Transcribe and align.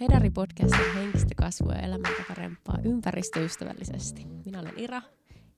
Hedari 0.00 0.30
podcastin 0.30 0.94
henkistä 0.94 1.34
kasvua 1.36 1.72
ja 1.72 1.80
elämäntapa 1.80 2.78
ympäristöystävällisesti. 2.84 4.26
Minä 4.44 4.60
olen 4.60 4.78
Ira. 4.78 5.02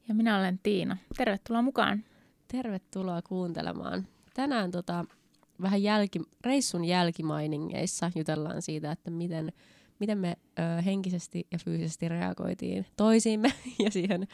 Ja 0.08 0.14
minä 0.14 0.38
olen 0.38 0.60
Tiina. 0.62 0.96
Tervetuloa 1.16 1.62
mukaan. 1.62 2.04
Tervetuloa 2.48 3.22
kuuntelemaan. 3.22 4.06
Tänään 4.34 4.70
tota, 4.70 5.04
vähän 5.62 5.82
jälki, 5.82 6.20
reissun 6.44 6.84
jälkimainingeissa 6.84 8.10
jutellaan 8.14 8.62
siitä, 8.62 8.92
että 8.92 9.10
miten, 9.10 9.52
miten 9.98 10.18
me 10.18 10.36
ö, 10.58 10.82
henkisesti 10.82 11.46
ja 11.50 11.58
fyysisesti 11.58 12.08
reagoitiin 12.08 12.86
toisiimme 12.96 13.52
ja 13.84 13.90
siihen 13.90 14.26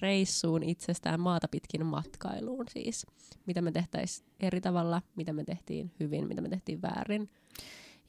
reissuun 0.00 0.62
itsestään 0.62 1.20
maata 1.20 1.48
pitkin 1.48 1.86
matkailuun 1.86 2.66
siis. 2.70 3.06
Mitä 3.46 3.62
me 3.62 3.72
tehtäisiin 3.72 4.28
eri 4.40 4.60
tavalla, 4.60 5.02
mitä 5.16 5.32
me 5.32 5.44
tehtiin 5.44 5.92
hyvin, 6.00 6.28
mitä 6.28 6.40
me 6.40 6.48
tehtiin 6.48 6.82
väärin. 6.82 7.30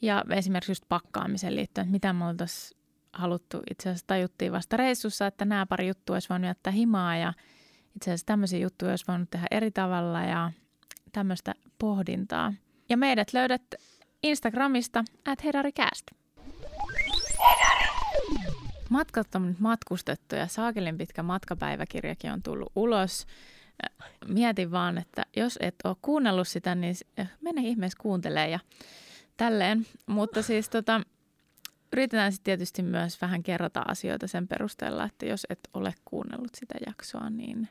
Ja 0.01 0.23
esimerkiksi 0.29 0.71
just 0.71 0.83
pakkaamiseen 0.89 1.55
liittyen, 1.55 1.83
että 1.83 1.91
mitä 1.91 2.13
me 2.13 2.25
oltaisiin 2.25 2.79
haluttu, 3.13 3.61
itse 3.71 3.89
asiassa 3.89 4.07
tajuttiin 4.07 4.51
vasta 4.51 4.77
reissussa, 4.77 5.27
että 5.27 5.45
nämä 5.45 5.65
pari 5.65 5.87
juttua 5.87 6.15
olisi 6.15 6.29
voinut 6.29 6.47
jättää 6.47 6.73
himaa 6.73 7.17
ja 7.17 7.33
itse 7.95 8.09
asiassa 8.09 8.25
tämmöisiä 8.25 8.59
juttuja 8.59 8.91
olisi 8.91 9.05
voinut 9.07 9.29
tehdä 9.29 9.47
eri 9.51 9.71
tavalla 9.71 10.21
ja 10.21 10.51
tämmöistä 11.11 11.53
pohdintaa. 11.79 12.53
Ja 12.89 12.97
meidät 12.97 13.33
löydät 13.33 13.61
Instagramista 14.23 15.03
at 15.25 15.43
hedaricast. 15.43 16.05
Matkat 18.89 19.35
on 19.35 19.47
nyt 19.47 19.59
matkustettu 19.59 20.35
ja 20.35 20.47
saakelin 20.47 20.97
pitkä 20.97 21.23
matkapäiväkirjakin 21.23 22.31
on 22.31 22.43
tullut 22.43 22.71
ulos. 22.75 23.27
Mietin 24.27 24.71
vaan, 24.71 24.97
että 24.97 25.25
jos 25.35 25.57
et 25.61 25.75
ole 25.83 25.95
kuunnellut 26.01 26.47
sitä, 26.47 26.75
niin 26.75 26.95
mene 27.41 27.61
ihmeessä 27.61 27.97
kuuntelee 28.01 28.49
ja 28.49 28.59
tälleen. 29.39 29.85
Mutta 30.05 30.41
siis 30.41 30.69
tota, 30.69 31.01
yritetään 31.93 32.31
sitten 32.31 32.43
tietysti 32.43 32.83
myös 32.83 33.21
vähän 33.21 33.43
kerrata 33.43 33.81
asioita 33.87 34.27
sen 34.27 34.47
perusteella, 34.47 35.05
että 35.05 35.25
jos 35.25 35.47
et 35.49 35.59
ole 35.73 35.93
kuunnellut 36.05 36.55
sitä 36.55 36.75
jaksoa, 36.87 37.29
niin 37.29 37.69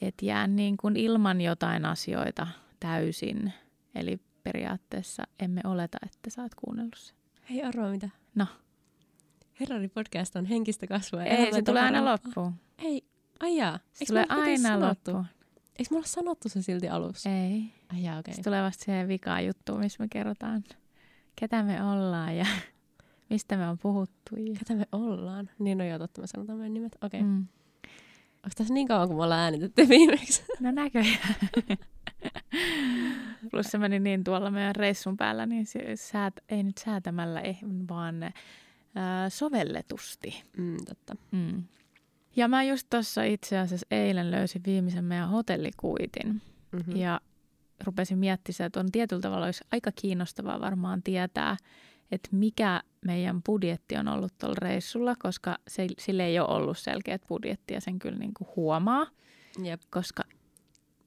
et 0.00 0.14
jää 0.22 0.46
niin 0.46 0.76
kuin 0.76 0.96
ilman 0.96 1.40
jotain 1.40 1.84
asioita 1.84 2.46
täysin. 2.80 3.52
Eli 3.94 4.20
periaatteessa 4.42 5.22
emme 5.40 5.60
oleta, 5.64 5.98
että 6.02 6.30
sä 6.30 6.42
oot 6.42 6.54
kuunnellut 6.54 6.98
sen. 6.98 7.16
Hei 7.50 7.62
arvoa 7.62 7.90
mitä? 7.90 8.08
No. 8.34 8.46
Herrari 9.60 9.88
podcast 9.88 10.36
on 10.36 10.46
henkistä 10.46 10.86
kasvua. 10.86 11.22
Ei, 11.22 11.52
se 11.52 11.62
tulee 11.62 11.82
aina 11.82 12.04
loppuun. 12.04 12.54
Ei, 12.78 13.02
aijaa. 13.40 13.78
Se 13.92 14.04
tulee 14.04 14.26
aina 14.28 14.80
loppuun. 14.80 15.26
Eikö 15.78 15.94
mulla 15.94 16.06
sanottu 16.06 16.48
se 16.48 16.62
silti 16.62 16.88
alussa? 16.88 17.30
Ei. 17.30 17.62
Ai 17.92 18.02
jaa, 18.02 18.18
okei. 18.18 18.30
Okay. 18.30 18.34
Se 18.34 18.42
tulee 18.42 18.62
vasta 18.62 18.84
siihen 18.84 19.08
vikaan 19.08 19.46
juttuun, 19.46 19.80
missä 19.80 20.02
me 20.02 20.08
kerrotaan, 20.08 20.64
ketä 21.40 21.62
me 21.62 21.84
ollaan 21.84 22.36
ja 22.36 22.46
mistä 23.30 23.56
me 23.56 23.68
on 23.68 23.78
puhuttu. 23.78 24.36
Ja... 24.36 24.54
Ketä 24.58 24.74
me 24.74 24.86
ollaan? 24.92 25.50
Niin, 25.58 25.78
no 25.78 25.84
joo, 25.84 25.98
totta, 25.98 26.20
me 26.20 26.26
sanotaan 26.26 26.58
meidän 26.58 26.74
nimet. 26.74 26.96
Okei. 27.02 27.20
Okay. 27.20 27.32
Mm. 27.32 27.46
Onko 28.36 28.54
tässä 28.56 28.74
niin 28.74 28.88
kauan, 28.88 29.08
kun 29.08 29.16
me 29.16 29.22
ollaan 29.22 29.40
äänitetty 29.40 29.88
viimeksi? 29.98 30.44
No 30.60 30.70
näköjään. 30.70 31.34
Plus 33.50 33.66
se 33.66 33.78
meni 33.78 34.00
niin 34.00 34.24
tuolla 34.24 34.50
meidän 34.50 34.76
reissun 34.76 35.16
päällä, 35.16 35.46
niin 35.46 35.66
se 35.66 35.80
säät, 35.94 36.34
ei 36.48 36.62
nyt 36.62 36.78
säätämällä, 36.78 37.40
ei, 37.40 37.56
vaan 37.88 38.32
ää, 38.94 39.30
sovelletusti. 39.30 40.42
Mm, 40.56 40.76
totta. 40.88 41.16
Mm. 41.30 41.64
Ja 42.36 42.48
mä 42.48 42.62
just 42.62 42.86
tuossa 42.90 43.22
itse 43.22 43.58
asiassa 43.58 43.86
eilen 43.90 44.30
löysin 44.30 44.62
viimeisen 44.66 45.04
meidän 45.04 45.28
hotellikuitin. 45.28 46.42
Mm-hmm. 46.72 46.96
Ja 46.96 47.20
rupesin 47.84 48.18
miettimään, 48.18 48.66
että 48.66 48.80
on 48.80 48.92
tietyllä 48.92 49.22
tavalla 49.22 49.46
olisi 49.46 49.64
aika 49.72 49.92
kiinnostavaa 49.92 50.60
varmaan 50.60 51.02
tietää, 51.02 51.56
että 52.10 52.28
mikä 52.32 52.82
meidän 53.04 53.42
budjetti 53.42 53.96
on 53.96 54.08
ollut 54.08 54.32
tuolla 54.38 54.56
reissulla, 54.58 55.14
koska 55.22 55.58
se, 55.68 55.86
sille 55.98 56.24
ei 56.24 56.38
ole 56.38 56.48
ollut 56.48 56.78
selkeät 56.78 57.22
budjetti 57.28 57.74
ja 57.74 57.80
sen 57.80 57.98
kyllä 57.98 58.18
niin 58.18 58.34
kuin 58.34 58.48
huomaa. 58.56 59.06
Jep. 59.62 59.80
Koska 59.90 60.22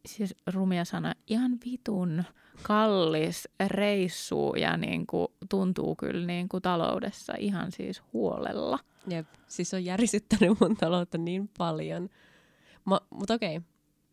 siis 0.05 0.35
rumia 0.47 0.85
sana, 0.85 1.13
ihan 1.27 1.57
vitun 1.65 2.23
kallis 2.63 3.47
reissu 3.67 4.53
ja 4.55 4.77
niin 4.77 5.07
kuin 5.07 5.27
tuntuu 5.49 5.95
kyllä 5.95 6.25
niin 6.25 6.49
kuin 6.49 6.61
taloudessa 6.61 7.33
ihan 7.39 7.71
siis 7.71 8.03
huolella. 8.13 8.79
Jep, 9.07 9.27
siis 9.47 9.73
on 9.73 9.85
järisyttänyt 9.85 10.59
mun 10.59 10.75
taloutta 10.75 11.17
niin 11.17 11.49
paljon. 11.57 12.09
Mutta 12.85 13.33
okei, 13.33 13.61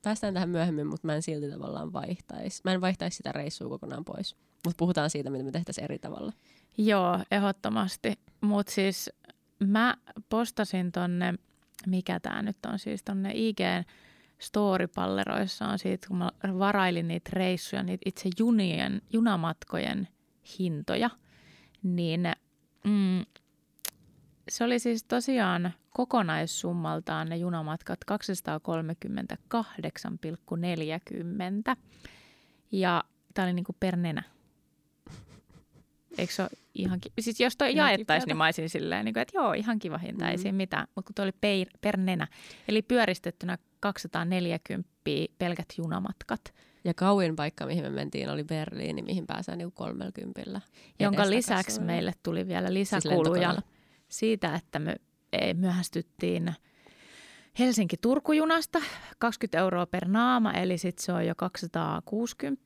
päästään 0.02 0.34
tähän 0.34 0.48
myöhemmin, 0.48 0.86
mutta 0.86 1.06
mä 1.06 1.14
en 1.14 1.22
silti 1.22 1.50
tavallaan 1.50 1.92
vaihtaisi. 1.92 2.60
Mä 2.64 2.72
en 2.72 2.80
vaihtaisi 2.80 3.16
sitä 3.16 3.32
reissua 3.32 3.68
kokonaan 3.68 4.04
pois. 4.04 4.36
Mutta 4.64 4.78
puhutaan 4.78 5.10
siitä, 5.10 5.30
mitä 5.30 5.44
me 5.44 5.50
tehtäisiin 5.50 5.84
eri 5.84 5.98
tavalla. 5.98 6.32
Joo, 6.78 7.18
ehdottomasti. 7.30 8.12
Mutta 8.40 8.72
siis 8.72 9.10
mä 9.64 9.96
postasin 10.28 10.92
tonne, 10.92 11.34
mikä 11.86 12.20
tämä 12.20 12.42
nyt 12.42 12.66
on 12.66 12.78
siis 12.78 13.02
tonne 13.02 13.32
IG 13.34 13.60
storypalleroissa 14.38 15.66
on 15.68 15.78
siitä, 15.78 16.08
kun 16.08 16.18
mä 16.18 16.30
varailin 16.58 17.08
niitä 17.08 17.30
reissuja, 17.32 17.82
niitä 17.82 18.02
itse 18.06 18.30
junien, 18.38 19.02
junamatkojen 19.12 20.08
hintoja, 20.58 21.10
niin 21.82 22.32
mm, 22.84 23.24
se 24.48 24.64
oli 24.64 24.78
siis 24.78 25.04
tosiaan 25.04 25.74
kokonaissummaltaan 25.98 27.28
ne 27.28 27.36
junamatkat 27.36 27.98
238,40. 31.70 31.76
Ja 32.72 33.04
tämä 33.34 33.46
oli 33.46 33.52
niinku 33.52 33.76
per 33.80 33.96
nenä. 33.96 34.22
Eikö 36.18 36.32
se 36.32 36.42
ole 36.42 36.50
ihan 36.74 37.00
kiva? 37.00 37.12
Siis 37.20 37.40
jos 37.40 37.56
toi 37.56 37.76
jaettaisiin, 37.76 38.28
niin 38.28 38.36
mä 38.36 38.44
olisin 38.44 38.70
silleen, 38.70 39.04
niin 39.04 39.12
kuin, 39.12 39.22
että 39.22 39.38
joo, 39.38 39.52
ihan 39.52 39.78
kiva 39.78 39.98
hinta, 39.98 40.24
mm. 40.24 40.30
ei 40.30 40.38
siinä 40.38 40.56
mitään. 40.56 40.86
Mutta 40.94 41.06
kun 41.08 41.14
toi 41.14 41.22
oli 41.22 41.32
per, 41.40 41.66
per 41.80 41.96
nenä. 41.96 42.28
Eli 42.68 42.82
pyöristettynä 42.82 43.58
240 43.80 44.88
pelkät 45.38 45.68
junamatkat. 45.78 46.54
Ja 46.84 46.94
kauin 46.94 47.36
paikka, 47.36 47.66
mihin 47.66 47.84
me 47.84 47.90
mentiin, 47.90 48.30
oli 48.30 48.44
Berliini, 48.44 49.02
mihin 49.02 49.26
pääsään 49.26 49.58
niin 49.58 49.72
30. 49.72 50.60
Jonka 51.00 51.30
lisäksi 51.30 51.80
meille 51.80 52.12
tuli 52.22 52.48
vielä 52.48 52.74
lisäkuluja 52.74 53.52
siis 53.52 53.64
siitä, 54.08 54.54
että 54.54 54.78
me 54.78 54.96
myöhästyttiin 55.54 56.54
Helsinki-Turku-junasta 57.58 58.78
20 59.18 59.58
euroa 59.58 59.86
per 59.86 60.08
naama, 60.08 60.52
eli 60.52 60.78
sitten 60.78 61.04
se 61.04 61.12
on 61.12 61.26
jo 61.26 61.34
260. 61.34 62.62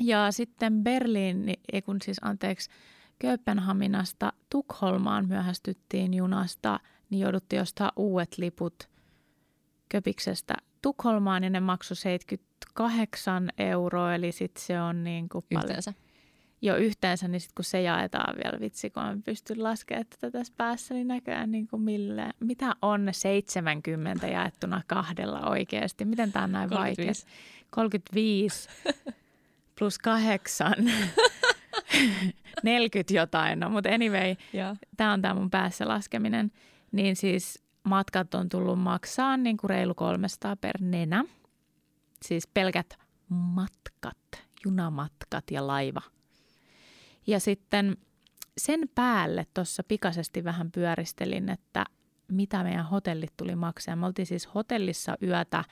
Ja 0.00 0.32
sitten 0.32 0.84
Berliin, 0.84 1.54
ei 1.72 1.82
kun 1.82 2.02
siis 2.02 2.18
anteeksi, 2.22 2.70
Kööpenhaminasta 3.18 4.32
Tukholmaan 4.50 5.28
myöhästyttiin 5.28 6.14
junasta, 6.14 6.80
niin 7.10 7.20
jouduttiin 7.20 7.62
ostaa 7.62 7.92
uudet 7.96 8.38
liput 8.38 8.88
Köpiksestä 9.88 10.54
Tukholmaan 10.82 11.44
ja 11.44 11.50
ne 11.50 11.60
maksoi 11.60 11.96
78 11.96 13.50
euroa, 13.58 14.14
eli 14.14 14.32
sitten 14.32 14.62
se 14.62 14.80
on 14.80 15.04
niin 15.04 15.28
kuin 15.28 15.44
Yhteensä? 15.50 15.92
Jo 16.64 16.76
yhteensä, 16.76 17.28
niin 17.28 17.40
sitten 17.40 17.54
kun 17.54 17.64
se 17.64 17.82
jaetaan 17.82 18.36
vielä, 18.44 18.60
vitsi, 18.60 18.90
kun 18.90 19.02
mä 19.02 19.16
pystyn 19.24 19.62
laskemaan 19.62 20.06
tätä 20.06 20.30
tässä 20.30 20.52
päässä, 20.56 20.94
niin 20.94 21.08
näköjään 21.08 21.50
niin 21.50 21.68
kuin 21.68 21.82
mille, 21.82 22.30
mitä 22.40 22.76
on 22.82 23.08
70 23.12 24.26
jaettuna 24.26 24.82
kahdella 24.86 25.40
oikeasti? 25.40 26.04
Miten 26.04 26.32
tämä 26.32 26.44
on 26.44 26.52
näin 26.52 26.68
35. 26.68 27.26
vaikea? 27.26 27.34
35 27.70 28.68
plus 29.78 29.98
8. 29.98 30.74
40 32.62 33.14
jotain, 33.20 33.60
no 33.60 33.70
mutta 33.70 33.90
anyway, 33.90 34.36
tämä 34.96 35.12
on 35.12 35.22
tämä 35.22 35.34
mun 35.34 35.50
päässä 35.50 35.88
laskeminen. 35.88 36.52
Niin 36.92 37.16
siis 37.16 37.64
matkat 37.82 38.34
on 38.34 38.48
tullut 38.48 38.78
maksaa 38.78 39.36
niin 39.36 39.56
kuin 39.56 39.70
reilu 39.70 39.94
300 39.94 40.56
per 40.56 40.76
nenä. 40.80 41.24
Siis 42.22 42.46
pelkät 42.46 42.98
matkat, 43.28 44.18
junamatkat 44.64 45.50
ja 45.50 45.66
laiva. 45.66 46.02
Ja 47.26 47.40
sitten 47.40 47.96
sen 48.58 48.80
päälle 48.94 49.46
tuossa 49.54 49.82
pikaisesti 49.84 50.44
vähän 50.44 50.72
pyöristelin, 50.72 51.48
että 51.48 51.84
mitä 52.28 52.62
meidän 52.62 52.86
hotellit 52.86 53.32
tuli 53.36 53.56
maksaa. 53.56 53.96
Me 53.96 54.06
oltiin 54.06 54.26
siis 54.26 54.54
hotellissa 54.54 55.16
yötä, 55.22 55.64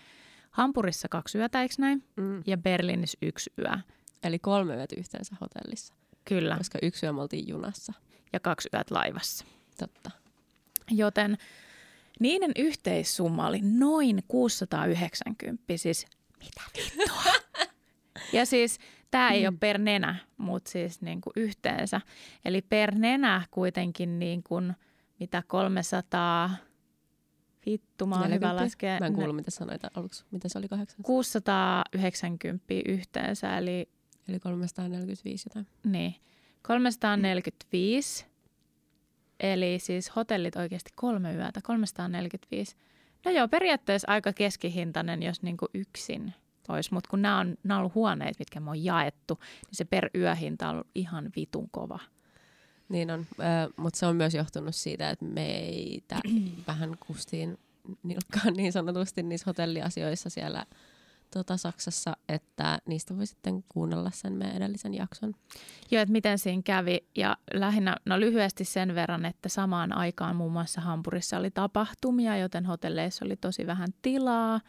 Hampurissa 0.51 1.09
kaksi 1.09 1.39
yötä, 1.39 1.63
eikö 1.63 1.75
näin? 1.79 2.05
Mm. 2.17 2.43
Ja 2.47 2.57
Berliinissä 2.57 3.19
yksi 3.23 3.53
yö. 3.59 3.79
Eli 4.23 4.39
kolme 4.39 4.77
yötä 4.77 4.97
yhteensä 4.99 5.37
hotellissa. 5.41 5.95
Kyllä. 6.25 6.57
Koska 6.57 6.79
yksi 6.83 7.07
yö 7.07 7.13
me 7.13 7.23
oltiin 7.23 7.49
junassa. 7.49 7.93
Ja 8.33 8.41
kaksi 8.41 8.69
yöt 8.75 8.91
laivassa. 8.91 9.45
Totta. 9.79 10.11
Joten 10.91 11.39
niiden 12.21 12.53
yhteissumma 12.57 13.47
oli 13.47 13.61
noin 13.63 14.23
690, 14.29 15.77
siis 15.77 16.07
mitä 16.39 16.63
vittua? 16.77 17.23
ja 18.39 18.47
siis 18.47 18.79
tämä 19.13 19.31
ei 19.31 19.43
mm. 19.43 19.49
ole 19.49 19.57
per 19.61 19.79
nenä, 19.79 20.17
mutta 20.37 20.71
siis 20.71 21.03
niin 21.03 21.21
kuin 21.21 21.33
yhteensä. 21.37 22.01
Eli 22.45 22.63
per 22.63 22.95
nenä 22.95 23.43
kuitenkin 23.51 24.19
niin 24.19 24.43
kuin, 24.43 24.73
mitä 25.21 25.43
300, 25.47 26.51
vittu 27.67 28.07
mä 28.07 28.21
oon 28.21 28.31
hyvä 28.31 28.57
laskea. 28.57 28.99
Mä 29.01 29.07
en 29.07 29.15
kuullut, 29.15 29.37
mitä 29.37 29.51
sanoit 29.51 29.83
aluksi. 29.97 30.25
Mitä 30.31 30.49
se 30.49 30.59
oli 30.59 30.69
800? 30.69 31.03
690 31.03 32.65
yhteensä, 32.87 33.59
eli... 33.59 33.89
Eli 34.29 34.41
345 34.41 35.49
jotain. 35.49 35.67
Niin. 35.85 36.15
345, 36.63 38.27
eli 39.41 39.79
siis 39.79 40.17
hotellit 40.17 40.57
oikeasti 40.57 40.91
kolme 40.95 41.35
yötä, 41.35 41.61
345. 41.63 42.77
No 43.25 43.31
joo, 43.31 43.49
periaatteessa 43.49 44.09
aika 44.11 44.33
keskihintainen, 44.33 45.23
jos 45.23 45.43
niinku 45.43 45.67
yksin 45.75 46.35
olisi, 46.69 46.95
mutta 46.95 47.11
kun 47.11 47.23
nämä 47.23 47.39
on, 47.39 47.57
nämä 47.65 47.79
on 47.79 47.81
ollut 47.81 47.95
huoneet, 47.95 48.39
mitkä 48.39 48.61
me 48.61 48.71
on 48.71 48.85
jaettu, 48.85 49.39
niin 49.41 49.77
se 49.77 49.85
per 49.85 50.11
yöhinta 50.15 50.69
on 50.69 50.75
ollut 50.75 50.91
ihan 50.95 51.31
vitun 51.37 51.69
kova. 51.71 51.99
Niin 52.89 53.11
on, 53.11 53.21
äh, 53.21 53.69
mutta 53.77 53.99
se 53.99 54.07
on 54.07 54.17
myös 54.17 54.35
johtunut 54.35 54.75
siitä, 54.75 55.11
että 55.11 55.25
meitä 55.25 56.21
vähän 56.69 56.97
kustiin 57.07 57.59
nilkkaan 58.03 58.55
niin 58.55 58.73
sanotusti 58.73 59.23
niissä 59.23 59.45
hotelliasioissa 59.47 60.31
siellä 60.31 60.67
tota, 61.33 61.57
Saksassa, 61.57 62.17
että 62.29 62.79
niistä 62.87 63.17
voi 63.17 63.27
sitten 63.27 63.65
kuunnella 63.69 64.11
sen 64.15 64.33
meidän 64.33 64.57
edellisen 64.57 64.95
jakson. 64.95 65.35
Joo, 65.91 66.03
että 66.03 66.13
miten 66.13 66.39
siinä 66.39 66.63
kävi. 66.65 66.99
Ja 67.17 67.37
lähinnä, 67.55 67.97
no 68.07 68.21
lyhyesti 68.21 68.65
sen 68.65 68.95
verran, 68.95 69.25
että 69.25 69.49
samaan 69.49 69.93
aikaan 69.93 70.37
muun 70.37 70.53
muassa 70.53 70.81
Hampurissa 70.81 71.37
oli 71.37 71.51
tapahtumia, 71.51 72.37
joten 72.37 72.67
hotelleissa 72.67 73.25
oli 73.25 73.37
tosi 73.37 73.67
vähän 73.67 73.89
tilaa. 74.03 74.61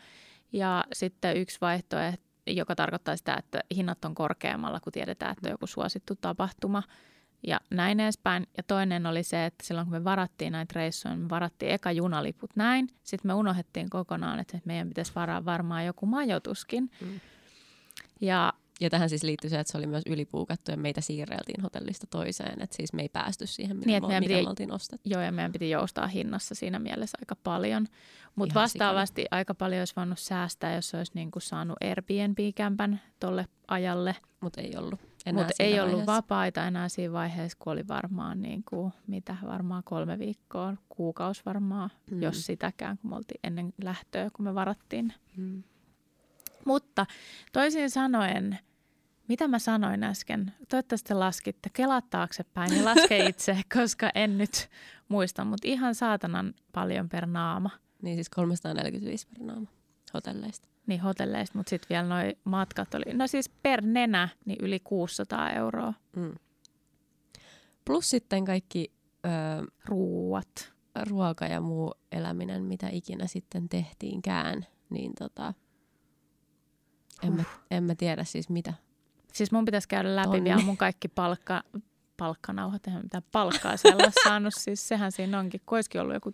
Ja 0.54 0.84
sitten 0.94 1.38
yksi 1.38 1.58
vaihtoehto, 1.62 2.24
joka 2.48 2.76
tarkoittaa 2.76 3.18
sitä, 3.18 3.36
että 3.36 3.64
hinnat 3.76 4.06
on 4.06 4.16
korkeammalla, 4.16 4.80
kun 4.80 4.94
tiedetään, 4.94 5.32
että 5.32 5.48
on 5.48 5.52
joku 5.52 5.68
suosittu 5.68 6.16
tapahtuma 6.16 6.84
ja 7.48 7.60
näin 7.72 8.00
edespäin. 8.00 8.48
Ja 8.58 8.64
toinen 8.64 9.06
oli 9.06 9.24
se, 9.24 9.46
että 9.46 9.66
silloin 9.66 9.88
kun 9.88 9.94
me 9.94 10.04
varattiin 10.04 10.52
näitä 10.52 10.74
reissuja, 10.76 11.16
me 11.16 11.30
varattiin 11.30 11.72
eka 11.72 11.92
junaliput 11.92 12.56
näin. 12.56 12.88
Sitten 13.04 13.30
me 13.30 13.34
unohdettiin 13.34 13.90
kokonaan, 13.90 14.40
että 14.40 14.60
meidän 14.66 14.88
pitäisi 14.88 15.12
varaa 15.16 15.46
varmaan 15.46 15.86
joku 15.86 16.06
majoituskin. 16.06 16.92
Mm. 17.02 17.20
Ja 18.22 18.54
ja 18.84 18.90
tähän 18.90 19.10
siis 19.10 19.24
liittyy 19.24 19.50
se, 19.50 19.60
että 19.60 19.72
se 19.72 19.78
oli 19.78 19.88
myös 19.88 20.04
ylipuukattu 20.06 20.72
ja 20.72 20.78
meitä 20.78 21.02
siirreltiin 21.02 21.62
hotellista 21.62 22.08
toiseen. 22.08 22.62
Että 22.62 22.76
siis 22.76 22.94
me 22.94 23.02
ei 23.02 23.10
päästy 23.10 23.48
siihen, 23.48 23.78
mitä 23.78 23.88
niin, 23.90 24.08
me, 24.08 24.20
piti, 24.20 24.42
me 24.42 24.50
oltiin 24.50 24.72
ostettu. 24.72 25.10
Joo, 25.10 25.22
ja 25.22 25.32
meidän 25.32 25.52
piti 25.52 25.70
joustaa 25.70 26.08
hinnassa 26.08 26.56
siinä 26.56 26.80
mielessä 26.80 27.18
aika 27.22 27.36
paljon. 27.44 27.88
Mutta 28.36 28.56
vastaavasti 28.56 29.22
sikana. 29.22 29.38
aika 29.38 29.54
paljon 29.54 29.82
olisi 29.82 29.96
voinut 29.96 30.20
säästää, 30.20 30.76
jos 30.76 30.94
olisi 30.94 31.12
niinku 31.16 31.40
saanut 31.40 31.78
Airbnb-kämpän 31.84 33.02
tolle 33.20 33.46
ajalle. 33.68 34.16
Mutta 34.42 34.62
ei 34.62 34.78
ollut. 34.78 35.00
Mutta 35.34 35.54
ei 35.60 35.72
vaiheessa. 35.72 35.84
ollut 35.84 36.06
vapaita 36.06 36.68
enää 36.68 36.90
siinä 36.90 37.14
vaiheessa, 37.14 37.58
kun 37.62 37.74
oli 37.74 37.88
varmaan 37.88 38.42
niin 38.42 38.64
kuin, 38.70 38.94
mitä 39.08 39.38
varmaan 39.46 39.84
kolme 39.84 40.20
viikkoa, 40.20 40.74
kuukausi 40.90 41.42
varmaan, 41.46 41.90
mm. 42.12 42.22
jos 42.22 42.46
sitäkään, 42.46 42.98
kun 42.98 43.10
me 43.10 43.16
oltiin 43.16 43.40
ennen 43.44 43.74
lähtöä, 43.84 44.30
kun 44.34 44.46
me 44.46 44.56
varattiin. 44.56 45.14
Mm. 45.38 45.64
Mutta 46.66 47.06
toisin 47.52 47.90
sanoen, 47.90 48.60
mitä 49.34 49.48
mä 49.48 49.60
sanoin 49.60 50.04
äsken? 50.04 50.54
Toivottavasti 50.70 51.08
te 51.08 51.14
laskitte. 51.14 51.70
Kelaat 51.74 52.10
taaksepäin 52.10 52.78
ja 52.78 52.86
laske 52.86 53.18
itse, 53.30 53.62
koska 53.74 54.10
en 54.16 54.38
nyt 54.38 54.70
muista, 55.10 55.46
mutta 55.46 55.68
ihan 55.68 55.96
saatanan 55.96 56.54
paljon 56.72 57.10
per 57.10 57.26
naama. 57.26 57.70
Niin 58.02 58.18
siis 58.18 58.30
345 58.30 59.28
per 59.28 59.44
naama 59.44 59.68
hotelleista. 60.14 60.68
Niin 60.88 61.02
hotelleista, 61.02 61.58
mutta 61.58 61.70
sitten 61.70 61.90
vielä 61.90 62.08
noi 62.08 62.38
matkat 62.44 62.94
oli, 62.94 63.14
no 63.14 63.28
siis 63.28 63.50
per 63.50 63.82
nenä, 63.82 64.30
niin 64.46 64.58
yli 64.62 64.80
600 64.80 65.50
euroa. 65.50 65.94
Mm. 66.16 66.34
Plus 67.86 68.10
sitten 68.10 68.46
kaikki 68.46 68.92
öö, 69.26 69.32
ruuat. 69.86 70.74
Ruoka 71.10 71.46
ja 71.46 71.62
muu 71.62 71.94
eläminen, 72.12 72.64
mitä 72.64 72.90
ikinä 72.90 73.28
sitten 73.28 73.70
tehtiinkään, 73.70 74.66
niin 74.90 75.12
tota, 75.20 75.54
en, 77.24 77.34
mä, 77.34 77.44
en 77.72 77.84
mä 77.84 77.96
tiedä 77.96 78.24
siis 78.24 78.50
mitä. 78.50 78.74
Siis 79.34 79.52
mun 79.52 79.66
pitäisi 79.66 79.88
käydä 79.88 80.16
läpi 80.16 80.28
Tonni. 80.28 80.44
vielä 80.44 80.62
mun 80.62 80.78
kaikki 80.78 81.08
palkka, 81.08 81.64
palkkanauhat, 82.18 82.88
eihän 82.88 83.04
mitään 83.04 83.24
palkkaa 83.32 83.78
siellä 83.78 84.12
saanut. 84.24 84.54
Siis 84.58 84.88
sehän 84.88 85.12
siinä 85.12 85.40
onkin, 85.40 85.62
kun 85.66 85.78
olisikin 85.78 86.02
ollut 86.02 86.14
joku 86.14 86.34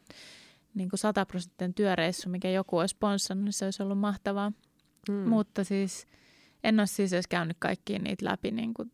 niin 0.74 0.90
kuin 0.90 1.00
100 1.00 1.26
prosenttinen 1.26 1.74
työreissu, 1.74 2.30
mikä 2.30 2.50
joku 2.50 2.78
olisi 2.78 2.92
sponssannut, 2.92 3.46
niin 3.46 3.54
se 3.54 3.66
olisi 3.66 3.84
ollut 3.84 4.00
mahtavaa. 4.00 4.52
Hmm. 5.12 5.30
Mutta 5.30 5.64
siis 5.64 6.08
en 6.64 6.80
ole 6.80 6.88
siis 6.88 7.14
edes 7.14 7.28
käynyt 7.28 7.58
kaikkiin 7.60 8.04
niitä 8.04 8.26
läpi, 8.26 8.52
niin 8.52 8.74
kuin, 8.74 8.92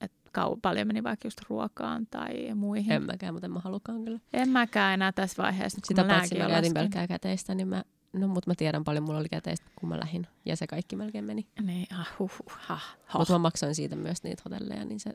että 0.00 0.30
kau- 0.38 0.58
paljon 0.62 0.86
meni 0.86 1.02
vaikka 1.02 1.26
just 1.26 1.40
ruokaan 1.48 2.06
tai 2.06 2.54
muihin. 2.54 2.92
En 2.92 3.02
mäkään, 3.02 3.34
mutta 3.34 3.46
en 3.46 3.52
mä 3.52 3.60
halukaan 3.60 4.04
kyllä. 4.04 4.20
En 4.32 4.48
mäkään 4.48 4.94
enää 4.94 5.12
tässä 5.12 5.42
vaiheessa. 5.42 5.80
Sitä 5.84 6.04
paitsi 6.04 6.38
mä 6.38 6.48
käytin 6.48 6.74
pelkkää 6.74 7.06
käteistä, 7.06 7.54
niin 7.54 7.68
mä 7.68 7.84
No, 8.12 8.28
mutta 8.28 8.50
mä 8.50 8.54
tiedän 8.54 8.84
paljon, 8.84 9.04
mulla 9.04 9.18
oli 9.18 9.28
käteistä, 9.28 9.66
kun 9.76 9.88
mä 9.88 10.00
lähdin. 10.00 10.26
Ja 10.44 10.56
se 10.56 10.66
kaikki 10.66 10.96
melkein 10.96 11.24
meni. 11.24 11.46
Niin, 11.62 11.86
ah, 12.00 12.18
huh, 12.18 12.32
huh, 12.38 12.56
ha, 12.58 12.80
Mutta 13.18 13.32
mä 13.32 13.38
maksoin 13.38 13.74
siitä 13.74 13.96
myös 13.96 14.22
niitä 14.22 14.42
hotelleja, 14.44 14.84
niin 14.84 15.00
se... 15.00 15.12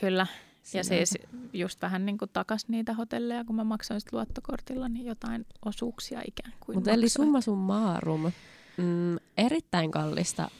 Kyllä. 0.00 0.26
Ja 0.74 0.84
siis 0.84 1.18
just 1.52 1.82
vähän 1.82 2.06
niin 2.06 2.18
kuin 2.18 2.30
takas 2.32 2.68
niitä 2.68 2.94
hotelleja, 2.94 3.44
kun 3.44 3.56
mä 3.56 3.64
maksoin 3.64 4.00
sit 4.00 4.12
luottokortilla, 4.12 4.88
niin 4.88 5.06
jotain 5.06 5.46
osuuksia 5.64 6.20
ikään 6.28 6.52
kuin 6.60 6.76
Mutta 6.76 6.90
eli 6.90 7.08
summa 7.08 7.40
summarum, 7.40 8.32
mm, 8.76 9.16
erittäin 9.36 9.90
kallista 9.90 10.50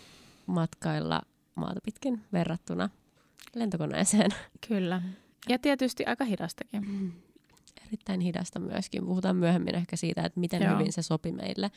matkailla 0.47 1.23
maata 1.55 1.81
pitkin 1.85 2.23
verrattuna 2.33 2.91
lentokoneeseen. 3.55 4.31
Kyllä. 4.69 5.03
Ja 5.49 5.59
tietysti 5.59 6.05
aika 6.05 6.25
hidastakin. 6.25 6.89
Mm 6.89 7.13
erittäin 7.87 8.21
hidasta 8.21 8.59
myöskin. 8.59 9.07
Puhutaan 9.07 9.37
myöhemmin 9.37 9.75
ehkä 9.75 9.97
siitä, 9.97 10.23
että 10.23 10.41
miten 10.41 10.63
Joo. 10.63 10.79
hyvin 10.79 10.93
se 10.93 11.03
sopi 11.03 11.33
meille 11.33 11.71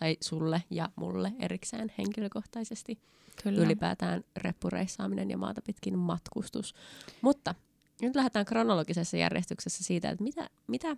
tai 0.00 0.16
sulle 0.20 0.62
ja 0.70 0.88
mulle 0.96 1.32
erikseen 1.40 1.92
henkilökohtaisesti. 1.98 2.98
Kyllä. 3.42 3.62
Ylipäätään 3.62 4.24
reppureissaaminen 4.36 5.30
ja 5.30 5.38
maata 5.38 5.62
pitkin 5.62 5.98
matkustus. 5.98 6.74
Mutta 7.20 7.54
nyt 8.02 8.16
lähdetään 8.16 8.44
kronologisessa 8.44 9.16
järjestyksessä 9.16 9.84
siitä, 9.84 10.10
että 10.10 10.24
mitä, 10.24 10.50
mitä 10.66 10.96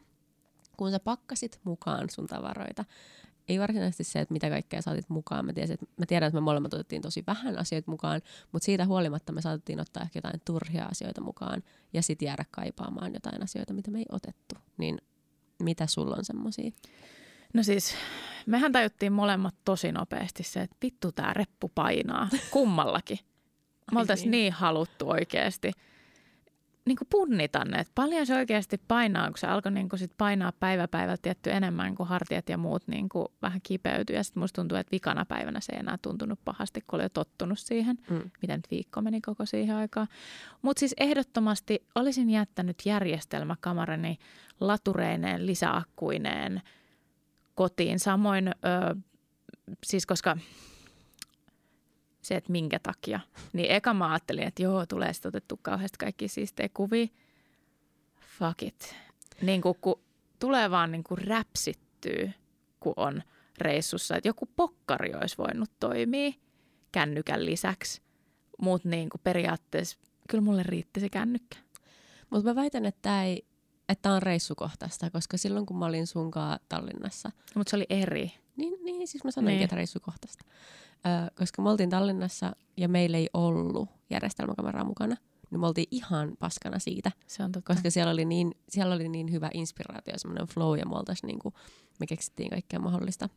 kun 0.77 0.91
sä 0.91 1.01
pakkasit 1.01 1.61
mukaan 1.65 2.11
sun 2.11 2.27
tavaroita, 2.27 2.85
ei 3.49 3.61
varsinaisesti 3.61 4.05
se, 4.05 4.21
että 4.21 4.33
mitä 4.33 4.51
kaikkea 4.51 4.83
saatit 4.83 5.09
mukaan. 5.09 5.47
Mä, 5.47 5.53
tiesin, 5.53 5.75
että, 5.75 5.87
mä 5.97 6.07
tiedän, 6.07 6.27
että 6.27 6.37
me 6.37 6.45
molemmat 6.45 6.75
otettiin 6.75 7.03
tosi 7.03 7.25
vähän 7.27 7.59
asioita 7.59 7.91
mukaan, 7.91 8.23
mutta 8.53 8.67
siitä 8.67 8.87
huolimatta 8.87 9.33
me 9.33 9.43
saatettiin 9.43 9.81
ottaa 9.81 10.03
ehkä 10.03 10.17
jotain 10.17 10.41
turhia 10.45 10.85
asioita 10.85 11.21
mukaan 11.21 11.63
ja 11.93 12.03
sitten 12.03 12.27
jäädä 12.27 12.45
kaipaamaan 12.51 13.15
jotain 13.15 13.43
asioita, 13.43 13.75
mitä 13.75 13.91
me 13.91 13.99
ei 13.99 14.07
otettu. 14.13 14.55
Niin 14.79 14.99
mitä 15.63 15.87
sulla 15.87 16.17
on 16.17 16.25
semmoisia? 16.25 16.71
No 17.55 17.63
siis, 17.63 17.95
mehän 18.47 18.73
tajuttiin 18.73 19.13
molemmat 19.13 19.55
tosi 19.65 19.93
nopeasti 19.93 20.43
se, 20.43 20.61
että 20.61 20.77
vittu 20.83 21.13
tämä 21.13 21.35
reppu 21.35 21.69
painaa 21.69 22.29
kummallakin. 22.51 23.19
Me 23.93 24.01
oltaisiin 24.01 24.31
niin. 24.31 24.43
niin 24.43 24.53
haluttu 24.53 25.11
oikeasti 25.11 25.73
niin 26.87 26.97
kuin 26.97 27.09
punnita 27.11 27.65
ne, 27.65 27.79
että 27.79 27.93
paljon 27.95 28.27
se 28.27 28.35
oikeasti 28.35 28.81
painaa, 28.89 29.29
kun 29.29 29.39
se 29.39 29.47
alkoi 29.47 29.73
niin 29.73 29.89
kuin 29.89 30.01
sit 30.01 30.13
painaa 30.19 30.53
päivä 30.61 30.89
päivältä 30.89 31.23
tietty 31.23 31.51
enemmän 31.51 31.95
kuin 31.95 32.09
hartiat 32.09 32.49
ja 32.49 32.59
muut 32.59 32.89
niin 32.89 33.09
kuin 33.09 33.27
vähän 33.43 33.61
kipeytyi. 33.63 34.17
Ja 34.17 34.25
sitten 34.25 34.41
musta 34.41 34.63
tuntuu, 34.63 34.79
että 34.79 34.93
vikana 34.93 35.25
päivänä 35.25 35.61
se 35.61 35.73
ei 35.73 35.79
enää 35.79 35.99
tuntunut 36.03 36.39
pahasti, 36.45 36.81
kun 36.81 36.97
oli 36.97 37.05
jo 37.05 37.09
tottunut 37.09 37.59
siihen. 37.59 37.99
Mm. 38.11 38.31
Miten 38.43 38.59
nyt 38.59 38.71
viikko 38.71 39.03
meni 39.03 39.21
koko 39.21 39.47
siihen 39.47 39.77
aikaan. 39.77 40.09
Mutta 40.63 40.81
siis 40.81 40.95
ehdottomasti 41.01 41.87
olisin 41.95 42.31
jättänyt 42.31 42.77
järjestelmäkamarani 42.85 44.19
latureineen, 44.61 45.47
lisäakkuineen 45.47 46.63
kotiin. 47.55 47.99
Samoin, 47.99 48.49
ö, 48.49 48.97
siis 49.87 50.07
koska 50.07 50.37
se, 52.27 52.37
että 52.37 52.53
minkä 52.53 52.79
takia. 52.79 53.21
Niin 53.53 53.71
eka 53.71 53.95
mä 53.95 54.11
ajattelin, 54.11 54.45
että 54.45 54.63
joo, 54.63 54.87
tulee 54.87 55.13
sitten 55.13 55.29
otettu 55.29 55.59
kauheasti 55.63 55.99
kaikki 55.99 56.29
siistejä 56.29 56.69
kuvia. 56.75 57.07
Fuck 58.39 58.63
it. 58.63 58.97
Niin 59.43 59.63
kuin, 59.63 59.75
kun 59.81 60.01
tulee 60.39 60.71
vaan 60.71 60.93
niin 60.93 61.05
kuin 61.05 61.19
räpsittyy, 61.19 62.33
kun 62.81 62.95
on 62.97 63.23
reissussa. 63.59 64.17
Että 64.17 64.29
joku 64.29 64.47
pokkari 64.57 65.15
olisi 65.15 65.39
voinut 65.39 65.71
toimia 65.81 66.33
kännykän 66.93 67.45
lisäksi. 67.45 68.03
Mutta 68.63 68.89
niin 68.89 69.09
kuin 69.09 69.21
periaatteessa 69.25 69.99
kyllä 70.29 70.45
mulle 70.45 70.63
riitti 70.63 71.01
se 71.01 71.09
kännykkä. 71.09 71.59
Mutta 72.31 72.49
mä 72.49 72.55
väitän, 72.55 72.87
että 72.87 73.03
tämä 73.03 73.25
ei 73.25 73.47
että 73.89 74.13
on 74.13 74.23
reissukohtaista, 74.23 75.11
koska 75.11 75.37
silloin 75.37 75.67
kun 75.67 75.79
mä 75.79 75.87
olin 75.87 76.07
sunkaan 76.07 76.59
Tallinnassa. 76.69 77.31
Mutta 77.55 77.71
se 77.71 77.77
oli 77.77 77.87
eri. 77.91 78.33
Niin, 78.57 78.85
niin 78.85 79.09
siis 79.09 79.25
mä 79.25 79.31
sanoin, 79.31 79.53
niin. 79.53 79.65
että 79.65 79.77
reissukohtaista 79.77 80.45
koska 81.39 81.63
me 81.63 81.71
oltiin 81.71 81.91
Tallinnassa 81.91 82.57
ja 82.77 82.89
meillä 82.89 83.17
ei 83.17 83.29
ollut 83.35 83.89
järjestelmäkameraa 84.11 84.85
mukana, 84.85 85.17
niin 85.51 85.61
me 85.61 85.67
oltiin 85.67 85.89
ihan 85.91 86.37
paskana 86.39 86.79
siitä. 86.79 87.13
Se 87.27 87.45
on 87.45 87.53
totta. 87.53 87.75
Koska 87.75 87.91
siellä 87.91 88.13
oli 88.13 88.25
niin, 88.25 88.55
siellä 88.69 88.95
oli 88.95 89.09
niin 89.09 89.33
hyvä 89.33 89.51
inspiraatio, 89.55 90.15
semmoinen 90.17 90.47
flow, 90.47 90.79
ja 90.79 90.87
me, 90.87 90.93
niin 91.23 91.39
kuin, 91.39 91.55
me 92.01 92.07
keksittiin 92.07 92.51
kaikkea 92.51 92.81
mahdollista. 92.81 93.29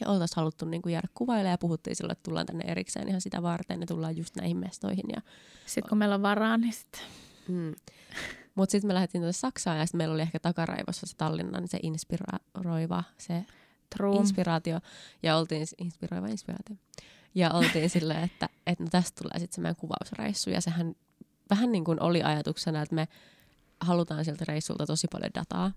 Ja 0.00 0.08
oltaisiin 0.08 0.36
haluttu 0.36 0.64
niin 0.64 0.82
kuin 0.82 0.92
jäädä 0.92 1.08
kuvailemaan 1.14 1.50
ja 1.50 1.58
puhuttiin 1.58 1.96
silloin, 1.96 2.12
että 2.12 2.22
tullaan 2.22 2.46
tänne 2.46 2.64
erikseen 2.64 3.08
ihan 3.08 3.20
sitä 3.20 3.42
varten 3.42 3.80
ja 3.80 3.86
tullaan 3.86 4.16
just 4.16 4.36
näihin 4.36 4.56
mestoihin. 4.56 5.04
Ja... 5.16 5.22
Sitten 5.66 5.88
kun 5.88 5.98
meillä 5.98 6.14
on 6.14 6.22
varaa, 6.22 6.56
niin 6.56 6.72
sitten... 6.72 7.00
Mm. 7.48 7.74
Mutta 8.54 8.72
sitten 8.72 8.88
me 8.88 8.94
lähdettiin 8.94 9.20
tuonne 9.22 9.32
Saksaan 9.32 9.78
ja 9.78 9.86
sitten 9.86 9.98
meillä 9.98 10.14
oli 10.14 10.22
ehkä 10.22 10.38
takaraivossa 10.38 11.06
se 11.06 11.16
Tallinnan 11.16 11.68
se 11.68 11.78
inspiroiva, 11.82 13.04
se 13.18 13.44
True. 13.96 14.16
inspiraatio. 14.16 14.80
Ja 15.22 15.36
oltiin, 15.36 15.66
inspiroiva 15.78 16.26
inspiraatio. 16.26 16.76
Ja 17.34 17.50
oltiin 17.50 17.90
silleen, 18.00 18.24
että, 18.24 18.48
että 18.66 18.84
no 18.84 18.90
tästä 18.90 19.22
tulee 19.22 19.38
sitten 19.38 19.54
se 19.54 19.60
meidän 19.60 19.76
kuvausreissu. 19.76 20.50
Ja 20.50 20.60
sehän 20.60 20.94
vähän 21.50 21.72
niin 21.72 21.84
kuin 21.84 22.02
oli 22.02 22.22
ajatuksena, 22.22 22.82
että 22.82 22.94
me 22.94 23.08
halutaan 23.80 24.24
sieltä 24.24 24.44
reissulta 24.48 24.86
tosi 24.86 25.06
paljon 25.12 25.30
dataa. 25.34 25.72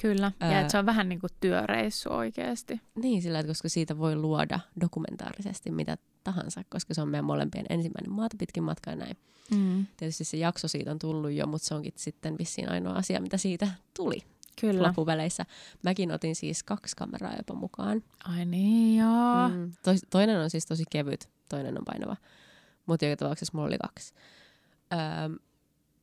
Kyllä, 0.00 0.32
ja 0.40 0.46
Ää- 0.46 0.60
että 0.60 0.70
se 0.70 0.78
on 0.78 0.86
vähän 0.86 1.08
niin 1.08 1.20
kuin 1.20 1.30
työreissu 1.40 2.12
oikeasti. 2.12 2.80
Niin, 2.94 3.22
sillä 3.22 3.38
että 3.38 3.50
koska 3.50 3.68
siitä 3.68 3.98
voi 3.98 4.16
luoda 4.16 4.60
dokumentaarisesti 4.80 5.70
mitä 5.70 5.98
tahansa, 6.24 6.62
koska 6.68 6.94
se 6.94 7.02
on 7.02 7.08
meidän 7.08 7.24
molempien 7.24 7.66
ensimmäinen 7.70 8.12
maata 8.12 8.36
pitkin 8.38 8.62
matka 8.62 8.90
ja 8.90 8.96
näin. 8.96 9.16
Mm. 9.50 9.86
Tietysti 9.96 10.24
se 10.24 10.36
jakso 10.36 10.68
siitä 10.68 10.90
on 10.90 10.98
tullut 10.98 11.30
jo, 11.30 11.46
mutta 11.46 11.68
se 11.68 11.74
onkin 11.74 11.92
sitten 11.96 12.38
vissiin 12.38 12.70
ainoa 12.70 12.94
asia, 12.94 13.20
mitä 13.20 13.36
siitä 13.36 13.68
tuli 13.94 14.22
Kyllä. 14.60 14.82
loppupeleissä. 14.88 15.46
Mäkin 15.82 16.12
otin 16.12 16.36
siis 16.36 16.62
kaksi 16.62 16.96
kameraa 16.96 17.34
jopa 17.36 17.54
mukaan. 17.54 18.02
Ai 18.24 18.44
niin, 18.44 18.98
joo. 18.98 19.48
Mm. 19.48 19.72
Tois, 19.82 20.06
toinen 20.10 20.40
on 20.40 20.50
siis 20.50 20.66
tosi 20.66 20.84
kevyt, 20.90 21.28
toinen 21.48 21.78
on 21.78 21.84
painava. 21.84 22.16
Mutta 22.86 23.04
joka 23.04 23.16
tapauksessa 23.16 23.52
mulla 23.54 23.66
oli 23.68 23.78
kaksi. 23.78 24.14
Öö, 24.92 24.98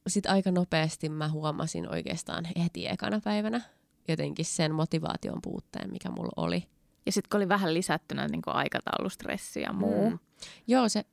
Sitten 0.08 0.32
aika 0.32 0.52
nopeasti 0.52 1.10
mä 1.10 1.30
huomasin 1.30 1.90
oikeastaan 1.90 2.46
heti 2.64 2.88
ekana 2.88 3.20
päivänä 3.24 3.62
jotenkin 4.08 4.46
sen 4.46 4.76
motivaation 4.76 5.40
puutteen, 5.42 5.92
mikä 5.92 6.10
mulla 6.10 6.32
oli. 6.36 6.68
Ja 7.06 7.12
sitten 7.12 7.30
kun 7.30 7.38
oli 7.38 7.50
vähän 7.50 7.74
lisättynä 7.74 8.28
niin 8.28 8.42
kuin 8.42 8.56
aikataulustressi 8.56 9.62
ja 9.62 9.74
muu. 9.74 10.10
Mm. 10.10 10.20
Joo, 10.68 10.90
se, 10.90 11.06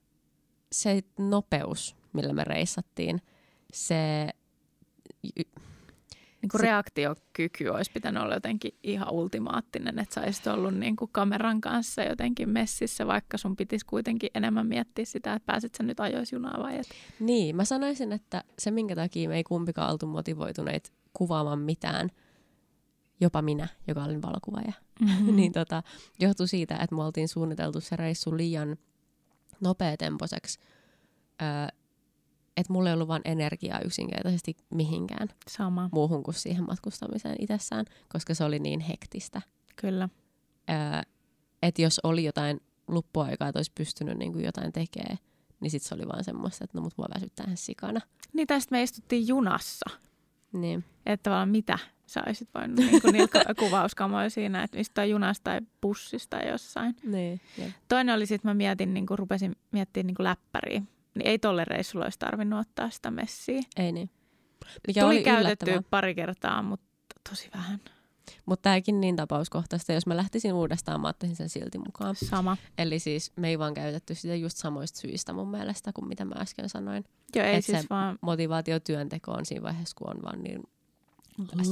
se 0.72 1.02
nopeus, 1.18 1.96
millä 2.12 2.32
me 2.32 2.44
reissattiin, 2.44 3.22
se 3.72 4.28
Niin 6.42 6.50
kuin 6.50 6.60
Se- 6.60 6.66
reaktiokyky 6.66 7.68
olisi 7.68 7.90
pitänyt 7.92 8.22
olla 8.22 8.34
jotenkin 8.34 8.74
ihan 8.82 9.10
ultimaattinen, 9.10 9.98
että 9.98 10.14
sä 10.14 10.20
olisit 10.20 10.46
ollut 10.46 10.74
niin 10.74 10.96
kuin 10.96 11.10
kameran 11.12 11.60
kanssa 11.60 12.02
jotenkin 12.02 12.48
messissä, 12.48 13.06
vaikka 13.06 13.38
sun 13.38 13.56
pitisi 13.56 13.86
kuitenkin 13.86 14.30
enemmän 14.34 14.66
miettiä 14.66 15.04
sitä, 15.04 15.34
että 15.34 15.46
pääset 15.46 15.74
sä 15.74 15.82
nyt 15.82 16.00
ajois 16.00 16.32
junaa 16.32 16.62
vai 16.62 16.78
et. 16.78 16.86
Niin, 17.20 17.56
mä 17.56 17.64
sanoisin, 17.64 18.12
että 18.12 18.44
se 18.58 18.70
minkä 18.70 18.94
takia 18.94 19.28
me 19.28 19.36
ei 19.36 19.44
kumpikaan 19.44 19.92
oltu 19.92 20.06
motivoituneet 20.06 20.92
kuvaamaan 21.12 21.58
mitään, 21.58 22.10
jopa 23.20 23.42
minä, 23.42 23.68
joka 23.88 24.04
olin 24.04 24.22
valokuvaaja, 24.22 24.72
mm. 25.00 25.36
niin 25.36 25.52
tota, 25.52 25.82
johtui 26.20 26.48
siitä, 26.48 26.74
että 26.74 26.96
me 26.96 27.02
oltiin 27.04 27.28
suunniteltu 27.28 27.80
se 27.80 27.96
reissu 27.96 28.36
liian 28.36 28.76
nopeatempoiseksi, 29.60 30.58
öö, 31.42 31.79
että 32.60 32.72
mulla 32.72 32.88
ei 32.88 32.94
ollut 32.94 33.08
vaan 33.08 33.22
energiaa 33.24 33.80
yksinkertaisesti 33.84 34.56
mihinkään 34.74 35.28
Sama, 35.48 35.88
muuhun 35.92 36.22
kuin 36.22 36.34
siihen 36.34 36.66
matkustamiseen 36.66 37.36
itsessään, 37.38 37.84
koska 38.08 38.34
se 38.34 38.44
oli 38.44 38.58
niin 38.58 38.80
hektistä. 38.80 39.42
kyllä. 39.76 40.08
Öö, 40.70 40.76
että 41.62 41.82
jos 41.82 42.00
oli 42.02 42.24
jotain 42.24 42.60
luppuaikaa, 42.88 43.48
että 43.48 43.58
olisi 43.58 43.72
pystynyt 43.74 44.18
niin 44.18 44.32
kuin 44.32 44.44
jotain 44.44 44.72
tekemään, 44.72 45.18
niin 45.60 45.70
sitten 45.70 45.88
se 45.88 45.94
oli 45.94 46.08
vaan 46.08 46.24
semmoista, 46.24 46.64
että 46.64 46.78
no 46.78 46.82
mut 46.82 46.94
mua 46.98 47.06
väsyttää 47.14 47.44
ihan 47.44 47.56
sikana. 47.56 48.00
Niin 48.32 48.46
tästä 48.46 48.72
me 48.74 48.82
istuttiin 48.82 49.28
junassa, 49.28 49.90
Niin. 50.52 50.84
että 51.06 51.22
tavallaan 51.22 51.48
mitä 51.48 51.78
sä 52.06 52.22
olisit 52.26 52.48
voinut 52.54 52.76
niin 52.76 53.00
kuin 53.02 53.12
niillä 53.12 53.54
kuvauskamoilla 53.60 54.28
siinä, 54.30 54.62
että 54.62 54.76
mistä 54.78 55.04
junasta 55.04 55.44
tai 55.44 55.60
bussista 55.82 56.36
tai 56.36 56.48
jossain. 56.48 56.96
Niin. 57.02 57.40
Jep. 57.58 57.70
Toinen 57.88 58.14
oli 58.14 58.26
sitten, 58.26 58.48
mä 58.50 58.54
mietin, 58.54 58.94
niin 58.94 59.06
kuin 59.06 59.18
rupesin 59.18 59.56
miettimään 59.72 60.06
niin 60.06 60.14
kuin 60.14 60.24
läppäriä. 60.24 60.82
Niin 61.14 61.26
ei 61.26 61.38
tolle 61.38 61.64
reissulla 61.64 62.04
olisi 62.04 62.18
tarvinnut 62.18 62.60
ottaa 62.60 62.90
sitä 62.90 63.10
messiä. 63.10 63.60
Ei 63.76 63.92
niin. 63.92 64.10
Mikä 64.86 65.00
Tuli 65.00 65.24
oli 65.24 65.38
yllättävää. 65.40 65.82
pari 65.90 66.14
kertaa, 66.14 66.62
mutta 66.62 66.86
tosi 67.30 67.50
vähän. 67.54 67.80
Mutta 68.46 68.62
tämäkin 68.62 69.00
niin 69.00 69.16
tapauskohtaista, 69.16 69.92
jos 69.92 70.06
mä 70.06 70.16
lähtisin 70.16 70.52
uudestaan, 70.52 71.00
mä 71.00 71.08
ottaisin 71.08 71.36
sen 71.36 71.48
silti 71.48 71.78
mukaan. 71.78 72.16
Sama. 72.16 72.56
Eli 72.78 72.98
siis 72.98 73.32
me 73.36 73.48
ei 73.48 73.58
vaan 73.58 73.74
käytetty 73.74 74.14
sitä 74.14 74.34
just 74.34 74.56
samoista 74.56 75.00
syistä 75.00 75.32
mun 75.32 75.50
mielestä, 75.50 75.92
kuin 75.92 76.08
mitä 76.08 76.24
mä 76.24 76.34
äsken 76.38 76.68
sanoin. 76.68 77.04
Joo, 77.34 77.46
ei 77.46 77.56
Et 77.56 77.64
siis 77.64 77.80
se 77.80 77.86
vaan... 77.90 78.18
Motivaatio 78.20 78.80
työntekoon 78.80 79.46
siinä 79.46 79.62
vaiheessa, 79.62 79.96
kun 79.98 80.10
on 80.10 80.22
vaan 80.22 80.42
niin 80.42 80.62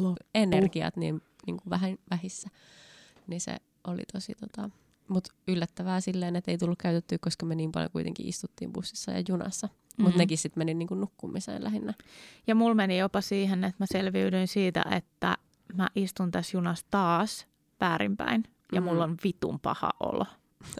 Loppu. 0.00 0.24
energiat 0.34 0.96
niin, 0.96 1.22
niin 1.46 1.56
kuin 1.56 1.70
vähän 1.70 1.98
vähissä. 2.10 2.48
Niin 3.26 3.40
se 3.40 3.56
oli 3.86 4.02
tosi 4.12 4.34
tota, 4.40 4.70
mutta 5.08 5.32
yllättävää 5.48 6.00
silleen, 6.00 6.36
että 6.36 6.50
ei 6.50 6.58
tullut 6.58 6.78
käytettyä, 6.78 7.18
koska 7.20 7.46
me 7.46 7.54
niin 7.54 7.72
paljon 7.72 7.90
kuitenkin 7.90 8.26
istuttiin 8.26 8.72
bussissa 8.72 9.12
ja 9.12 9.22
junassa. 9.28 9.66
Mm-hmm. 9.66 10.02
Mutta 10.04 10.14
Mhm. 10.14 10.18
nekin 10.18 10.38
sitten 10.38 10.60
meni 10.60 10.74
niin 10.74 10.86
kuin 10.88 11.00
nukkumiseen 11.00 11.64
lähinnä. 11.64 11.94
Ja 12.46 12.54
mulla 12.54 12.74
meni 12.74 12.98
jopa 12.98 13.20
siihen, 13.20 13.64
että 13.64 13.76
mä 13.82 13.86
selviydyin 13.92 14.48
siitä, 14.48 14.84
että 14.90 15.36
mä 15.74 15.88
istun 15.94 16.30
tässä 16.30 16.56
junassa 16.56 16.86
taas 16.90 17.46
väärinpäin. 17.80 18.44
Ja 18.72 18.80
Mhm. 18.80 18.88
mulla 18.90 19.04
on 19.04 19.16
vitun 19.24 19.60
paha 19.60 19.90
olo. 20.00 20.26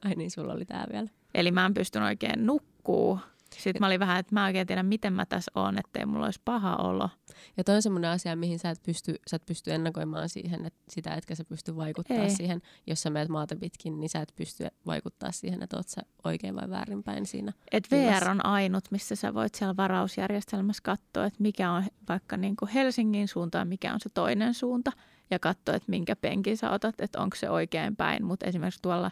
Ai 0.05 0.15
niin, 0.15 0.31
sulla 0.31 0.53
oli 0.53 0.65
tää 0.65 0.87
vielä. 0.93 1.09
Eli 1.35 1.51
mä 1.51 1.67
en 1.67 1.75
pystynyt 1.75 2.07
oikein 2.09 2.47
nukkuu. 2.47 3.19
Sitten 3.55 3.81
mä 3.81 3.87
olin 3.87 4.01
vähän, 4.01 4.19
että 4.19 4.35
mä 4.35 4.45
oikein 4.45 4.67
tiedä, 4.67 4.83
miten 4.83 5.13
mä 5.13 5.27
tässä 5.27 5.51
oon, 5.55 5.79
ettei 5.79 6.07
mulla 6.07 6.25
olisi 6.25 6.41
paha 6.45 6.77
olo. 6.77 7.11
Ja 7.57 7.65
toi 7.65 7.75
on 7.75 7.83
semmoinen 7.83 8.11
asia, 8.11 8.37
mihin 8.37 8.59
sä 8.59 8.71
et 8.71 8.83
pysty, 8.83 9.15
sä 9.27 9.37
et 9.37 9.47
pysty 9.47 9.73
ennakoimaan 9.73 10.29
siihen, 10.29 10.67
että 10.67 10.81
sitä 10.89 11.15
etkä 11.15 11.35
sä 11.35 11.45
pysty 11.45 11.77
vaikuttaa 11.77 12.17
Ei. 12.17 12.31
siihen. 12.31 12.63
Jos 12.87 13.03
sä 13.03 13.11
meet 13.11 13.29
maata 13.29 13.57
pitkin, 13.57 14.01
niin 14.01 14.09
sä 14.09 14.21
et 14.21 14.33
pysty 14.37 14.67
vaikuttaa 14.87 15.33
siihen, 15.33 15.63
että 15.63 15.77
oot 15.77 15.89
sä 15.89 16.03
oikein 16.25 16.57
vai 16.57 16.71
väärinpäin 16.71 17.27
siinä. 17.27 17.53
Et. 17.73 17.91
VR 17.91 18.29
on 18.31 18.47
ainut, 18.47 18.85
missä 18.91 19.17
sä 19.17 19.35
voit 19.35 19.55
siellä 19.55 19.77
varausjärjestelmässä 19.77 20.83
katsoa, 20.83 21.25
että 21.25 21.43
mikä 21.43 21.73
on 21.73 21.85
vaikka 22.09 22.37
niin 22.37 22.57
kuin 22.57 22.69
Helsingin 22.69 23.29
suunta 23.29 23.59
ja 23.59 23.65
mikä 23.65 23.95
on 23.95 24.01
se 24.01 24.09
toinen 24.15 24.55
suunta. 24.55 24.93
Ja 25.31 25.39
katsoa, 25.39 25.75
että 25.75 25.91
minkä 25.91 26.17
penkin 26.17 26.57
sä 26.57 26.71
otat, 26.71 27.01
että 27.01 27.21
onko 27.21 27.37
se 27.37 27.51
oikein 27.51 27.97
päin. 27.97 28.25
Mutta 28.25 28.47
esimerkiksi 28.47 28.83
tuolla 28.83 29.11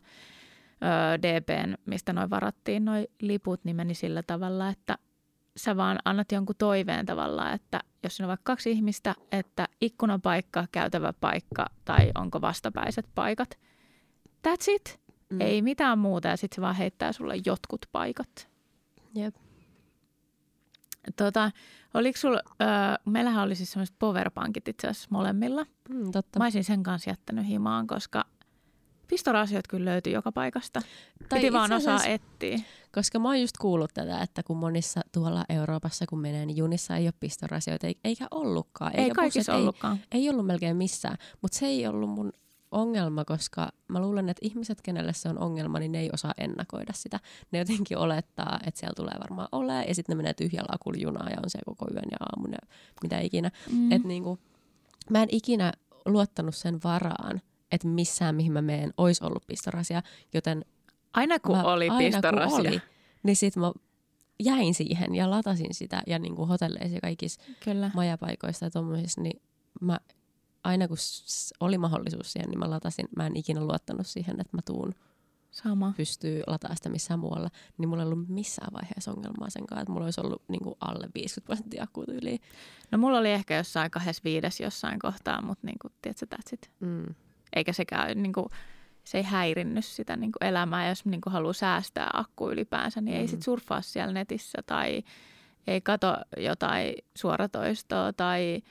DPn, 1.22 1.74
mistä 1.86 2.12
noin 2.12 2.30
varattiin 2.30 2.84
noin 2.84 3.06
liput, 3.20 3.64
niin 3.64 3.76
meni 3.76 3.94
sillä 3.94 4.22
tavalla, 4.22 4.68
että 4.68 4.98
sä 5.56 5.76
vaan 5.76 5.98
annat 6.04 6.32
jonkun 6.32 6.56
toiveen 6.58 7.06
tavallaan, 7.06 7.52
että 7.52 7.80
jos 8.02 8.16
siinä 8.16 8.26
on 8.26 8.28
vaikka 8.28 8.52
kaksi 8.52 8.70
ihmistä, 8.70 9.14
että 9.32 9.68
ikkunapaikka, 9.80 10.66
käytävä 10.72 11.12
paikka 11.12 11.66
tai 11.84 12.10
onko 12.14 12.40
vastapäiset 12.40 13.06
paikat. 13.14 13.58
That's 14.48 14.64
it. 14.68 15.00
Mm. 15.30 15.40
Ei 15.40 15.62
mitään 15.62 15.98
muuta 15.98 16.28
ja 16.28 16.36
sitten 16.36 16.56
se 16.56 16.62
vaan 16.62 16.74
heittää 16.74 17.12
sulle 17.12 17.34
jotkut 17.46 17.86
paikat. 17.92 18.48
Jep. 19.14 19.34
Tota, 21.16 21.50
oliko 21.94 22.18
sulla, 22.18 22.40
öö, 22.62 22.68
meillähän 23.04 23.44
oli 23.44 23.54
siis 23.54 23.72
semmoiset 23.72 23.96
powerpankit 23.98 24.68
itse 24.68 24.88
asiassa 24.88 25.08
molemmilla. 25.10 25.66
Mm, 25.88 26.10
totta. 26.10 26.38
Mä 26.38 26.44
olisin 26.44 26.64
sen 26.64 26.82
kanssa 26.82 27.10
jättänyt 27.10 27.46
himaan, 27.46 27.86
koska 27.86 28.24
pistorasiot 29.08 29.66
kyllä 29.68 29.90
löytyi 29.90 30.12
joka 30.12 30.32
paikasta. 30.32 30.80
Tai 31.28 31.40
Piti 31.40 31.52
vaan 31.52 31.72
osaa 31.72 32.04
etsiä. 32.04 32.58
Koska 32.94 33.18
mä 33.18 33.28
oon 33.28 33.40
just 33.40 33.56
kuullut 33.60 33.90
tätä, 33.94 34.20
että 34.22 34.42
kun 34.42 34.56
monissa 34.56 35.00
tuolla 35.12 35.44
Euroopassa 35.48 36.04
kun 36.08 36.20
menee, 36.20 36.46
niin 36.46 36.56
junissa 36.56 36.96
ei 36.96 37.06
ole 37.06 37.14
pistorasioita, 37.20 37.86
ei- 37.86 37.98
eikä 38.04 38.26
ollutkaan. 38.30 38.96
Ei 38.96 39.02
eikä 39.04 39.14
kaikissa 39.14 39.52
bussit, 39.52 39.62
ollutkaan. 39.62 39.96
Ei, 40.12 40.20
ei 40.20 40.30
ollut 40.30 40.46
melkein 40.46 40.76
missään, 40.76 41.16
mutta 41.42 41.58
se 41.58 41.66
ei 41.66 41.86
ollut 41.86 42.10
mun 42.10 42.32
ongelma, 42.70 43.24
koska 43.24 43.68
mä 43.88 44.00
luulen, 44.00 44.28
että 44.28 44.46
ihmiset, 44.46 44.82
kenelle 44.82 45.12
se 45.12 45.28
on 45.28 45.38
ongelma, 45.38 45.78
niin 45.78 45.92
ne 45.92 46.00
ei 46.00 46.10
osaa 46.12 46.34
ennakoida 46.38 46.92
sitä. 46.92 47.20
Ne 47.52 47.58
jotenkin 47.58 47.98
olettaa, 47.98 48.58
että 48.66 48.80
siellä 48.80 48.94
tulee 48.96 49.14
varmaan 49.20 49.48
ole, 49.52 49.84
ja 49.84 49.94
sitten 49.94 50.12
ne 50.16 50.22
menee 50.22 50.34
tyhjällä 50.34 50.68
akulla 50.72 50.98
junaan 51.02 51.30
ja 51.30 51.36
on 51.44 51.50
se 51.50 51.58
koko 51.66 51.86
yön 51.92 52.04
ja 52.10 52.16
aamun 52.20 52.52
ja 52.52 52.58
mitä 53.02 53.18
ikinä. 53.18 53.50
Mm. 53.72 53.92
Et 53.92 54.04
niinku, 54.04 54.38
mä 55.10 55.22
en 55.22 55.28
ikinä 55.32 55.72
luottanut 56.06 56.54
sen 56.54 56.80
varaan, 56.84 57.40
että 57.72 57.88
missään 57.88 58.34
mihin 58.34 58.52
mä 58.52 58.62
meen 58.62 58.92
olisi 58.96 59.24
ollut 59.24 59.46
pistorasia, 59.46 60.02
joten 60.34 60.64
Aina 61.16 61.38
kun 61.38 61.56
mä, 61.56 61.62
oli 61.62 61.88
aina 61.88 61.98
pistorasia. 61.98 62.58
Kun 62.58 62.60
oli, 62.60 62.82
niin 63.22 63.36
sit 63.36 63.56
mä 63.56 63.72
jäin 64.40 64.74
siihen 64.74 65.14
ja 65.14 65.30
latasin 65.30 65.74
sitä 65.74 66.02
ja 66.06 66.18
niinku 66.18 66.46
hotelleissa 66.46 66.94
ja 66.94 67.00
kaikissa 67.00 67.40
Kyllä. 67.64 67.90
majapaikoissa 67.94 68.66
ja 68.66 68.70
tommosissa, 68.70 69.20
niin 69.20 69.42
mä 69.80 69.98
aina 70.64 70.88
kun 70.88 70.96
oli 71.60 71.78
mahdollisuus 71.78 72.32
siihen, 72.32 72.50
niin 72.50 72.58
mä 72.58 72.70
latasin. 72.70 73.08
Mä 73.16 73.26
en 73.26 73.36
ikinä 73.36 73.60
luottanut 73.60 74.06
siihen, 74.06 74.40
että 74.40 74.56
mä 74.56 74.60
tuun 74.64 74.94
Sama. 75.50 75.92
pystyy 75.96 76.42
lataa 76.46 76.74
sitä 76.74 76.88
missään 76.88 77.20
muualla. 77.20 77.50
Niin 77.78 77.88
mulla 77.88 78.02
ei 78.02 78.06
ollut 78.08 78.28
missään 78.28 78.72
vaiheessa 78.72 79.12
ongelmaa 79.12 79.50
sen 79.50 79.66
kanssa, 79.66 79.82
että 79.82 79.92
mulla 79.92 80.04
olisi 80.04 80.20
ollut 80.20 80.42
niinku 80.48 80.76
alle 80.80 81.08
50 81.14 81.46
prosenttia 81.46 81.82
akkuu 81.82 82.06
tyyliin. 82.06 82.40
No 82.90 82.98
mulla 82.98 83.18
oli 83.18 83.30
ehkä 83.30 83.56
jossain 83.56 83.90
kahdessa 83.90 84.24
viides 84.24 84.60
jossain 84.60 84.98
kohtaa, 84.98 85.42
mutta 85.42 85.66
niin 85.66 85.78
kuin, 85.82 85.92
tiedätkö, 86.02 86.26
that's 86.36 86.52
it. 86.52 86.70
Mm. 86.80 87.14
Eikä 87.56 87.72
sekään 87.72 88.22
niin 88.22 88.32
kuin, 88.32 88.46
se 89.04 89.18
ei 89.18 89.24
häirinnyt 89.24 89.84
sitä 89.84 90.16
niin 90.16 90.32
kuin 90.32 90.48
elämää. 90.48 90.88
Jos 90.88 91.04
niin 91.04 91.20
kuin 91.20 91.32
haluaa 91.32 91.52
säästää 91.52 92.10
akku 92.12 92.50
ylipäänsä, 92.50 93.00
niin 93.00 93.14
mm. 93.14 93.20
ei 93.20 93.26
Mm. 93.26 93.30
sit 93.30 93.42
surffaa 93.42 93.80
siellä 93.82 94.12
netissä 94.12 94.58
tai 94.66 95.02
ei 95.66 95.80
kato 95.80 96.16
jotain 96.36 96.94
suoratoistoa 97.14 98.12
tai 98.12 98.62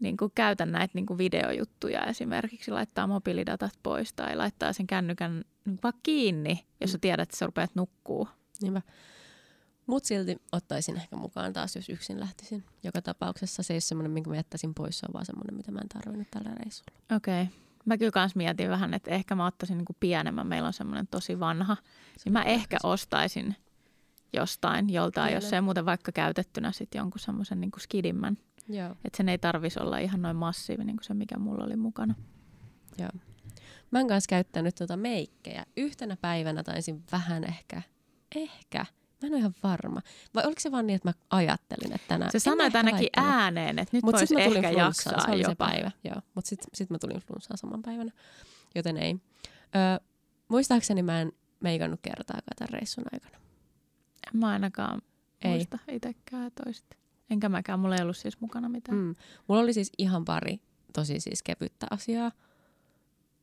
niin 0.00 0.16
kuin 0.16 0.32
käytä 0.34 0.66
näitä 0.66 0.92
niin 0.94 1.06
kuin 1.06 1.18
videojuttuja 1.18 2.06
esimerkiksi, 2.06 2.70
laittaa 2.70 3.06
mobiilidatat 3.06 3.72
pois 3.82 4.12
tai 4.12 4.36
laittaa 4.36 4.72
sen 4.72 4.86
kännykän 4.86 5.44
niin 5.64 5.78
vaan 5.82 5.94
kiinni, 6.02 6.66
jos 6.80 6.92
sä 6.92 6.96
Mm. 6.96 7.00
tiedät, 7.00 7.22
että 7.22 7.36
sä 7.36 7.46
rupeat 7.46 7.70
nukkuu. 7.74 8.28
Niinpä. 8.62 8.82
Mut 9.86 10.04
silti 10.04 10.36
ottaisin 10.52 10.96
ehkä 10.96 11.16
mukaan 11.16 11.52
taas, 11.52 11.76
jos 11.76 11.88
yksin 11.88 12.20
lähtisin. 12.20 12.64
Joka 12.82 13.02
tapauksessa 13.02 13.62
se 13.62 13.72
ei 13.72 13.74
ole 13.74 13.80
semmoinen, 13.80 14.10
minkä 14.12 14.30
mä 14.30 14.36
jättäisin 14.36 14.74
pois, 14.74 14.98
se 14.98 15.06
on 15.08 15.12
vaan 15.12 15.26
semmoinen, 15.26 15.54
mitä 15.56 15.72
mä 15.72 15.80
en 15.80 15.88
tarvinnut 15.88 16.28
tällä 16.30 16.50
reissulla. 16.54 16.98
Okei. 17.16 17.42
Okay. 17.42 17.54
Mä 17.84 17.98
kyllä 17.98 18.10
kans 18.10 18.36
mietin 18.36 18.70
vähän, 18.70 18.94
että 18.94 19.10
ehkä 19.10 19.34
mä 19.34 19.46
ottaisin 19.46 19.78
niin 19.78 19.84
kuin 19.84 19.96
pienemmän. 20.00 20.46
Meillä 20.46 20.66
on 20.66 20.72
semmoinen 20.72 21.06
tosi 21.06 21.40
vanha. 21.40 21.76
Niin 22.24 22.32
mä 22.32 22.42
ehkä 22.42 22.76
ostaisin 22.82 23.56
jostain, 24.32 24.92
joltain, 24.92 25.26
Kyllä. 25.26 25.36
jos 25.36 25.50
se 25.50 25.60
muuten 25.60 25.86
vaikka 25.86 26.12
käytettynä 26.12 26.72
sitten 26.72 26.98
jonkun 26.98 27.20
semmoisen 27.20 27.60
niin 27.60 27.70
skidimmän. 27.78 28.38
Että 29.04 29.16
sen 29.16 29.28
ei 29.28 29.38
tarvisi 29.38 29.80
olla 29.80 29.98
ihan 29.98 30.22
noin 30.22 30.36
massiivinen 30.36 30.96
kuin 30.96 31.04
se, 31.04 31.14
mikä 31.14 31.38
mulla 31.38 31.64
oli 31.64 31.76
mukana. 31.76 32.14
Joo. 32.98 33.10
Mä 33.90 33.98
oon 33.98 34.08
kanssa 34.08 34.28
käyttänyt 34.28 34.74
tuota 34.74 34.96
meikkejä. 34.96 35.66
Yhtenä 35.76 36.16
päivänä 36.16 36.62
taisin 36.62 37.02
vähän 37.12 37.44
ehkä, 37.44 37.82
ehkä, 38.36 38.86
mä 39.24 39.26
en 39.26 39.32
ole 39.32 39.38
ihan 39.38 39.54
varma. 39.62 40.00
Vai 40.34 40.44
oliko 40.46 40.60
se 40.60 40.72
vaan 40.72 40.86
niin, 40.86 40.94
että 40.96 41.08
mä 41.08 41.14
ajattelin, 41.30 41.92
että 41.92 42.08
tänään... 42.08 42.30
Se 42.32 42.38
sanoi 42.38 42.70
ainakin 42.74 42.92
laittanut. 42.94 43.30
ääneen, 43.30 43.78
että 43.78 43.96
nyt 43.96 44.04
Mut 44.04 44.14
voisi 44.14 44.34
ehkä 44.40 44.70
jaksaa 44.70 45.20
se 45.20 45.30
oli 45.30 45.40
jopa. 45.42 45.50
se 45.50 45.54
päivä, 45.54 45.90
joo. 46.04 46.16
Mutta 46.34 46.48
sitten 46.48 46.68
sit 46.74 46.90
mä 46.90 46.98
tulin 46.98 47.20
flunssaan 47.20 47.58
saman 47.58 47.82
päivänä, 47.82 48.12
joten 48.74 48.96
ei. 48.96 49.16
Öö, 49.76 50.06
muistaakseni 50.48 51.02
mä 51.02 51.20
en 51.20 51.32
meikannut 51.60 52.00
kertaakaan 52.02 52.56
tämän 52.58 52.68
reissun 52.68 53.04
aikana. 53.12 53.38
En 54.34 54.40
mä 54.40 54.48
ainakaan 54.48 55.02
Ei. 55.42 55.50
muista 55.50 55.78
itsekään 55.88 56.50
toista. 56.64 56.96
Enkä 57.30 57.48
mäkään, 57.48 57.80
mulla 57.80 57.96
ei 57.96 58.02
ollut 58.02 58.16
siis 58.16 58.40
mukana 58.40 58.68
mitään. 58.68 58.98
Mm. 58.98 59.14
Mulla 59.48 59.60
oli 59.62 59.72
siis 59.72 59.92
ihan 59.98 60.24
pari 60.24 60.60
tosi 60.92 61.20
siis 61.20 61.42
kevyttä 61.42 61.86
asiaa. 61.90 62.32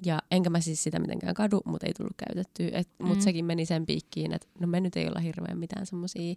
Ja 0.05 0.19
enkä 0.31 0.49
mä 0.49 0.61
siis 0.61 0.83
sitä 0.83 0.99
mitenkään 0.99 1.33
kadu, 1.33 1.61
mutta 1.65 1.87
ei 1.87 1.93
tullut 1.93 2.13
käytettyä. 2.27 2.69
Et, 2.79 2.89
Mutta 2.99 3.15
Mm. 3.15 3.21
sekin 3.21 3.45
meni 3.45 3.65
sen 3.65 3.85
piikkiin, 3.85 4.33
että 4.33 4.47
no 4.59 4.67
me 4.67 4.79
nyt 4.79 4.95
ei 4.95 5.07
olla 5.07 5.19
hirveän 5.19 5.57
mitään 5.57 5.85
semmosia... 5.85 6.35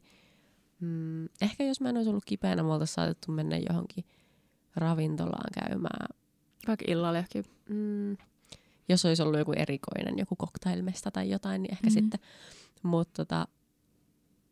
Mm, 0.81 1.25
ehkä 1.43 1.65
jos 1.65 1.81
mä 1.81 1.89
en 1.89 1.97
olisi 1.97 2.11
ollut 2.11 2.25
kipeänä, 2.25 2.63
me 2.63 2.73
oltaisiin 2.73 2.95
saatettu 2.95 3.33
mennä 3.33 3.57
johonkin 3.69 4.05
ravintolaan 4.77 5.51
käymään. 5.69 6.09
Vaikka 6.69 6.85
illalla 6.89 7.19
johonkin. 7.19 7.45
Mm, 7.69 8.17
jos 8.89 9.05
olisi 9.05 9.23
ollut 9.23 9.39
joku 9.39 9.53
erikoinen, 9.53 10.19
joku 10.19 10.37
cocktailmesta 10.37 11.11
tai 11.11 11.31
jotain, 11.31 11.63
niin 11.63 11.73
ehkä 11.73 11.87
Mhm. 11.87 11.95
sitten. 11.95 12.21
Mutta 12.83 13.25
tota, 13.25 13.49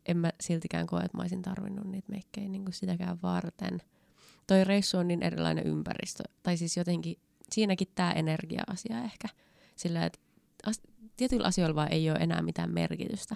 en 0.05 0.17
mä 0.17 0.31
siltikään 0.41 0.87
koe, 0.87 1.01
että 1.03 1.17
mä 1.17 1.23
olisin 1.23 1.41
tarvinnut 1.41 1.87
niitä 1.87 2.11
meikkejä 2.11 2.47
niin 2.49 2.65
kuin 2.65 2.73
sitäkään 2.73 3.17
varten. 3.23 3.79
Toi 4.47 4.63
reissu 4.63 4.97
on 4.97 5.07
niin 5.07 5.23
erilainen 5.23 5.67
ympäristö. 5.67 6.23
Tai 6.43 6.57
siis 6.57 6.77
jotenkin, 6.77 7.15
siinäkin 7.53 7.87
tämä 7.95 8.11
energia-asia 8.11 9.03
ehkä. 9.03 9.27
Sillä, 9.75 10.05
että 10.05 10.19
as- 10.65 10.81
tietyillä 11.17 11.47
asioilla 11.47 11.75
vaan 11.75 11.91
ei 11.91 12.09
ole 12.09 12.19
enää 12.19 12.41
mitään 12.41 12.73
merkitystä, 12.73 13.35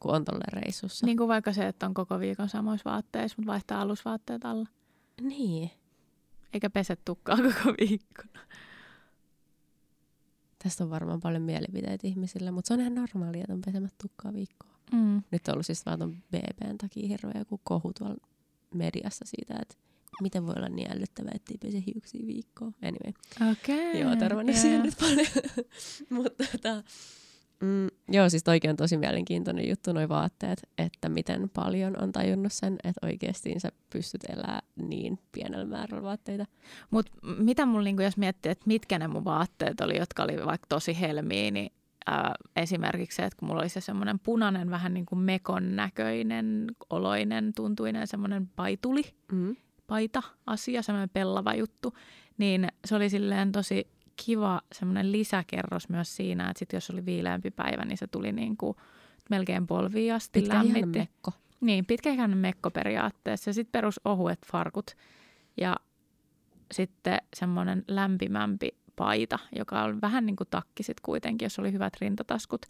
kun 0.00 0.14
on 0.14 0.24
tolle 0.24 0.44
reissussa. 0.52 1.06
Niin 1.06 1.16
kuin 1.16 1.28
vaikka 1.28 1.52
se, 1.52 1.66
että 1.68 1.86
on 1.86 1.94
koko 1.94 2.18
viikon 2.20 2.48
samoissa 2.48 2.90
vaatteissa, 2.90 3.34
mutta 3.38 3.52
vaihtaa 3.52 3.80
alusvaatteet 3.80 4.44
alla. 4.44 4.66
niin. 5.20 5.70
Eikä 6.52 6.70
pese 6.70 6.96
tukkaa 6.96 7.36
koko 7.36 7.74
viikko. 7.80 8.22
Tästä 10.62 10.84
on 10.84 10.90
varmaan 10.90 11.20
paljon 11.20 11.42
mielipiteitä 11.42 12.06
ihmisillä, 12.06 12.52
mutta 12.52 12.68
se 12.68 12.74
on 12.74 12.80
ihan 12.80 12.94
normaalia, 12.94 13.40
että 13.40 13.52
on 13.52 13.60
pesemät 13.66 13.94
tukkaa 14.02 14.32
viikkoa. 14.32 14.70
Mm. 14.92 15.22
Nyt 15.30 15.48
on 15.48 15.54
ollut 15.54 15.66
siis 15.66 15.86
vaan 15.86 15.98
ton 15.98 16.16
BBn 16.30 16.78
takia 16.78 17.08
hirveä 17.08 17.38
joku 17.38 17.60
kohu 17.64 17.92
tuolla 17.98 18.16
mediassa 18.74 19.24
siitä, 19.28 19.54
että 19.62 19.74
miten 20.22 20.46
voi 20.46 20.54
olla 20.56 20.68
niin 20.68 20.92
ällöttävää, 20.92 21.32
että 21.34 21.52
ei 21.52 21.58
pese 21.58 21.82
hiuksia 21.86 22.26
viikkoon. 22.26 22.72
Anyway, 22.82 23.52
Okei. 23.52 24.00
joo, 24.00 24.16
törmännyt 24.16 24.56
siihen 24.56 24.82
nyt 24.82 24.94
paljon. 25.00 25.26
Mutta 26.22 26.44
tota, 26.52 26.82
mm, 27.60 27.88
joo, 28.08 28.28
siis 28.28 28.42
toikin 28.44 28.70
on 28.70 28.76
tosi 28.76 28.96
mielenkiintoinen 28.96 29.68
juttu, 29.68 29.92
noi 29.92 30.08
vaatteet, 30.08 30.62
että 30.78 31.08
miten 31.08 31.50
paljon 31.50 32.02
on 32.02 32.12
tajunnut 32.12 32.52
sen, 32.52 32.72
että 32.72 33.06
oikeasti 33.06 33.54
sä 33.58 33.68
pystyt 33.90 34.24
elämään 34.28 34.62
niin 34.76 35.18
pienellä 35.32 35.64
määrällä 35.66 36.02
vaatteita. 36.02 36.46
Mutta 36.90 37.12
mitä 37.38 37.66
mulla, 37.66 37.84
niinku, 37.84 38.02
jos 38.02 38.16
miettii, 38.16 38.52
että 38.52 38.64
mitkä 38.66 38.98
ne 38.98 39.08
mun 39.08 39.24
vaatteet 39.24 39.80
oli, 39.80 39.98
jotka 39.98 40.22
oli 40.22 40.36
vaikka 40.46 40.66
tosi 40.68 41.00
helmiä, 41.00 41.50
niin 41.50 41.72
ää, 42.06 42.34
esimerkiksi 42.56 43.16
se, 43.16 43.24
että 43.24 43.36
kun 43.38 43.48
mulla 43.48 43.60
oli 43.62 43.68
se 43.68 43.80
semmoinen 43.80 44.18
punainen, 44.18 44.70
vähän 44.70 44.94
niin 44.94 45.06
kuin 45.06 45.18
mekon 45.18 45.76
näköinen, 45.76 46.66
oloinen, 46.90 47.52
tuntuinen 47.56 48.06
semmoinen 48.06 48.48
paituli, 48.56 49.02
Mm. 49.32 49.56
Paita-asia, 49.86 50.82
semmoinen 50.82 51.10
pellava 51.12 51.54
juttu, 51.54 51.94
niin 52.38 52.68
se 52.84 52.94
oli 52.94 53.10
silleen 53.10 53.52
tosi 53.52 53.86
kiva 54.26 54.60
semmoinen 54.72 55.12
lisäkerros 55.12 55.88
myös 55.88 56.16
siinä, 56.16 56.50
että 56.50 56.58
sit 56.58 56.72
jos 56.72 56.90
oli 56.90 57.06
viileämpi 57.06 57.50
päivä, 57.50 57.84
niin 57.84 57.98
se 57.98 58.06
tuli 58.06 58.32
niin 58.32 58.56
kuin 58.56 58.76
melkein 59.30 59.66
polviin 59.66 60.14
asti 60.14 60.40
Pitkä 60.40 60.58
lämmitti. 60.58 60.98
mekko. 60.98 61.32
Niin, 61.60 61.86
pitkäikäinen 61.86 62.38
mekko 62.38 62.70
periaatteessa. 62.70 63.50
Ja 63.50 63.54
sitten 63.54 63.72
perus 63.72 64.00
ohuet 64.04 64.38
farkut 64.46 64.90
ja 65.56 65.76
sitten 66.72 67.18
semmoinen 67.36 67.84
lämpimämpi 67.88 68.68
paita, 68.96 69.38
joka 69.56 69.82
on 69.82 70.00
vähän 70.00 70.26
niin 70.26 70.36
kuin 70.36 70.48
takki 70.50 70.82
sit 70.82 71.00
kuitenkin, 71.00 71.46
jos 71.46 71.58
oli 71.58 71.72
hyvät 71.72 71.92
rintataskut. 72.00 72.66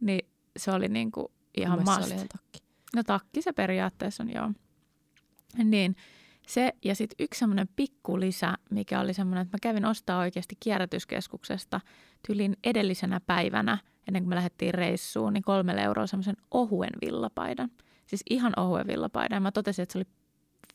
Niin 0.00 0.28
se 0.56 0.70
oli 0.70 0.88
niin 0.88 1.12
kuin 1.12 1.28
ihan 1.56 1.78
must. 1.78 1.92
Se 1.92 2.06
oli 2.06 2.14
ihan 2.14 2.28
takki. 2.28 2.58
No 2.96 3.02
takki 3.02 3.42
se 3.42 3.52
periaatteessa 3.52 4.22
on, 4.22 4.32
joo. 4.32 4.50
Niin 5.64 5.96
se 6.48 6.72
ja 6.84 6.94
sitten 6.94 7.24
yksi 7.24 7.38
semmoinen 7.38 7.68
pikku 7.76 8.20
lisä, 8.20 8.54
mikä 8.70 9.00
oli 9.00 9.14
semmoinen, 9.14 9.42
että 9.42 9.54
mä 9.56 9.58
kävin 9.62 9.84
ostaa 9.84 10.18
oikeasti 10.18 10.56
kierrätyskeskuksesta 10.60 11.80
tylin 12.26 12.56
edellisenä 12.64 13.20
päivänä, 13.20 13.78
ennen 14.08 14.22
kuin 14.22 14.28
me 14.28 14.34
lähdettiin 14.34 14.74
reissuun, 14.74 15.32
niin 15.32 15.42
kolmelle 15.42 15.82
euroa 15.82 16.06
semmoisen 16.06 16.36
ohuen 16.50 16.90
villapaidan. 17.00 17.70
Siis 18.06 18.22
ihan 18.30 18.52
ohuen 18.56 18.86
villapaidan. 18.86 19.42
Mä 19.42 19.52
totesin, 19.52 19.82
että 19.82 19.92
se 19.92 19.98
oli 19.98 20.06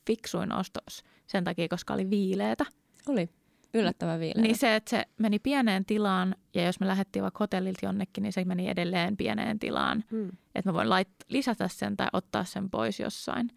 fiksuin 0.07 0.51
ostos 0.51 1.03
sen 1.27 1.43
takia, 1.43 1.67
koska 1.67 1.93
oli 1.93 2.09
viileetä. 2.09 2.65
Oli 3.07 3.29
yllättävän 3.73 4.19
viileä. 4.19 4.41
Niin 4.41 4.57
se, 4.57 4.75
että 4.75 4.89
se 4.89 5.05
meni 5.17 5.39
pieneen 5.39 5.85
tilaan 5.85 6.35
ja 6.53 6.65
jos 6.65 6.79
me 6.79 6.87
lähdettiin 6.87 7.23
vaikka 7.23 7.43
hotellilta 7.43 7.85
jonnekin, 7.85 8.21
niin 8.21 8.33
se 8.33 8.45
meni 8.45 8.69
edelleen 8.69 9.17
pieneen 9.17 9.59
tilaan 9.59 10.03
Hmm. 10.11 10.29
että 10.55 10.69
mä 10.69 10.73
voin 10.73 10.87
lait- 10.89 11.25
lisätä 11.29 11.67
sen 11.67 11.97
tai 11.97 12.07
ottaa 12.13 12.43
sen 12.43 12.69
pois 12.69 12.99
jossain 12.99 13.49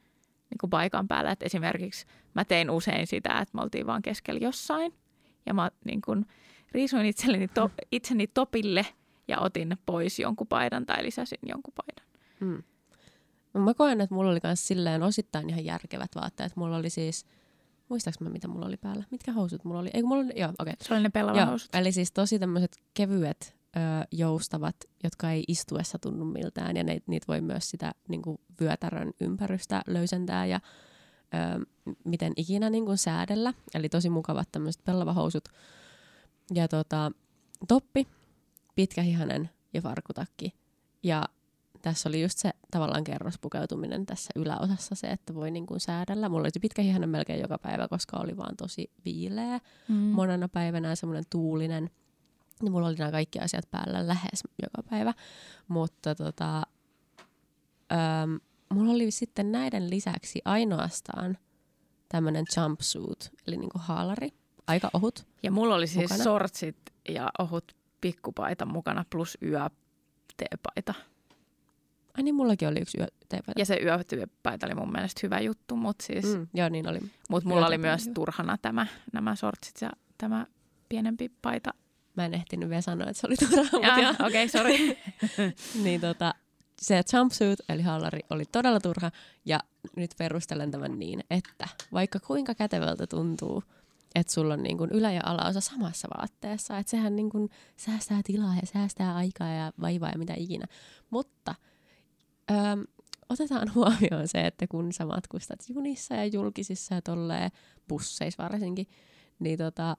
niin 0.51 0.59
kuin 0.61 0.71
paikan 0.71 1.09
päällä. 1.09 1.31
Et 1.31 1.43
esimerkiksi 1.43 2.07
mä 2.35 2.45
tein 2.45 2.71
usein 2.71 3.07
sitä, 3.07 3.39
että 3.39 3.55
me 3.55 3.63
oltiin 3.63 3.87
vaan 3.87 4.03
keskellä 4.03 4.41
jossain 4.41 4.95
ja 5.47 5.55
mä 5.55 5.71
niin 5.85 6.01
kuin 6.03 6.27
riisuin 6.73 7.07
itselleni 7.07 7.49
to- 7.49 7.71
itseni 7.93 8.27
topille 8.27 8.87
ja 9.29 9.39
otin 9.41 9.77
pois 9.87 10.19
jonkun 10.19 10.47
paidan 10.47 10.87
tai 10.87 11.05
lisäsin 11.05 11.39
jonkun 11.47 11.75
paidan. 11.75 12.07
Mm. 12.41 12.63
No 13.55 13.61
mä 13.61 13.75
koen, 13.75 14.01
että 14.01 14.15
mulla 14.15 14.31
oli 14.31 14.41
myös 14.43 14.67
silleen 14.69 15.03
osittain 15.03 15.51
ihan 15.51 15.65
järkevät 15.65 16.11
vaatteet. 16.15 16.57
Mulla 16.57 16.77
oli 16.77 16.91
siis, 16.91 17.27
muistaaks 17.89 18.21
mä 18.21 18.29
mitä 18.29 18.49
mulla 18.49 18.67
oli 18.67 18.77
päällä? 18.77 19.05
Mitkä 19.11 19.33
housut 19.33 19.65
mulla 19.65 19.81
oli? 19.81 19.91
Ei 19.95 20.03
mulla 20.03 20.25
oli, 20.25 20.33
joo, 20.41 20.53
okei. 20.59 20.75
Se 20.81 20.95
oli 20.95 21.03
ne 21.03 21.09
Okay. 21.09 21.23
Joo, 21.23 21.27
pellavahousut. 21.29 21.75
eli 21.75 21.93
siis 21.93 22.13
tosi 22.13 22.39
tämmöiset 22.39 22.77
kevyet, 22.95 23.57
ö, 23.77 23.81
joustavat, 24.13 24.77
jotka 25.05 25.31
ei 25.31 25.45
istuessa 25.49 25.99
tunnu 25.99 26.25
miltään. 26.25 26.77
Ja 26.77 26.85
ne, 26.85 26.99
niitä 27.07 27.25
voi 27.29 27.41
myös 27.41 27.71
sitä 27.71 27.93
niin 28.09 28.23
kuin 28.23 28.39
vyötärön 28.61 29.13
ympärystä 29.21 29.83
löysentää 29.87 30.47
ja 30.47 30.61
ö, 31.35 31.67
miten 32.05 32.33
ikinä 32.37 32.71
niin 32.71 32.85
kuin 32.87 32.99
säädellä. 32.99 33.53
Eli 33.75 33.89
tosi 33.89 34.11
mukavat 34.11 34.49
tämmöiset 34.53 34.85
pellavahousut. 34.85 35.45
Ja 36.55 36.69
tota, 36.69 37.13
toppi, 37.69 38.07
pitkähihanen 38.75 39.51
ja 39.75 39.81
farkutakki. 39.83 40.55
Ja 41.03 41.25
tässä 41.83 42.09
oli 42.09 42.23
just 42.23 42.39
se 42.39 42.51
tavallaan 42.71 43.05
kerrospukeutuminen 43.05 44.07
tässä 44.07 44.31
yläosassa 44.37 44.95
se, 44.95 45.07
että 45.07 45.35
voi 45.35 45.51
niin 45.51 45.67
kuin 45.67 45.81
säädellä. 45.81 46.29
Mulla 46.29 46.43
oli 46.43 46.51
se 46.51 46.61
pitkähihanen 46.61 47.09
melkein 47.09 47.41
joka 47.41 47.59
päivä, 47.59 47.89
koska 47.89 48.17
oli 48.17 48.37
vaan 48.37 48.57
tosi 48.57 48.91
viileä 49.05 49.61
Mm. 49.89 49.95
monena 49.95 50.49
päivänä 50.49 50.95
semmoinen 50.95 51.25
tuulinen. 51.31 51.91
Ja 52.65 52.71
mulla 52.71 52.87
oli 52.87 52.97
nämä 52.97 53.11
kaikki 53.11 53.39
asiat 53.41 53.71
päällä 53.71 54.07
lähes 54.09 54.45
joka 54.63 54.89
päivä. 54.91 55.15
Mutta 55.69 56.15
tota, 56.15 56.63
öm, 57.93 58.41
mulla 58.73 58.93
oli 58.93 59.11
sitten 59.11 59.53
näiden 59.53 59.91
lisäksi 59.91 60.43
ainoastaan 60.45 61.39
tämmöinen 62.09 62.45
jumpsuit, 62.57 63.31
eli 63.47 63.57
niinku 63.57 63.79
haalari, 63.79 64.29
aika 64.67 64.91
ohut. 64.93 65.27
Ja 65.43 65.51
mulla 65.51 65.75
oli 65.75 65.87
siis 65.87 66.03
Mukana. 66.11 66.25
sortsit 66.25 66.77
ja 67.09 67.29
ohut 67.39 67.77
pikkupaita 68.01 68.67
mukana 68.67 69.05
plus 69.11 69.39
yöteepaita. 69.43 70.95
Ai 72.17 72.23
niin, 72.23 72.35
mullakin 72.35 72.69
oli 72.69 72.81
yksi 72.81 72.99
yö 73.01 73.07
teepaita. 73.29 73.61
Ja 73.61 73.67
se 73.67 73.77
yöteepaita 73.83 74.67
oli 74.67 74.75
mun 74.75 74.93
mielestä 74.93 75.21
hyvä 75.23 75.41
juttu, 75.41 75.77
mutta 75.77 76.05
siis 76.07 76.25
Mm, 76.37 76.47
joo, 76.55 76.69
niin 76.69 76.89
oli. 76.89 77.01
Mutta 77.31 77.49
mulla 77.49 77.67
oli 77.67 77.75
Yöteepaita 77.75 77.89
myös 77.97 78.05
hyvä. 78.05 78.15
turhana 78.15 78.59
tämä, 78.63 78.87
nämä 79.13 79.37
sortsit 79.37 79.75
ja 79.81 79.91
tämä 80.19 80.47
pienempi 80.89 81.29
paita. 81.43 81.75
Mä 82.17 82.25
en 82.25 82.35
ehtinyt 82.35 82.69
vielä 82.69 82.83
sanoa, 82.83 83.09
että 83.11 83.21
se 83.21 83.27
oli 83.27 83.37
joo. 84.03 84.11
Okei, 84.11 84.45
okay, 84.45 84.49
sori. 84.49 84.99
niin 85.85 86.01
tota, 86.01 86.35
se 86.83 87.03
jumpsuit 87.13 87.59
eli 87.69 87.83
haalari 87.83 88.21
oli 88.31 88.45
todella 88.45 88.81
turha 88.81 89.11
ja 89.45 89.61
nyt 89.97 90.11
perustelen 90.19 90.71
tämän 90.71 90.99
niin, 90.99 91.25
että 91.31 91.69
vaikka 91.93 92.21
kuinka 92.21 92.55
kätevältä 92.55 93.07
tuntuu, 93.07 93.63
että 94.15 94.33
sulla 94.33 94.55
on 94.55 94.63
niin 94.63 94.79
kuin 94.79 94.91
ylä- 94.91 95.13
ja 95.13 95.21
alaosa 95.25 95.61
samassa 95.61 96.09
vaatteessa, 96.19 96.79
että 96.79 96.91
sehän 96.91 97.17
niin 97.17 97.31
kuin 97.31 97.51
säästää 97.77 98.21
tilaa 98.25 98.55
ja 98.55 98.67
säästää 98.73 99.17
aikaa 99.17 99.49
ja 99.49 99.73
vaivaa 99.81 100.11
ja 100.11 100.19
mitä 100.19 100.35
ikinä. 100.37 100.67
Mutta 101.11 101.55
öm, 102.51 102.85
otetaan 103.29 103.75
huomioon 103.75 104.29
se, 104.29 104.47
että 104.47 104.67
kun 104.67 104.93
sä 104.93 105.07
matkustat 105.07 105.61
junissa 105.69 106.15
ja 106.15 106.27
julkisissa 106.27 106.95
ja 106.95 107.03
tolleen 107.03 107.51
busseissa 107.89 108.43
varsinkin, 108.43 108.87
niin 109.39 109.59
tota, 109.59 109.97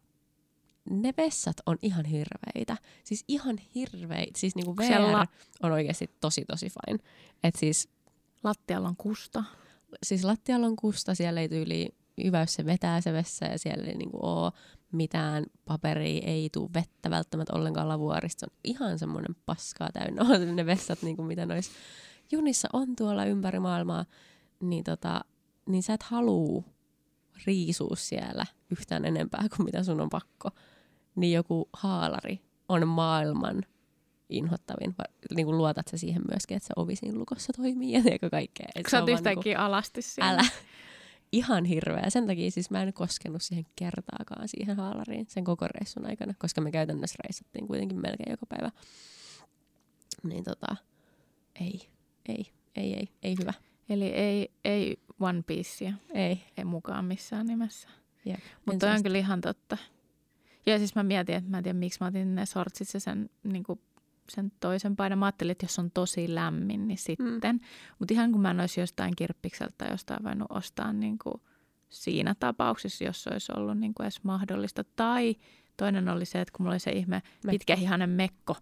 ne 0.89 1.13
vessat 1.17 1.55
on 1.65 1.77
ihan 1.81 2.05
hirveitä. 2.05 2.77
Siis 3.03 3.23
ihan 3.27 3.57
hirveitä. 3.75 4.39
Siis 4.39 4.55
niinku 4.55 4.77
VR 4.77 4.87
Siellä- 4.87 5.27
on 5.63 5.71
oikeasti 5.71 6.09
tosi 6.21 6.45
tosi 6.45 6.67
fine. 6.69 6.99
Et 7.43 7.55
siis 7.55 7.89
Lattialla 8.43 8.87
on 8.87 8.95
kusta. 8.97 9.43
Siis 10.03 10.23
lattialla 10.23 10.67
on 10.67 10.75
kusta, 10.75 11.15
siellä 11.15 11.41
ei 11.41 11.49
tyyli 11.49 11.89
hyväys 12.23 12.53
se 12.53 12.65
vetää 12.65 13.01
se 13.01 13.13
vessa 13.13 13.45
ja 13.45 13.59
siellä 13.59 13.85
ei 13.87 13.95
niinku 13.97 14.17
ole 14.21 14.51
mitään 14.91 15.45
paperia, 15.65 16.21
ei 16.27 16.49
tule 16.49 16.69
vettä 16.73 17.09
välttämättä 17.09 17.53
ollenkaan 17.53 17.87
lavuarista. 17.87 18.39
Se 18.39 18.45
on 18.45 18.57
ihan 18.63 18.99
semmoinen 18.99 19.35
paskaa 19.45 19.89
täynnä 19.93 20.23
on 20.23 20.55
ne 20.55 20.65
vessat, 20.65 21.01
niinku 21.01 21.23
mitä 21.23 21.45
noissa 21.45 21.71
junissa 22.31 22.67
on 22.73 22.95
tuolla 22.95 23.25
ympäri 23.25 23.59
maailmaa. 23.59 24.05
Niin, 24.61 24.83
tota, 24.83 25.21
niin 25.69 25.83
sä 25.83 25.93
et 25.93 26.03
halua 26.03 26.63
riisua 27.45 27.95
siellä 27.95 28.45
yhtään 28.71 29.05
enempää 29.05 29.45
kuin 29.55 29.65
mitä 29.65 29.83
sun 29.83 30.01
on 30.01 30.09
pakko. 30.09 30.49
Niin 31.17 31.33
joku 31.33 31.69
haalari 31.73 32.41
on 32.69 32.87
maailman 32.87 33.63
inhottavin. 34.29 34.95
Niin 35.35 35.45
kuin 35.45 35.57
luotat 35.57 35.87
sä 35.87 35.97
siihen 35.97 36.21
myöskin, 36.31 36.57
että 36.57 36.67
se 36.67 36.73
ovi 36.75 36.95
siinä 36.95 37.19
lukossa 37.19 37.53
toimii 37.53 37.91
ja 37.91 38.03
teekö 38.03 38.29
kaikkea. 38.29 38.67
Et 38.75 38.85
Sä 38.91 38.99
oot 38.99 39.09
yhtäkkiä 39.09 39.53
niinku- 39.53 39.61
alasti 39.65 40.01
siellä. 40.01 40.31
Älä. 40.31 40.45
Ihan 41.31 41.65
hirveä. 41.65 42.09
Sen 42.09 42.27
takia 42.27 42.51
siis 42.51 42.69
mä 42.71 42.83
en 42.83 42.93
koskenut 42.93 43.41
siihen 43.41 43.65
kertaakaan 43.75 44.47
siihen 44.47 44.77
haalariin 44.77 45.25
sen 45.29 45.43
koko 45.43 45.67
reissun 45.67 46.05
aikana, 46.05 46.33
koska 46.39 46.61
me 46.61 46.71
käytännössä 46.71 47.15
reissattiin 47.23 47.67
kuitenkin 47.67 48.01
melkein 48.01 48.31
joka 48.31 48.45
päivä. 48.45 48.71
Niin 50.23 50.43
tota, 50.43 50.75
ei, 51.59 51.81
ei, 52.29 52.45
ei, 52.75 52.93
ei, 52.93 53.09
ei 53.23 53.35
hyvä. 53.39 53.53
Eli 53.89 54.05
ei, 54.05 54.51
ei 54.65 54.99
One 55.19 55.41
Piecea, 55.41 55.93
Ei. 56.13 56.43
ei 56.57 56.65
mukaan 56.65 57.05
missään 57.05 57.47
nimessä. 57.47 57.89
Mutta 58.65 58.91
on 58.91 59.03
kyllä 59.03 59.17
ihan 59.17 59.41
totta. 59.41 59.77
Ja 60.67 60.77
siis 60.77 60.95
mä 60.95 61.03
mietin, 61.03 61.35
että 61.35 61.49
mä 61.49 61.57
en 61.57 61.63
tiedä 61.63 61.79
miksi 61.79 61.97
mä 62.01 62.07
otin 62.07 62.35
ne 62.35 62.45
sortsit 62.45 62.93
ja 62.93 62.99
sen, 62.99 63.29
niin 63.43 63.63
sen 64.29 64.51
toisen 64.59 64.95
paidan. 64.95 65.19
Mä 65.19 65.25
ajattelin, 65.25 65.51
että 65.51 65.65
jos 65.65 65.79
on 65.79 65.91
tosi 65.91 66.35
lämmin, 66.35 66.87
niin 66.87 66.97
sitten. 66.97 67.55
Mm. 67.55 67.59
Mutta 67.99 68.13
ihan 68.13 68.31
kun 68.31 68.41
mä 68.41 68.51
en 68.51 68.59
olisi 68.59 68.79
jostain 68.79 69.15
kirppikseltä 69.15 69.73
tai 69.77 69.91
jostain 69.91 70.23
voinut 70.23 70.47
ostaa 70.51 70.93
niin 70.93 71.17
kuin 71.23 71.41
siinä 71.89 72.35
tapauksessa, 72.39 73.03
jos 73.03 73.27
olisi 73.27 73.51
ollut 73.55 73.77
niin 73.77 73.93
kuin 73.93 74.05
edes 74.05 74.23
mahdollista. 74.23 74.83
Tai 74.95 75.35
toinen 75.77 76.09
oli 76.09 76.25
se, 76.25 76.41
että 76.41 76.51
kun 76.57 76.63
mulla 76.63 76.73
oli 76.73 76.79
se 76.79 76.91
ihme 76.91 77.21
pitkähihainen 77.49 78.09
mekko 78.09 78.55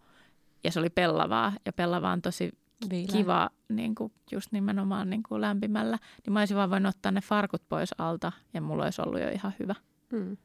ja 0.63 0.71
se 0.71 0.79
oli 0.79 0.89
pellavaa 0.89 1.53
ja 1.65 1.73
pellavaa 1.73 2.11
on 2.11 2.21
tosi 2.21 2.51
Viilää. 2.89 3.11
kiva 3.11 3.49
niin 3.69 3.95
kuin 3.95 4.13
just 4.31 4.51
nimenomaan 4.51 5.09
niin 5.09 5.23
kuin 5.23 5.41
lämpimällä, 5.41 5.99
niin 6.25 6.33
mä 6.33 6.39
olisin 6.39 6.57
vaan 6.57 6.69
voinut 6.69 6.95
ottaa 6.95 7.11
ne 7.11 7.21
farkut 7.21 7.69
pois 7.69 7.89
alta 7.97 8.31
ja 8.53 8.61
mulla 8.61 8.83
olisi 8.83 9.01
ollut 9.01 9.21
jo 9.21 9.29
ihan 9.29 9.53
hyvä. 9.59 9.75
Mm. 10.11 10.37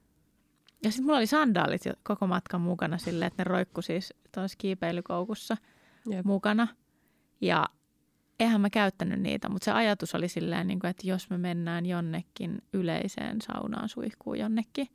Ja 0.85 0.91
sitten 0.91 1.07
mulla 1.07 1.19
oli 1.19 1.27
sandaalit 1.27 1.85
jo 1.85 1.93
koko 2.03 2.27
matkan 2.27 2.61
mukana 2.61 2.99
silleen, 2.99 3.27
että 3.27 3.41
ne 3.41 3.49
roikku 3.49 3.83
siis 3.83 4.15
tuossa 4.35 4.59
kiipeilykoukussa 4.59 5.57
Jep. 6.11 6.25
mukana. 6.25 6.69
Ja 7.41 7.67
eihän 8.41 8.61
mä 8.61 8.71
käyttänyt 8.71 9.21
niitä, 9.21 9.49
mutta 9.49 9.65
se 9.65 9.73
ajatus 9.73 10.15
oli 10.15 10.29
silleen, 10.29 10.67
niin 10.67 10.81
kuin, 10.81 10.91
että 10.91 11.07
jos 11.07 11.31
me 11.31 11.39
mennään 11.39 11.87
jonnekin 11.87 12.63
yleiseen 12.73 13.41
saunaan 13.41 13.89
suihkuun 13.89 14.39
jonnekin, 14.39 14.89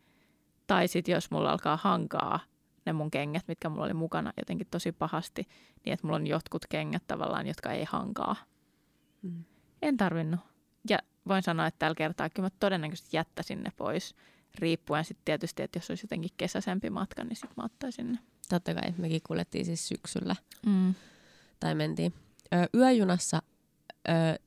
tai 0.68 0.88
sitten 0.88 1.14
jos 1.14 1.32
mulla 1.32 1.52
alkaa 1.52 1.78
hankaa 1.78 2.40
ne 2.86 2.94
mun 2.94 3.12
kengät, 3.12 3.48
mitkä 3.48 3.70
mulla 3.70 3.86
oli 3.86 3.94
mukana 3.94 4.34
jotenkin 4.38 4.68
tosi 4.72 4.92
pahasti, 4.92 5.48
niin 5.86 5.94
että 5.94 6.08
mulla 6.08 6.16
on 6.16 6.28
jotkut 6.28 6.66
kengät 6.70 7.04
tavallaan, 7.08 7.48
jotka 7.48 7.72
ei 7.72 7.86
hankaa. 7.90 8.36
Mm. 9.22 9.44
En 9.82 9.98
tarvinnut. 9.98 10.40
Ja 10.90 11.00
voin 11.28 11.44
sanoa, 11.44 11.68
että 11.68 11.80
tällä 11.80 11.96
kertaa 11.96 12.30
kyllä 12.30 12.46
mä 12.46 12.58
todennäköisesti 12.60 13.18
jättäisin 13.18 13.64
ne 13.64 13.72
pois, 13.78 14.16
riippuen 14.60 15.06
sitten 15.06 15.26
tietysti, 15.26 15.64
että 15.64 15.78
jos 15.78 15.90
olisi 15.90 16.04
jotenkin 16.06 16.30
kesäisempi 16.38 16.90
matka, 16.90 17.24
niin 17.24 17.36
sitten 17.36 17.54
mä 17.58 17.64
ottaisin 17.66 18.12
ne. 18.12 18.20
Totta 18.50 18.74
kai, 18.74 18.94
mekin 18.98 19.22
kuljettiin 19.28 19.66
siis 19.66 19.88
syksyllä 19.88 20.36
Mm. 20.66 20.96
tai 21.60 21.76
mentiin. 21.76 22.14
Ö, 22.54 22.58
yöjunassa 22.80 23.42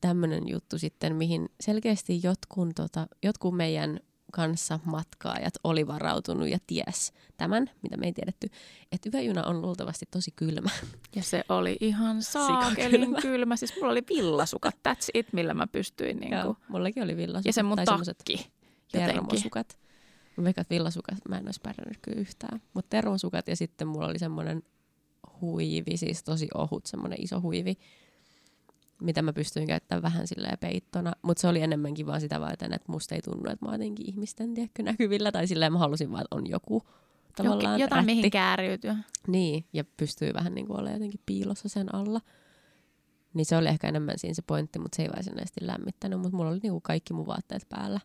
tämmöinen 0.01 0.49
juttu 0.49 0.79
sitten, 0.79 1.17
mihin 1.17 1.49
selkeästi 1.61 2.21
jotkun, 2.23 2.75
tota, 2.75 3.07
jotkut 3.23 3.57
meidän 3.57 4.01
kanssa 4.33 4.81
matkaajat 4.85 5.55
oli 5.65 5.87
varautunut 5.87 6.49
ja 6.49 6.59
ties 6.67 7.13
tämän, 7.37 7.71
mitä 7.83 7.97
me 7.97 8.07
ei 8.07 8.13
tiedetty, 8.13 8.49
että 8.93 9.11
yöjuna 9.15 9.45
on 9.45 9.63
luultavasti 9.63 10.07
tosi 10.11 10.31
kylmä. 10.37 10.71
Ja 11.17 11.23
se 11.23 11.45
oli 11.49 11.77
ihan 11.81 12.23
saakelin 12.23 13.15
kylmä. 13.23 13.57
Siis 13.57 13.75
mulla 13.77 13.93
oli 13.93 14.03
villasukat, 14.09 14.75
that's 14.89 15.09
it, 15.15 15.33
millä 15.33 15.55
mä 15.55 15.67
pystyin. 15.67 16.17
Niin 16.17 16.33
Joo, 16.33 16.45
kuin. 16.45 16.57
mullakin 16.69 17.03
oli 17.03 17.17
villasukat. 17.17 17.47
Ja 17.47 17.53
se 17.53 17.63
mun 17.63 17.77
tai 17.77 17.85
takki 17.87 18.33
jotenkin. 18.93 19.15
termosukat. 19.15 19.79
Mä 20.39 20.45
veikkaan, 20.45 20.63
että 20.63 20.75
villasukat 20.75 21.19
mä 21.29 21.39
en 21.39 21.49
olisi 21.49 21.61
pärjännyt 21.63 21.99
kyllä 22.03 22.21
yhtään. 22.21 22.63
Mutta 22.75 22.91
termosukat 22.91 23.49
ja 23.49 23.57
sitten 23.57 23.89
mulla 23.89 24.07
oli 24.07 24.19
semmoinen 24.19 24.63
huivi, 25.41 25.97
siis 25.97 26.25
tosi 26.25 26.49
ohut, 26.55 26.87
semmoinen 26.87 27.23
iso 27.23 27.41
huivi, 27.41 27.79
mitä 29.03 29.23
mä 29.23 29.33
pystyin 29.33 29.67
käyttämään 29.67 30.03
vähän 30.03 30.27
silleen 30.27 30.59
peittona. 30.59 31.13
Mutta 31.23 31.41
se 31.41 31.49
oli 31.49 31.63
enemmänkin 31.63 32.07
vaan 32.07 32.21
sitä 32.21 32.41
varten, 32.41 32.75
että 32.75 32.93
musta 32.93 33.15
ei 33.15 33.23
tunnu, 33.23 33.51
että 33.51 33.65
mä 33.67 33.71
oon 33.71 33.75
jotenkin 33.81 34.09
ihmisten 34.09 34.55
tiedätkö, 34.55 34.83
näkyvillä. 34.83 35.33
Tai 35.33 35.47
silleen 35.47 35.73
mä 35.73 35.79
halusin 35.79 36.13
vaan, 36.13 36.23
että 36.23 36.37
on 36.37 36.47
joku 36.47 36.83
tavallaan 37.37 37.81
Jotain, 37.81 37.99
rätti. 37.99 38.15
mihin 38.15 38.31
kääriytyä. 38.31 38.97
Niin, 39.27 39.65
ja 39.73 39.85
pystyy 39.85 40.35
vähän 40.35 40.55
niin 40.55 40.67
kuin 40.67 40.81
olemaan 40.81 40.95
jotenkin 40.95 41.21
piilossa 41.27 41.69
sen 41.69 41.95
alla. 41.95 42.21
Niin 43.35 43.47
se 43.47 43.57
oli 43.57 43.69
ehkä 43.69 43.89
enemmän 43.89 44.19
siinä 44.19 44.35
se 44.35 44.43
pointti, 44.43 44.79
mutta 44.79 44.97
se 44.97 45.03
ei 45.03 45.09
varsinaisesti 45.17 45.67
lämmittänyt. 45.67 46.21
Mutta 46.21 46.37
mulla 46.37 46.51
oli 46.51 46.59
niinku 46.63 46.81
kaikki 46.81 47.15
mun 47.15 47.27
vaatteet 47.27 47.67
päällä. 47.69 48.01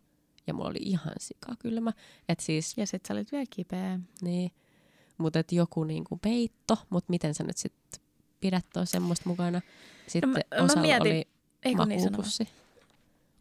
Ja 0.47 0.53
mulla 0.53 0.69
oli 0.69 0.79
ihan 0.81 1.13
sikakylmä. 1.19 1.91
Et 2.29 2.39
siis, 2.39 2.77
Ja 2.77 2.87
sit 2.87 3.05
sä 3.05 3.13
olit 3.13 3.31
vielä 3.31 3.45
kipeä. 3.49 3.99
niin. 4.21 4.51
Mutta 5.17 5.39
et 5.39 5.51
joku 5.51 5.83
niinku 5.83 6.17
peitto, 6.17 6.77
mutta 6.89 7.09
miten 7.09 7.33
sä 7.35 7.43
nyt 7.43 7.57
sitten 7.57 8.01
pidät 8.39 8.65
tuo 8.73 8.85
semmoista 8.85 9.29
mukana. 9.29 9.61
Sitten 10.07 10.29
No 10.29 10.33
mä- 10.33 10.57
mä 10.57 10.63
osalla 10.65 10.81
mietin- 10.81 11.01
oli 11.01 11.27
Eikö 11.63 11.85
niin 11.85 12.01
makuupussi. 12.01 12.47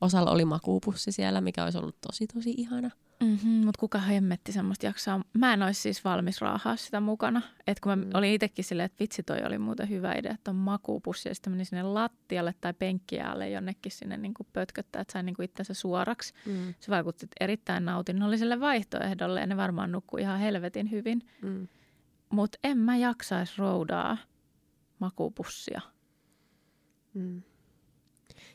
Osalla 0.01 0.31
oli 0.31 0.45
makuupussi 0.45 1.13
siellä, 1.13 1.41
mikä 1.41 1.65
olisi 1.65 1.79
ollut 1.79 2.01
tosi 2.01 2.27
tosi 2.27 2.55
ihana. 2.57 2.91
Mm-hmm, 3.25 3.51
mutta 3.51 3.81
kuka 3.81 3.99
hemmetti 3.99 4.53
semmoista 4.53 4.87
jaksaa. 4.87 5.21
Mä 5.39 5.53
en 5.55 5.63
olisi 5.63 5.81
siis 5.81 6.05
valmis 6.05 6.41
raahaa 6.41 6.77
sitä 6.77 7.01
mukana. 7.01 7.43
Et 7.67 7.81
kun 7.81 7.91
mä 7.99 8.05
Mm. 8.05 8.11
olin 8.15 8.33
itsekin 8.33 8.65
silleen, 8.65 8.85
että 8.87 8.97
vitsi 9.01 9.23
toi 9.23 9.39
oli 9.47 9.59
muuten 9.59 9.89
hyvä 9.89 10.15
idea, 10.15 10.33
että 10.33 10.51
on 10.51 10.57
makuupussi 10.57 11.29
ja 11.29 11.35
sitten 11.35 11.53
menin 11.53 11.67
sinne 11.67 11.83
lattialle 11.83 12.55
tai 12.61 12.75
penkkiäälle 12.75 13.51
jonnekin 13.51 13.93
sinne 13.93 14.17
niin 14.17 14.35
kuin 14.35 14.47
pötköttää, 14.53 15.03
että 15.03 15.13
sain 15.13 15.27
niin 15.27 15.37
kuin 15.37 15.45
itsensä 15.45 15.75
suoraksi. 15.75 16.35
Mm. 16.47 16.75
Se 16.81 16.91
vaikutti 16.91 17.27
erittäin 17.41 17.85
nautinnolliselle 17.85 18.61
vaihtoehdolle 18.61 19.41
ja 19.41 19.47
ne 19.47 19.57
varmaan 19.57 19.93
nukkui 19.93 20.21
ihan 20.21 20.39
helvetin 20.41 20.91
hyvin. 20.91 21.23
Mm. 21.43 21.69
Mutta 22.31 22.59
en 22.65 22.79
mä 22.79 22.97
jaksaisi 22.97 23.55
roudaa 23.59 24.17
makuupussia. 24.99 25.81
Mm. 27.15 27.43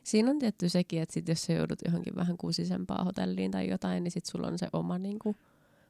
Siinä 0.07 0.31
on 0.31 0.39
tietty 0.39 0.69
sekin, 0.69 1.01
että 1.01 1.13
sit 1.13 1.27
jos 1.27 1.43
sä 1.43 1.53
joudut 1.53 1.79
johonkin 1.85 2.15
vähän 2.15 2.37
kuusisempaan 2.37 3.05
hotelliin 3.05 3.51
tai 3.51 3.69
jotain, 3.69 4.03
niin 4.03 4.11
sit 4.11 4.25
sulla 4.25 4.47
on 4.47 4.57
se 4.57 4.67
oma, 4.73 4.97
niinku, 4.97 5.35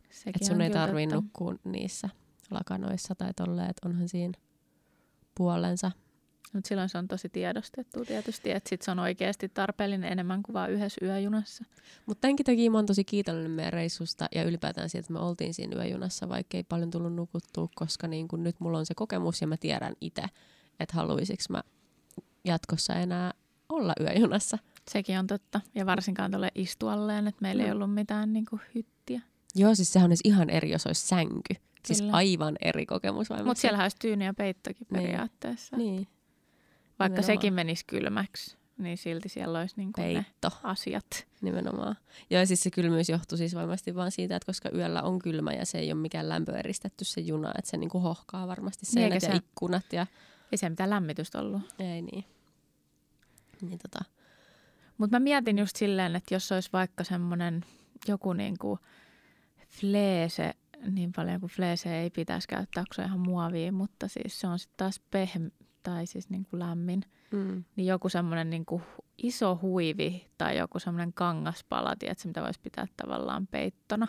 Sekin 0.10 0.34
että 0.36 0.48
sun 0.48 0.62
ei 0.62 0.70
tarvii 0.70 1.08
totta. 1.08 1.16
nukkua 1.16 1.56
niissä 1.64 2.10
lakanoissa 2.52 3.16
tai 3.16 3.34
tolleen, 3.34 3.70
että 3.70 3.90
onhan 3.90 4.10
siinä 4.10 4.34
puolensa. 5.38 5.92
Mutta 6.54 6.68
silloin 6.68 6.90
se 6.90 6.98
on 6.98 7.08
tosi 7.08 7.30
tiedostettu 7.30 8.06
tietysti, 8.06 8.52
että 8.52 8.70
sit 8.70 8.82
se 8.82 8.92
on 8.92 9.00
oikeasti 9.00 9.50
tarpeellinen 9.50 10.12
enemmän 10.12 10.44
kuin 10.44 10.54
vain 10.54 10.72
yhdessä 10.72 11.06
yöjunassa. 11.06 11.64
Mutta 12.06 12.22
tämänkin 12.22 12.46
takia 12.46 12.72
mä 12.72 12.78
oon 12.78 12.86
tosi 12.86 13.04
kiitollinen 13.04 13.52
meidän 13.52 13.74
reissusta 13.74 14.28
ja 14.36 14.44
ylipäätään 14.44 14.90
siitä, 14.90 15.00
että 15.00 15.14
me 15.14 15.20
oltiin 15.20 15.54
siinä 15.54 15.76
yöjunassa, 15.76 16.30
vaikka 16.30 16.58
ei 16.58 16.64
paljon 16.64 16.92
tullut 16.92 17.14
nukuttua, 17.16 17.68
koska 17.76 18.08
niin 18.08 18.28
kun 18.28 18.44
nyt 18.44 18.60
mulla 18.60 18.78
on 18.78 18.86
se 18.86 18.96
kokemus 18.96 19.42
ja 19.42 19.48
mä 19.48 19.58
tiedän 19.58 19.94
itse, 20.02 20.24
että 20.80 20.96
haluaisinko 20.96 21.44
mä 21.50 21.64
jatkossa 22.46 22.94
enää 22.94 23.34
olla 23.70 23.94
yöjunassa. 24.02 24.58
Sekin 24.90 25.20
on 25.20 25.28
totta. 25.28 25.62
Ja 25.76 25.86
varsinkaan 25.86 26.32
tuolle 26.32 26.52
istualleen, 26.56 27.28
että 27.28 27.42
meillä 27.42 27.64
ei 27.64 27.70
Mm. 27.70 27.76
ollut 27.76 27.94
mitään 27.94 28.34
niin 28.34 28.46
kuin 28.50 28.62
hyttiä. 28.76 29.22
Joo, 29.56 29.76
siis 29.76 29.94
sehän 29.94 30.10
olisi 30.12 30.22
ihan 30.28 30.50
eri, 30.50 30.70
jos 30.72 30.86
olisi 30.88 31.08
sänky. 31.08 31.54
Siis 31.86 32.02
Kyllä. 32.02 32.14
aivan 32.14 32.56
eri 32.62 32.86
kokemus. 32.86 33.30
Mutta 33.30 33.62
siellä 33.62 33.82
olisi 33.84 33.98
tyyny 34.02 34.26
ja 34.26 34.34
peittokin 34.34 34.88
Niin. 34.92 35.04
periaatteessa. 35.04 35.78
Niin, 35.78 35.96
Vaikka 37.00 37.04
nimenomaan. 37.04 37.24
sekin 37.24 37.54
menisi 37.54 37.86
kylmäksi, 37.86 38.58
niin 38.78 38.98
silti 38.98 39.30
siellä 39.30 39.60
olisi 39.60 39.76
niin 39.78 39.94
kuin 39.94 40.14
ne 40.14 40.26
asiat. 40.64 41.28
Nimenomaan. 41.42 41.96
Joo, 42.30 42.40
ja 42.40 42.46
siis 42.48 42.64
se 42.64 42.72
kylmyys 42.72 43.10
johtui 43.10 43.38
siis 43.38 43.56
varmasti 43.56 43.96
vaan 43.96 44.12
siitä, 44.12 44.36
että 44.36 44.46
koska 44.46 44.70
yöllä 44.76 45.02
on 45.04 45.20
kylmä 45.20 45.54
ja 45.54 45.66
se 45.66 45.78
ei 45.80 45.92
ole 45.92 46.02
mikään 46.02 46.30
lämpöeristetty 46.30 47.06
se 47.06 47.22
juna, 47.22 47.52
että 47.58 47.72
se 47.72 47.78
niinku 47.78 48.00
hohkaa 48.00 48.48
varmasti 48.48 48.86
Niin, 48.86 48.94
seinät 48.94 49.14
eikä 49.14 49.26
ja 49.28 49.32
se- 49.32 49.38
ikkunat 49.38 49.94
ja 49.94 50.08
Ei 50.52 50.58
se 50.58 50.70
mitään 50.70 50.90
lämmitystä 50.90 51.40
ollut. 51.40 51.62
ei 51.80 52.02
niin. 52.02 52.26
Niin 53.62 53.80
tota, 53.80 54.06
Mutta 54.98 55.16
mä 55.20 55.24
mietin 55.24 55.60
just 55.60 55.76
silleen, 55.76 56.16
että 56.16 56.36
jos 56.36 56.52
olisi 56.52 56.70
vaikka 56.74 57.04
semmoinen 57.04 57.66
joku 58.08 58.34
niin 58.34 58.58
kuin 58.58 58.80
fleese, 59.68 60.54
niin 60.92 61.12
paljon 61.16 61.40
kuin 61.40 61.50
fleese 61.50 62.00
ei 62.00 62.10
pitäisi 62.10 62.48
käyttää, 62.48 62.84
kun 62.84 62.96
se 62.96 63.02
on 63.02 63.08
ihan 63.08 63.20
muovia, 63.20 63.72
mutta 63.72 64.08
siis 64.08 64.40
se 64.40 64.48
on 64.48 64.60
sitten 64.60 64.78
taas 64.78 65.02
pehm 65.12 65.48
tai 65.84 66.06
siis 66.06 66.30
niin 66.30 66.46
kuin 66.46 66.60
lämmin. 66.60 67.02
mm, 67.32 67.64
Niin 67.76 67.88
joku 67.88 68.10
semmoinen 68.10 68.50
niin 68.50 68.66
kuin 68.66 68.84
iso 69.18 69.60
huivi 69.62 70.28
tai 70.38 70.58
joku 70.58 70.80
semmoinen 70.80 71.14
kangaspala, 71.14 71.96
tiedätkö, 72.00 72.28
mitä 72.28 72.42
voisi 72.42 72.60
pitää 72.60 72.86
tavallaan 72.98 73.48
peittona. 73.48 74.08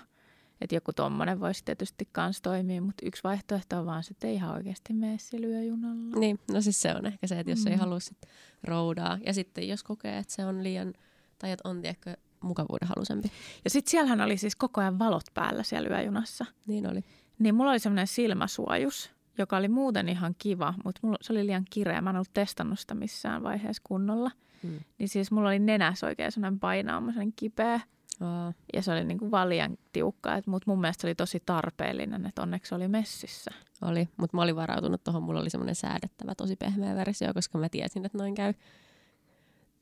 Että 0.60 0.74
joku 0.74 0.92
tommonen 0.92 1.40
voisi 1.40 1.64
tietysti 1.64 2.08
kans 2.12 2.42
toimia, 2.42 2.82
mutta 2.82 3.06
yksi 3.06 3.24
vaihtoehto 3.24 3.78
on 3.78 3.86
vaan 3.86 4.04
se, 4.04 4.10
että 4.10 4.26
ei 4.26 4.34
ihan 4.34 4.54
oikeasti 4.54 4.92
mene 4.92 5.18
sillä 5.18 5.46
yöjunalla. 5.46 6.18
Niin, 6.18 6.38
no 6.52 6.60
siis 6.60 6.82
se 6.82 6.94
on 6.94 7.06
ehkä 7.06 7.26
se, 7.26 7.40
että 7.40 7.52
jos 7.52 7.64
mm. 7.64 7.70
ei 7.70 7.76
halua 7.76 8.00
sit 8.00 8.18
roudaa. 8.64 9.18
Ja 9.26 9.34
sitten 9.34 9.68
jos 9.68 9.82
kokee, 9.82 10.18
että 10.18 10.34
se 10.34 10.44
on 10.44 10.62
liian, 10.62 10.94
tai 11.38 11.50
että 11.50 11.68
on 11.68 11.82
tiedätkö, 11.82 12.16
mukavuuden 12.40 12.88
halusempi. 12.88 13.32
Ja 13.64 13.70
sitten 13.70 13.90
siellähän 13.90 14.20
oli 14.20 14.36
siis 14.36 14.56
koko 14.56 14.80
ajan 14.80 14.98
valot 14.98 15.24
päällä 15.34 15.62
siellä 15.62 15.88
yöjunassa. 15.88 16.44
Niin 16.66 16.90
oli. 16.90 17.04
Niin 17.38 17.54
mulla 17.54 17.70
oli 17.70 17.78
semmoinen 17.78 18.06
silmäsuojus, 18.06 19.10
joka 19.38 19.56
oli 19.56 19.68
muuten 19.68 20.08
ihan 20.08 20.34
kiva, 20.38 20.74
mutta 20.84 21.00
mulla, 21.02 21.18
se 21.20 21.32
oli 21.32 21.46
liian 21.46 21.64
kireä. 21.70 22.00
Mä 22.00 22.10
en 22.10 22.16
ollut 22.16 22.34
testannut 22.34 22.78
sitä 22.78 22.94
missään 22.94 23.42
vaiheessa 23.42 23.82
kunnolla. 23.86 24.30
Mm. 24.62 24.80
Niin 24.98 25.08
siis 25.08 25.30
mulla 25.30 25.48
oli 25.48 25.58
nenässä 25.58 26.06
oikein 26.06 26.32
semmoinen 26.32 26.60
semmoinen 26.60 27.32
kipeä. 27.36 27.80
Aa, 28.20 28.52
Ja 28.74 28.82
se 28.82 28.92
oli 28.92 29.04
niin 29.04 29.18
kuin 29.18 29.30
vaan 29.30 29.48
liian 29.48 29.78
tiukka, 29.92 30.30
mutta 30.46 30.70
mun 30.70 30.80
mielestä 30.80 31.00
se 31.00 31.06
oli 31.06 31.14
tosi 31.14 31.42
tarpeellinen, 31.46 32.26
että 32.26 32.42
onneksi 32.42 32.68
se 32.68 32.74
oli 32.74 32.88
messissä. 32.88 33.50
oli, 33.82 34.08
mutta 34.16 34.36
mä 34.36 34.42
olin 34.42 34.56
varautunut 34.56 35.04
tuohon. 35.04 35.22
Mulla 35.22 35.40
oli 35.40 35.50
semmoinen 35.50 35.74
säädettävä, 35.74 36.34
tosi 36.34 36.56
pehmeä 36.56 36.94
versio, 36.94 37.34
koska 37.34 37.58
mä 37.58 37.68
tiesin, 37.68 38.06
että 38.06 38.18
noin 38.18 38.34
käy. 38.34 38.54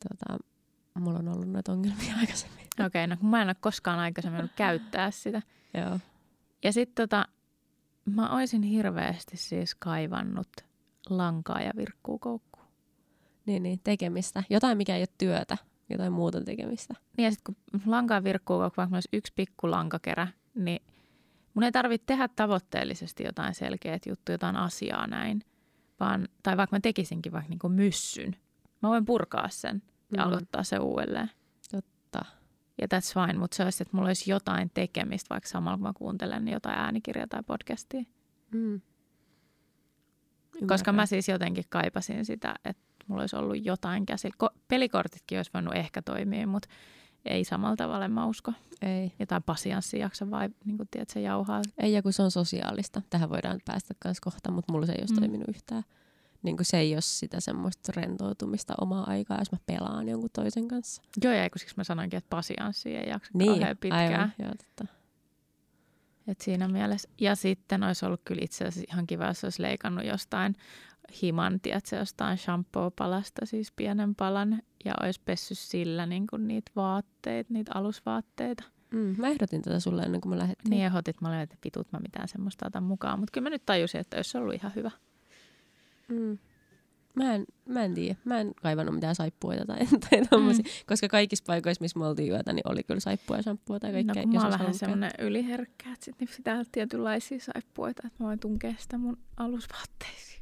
Tota, 0.09 0.45
mulla 0.95 1.19
on 1.19 1.29
ollut 1.29 1.49
noita 1.49 1.73
ongelmia 1.73 2.17
aikaisemmin. 2.21 2.67
Okei, 2.75 2.87
okay, 2.87 3.07
no 3.07 3.17
kun 3.17 3.29
mä 3.29 3.43
en 3.43 3.49
ole 3.49 3.57
koskaan 3.61 3.99
aikaisemmin 3.99 4.41
ollut 4.41 4.57
käyttää 4.57 5.11
sitä. 5.11 5.43
Joo. 5.75 5.99
Ja 6.65 6.73
sitten 6.73 7.09
tota, 7.09 7.29
mä 8.05 8.35
oisin 8.35 8.63
hirveästi 8.63 9.37
siis 9.37 9.75
kaivannut 9.75 10.49
lankaa 11.11 11.61
ja 11.61 11.71
virkkuukoukkua. 11.77 12.67
Niin, 13.47 13.63
niin, 13.63 13.81
tekemistä. 13.85 14.43
Jotain, 14.51 14.79
mikä 14.79 14.97
ei 14.97 15.01
ole 15.01 15.09
työtä. 15.19 15.57
Jotain 15.89 16.13
muuta 16.13 16.41
tekemistä. 16.45 16.95
Niin 17.17 17.25
ja 17.25 17.31
sitten 17.31 17.55
kun 17.73 17.83
lankaa 17.87 18.25
virkkuukoukku, 18.25 18.77
vaikka 18.77 18.89
mulla 18.91 18.97
olisi 18.97 19.09
yksi 19.13 19.33
pikku 19.37 19.71
lankakerä, 19.71 20.29
niin 20.55 20.83
mun 21.55 21.63
ei 21.63 21.73
tarvitse 21.73 22.07
tehdä 22.07 22.29
tavoitteellisesti 22.29 23.25
jotain 23.25 23.55
selkeät 23.55 24.07
juttuja, 24.07 24.35
jotain 24.35 24.57
asiaa 24.57 25.07
näin. 25.07 25.43
Vaan, 26.01 26.29
tai 26.43 26.57
vaikka 26.57 26.77
mä 26.77 26.81
tekisinkin 26.81 27.33
vaikka 27.33 27.51
niin 27.51 27.73
myssyn, 27.73 28.37
mä 28.83 28.89
voin 28.89 29.05
purkaa 29.05 29.49
sen 29.49 29.83
ja 30.17 30.23
Mm. 30.25 30.29
aloittaa 30.29 30.63
se 30.63 30.79
uudelleen. 30.79 31.31
Totta. 31.71 32.25
Ja 32.81 32.87
that's 32.95 33.27
fine, 33.27 33.39
mutta 33.39 33.57
se 33.57 33.65
olisi, 33.65 33.83
että 33.83 33.97
mulla 33.97 34.09
olisi 34.09 34.31
jotain 34.31 34.71
tekemistä, 34.75 35.27
vaikka 35.31 35.49
samalla 35.49 35.77
kun 35.77 35.83
mä 35.87 35.93
kuuntelen 35.93 36.49
jotain 36.49 36.79
äänikirjaa 36.79 37.27
tai 37.27 37.43
podcastia. 37.47 38.03
Mm. 38.51 38.81
Koska 40.69 40.93
mä 40.93 41.07
siis 41.07 41.29
jotenkin 41.29 41.65
kaipasin 41.69 42.25
sitä, 42.25 42.55
että 42.65 42.83
mulla 43.07 43.23
olisi 43.23 43.37
ollut 43.37 43.65
jotain 43.65 44.07
käsillä. 44.07 44.37
Ko- 44.45 44.59
pelikortitkin 44.69 45.39
olisi 45.39 45.51
voinut 45.55 45.75
ehkä 45.75 46.03
toimia, 46.03 46.47
mutta 46.47 46.69
ei 47.25 47.45
samalla 47.45 47.77
tavalla, 47.77 48.09
mä 48.09 48.27
usko. 48.27 48.53
Ei. 48.83 49.13
Jotain 49.19 49.43
pasianssia 49.43 50.01
jaksa 50.01 50.31
vai 50.31 50.49
niin 50.65 50.77
kuin 50.77 50.89
tiedät, 50.91 51.11
se 51.11 51.21
jauhaa. 51.21 51.63
Ei, 51.79 51.93
ja 51.93 52.03
kun 52.03 52.13
se 52.13 52.23
on 52.23 52.31
sosiaalista. 52.31 53.03
Tähän 53.11 53.31
voidaan 53.31 53.61
päästä 53.65 53.95
myös 54.05 54.21
kohta, 54.21 54.51
mutta 54.51 54.73
mulla 54.73 54.87
se 54.87 54.93
ei 54.93 54.99
olisi 55.01 55.15
Mm. 55.15 55.21
toiminut 55.21 55.49
yhtään. 55.49 55.83
Niin 56.43 56.57
kuin 56.57 56.67
se 56.67 56.79
ei 56.79 56.95
ole 56.95 57.01
sitä 57.01 57.41
semmoista 57.41 57.93
rentoutumista 57.97 58.75
omaa 58.81 59.05
aikaa, 59.11 59.39
jos 59.39 59.53
mä 59.53 59.59
pelaan 59.67 60.09
jonkun 60.09 60.31
toisen 60.33 60.69
kanssa. 60.69 61.03
Joo, 61.25 61.33
ja 61.33 61.51
kun 61.51 61.59
siksi 61.59 61.75
mä 61.77 61.85
sanoinkin, 61.85 62.17
että 62.19 62.31
pasianssia 62.31 63.01
ei 63.01 63.09
jaksa 63.11 63.31
Niin, 63.35 63.51
kauhean 63.51 63.77
pitkään. 63.77 64.13
aivan. 64.13 64.33
Joo, 64.39 64.49
totta. 64.55 64.87
Et 66.29 66.41
siinä 66.41 66.69
mielessä. 66.69 67.09
Ja 67.21 67.35
sitten 67.35 67.83
olisi 67.83 68.07
ollut 68.07 68.21
kyllä 68.25 68.41
itse 68.45 68.65
asiassa 68.65 68.93
ihan 68.95 69.07
kiva, 69.07 69.27
jos 69.27 69.45
olisi 69.45 69.63
leikannut 69.63 70.05
jostain 70.05 70.57
himan, 71.23 71.61
tiedätkö, 71.61 71.97
jostain 71.97 72.39
shampoo-palasta, 72.39 73.47
siis 73.47 73.73
pienen 73.73 74.15
palan, 74.15 74.63
ja 74.85 74.95
olisi 75.03 75.21
pessy 75.25 75.55
sillä 75.55 76.07
niin 76.07 76.27
kuin 76.27 76.49
niitä 76.49 76.73
vaatteita, 76.77 77.53
niitä 77.53 77.73
alusvaatteita. 77.75 78.65
Mm, 78.91 79.15
mä 79.19 79.29
ehdotin 79.29 79.63
tätä 79.63 79.81
sulle 79.81 80.03
ennen 80.03 80.21
kuin 80.21 80.31
me 80.31 80.39
lähdettiin. 80.39 80.71
Niin 80.71 80.85
ehdotit, 80.85 81.21
mä 81.21 81.29
olin, 81.29 81.41
että 81.41 81.57
vitut 81.65 81.93
mä 81.93 81.99
mitään 81.99 82.29
semmoista 82.29 82.67
otan 82.67 82.83
mukaan, 82.83 83.19
mutta 83.19 83.33
kyllä 83.33 83.45
mä 83.45 83.51
nyt 83.51 83.67
tajusin, 83.67 84.01
että 84.01 84.17
olisi 84.17 84.39
ollut 84.39 84.55
ihan 84.55 84.73
hyvä. 84.75 84.91
Mm. 86.09 86.39
Mä 87.17 87.35
en, 87.35 87.45
mä 87.69 87.85
en 87.85 87.95
tiedä. 87.95 88.17
Mä 88.25 88.41
en 88.41 88.55
kaivannut 88.63 88.95
mitään 88.95 89.15
saippuita 89.15 89.65
tai, 89.65 89.79
tai 90.11 90.27
tommosia. 90.31 90.63
Mm. 90.63 90.87
Koska 90.87 91.09
kaikissa 91.09 91.45
paikoissa, 91.47 91.83
missä 91.83 91.99
me 91.99 92.07
oltiin 92.07 92.33
yötä, 92.33 92.53
niin 92.53 92.69
oli 92.69 92.83
kyllä 92.83 93.01
saippua 93.01 93.37
ja 93.37 93.43
shampoa 93.43 93.81
tai 93.81 93.93
kaikkea. 93.93 94.15
no 94.15 94.23
kun 94.23 94.33
mä 94.33 94.43
oon 94.43 94.51
vähän 94.51 94.75
semmoinen 94.75 95.11
yliherkkä, 95.19 95.93
että 95.93 96.05
sit 96.05 96.17
pitää 96.37 96.55
olla 96.55 96.65
tietynlaisia 96.73 97.39
saippuita, 97.41 98.03
että 98.07 98.23
mä 98.23 98.27
voin 98.27 98.41
tunkea 98.41 98.75
sitä 98.79 98.99
mun 98.99 99.19
alusvaatteisiin. 99.37 100.36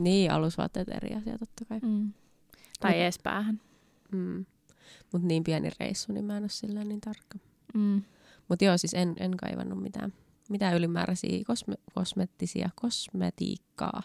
Niin, 0.00 0.30
alusvaatteet 0.30 0.88
eri 0.88 1.14
asia 1.14 1.38
totta 1.38 1.64
kai. 1.64 1.80
Mm. 1.82 2.12
Tai 2.80 2.90
Mut- 2.90 2.96
ees 2.96 3.18
päähän. 3.22 3.60
Mm. 4.12 4.46
Mutta 5.12 5.28
niin 5.28 5.44
pieni 5.44 5.70
reissu, 5.80 6.12
niin 6.12 6.24
mä 6.24 6.36
en 6.36 6.42
ole 6.42 6.48
sillä 6.48 6.84
niin 6.84 7.00
tarkka. 7.00 7.38
Mm. 7.74 8.02
Mutta 8.48 8.64
joo, 8.64 8.78
siis 8.78 8.94
en, 8.94 9.14
en 9.20 9.36
kaivannut 9.36 9.82
mitään, 9.82 10.12
mitään 10.48 10.76
ylimääräisiä 10.76 11.44
kosme, 11.46 11.74
kosmettisia 11.94 12.70
kosmetiikkaa. 12.74 14.02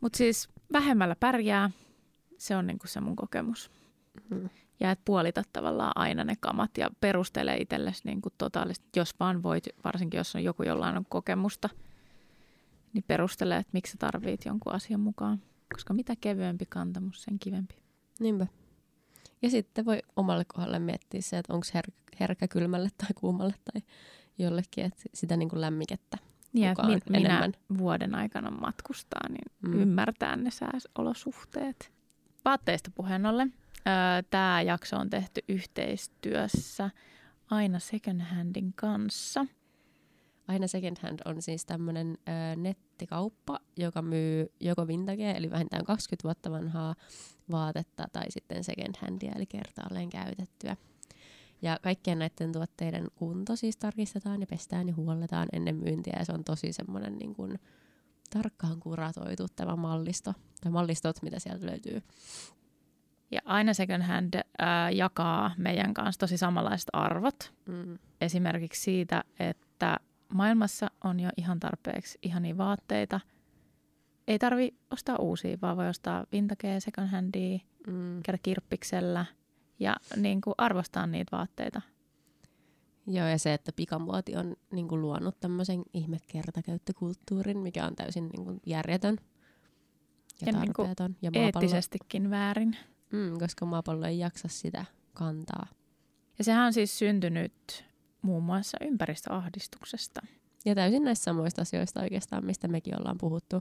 Mutta 0.00 0.16
siis 0.16 0.48
vähemmällä 0.72 1.16
pärjää, 1.16 1.70
se 2.38 2.56
on 2.56 2.66
niinku 2.66 2.86
se 2.86 3.00
mun 3.00 3.16
kokemus. 3.16 3.70
Mm. 4.30 4.48
Ja 4.80 4.90
et 4.90 5.00
puolita 5.04 5.42
tavallaan 5.52 5.92
aina 5.94 6.24
ne 6.24 6.34
kamat 6.40 6.78
ja 6.78 6.90
perustele 7.00 7.56
itsellesi 7.56 8.02
niinku 8.04 8.28
totaalisesti, 8.38 8.88
jos 8.96 9.10
vaan 9.20 9.42
voit, 9.42 9.64
varsinkin 9.84 10.18
jos 10.18 10.34
on 10.34 10.44
joku, 10.44 10.62
jolla 10.62 10.88
on 10.88 11.06
kokemusta, 11.08 11.68
niin 12.94 13.04
perustele, 13.06 13.56
että 13.56 13.70
miksi 13.72 13.92
sä 13.92 13.98
tarvit 13.98 14.44
jonkun 14.44 14.72
asian 14.72 15.00
mukaan. 15.00 15.42
Koska 15.74 15.94
mitä 15.94 16.14
kevyempi 16.20 16.66
kantamus, 16.68 17.22
sen 17.22 17.38
kivempi. 17.38 17.74
Niinpä. 18.20 18.46
Ja 19.42 19.50
sitten 19.50 19.84
voi 19.84 20.02
omalle 20.16 20.44
kohdalle 20.44 20.78
miettiä 20.78 21.20
se, 21.22 21.38
että 21.38 21.54
onko 21.54 21.66
her- 21.74 21.92
herkkä 22.20 22.48
kylmälle 22.48 22.88
tai 22.98 23.08
kuumalle 23.14 23.54
tai 23.72 23.82
jollekin, 24.38 24.84
että 24.84 25.02
sitä 25.14 25.36
niin 25.36 25.48
kuin 25.48 25.60
lämmikettä. 25.60 26.18
Niin, 26.52 26.68
että 26.68 26.86
min, 26.86 27.00
minä 27.08 27.28
enemmän. 27.28 27.52
vuoden 27.78 28.14
aikana 28.14 28.50
matkustaa, 28.50 29.28
niin 29.28 29.52
Mm. 29.62 29.70
mm. 29.74 29.82
ymmärtää 29.82 30.36
ne 30.36 30.50
sääolosuhteet. 30.50 31.92
Vaatteista 32.44 32.90
puheen 32.94 33.26
ollen. 33.26 33.54
Tämä 34.30 34.62
jakso 34.62 34.96
on 34.96 35.10
tehty 35.10 35.40
yhteistyössä 35.48 36.90
aina 37.50 37.78
second 37.78 38.20
handin 38.20 38.72
kanssa. 38.76 39.46
Aina 40.48 40.66
second 40.66 40.96
hand 41.02 41.18
on 41.24 41.42
siis 41.42 41.66
tämmöinen 41.66 42.18
nettikauppa, 42.56 43.60
joka 43.76 44.02
myy 44.02 44.52
joko 44.60 44.86
vintagea, 44.86 45.34
eli 45.34 45.50
vähintään 45.50 45.84
20 45.84 46.24
vuotta 46.24 46.50
vanhaa 46.50 46.94
vaatetta, 47.50 48.04
tai 48.12 48.24
sitten 48.28 48.64
second 48.64 48.94
handia, 49.00 49.32
eli 49.36 49.46
kertaalleen 49.46 50.10
käytettyä. 50.10 50.76
Ja 51.62 51.78
kaikkien 51.82 52.18
näiden 52.18 52.52
tuotteiden 52.52 53.08
kunto 53.14 53.56
siis 53.56 53.76
tarkistetaan 53.76 54.40
ja 54.40 54.46
pestään 54.46 54.88
ja 54.88 54.94
huolletaan 54.94 55.48
ennen 55.52 55.76
myyntiä, 55.76 56.16
ja 56.18 56.24
se 56.24 56.32
on 56.32 56.44
tosi 56.44 56.72
semmoinen 56.72 57.18
niin 57.18 57.34
kuin 57.34 57.58
tarkkaan 58.30 58.80
kuratoitu 58.80 59.46
tämä 59.56 59.76
mallisto, 59.76 60.32
tai 60.60 60.72
mallistot, 60.72 61.22
mitä 61.22 61.38
sieltä 61.38 61.66
löytyy. 61.66 62.02
Ja 63.30 63.40
aina 63.44 63.74
second 63.74 64.02
hand 64.02 64.34
ää, 64.58 64.90
jakaa 64.90 65.54
meidän 65.58 65.94
kanssa 65.94 66.18
tosi 66.18 66.38
samanlaiset 66.38 66.88
arvot. 66.92 67.52
Mm. 67.68 67.98
Esimerkiksi 68.20 68.82
siitä, 68.82 69.24
että 69.38 69.96
maailmassa 70.32 70.90
on 71.04 71.20
jo 71.20 71.30
ihan 71.36 71.60
tarpeeksi 71.60 72.18
ihania 72.22 72.56
vaatteita. 72.56 73.20
Ei 74.28 74.38
tarvi 74.38 74.74
ostaa 74.90 75.16
uusia, 75.16 75.58
vaan 75.62 75.76
voi 75.76 75.88
ostaa 75.88 76.26
vintagea, 76.32 76.80
second 76.80 77.08
handia, 77.08 77.58
Mm. 77.86 78.22
käydä 78.22 78.38
kirppiksellä 78.42 79.26
ja 79.78 79.96
niin 80.16 80.40
kuin 80.40 80.54
arvostaa 80.58 81.06
niitä 81.06 81.36
vaatteita. 81.36 81.80
Joo, 83.06 83.26
ja 83.26 83.38
se, 83.38 83.54
että 83.54 83.72
pikamuoti 83.76 84.36
on 84.36 84.56
niin 84.72 84.88
kuin 84.88 85.02
luonut 85.02 85.40
tämmöisen 85.40 85.82
ihmekertakäyttökulttuurin, 85.94 87.58
mikä 87.58 87.86
on 87.86 87.96
täysin 87.96 88.28
niin 88.28 88.44
kuin 88.44 88.60
järjetön 88.66 89.16
ja, 90.40 90.46
Ja 90.46 90.52
niin 90.60 90.72
kuin 90.74 90.86
tarpeeton. 90.88 91.16
ja 91.22 91.30
maapallo, 91.30 91.46
Eettisestikin 91.46 92.30
väärin. 92.30 92.76
mm, 93.12 93.38
koska 93.38 93.66
maapallo 93.66 94.06
ei 94.06 94.18
jaksa 94.18 94.48
sitä 94.48 94.84
kantaa. 95.14 95.66
Ja 96.38 96.44
sehän 96.44 96.66
on 96.66 96.72
siis 96.72 96.98
syntynyt 96.98 97.84
muun 98.24 98.42
muassa 98.42 98.78
ympäristöahdistuksesta. 98.80 100.20
Ja 100.64 100.74
täysin 100.74 101.04
näistä 101.04 101.24
samoista 101.24 101.62
asioista 101.62 102.02
oikeastaan, 102.02 102.46
mistä 102.46 102.68
mekin 102.68 102.98
ollaan 102.98 103.18
puhuttu, 103.18 103.56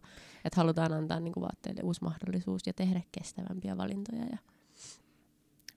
että 0.45 0.57
halutaan 0.57 0.93
antaa 0.93 1.19
niin 1.19 1.33
kuin 1.33 1.41
vaatteille 1.41 1.81
uusi 1.83 2.03
mahdollisuus 2.03 2.67
ja 2.67 2.73
tehdä 2.73 3.01
kestävämpiä 3.11 3.77
valintoja. 3.77 4.25
Ja, 4.31 4.37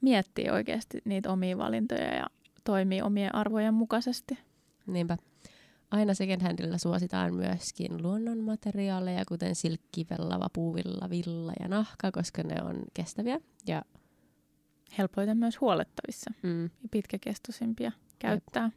Miettii 0.01 0.51
oikeasti 0.51 1.03
niitä 1.05 1.33
omia 1.33 1.59
valintoja 1.59 2.15
ja 2.15 2.27
toimii 2.65 3.03
omien 3.03 3.35
arvojen 3.35 3.75
mukaisesti. 3.75 4.39
niinpä. 4.87 5.17
Aina 5.91 6.15
second 6.15 6.43
handilla 6.43 6.79
suositaan 6.79 7.35
myöskin 7.35 8.03
luonnonmateriaaleja, 8.03 9.25
kuten 9.25 9.55
silkki, 9.55 10.07
vellava, 10.11 10.49
puuvilla, 10.53 11.11
villa 11.11 11.53
ja 11.61 11.69
nahka, 11.69 12.13
koska 12.13 12.43
ne 12.43 12.63
on 12.63 12.83
kestäviä 12.95 13.41
ja 13.67 13.83
Helpoiten 14.99 15.37
myös 15.37 15.61
huolettavissa 15.61 16.31
mm, 16.43 16.65
ja 16.65 16.89
pitkäkestoisimpia 16.91 17.93
käyttää. 18.19 18.71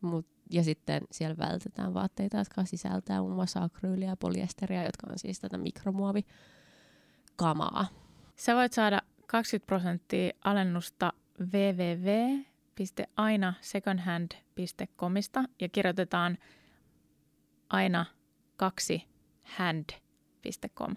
Mut, 0.00 0.26
ja 0.50 0.64
sitten 0.64 1.02
siellä 1.10 1.36
vältetään 1.36 1.94
vaatteita, 1.94 2.36
jotka 2.36 2.64
sisältää 2.64 3.20
muun 3.20 3.34
muassa 3.34 3.62
akryyliä 3.62 4.08
ja 4.08 4.16
polyesteriä, 4.16 4.84
jotka 4.84 5.06
on 5.10 5.18
siis 5.18 5.40
tätä 5.40 5.58
mikromuovikamaa. 5.58 7.86
Sä 8.36 8.54
voit 8.54 8.72
saada 8.72 9.02
20 9.26 9.66
prosenttia 9.66 10.32
alennusta 10.44 11.12
www 11.40 12.40
secondhand.comista 13.60 15.44
ja 15.60 15.68
kirjoitetaan 15.68 16.38
aina 17.68 18.06
kaksi 18.56 19.08
hand.com. 19.42 20.96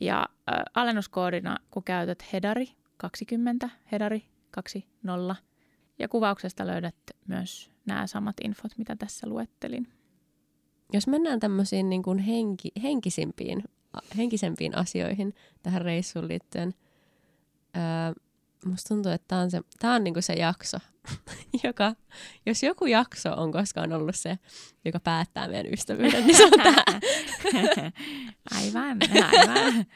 Ja 0.00 0.18
äh, 0.18 0.26
alennuskoodina, 0.74 1.56
kun 1.70 1.84
käytät 1.84 2.32
Hedari 2.32 2.68
20, 2.96 3.70
Hedari 3.92 4.28
20, 4.50 5.36
ja 5.98 6.08
kuvauksesta 6.08 6.66
löydät 6.66 6.96
myös 7.28 7.70
nämä 7.86 8.06
samat 8.06 8.36
infot, 8.44 8.72
mitä 8.78 8.96
tässä 8.96 9.28
luettelin. 9.28 9.88
Jos 10.92 11.06
mennään 11.06 11.40
tämmöisiin 11.40 11.90
niin 11.90 12.02
kuin 12.02 12.18
henki, 12.18 12.68
henkisimpiin, 12.82 13.64
henkisempiin 14.16 14.76
asioihin 14.76 15.34
tähän 15.62 15.82
reissuun 15.82 16.28
liittyen, 16.28 16.74
öö, 17.76 18.14
musta 18.64 18.88
tuntuu, 18.88 19.12
että 19.12 19.24
tämä 19.28 19.40
on, 19.40 19.50
se, 19.50 19.60
tää 19.78 19.94
on 19.94 20.04
niinku 20.04 20.22
se 20.22 20.32
jakso, 20.32 20.78
joka, 21.64 21.94
jos 22.46 22.62
joku 22.62 22.86
jakso 22.86 23.32
on 23.32 23.52
koskaan 23.52 23.92
ollut 23.92 24.16
se, 24.16 24.38
joka 24.84 25.00
päättää 25.00 25.48
meidän 25.48 25.72
ystävyyden, 25.72 26.26
niin 26.26 26.36
se 26.36 26.44
on 26.44 26.50
tämä. 26.50 26.84
aivan, 28.60 28.98
aivan. 29.32 29.86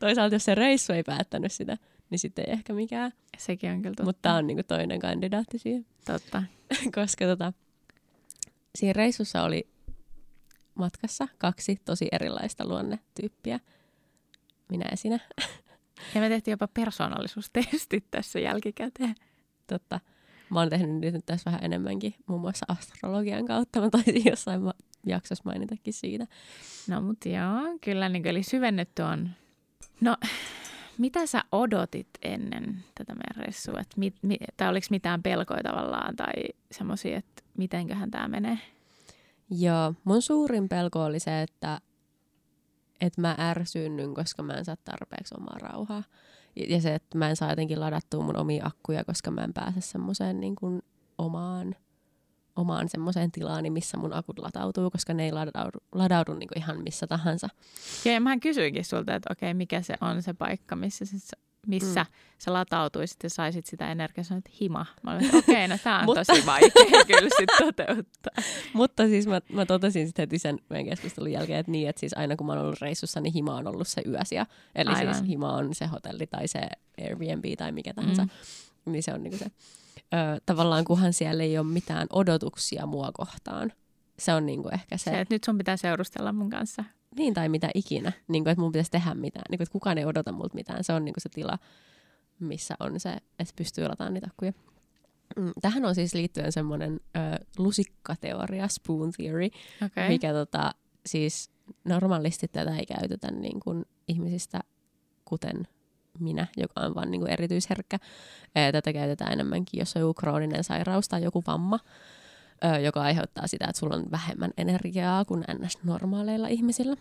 Toisaalta 0.00 0.34
jos 0.34 0.44
se 0.44 0.54
reissu 0.54 0.92
ei 0.92 1.02
päättänyt 1.02 1.52
sitä, 1.52 1.76
niin 2.12 2.18
sitten 2.18 2.44
ei 2.48 2.52
ehkä 2.52 2.72
mikään. 2.72 3.12
Sekin 3.38 3.70
on 3.70 3.82
kyllä 3.82 3.94
totta. 3.94 4.04
Mutta 4.04 4.22
tämä 4.22 4.34
on 4.34 4.46
niinku 4.46 4.62
toinen 4.62 5.00
kandidaatti 5.00 5.58
siihen. 5.58 5.86
Totta. 6.04 6.42
Koska 6.94 7.24
tota, 7.24 7.52
siinä 8.78 8.92
reissussa 8.92 9.42
oli 9.42 9.68
matkassa 10.74 11.28
kaksi 11.38 11.80
tosi 11.84 12.08
erilaista 12.12 12.68
luonnetyyppiä. 12.68 13.60
Minä 14.68 14.84
ja 14.90 14.96
sinä. 14.96 15.18
Ja 16.14 16.20
me 16.20 16.28
tehtiin 16.28 16.52
jopa 16.52 16.68
persoonallisuustestit 16.68 18.04
tässä 18.10 18.38
jälkikäteen. 18.38 19.14
Totta. 19.66 20.00
Mä 20.50 20.60
oon 20.60 20.68
tehnyt 20.68 21.12
nyt 21.12 21.26
tässä 21.26 21.50
vähän 21.50 21.64
enemmänkin, 21.64 22.14
muun 22.26 22.40
muassa 22.40 22.66
astrologian 22.68 23.46
kautta. 23.46 23.80
Mä 23.80 23.90
taisin 23.90 24.22
jossain 24.26 24.60
jaksossa 25.06 25.44
mainitakin 25.44 25.94
siitä. 25.94 26.26
No 26.88 27.00
mutta 27.00 27.28
joo, 27.28 27.78
kyllä 27.80 28.08
niin, 28.08 28.26
eli 28.26 28.42
syvennetty 28.42 29.02
on. 29.02 29.30
No, 30.00 30.16
mitä 30.98 31.26
sä 31.26 31.44
odotit 31.52 32.08
ennen 32.22 32.84
tätä 32.94 33.14
meidän 33.14 33.46
ressua? 33.46 33.80
Et 33.80 33.96
mit, 33.96 34.14
mit, 34.22 34.40
tai 34.56 34.68
oliko 34.68 34.86
mitään 34.90 35.22
pelkoja 35.22 35.62
tavallaan 35.62 36.16
tai 36.16 36.32
semmoisia, 36.70 37.18
että 37.18 37.42
mitenköhän 37.58 38.10
tämä 38.10 38.28
menee? 38.28 38.58
Joo, 39.50 39.94
mun 40.04 40.22
suurin 40.22 40.68
pelko 40.68 41.04
oli 41.04 41.20
se, 41.20 41.42
että 41.42 41.80
että 43.00 43.20
mä 43.20 43.36
ärsynnyn, 43.38 44.14
koska 44.14 44.42
mä 44.42 44.52
en 44.52 44.64
saa 44.64 44.76
tarpeeksi 44.84 45.34
omaa 45.38 45.58
rauhaa. 45.58 46.02
Ja 46.68 46.80
se, 46.80 46.94
että 46.94 47.18
mä 47.18 47.30
en 47.30 47.36
saa 47.36 47.50
jotenkin 47.50 47.80
ladattua 47.80 48.24
mun 48.24 48.36
omia 48.36 48.66
akkuja, 48.66 49.04
koska 49.04 49.30
mä 49.30 49.40
en 49.40 49.52
pääse 49.52 49.80
semmoiseen 49.80 50.40
niin 50.40 50.56
kuin 50.56 50.82
omaan, 51.18 51.76
omaan 52.56 52.88
semmoiseen 52.88 53.32
tilaan, 53.32 53.72
missä 53.72 53.96
mun 53.96 54.12
akut 54.12 54.38
latautuu, 54.38 54.90
koska 54.90 55.14
ne 55.14 55.24
ei 55.24 55.32
ladaudu, 55.32 55.78
ladaudu 55.92 56.34
niin 56.34 56.48
kuin 56.48 56.58
ihan 56.58 56.82
missä 56.82 57.06
tahansa. 57.06 57.48
Ja 58.04 58.20
mähän 58.20 58.40
kysyinkin 58.40 58.84
sulta, 58.84 59.14
että 59.14 59.32
okei, 59.32 59.54
mikä 59.54 59.82
se 59.82 59.94
on 60.00 60.22
se 60.22 60.34
paikka, 60.34 60.76
missä 60.76 61.04
se 61.04 61.36
missä 61.66 62.02
mm. 62.02 62.10
sä 62.38 62.52
latautuisit 62.52 63.22
ja 63.22 63.30
saisit 63.30 63.66
sitä 63.66 63.90
energiaa, 63.90 64.24
sanoit, 64.24 64.46
että 64.46 64.58
hima. 64.60 64.86
Mä 65.02 65.12
olin, 65.12 65.24
että 65.24 65.36
okei, 65.36 65.68
no 65.68 65.78
tää 65.84 65.98
on 65.98 66.06
tosi 66.26 66.46
vaikea 66.46 67.04
kyllä 67.06 67.28
sit 67.38 67.48
toteuttaa. 67.58 68.44
Mutta 68.72 69.06
siis 69.06 69.26
mä, 69.26 69.40
mä 69.52 69.66
totesin 69.66 70.06
sitten 70.06 70.22
heti 70.22 70.38
sen 70.38 70.58
meidän 70.68 70.86
keskustelun 70.86 71.32
jälkeen, 71.32 71.60
että 71.60 71.72
niin, 71.72 71.88
että 71.88 72.00
siis 72.00 72.16
aina 72.16 72.36
kun 72.36 72.46
mä 72.46 72.52
oon 72.52 72.62
ollut 72.62 72.80
reissussa, 72.80 73.20
niin 73.20 73.34
hima 73.34 73.56
on 73.56 73.66
ollut 73.66 73.88
se 73.88 74.02
yösiä. 74.06 74.46
Eli 74.74 74.90
siis 74.90 74.98
Aivan. 74.98 75.14
siis 75.14 75.28
hima 75.28 75.52
on 75.52 75.74
se 75.74 75.86
hotelli 75.86 76.26
tai 76.26 76.48
se 76.48 76.60
Airbnb 77.00 77.44
tai 77.58 77.72
mikä 77.72 77.94
tahansa. 77.94 78.24
Mm. 78.24 78.92
Niin 78.92 79.02
se 79.02 79.12
on 79.14 79.22
niinku 79.22 79.38
se. 79.38 79.50
Ö, 79.98 80.40
tavallaan 80.46 80.84
kunhan 80.84 81.12
siellä 81.12 81.42
ei 81.42 81.58
ole 81.58 81.66
mitään 81.66 82.06
odotuksia 82.10 82.86
mua 82.86 83.10
kohtaan. 83.12 83.72
Se 84.18 84.34
on 84.34 84.46
niinku 84.46 84.68
ehkä 84.68 84.96
se. 84.96 85.04
Se, 85.04 85.20
että 85.20 85.34
nyt 85.34 85.44
sun 85.44 85.58
pitää 85.58 85.76
seurustella 85.76 86.32
mun 86.32 86.50
kanssa 86.50 86.84
niin 87.16 87.34
tai 87.34 87.48
mitä 87.48 87.70
ikinä, 87.74 88.12
niin 88.28 88.44
kuin, 88.44 88.50
että 88.50 88.62
mun 88.62 88.72
pitäisi 88.72 88.90
tehdä 88.90 89.14
mitään, 89.14 89.44
niin 89.50 89.58
kuin, 89.58 89.64
että 89.64 89.72
kukaan 89.72 89.98
ei 89.98 90.04
odota 90.04 90.32
multa 90.32 90.54
mitään. 90.54 90.84
Se 90.84 90.92
on 90.92 91.04
niin 91.04 91.12
kuin 91.12 91.22
se 91.22 91.28
tila, 91.28 91.58
missä 92.40 92.74
on 92.80 93.00
se, 93.00 93.10
että 93.12 93.54
pystyy 93.56 93.88
lataamaan 93.88 94.14
niitä 94.14 94.26
akkuja. 94.30 94.52
Mm, 95.36 95.52
tähän 95.62 95.84
on 95.84 95.94
siis 95.94 96.14
liittyen 96.14 96.52
semmoinen 96.52 97.00
ö, 97.16 97.44
lusikkateoria, 97.58 98.68
spoon 98.68 99.12
theory, 99.12 99.48
okay. 99.86 100.08
mikä 100.08 100.32
tota, 100.32 100.74
siis 101.06 101.50
normaalisti 101.84 102.48
tätä 102.48 102.76
ei 102.76 102.86
käytetä 102.86 103.30
niin 103.30 103.60
kuin 103.60 103.84
ihmisistä, 104.08 104.60
kuten 105.24 105.68
minä, 106.18 106.46
joka 106.56 106.80
on 106.80 106.94
vain 106.94 107.10
niin 107.10 107.30
erityisherkkä. 107.30 107.98
Tätä 108.72 108.92
käytetään 108.92 109.32
enemmänkin, 109.32 109.78
jos 109.78 109.96
on 109.96 110.00
joku 110.00 110.14
krooninen 110.14 110.64
sairaus 110.64 111.08
tai 111.08 111.22
joku 111.22 111.42
vamma 111.46 111.78
joka 112.82 113.02
aiheuttaa 113.02 113.46
sitä, 113.46 113.66
että 113.68 113.78
sulla 113.78 113.96
on 113.96 114.04
vähemmän 114.10 114.50
energiaa 114.56 115.24
kuin 115.24 115.44
ns-normaaleilla 115.58 116.48
ihmisillä. 116.48 116.96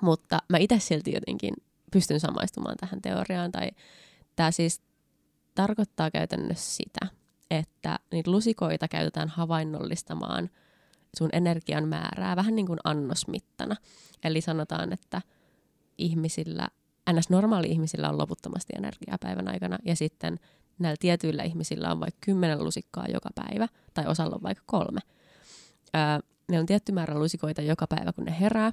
Mutta 0.00 0.38
mä 0.48 0.58
itse 0.58 0.78
silti 0.78 1.12
jotenkin 1.12 1.54
pystyn 1.92 2.20
samaistumaan 2.20 2.76
tähän 2.76 3.02
teoriaan. 3.02 3.52
Tai 3.52 3.70
tämä 4.36 4.50
siis 4.50 4.82
tarkoittaa 5.54 6.10
käytännössä 6.10 6.76
sitä, 6.76 7.06
että 7.50 7.98
niitä 8.12 8.30
lusikoita 8.30 8.88
käytetään 8.88 9.28
havainnollistamaan 9.28 10.50
sun 11.18 11.30
energian 11.32 11.88
määrää 11.88 12.36
vähän 12.36 12.56
niin 12.56 12.66
kuin 12.66 12.78
annosmittana. 12.84 13.76
Eli 14.24 14.40
sanotaan, 14.40 14.92
että 14.92 15.22
ihmisillä, 15.98 16.68
ns. 17.12 17.30
normaali 17.30 17.66
ihmisillä 17.66 18.08
on 18.08 18.18
loputtomasti 18.18 18.72
energiaa 18.76 19.18
päivän 19.20 19.48
aikana 19.48 19.78
ja 19.84 19.96
sitten 19.96 20.38
näillä 20.78 20.96
tietyillä 21.00 21.42
ihmisillä 21.42 21.92
on 21.92 22.00
vaikka 22.00 22.18
kymmenen 22.20 22.64
lusikkaa 22.64 23.06
joka 23.08 23.30
päivä, 23.34 23.68
tai 23.94 24.06
osalla 24.06 24.36
on 24.36 24.42
vaikka 24.42 24.64
kolme. 24.66 25.00
Öö, 25.96 26.02
ne 26.48 26.60
on 26.60 26.66
tietty 26.66 26.92
määrä 26.92 27.18
lusikoita 27.18 27.62
joka 27.62 27.86
päivä, 27.86 28.12
kun 28.12 28.24
ne 28.24 28.40
herää, 28.40 28.72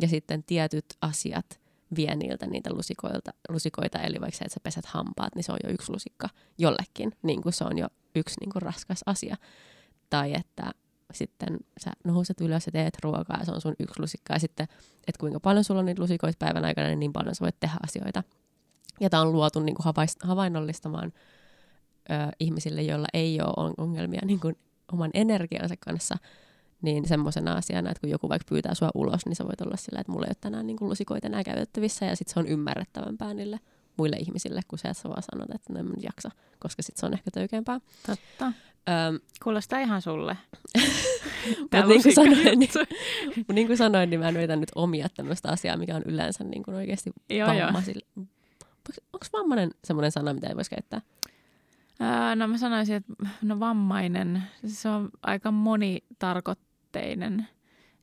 ja 0.00 0.08
sitten 0.08 0.42
tietyt 0.42 0.84
asiat 1.00 1.60
vie 1.96 2.16
niiltä 2.16 2.46
niitä 2.46 2.74
lusikoilta, 2.74 3.30
lusikoita, 3.48 3.98
eli 3.98 4.20
vaikka 4.20 4.38
se, 4.38 4.44
että 4.44 4.54
sä 4.54 4.60
pesät 4.62 4.86
hampaat, 4.86 5.34
niin 5.34 5.44
se 5.44 5.52
on 5.52 5.58
jo 5.64 5.70
yksi 5.70 5.92
lusikka 5.92 6.28
jollekin, 6.58 7.12
niin 7.22 7.42
kuin 7.42 7.52
se 7.52 7.64
on 7.64 7.78
jo 7.78 7.88
yksi 8.14 8.40
niin 8.40 8.50
kuin 8.50 8.62
raskas 8.62 9.00
asia. 9.06 9.36
Tai 10.10 10.34
että 10.34 10.70
sitten 11.12 11.58
sä 11.80 11.90
nouset 12.04 12.40
ylös 12.40 12.66
ja 12.66 12.72
teet 12.72 12.98
ruokaa 13.02 13.38
ja 13.38 13.44
se 13.44 13.52
on 13.52 13.60
sun 13.60 13.74
yksi 13.78 14.00
lusikka. 14.00 14.32
Ja 14.32 14.38
sitten, 14.38 14.64
että 15.06 15.18
kuinka 15.20 15.40
paljon 15.40 15.64
sulla 15.64 15.80
on 15.80 15.86
niitä 15.86 16.02
lusikoita 16.02 16.36
päivän 16.38 16.64
aikana, 16.64 16.88
niin 16.88 17.00
niin 17.00 17.12
paljon 17.12 17.34
sä 17.34 17.44
voit 17.44 17.60
tehdä 17.60 17.76
asioita. 17.82 18.22
Ja 19.00 19.10
tämä 19.10 19.22
on 19.22 19.32
luotu 19.32 19.60
niin 19.60 19.74
kuin 19.74 19.94
havainnollistamaan 20.22 21.12
ö, 22.10 22.14
ihmisille, 22.40 22.82
joilla 22.82 23.06
ei 23.14 23.40
ole 23.40 23.74
ongelmia 23.78 24.20
niin 24.24 24.40
kuin 24.40 24.56
oman 24.92 25.10
energiansa 25.14 25.74
kanssa, 25.80 26.16
niin 26.82 27.08
semmoisena 27.08 27.52
asiana, 27.52 27.90
että 27.90 28.00
kun 28.00 28.10
joku 28.10 28.28
vaikka 28.28 28.46
pyytää 28.48 28.74
sua 28.74 28.90
ulos, 28.94 29.26
niin 29.26 29.36
sä 29.36 29.46
voit 29.46 29.60
olla 29.60 29.76
sillä, 29.76 30.00
että 30.00 30.12
mulla 30.12 30.26
ei 30.26 30.30
ole 30.30 30.36
tänään 30.40 30.66
niin 30.66 30.76
kuin 30.76 30.88
lusikoita 30.88 31.26
enää 31.26 31.44
käytettävissä, 31.44 32.06
ja 32.06 32.16
sitten 32.16 32.34
se 32.34 32.40
on 32.40 32.46
ymmärrettävämpää 32.46 33.34
niille 33.34 33.60
muille 33.96 34.16
ihmisille, 34.16 34.60
kun 34.68 34.78
että 34.84 34.94
sä 34.94 35.08
vaan 35.08 35.22
sanot, 35.22 35.50
että 35.54 35.72
no 35.72 35.80
en 35.80 35.86
jaksa, 36.02 36.30
koska 36.58 36.82
sitten 36.82 37.00
se 37.00 37.06
on 37.06 37.12
ehkä 37.12 37.30
töykeämpää. 37.30 37.80
Totta. 38.06 38.52
Öm, 38.88 39.20
Kuulostaa 39.42 39.78
ihan 39.78 40.02
sulle. 40.02 40.36
Mutta 41.60 41.86
niin 41.86 42.02
kuin 42.02 42.14
sanoin, 42.14 42.58
niin, 42.58 42.70
niin 43.52 43.66
kuin 43.66 43.76
sanoin, 43.76 44.10
niin 44.10 44.20
mä 44.20 44.28
en 44.28 44.36
yritä 44.36 44.56
nyt 44.56 44.68
omia 44.74 45.08
tämmöistä 45.08 45.48
asiaa, 45.48 45.76
mikä 45.76 45.96
on 45.96 46.02
yleensä 46.06 46.44
niin 46.44 46.62
kuin 46.62 46.74
oikeasti 46.74 47.10
vammaisille. 47.46 48.06
Onko 49.12 49.26
vammainen 49.32 49.70
semmoinen 49.84 50.12
sana, 50.12 50.34
mitä 50.34 50.48
ei 50.48 50.56
voisi 50.56 50.70
käyttää? 50.70 51.00
Ää, 52.00 52.36
no 52.36 52.48
mä 52.48 52.58
sanoisin, 52.58 52.96
että 52.96 53.12
no 53.42 53.60
vammainen, 53.60 54.42
se 54.66 54.88
on 54.88 55.10
aika 55.22 55.50
monitarkoitteinen. 55.50 57.48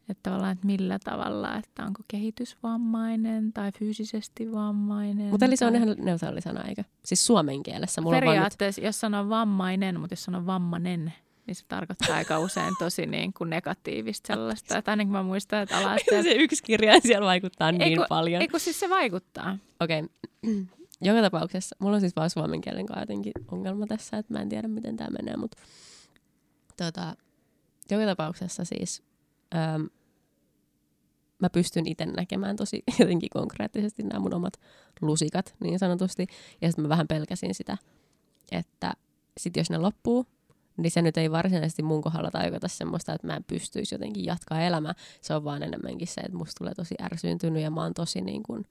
Että 0.10 0.30
tavallaan, 0.30 0.52
että 0.52 0.66
millä 0.66 1.00
tavalla, 1.00 1.56
että 1.56 1.84
onko 1.84 2.04
kehitysvammainen 2.08 3.54
tai 3.54 3.72
fyysisesti 3.72 4.52
vammainen. 4.52 5.30
Mutta 5.30 5.46
eli 5.46 5.58
se 5.58 5.66
on 5.66 5.76
ihan 5.76 5.96
neutraali 5.98 6.42
sana, 6.42 6.64
eikö? 6.64 6.84
Siis 7.06 7.26
suomen 7.26 7.64
kielessä. 7.64 8.02
Mulla 8.02 8.20
Periaatteessa, 8.20 8.82
nyt... 8.82 8.86
jos 8.86 9.00
sanoo 9.00 9.30
vammainen, 9.30 10.00
mutta 10.00 10.14
jos 10.14 10.24
sanoo 10.24 10.46
vammanen, 10.46 11.14
niin 11.48 11.56
se 11.56 11.66
tarkoittaa 11.68 12.16
aika 12.16 12.40
usein 12.40 12.74
tosi 12.80 13.06
niin 13.06 13.34
kuin 13.34 13.50
negatiivista 13.50 14.28
sellaista. 14.28 14.78
Että 14.78 14.92
ainakin 14.92 15.12
mä 15.12 15.24
muistan, 15.24 15.62
että 15.62 15.78
ala 15.78 15.96
Se 16.24 16.32
yksi 16.32 16.64
kirja 16.64 17.00
siellä 17.00 17.26
vaikuttaa 17.26 17.72
niin 17.72 17.82
eiku, 17.82 18.04
paljon. 18.10 18.42
Eikö 18.42 18.60
siis 18.60 18.80
se 18.80 18.90
vaikuttaa? 18.90 19.58
Okei. 19.80 20.04
Okay. 20.04 20.66
joka 21.02 21.22
tapauksessa, 21.22 21.76
mulla 21.80 21.96
on 21.96 22.02
siis 22.02 22.16
vaan 22.16 22.30
suomen 22.30 22.62
kielen 22.62 22.86
kanssa 22.86 23.02
jotenkin 23.02 23.34
ongelma 23.52 23.88
tässä, 23.88 24.18
että 24.18 24.34
mä 24.34 24.40
en 24.40 24.50
tiedä 24.50 24.68
miten 24.68 24.98
tämä 24.98 25.10
menee, 25.10 25.38
mutta 25.38 25.58
tota, 26.78 27.16
joka 27.92 28.06
tapauksessa 28.06 28.66
siis 28.66 29.04
ähm, 29.56 29.82
mä 31.40 31.50
pystyn 31.50 31.88
itse 31.88 32.06
näkemään 32.06 32.56
tosi 32.56 32.84
jotenkin 33.00 33.30
konkreettisesti 33.34 34.04
nämä 34.04 34.20
mun 34.20 34.34
omat 34.34 34.54
lusikat 35.02 35.56
niin 35.60 35.80
sanotusti. 35.80 36.28
Ja 36.62 36.68
sitten 36.68 36.84
mä 36.84 36.90
vähän 36.90 37.08
pelkäsin 37.08 37.56
sitä, 37.56 37.78
että 38.52 38.94
sit 39.38 39.58
jos 39.58 39.70
ne 39.70 39.78
loppuu, 39.78 40.26
niin 40.78 40.92
se 40.92 41.02
nyt 41.02 41.18
ei 41.18 41.32
varsinaisesti 41.32 41.84
mun 41.84 42.02
kohdalla 42.02 42.32
tarkoita 42.32 42.68
semmoista, 42.68 43.14
että 43.14 43.28
mä 43.28 43.36
en 43.36 43.44
pystyisi 43.44 43.96
jotenkin 43.96 44.26
jatkaa 44.26 44.62
elämää. 44.62 44.94
Se 45.22 45.34
on 45.34 45.44
vaan 45.44 45.64
enemmänkin 45.64 46.08
se, 46.08 46.22
että 46.22 46.38
musta 46.38 46.58
tulee 46.58 46.74
tosi 46.76 46.96
ärsyyntynyt 47.02 47.64
ja 47.64 47.72
mä 47.72 47.82
oon 47.84 47.94
tosi 47.94 48.22
niin 48.22 48.44
kuin 48.44 48.66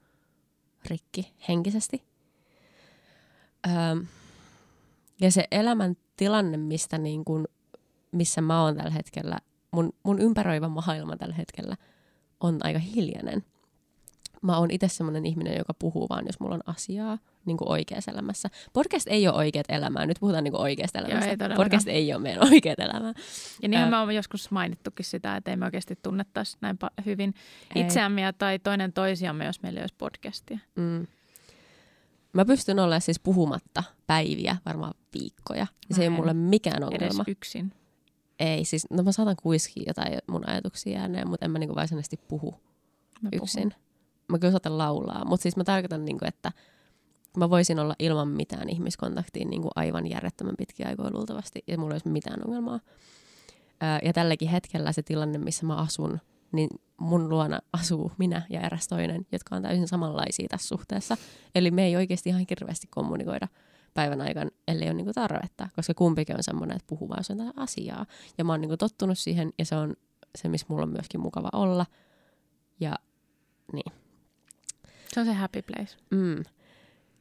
rikki 0.85 1.33
henkisesti. 1.47 2.03
Öö, 3.67 4.03
Ja 5.21 5.31
se 5.31 5.47
elämän 5.51 5.97
tilanne, 6.17 6.57
mistä 6.57 6.97
niin 6.97 7.25
kun, 7.25 7.47
missä 8.11 8.41
mä 8.41 8.63
oon 8.63 8.75
tällä 8.75 8.91
hetkellä, 8.91 9.39
mun, 9.71 9.93
mun 10.03 10.19
ympäröivä 10.19 10.67
maailma 10.67 11.17
tällä 11.17 11.35
hetkellä 11.35 11.75
on 12.39 12.57
aika 12.63 12.79
hiljainen. 12.79 13.43
Mä 14.41 14.57
oon 14.57 14.71
itse 14.71 14.87
semmoinen 14.87 15.25
ihminen, 15.25 15.57
joka 15.57 15.73
puhuu 15.73 16.09
vaan, 16.09 16.25
jos 16.25 16.39
mulla 16.39 16.55
on 16.55 16.61
asiaa 16.65 17.17
niin 17.45 17.57
kuin 17.57 17.69
oikeassa 17.71 18.11
elämässä. 18.11 18.49
Podcast 18.73 19.07
ei 19.09 19.27
ole 19.27 19.35
oikeat 19.35 19.65
elämää. 19.69 20.05
Nyt 20.05 20.17
puhutaan 20.19 20.43
niin 20.43 20.51
kuin 20.51 20.61
oikeasta 20.61 20.99
elämästä. 20.99 21.35
Joo, 21.39 21.49
ei 21.49 21.55
Podcast 21.55 21.87
ei 21.87 22.13
ole 22.13 22.21
meidän 22.21 22.43
oikeat 22.53 22.79
elämää. 22.79 23.13
Ja 23.61 23.69
niinhän 23.69 23.89
me 23.89 23.97
olemme 23.97 24.13
joskus 24.13 24.51
mainittukin 24.51 25.05
sitä, 25.05 25.35
että 25.35 25.51
ei 25.51 25.57
me 25.57 25.65
oikeasti 25.65 25.99
tunnettaisi 26.01 26.57
näin 26.61 26.77
hyvin 27.05 27.33
ei. 27.75 27.81
itseämme 27.81 28.33
tai 28.37 28.59
toinen 28.59 28.93
toisiamme, 28.93 29.45
jos 29.45 29.61
meillä 29.61 29.79
ei 29.79 29.83
olisi 29.83 29.95
podcastia. 29.97 30.59
Mm. 30.75 31.07
Mä 32.33 32.45
pystyn 32.45 32.79
olemaan 32.79 33.01
siis 33.01 33.19
puhumatta 33.19 33.83
päiviä, 34.07 34.57
varmaan 34.65 34.93
viikkoja. 35.13 35.67
Ja 35.89 35.95
se 35.95 36.01
ei 36.01 36.07
ole 36.07 36.15
mulle 36.15 36.33
mikään 36.33 36.83
ongelma. 36.83 37.05
Edes 37.05 37.27
yksin. 37.27 37.73
Ei, 38.39 38.65
siis 38.65 38.87
no 38.89 39.03
mä 39.03 39.11
saatan 39.11 39.35
kuiskia 39.43 39.83
jotain 39.87 40.17
mun 40.27 40.49
ajatuksia 40.49 40.99
ääneen, 40.99 41.29
mutta 41.29 41.45
en 41.45 41.51
mä 41.51 41.59
niinku 41.59 41.75
varsinaisesti 41.75 42.17
puhu 42.27 42.55
mä 43.21 43.29
yksin. 43.33 43.69
Puhun. 43.69 43.87
Mä 44.27 44.39
kyllä 44.39 44.51
saatan 44.51 44.77
laulaa, 44.77 45.25
mutta 45.25 45.43
siis 45.43 45.57
mä 45.57 45.63
tarkoitan, 45.63 46.05
niinku, 46.05 46.25
että 46.25 46.51
mä 47.37 47.49
voisin 47.49 47.79
olla 47.79 47.95
ilman 47.99 48.27
mitään 48.27 48.69
ihmiskontaktia 48.69 49.47
niinku 49.47 49.69
aivan 49.75 50.07
järjettömän 50.07 50.55
pitkiä 50.57 50.87
aikoja 50.87 51.11
luultavasti, 51.13 51.63
ja 51.67 51.77
mulla 51.77 51.91
ei 51.91 51.95
olisi 51.95 52.09
mitään 52.09 52.39
ongelmaa. 52.45 52.79
Ää, 53.81 53.99
ja 54.03 54.13
tälläkin 54.13 54.49
hetkellä 54.49 54.91
se 54.91 55.03
tilanne, 55.03 55.37
missä 55.37 55.65
mä 55.65 55.75
asun, 55.75 56.19
niin 56.51 56.69
mun 56.97 57.29
luona 57.29 57.59
asuu 57.73 58.11
minä 58.17 58.41
ja 58.49 58.61
eräs 58.61 58.87
toinen, 58.87 59.25
jotka 59.31 59.55
on 59.55 59.61
täysin 59.61 59.87
samanlaisia 59.87 60.47
tässä 60.49 60.67
suhteessa. 60.67 61.17
Eli 61.55 61.71
me 61.71 61.85
ei 61.85 61.95
oikeasti 61.95 62.29
ihan 62.29 62.45
hirveästi 62.49 62.87
kommunikoida 62.89 63.47
päivän 63.93 64.21
aikana, 64.21 64.49
ellei 64.67 64.87
ole 64.87 64.93
niinku 64.93 65.13
tarvetta, 65.13 65.69
koska 65.75 65.93
kumpikin 65.93 66.35
on 66.35 66.43
semmoinen, 66.43 66.77
että 66.77 66.87
puhuu 66.87 67.09
vaan 67.09 67.23
jotain 67.29 67.53
asiaa. 67.55 68.05
Ja 68.37 68.43
mä 68.43 68.53
oon 68.53 68.61
niinku 68.61 68.77
tottunut 68.77 69.17
siihen, 69.17 69.53
ja 69.59 69.65
se 69.65 69.75
on 69.75 69.95
se, 70.35 70.49
missä 70.49 70.67
mulla 70.69 70.83
on 70.83 70.89
myöskin 70.89 71.21
mukava 71.21 71.49
olla. 71.53 71.85
Ja 72.79 72.95
niin. 73.73 73.93
Se 75.13 75.19
on 75.19 75.25
se 75.25 75.33
happy 75.33 75.61
place. 75.61 75.97
Mm. 76.11 76.43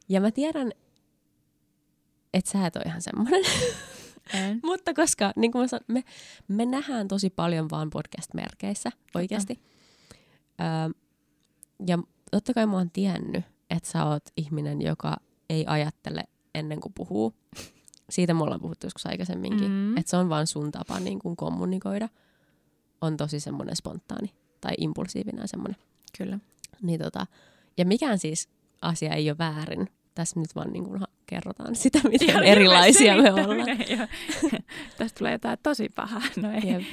Ja 0.08 0.20
mä 0.20 0.30
tiedän, 0.30 0.72
että 2.34 2.50
sä 2.50 2.66
et 2.66 2.76
ole 2.76 2.84
ihan 2.86 3.02
semmoinen. 3.02 3.44
En. 4.34 4.60
Mutta 4.70 4.94
koska 4.94 5.32
niin 5.36 5.52
kuin 5.52 5.62
mä 5.62 5.68
sanon, 5.68 5.84
me, 5.88 6.04
me 6.48 6.66
nähdään 6.66 7.08
tosi 7.08 7.30
paljon 7.30 7.70
vaan 7.70 7.90
podcast-merkeissä 7.90 8.92
oikeasti. 9.14 9.60
Öö, 10.60 11.00
ja 11.86 11.98
totta 12.30 12.54
kai 12.54 12.66
mä 12.66 12.76
oon 12.76 12.90
tiennyt, 12.90 13.44
että 13.70 13.90
sä 13.90 14.04
oot 14.04 14.24
ihminen, 14.36 14.82
joka 14.82 15.16
ei 15.50 15.64
ajattele 15.66 16.24
ennen 16.58 16.80
kuin 16.80 16.92
puhuu. 16.92 17.34
Siitä 18.10 18.34
me 18.34 18.42
ollaan 18.42 18.60
puhuttu 18.60 18.86
joskus 18.86 19.06
aikaisemminkin. 19.06 19.70
Mm. 19.70 19.96
Että 19.96 20.10
se 20.10 20.16
on 20.16 20.28
vaan 20.28 20.46
sun 20.46 20.72
tapa 20.72 21.00
niin 21.00 21.18
kuin 21.18 21.36
kommunikoida. 21.36 22.08
On 23.00 23.16
tosi 23.16 23.40
semmoinen 23.40 23.76
spontaani 23.76 24.34
tai 24.60 24.74
impulsiivinen 24.78 25.48
semmoinen. 25.48 25.76
Kyllä. 26.18 26.38
Niin 26.82 27.00
tota, 27.00 27.26
ja 27.76 27.84
mikään 27.84 28.18
siis 28.18 28.48
asia 28.82 29.14
ei 29.14 29.30
ole 29.30 29.38
väärin. 29.38 29.88
Tässä 30.14 30.40
nyt 30.40 30.54
vaan 30.54 30.72
niin 30.72 30.84
kuin 30.84 31.02
kerrotaan 31.26 31.76
sitä, 31.76 32.00
miten 32.08 32.30
Ihan 32.30 32.44
erilaisia 32.44 33.22
me 33.22 33.32
ollaan. 33.32 33.78
Tästä 34.98 35.18
tulee 35.18 35.32
jotain 35.32 35.58
tosi 35.62 35.88
pahaa. 35.88 36.22
No 36.36 36.50
ei. 36.50 36.86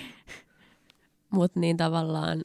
Mutta 1.29 1.59
niin 1.59 1.77
tavallaan, 1.77 2.43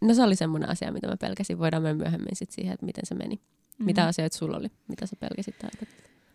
no 0.00 0.14
se 0.14 0.22
oli 0.22 0.36
semmoinen 0.36 0.68
asia, 0.68 0.92
mitä 0.92 1.08
mä 1.08 1.16
pelkäsin. 1.16 1.58
Voidaan 1.58 1.82
mennä 1.82 2.04
myöhemmin 2.04 2.36
sit 2.36 2.50
siihen, 2.50 2.74
että 2.74 2.86
miten 2.86 3.06
se 3.06 3.14
meni. 3.14 3.40
Mm-hmm. 3.78 3.86
Mitä 3.86 4.06
asioita 4.06 4.36
sulla 4.36 4.56
oli? 4.56 4.68
Mitä 4.88 5.06
sä 5.06 5.16
pelkäsit 5.16 5.58
täältä? 5.58 5.86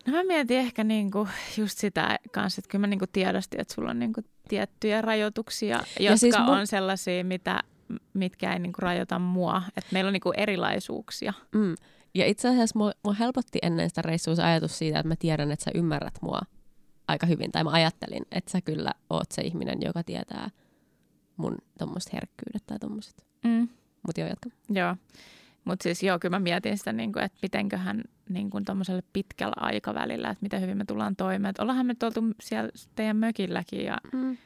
No 0.06 0.12
mä 0.12 0.24
mietin 0.24 0.58
ehkä 0.58 0.84
niinku 0.84 1.28
just 1.58 1.78
sitä 1.78 2.18
kanssa, 2.32 2.60
että 2.60 2.68
kyllä 2.70 2.80
mä 2.80 2.86
niinku 2.86 3.06
tiedostin, 3.12 3.60
että 3.60 3.74
sulla 3.74 3.90
on 3.90 3.98
niinku 3.98 4.20
tiettyjä 4.48 5.00
rajoituksia, 5.00 5.76
jotka 5.76 6.02
ja 6.02 6.16
siis 6.16 6.38
mun... 6.38 6.48
on 6.48 6.66
sellaisia, 6.66 7.24
mitä, 7.24 7.60
mitkä 8.14 8.52
ei 8.52 8.58
niinku 8.58 8.80
rajoita 8.80 9.18
mua. 9.18 9.62
Että 9.76 9.88
meillä 9.92 10.08
on 10.08 10.12
niinku 10.12 10.32
erilaisuuksia. 10.36 11.32
Mm. 11.54 11.74
Ja 12.14 12.26
itse 12.26 12.48
asiassa 12.48 12.78
mua, 12.78 12.92
mua 13.04 13.14
helpotti 13.14 13.58
ennen 13.62 13.88
sitä 13.88 14.02
reissua 14.02 14.34
se 14.34 14.42
ajatus 14.42 14.78
siitä, 14.78 14.98
että 14.98 15.08
mä 15.08 15.16
tiedän, 15.18 15.52
että 15.52 15.64
sä 15.64 15.70
ymmärrät 15.74 16.14
mua 16.22 16.40
aika 17.08 17.26
hyvin. 17.26 17.52
Tai 17.52 17.64
mä 17.64 17.70
ajattelin, 17.70 18.22
että 18.30 18.50
sä 18.50 18.60
kyllä 18.60 18.92
oot 19.10 19.32
se 19.32 19.42
ihminen, 19.42 19.78
joka 19.82 20.02
tietää 20.02 20.50
mun 21.36 21.58
tommoset 21.78 22.12
herkkyydet 22.12 22.62
tai 22.66 22.78
tommoset. 22.78 23.26
Mm. 23.44 23.68
Mutta 24.06 24.20
joo, 24.20 24.28
jatka. 24.28 24.50
Joo. 24.70 24.96
Mutta 25.64 25.82
siis 25.82 26.02
joo, 26.02 26.18
kyllä 26.18 26.36
mä 26.36 26.42
mietin 26.42 26.78
sitä, 26.78 26.92
niin 26.92 27.12
kuin, 27.12 27.24
että 27.24 27.38
mitenköhän 27.42 28.02
niin 28.28 28.50
kuin 28.50 28.64
pitkällä 29.12 29.54
aikavälillä, 29.56 30.30
että 30.30 30.42
miten 30.42 30.60
hyvin 30.60 30.78
me 30.78 30.84
tullaan 30.84 31.16
toimeen. 31.16 31.50
Että 31.50 31.62
ollaanhan 31.62 31.86
me 31.86 31.94
tuoltu 31.94 32.20
siellä 32.40 32.70
teidän 32.94 33.16
mökilläkin 33.16 33.84
ja 33.84 33.98
mm. 34.12 34.36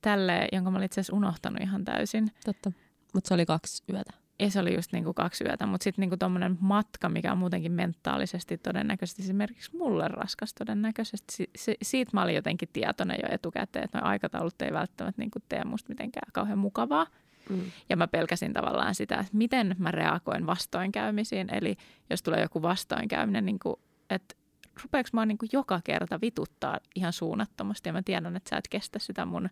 tälle, 0.00 0.48
jonka 0.52 0.70
mä 0.70 0.76
olin 0.76 0.86
itse 0.86 1.00
asiassa 1.00 1.16
unohtanut 1.16 1.60
ihan 1.60 1.84
täysin. 1.84 2.32
Totta. 2.44 2.72
Mutta 3.14 3.28
se 3.28 3.34
oli 3.34 3.46
kaksi 3.46 3.82
yötä. 3.92 4.12
Ja 4.40 4.50
se 4.50 4.60
oli 4.60 4.74
just 4.74 4.92
niin 4.92 5.04
kuin 5.04 5.14
kaksi 5.14 5.44
yötä, 5.44 5.66
mutta 5.66 5.84
sitten 5.84 6.08
niin 6.08 6.18
tuommoinen 6.18 6.58
matka, 6.60 7.08
mikä 7.08 7.32
on 7.32 7.38
muutenkin 7.38 7.72
mentaalisesti 7.72 8.58
todennäköisesti 8.58 9.22
esimerkiksi 9.22 9.76
mulle 9.76 10.08
raskas 10.08 10.54
todennäköisesti. 10.54 11.32
Si- 11.32 11.50
si- 11.56 11.76
siitä 11.82 12.10
mä 12.14 12.22
olin 12.22 12.34
jotenkin 12.34 12.68
tietoinen 12.72 13.18
jo 13.22 13.28
etukäteen, 13.34 13.84
että 13.84 13.98
nuo 13.98 14.08
aikataulut 14.08 14.62
ei 14.62 14.72
välttämättä 14.72 15.22
niin 15.22 15.30
kuin 15.30 15.42
tee 15.48 15.64
musta 15.64 15.88
mitenkään 15.88 16.32
kauhean 16.32 16.58
mukavaa. 16.58 17.06
Mm. 17.48 17.62
Ja 17.88 17.96
mä 17.96 18.08
pelkäsin 18.08 18.52
tavallaan 18.52 18.94
sitä, 18.94 19.14
että 19.14 19.36
miten 19.36 19.76
mä 19.78 19.90
reagoin 19.90 20.46
vastoinkäymisiin. 20.46 21.54
Eli 21.54 21.76
jos 22.10 22.22
tulee 22.22 22.42
joku 22.42 22.62
vastoinkäyminen, 22.62 23.44
niin 23.44 23.58
kuin, 23.58 23.76
että 24.10 24.34
rupeeko 24.82 25.08
mä 25.12 25.26
niin 25.26 25.38
kuin 25.38 25.48
joka 25.52 25.80
kerta 25.84 26.20
vituttaa 26.20 26.78
ihan 26.94 27.12
suunnattomasti. 27.12 27.88
Ja 27.88 27.92
mä 27.92 28.02
tiedän, 28.02 28.36
että 28.36 28.50
sä 28.50 28.56
et 28.56 28.68
kestä 28.68 28.98
sitä 28.98 29.24
mun 29.24 29.48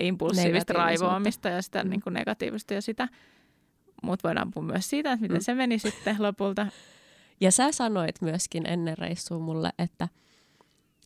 impulsiivista 0.00 0.72
raivoamista 0.72 1.48
ja 1.48 1.62
sitä 1.62 1.84
mm. 1.84 1.90
niin 1.90 2.00
kuin 2.00 2.14
negatiivista 2.14 2.74
ja 2.74 2.82
sitä. 2.82 3.08
Mutta 4.02 4.28
voidaan 4.28 4.50
puhua 4.50 4.72
myös 4.72 4.90
siitä, 4.90 5.12
että 5.12 5.22
miten 5.22 5.36
mm. 5.36 5.42
se 5.42 5.54
meni 5.54 5.78
sitten 5.78 6.16
lopulta. 6.18 6.66
Ja 7.40 7.50
sä 7.50 7.72
sanoit 7.72 8.22
myöskin 8.22 8.66
ennen 8.66 8.98
reissua 8.98 9.38
mulle, 9.38 9.72
että, 9.78 10.08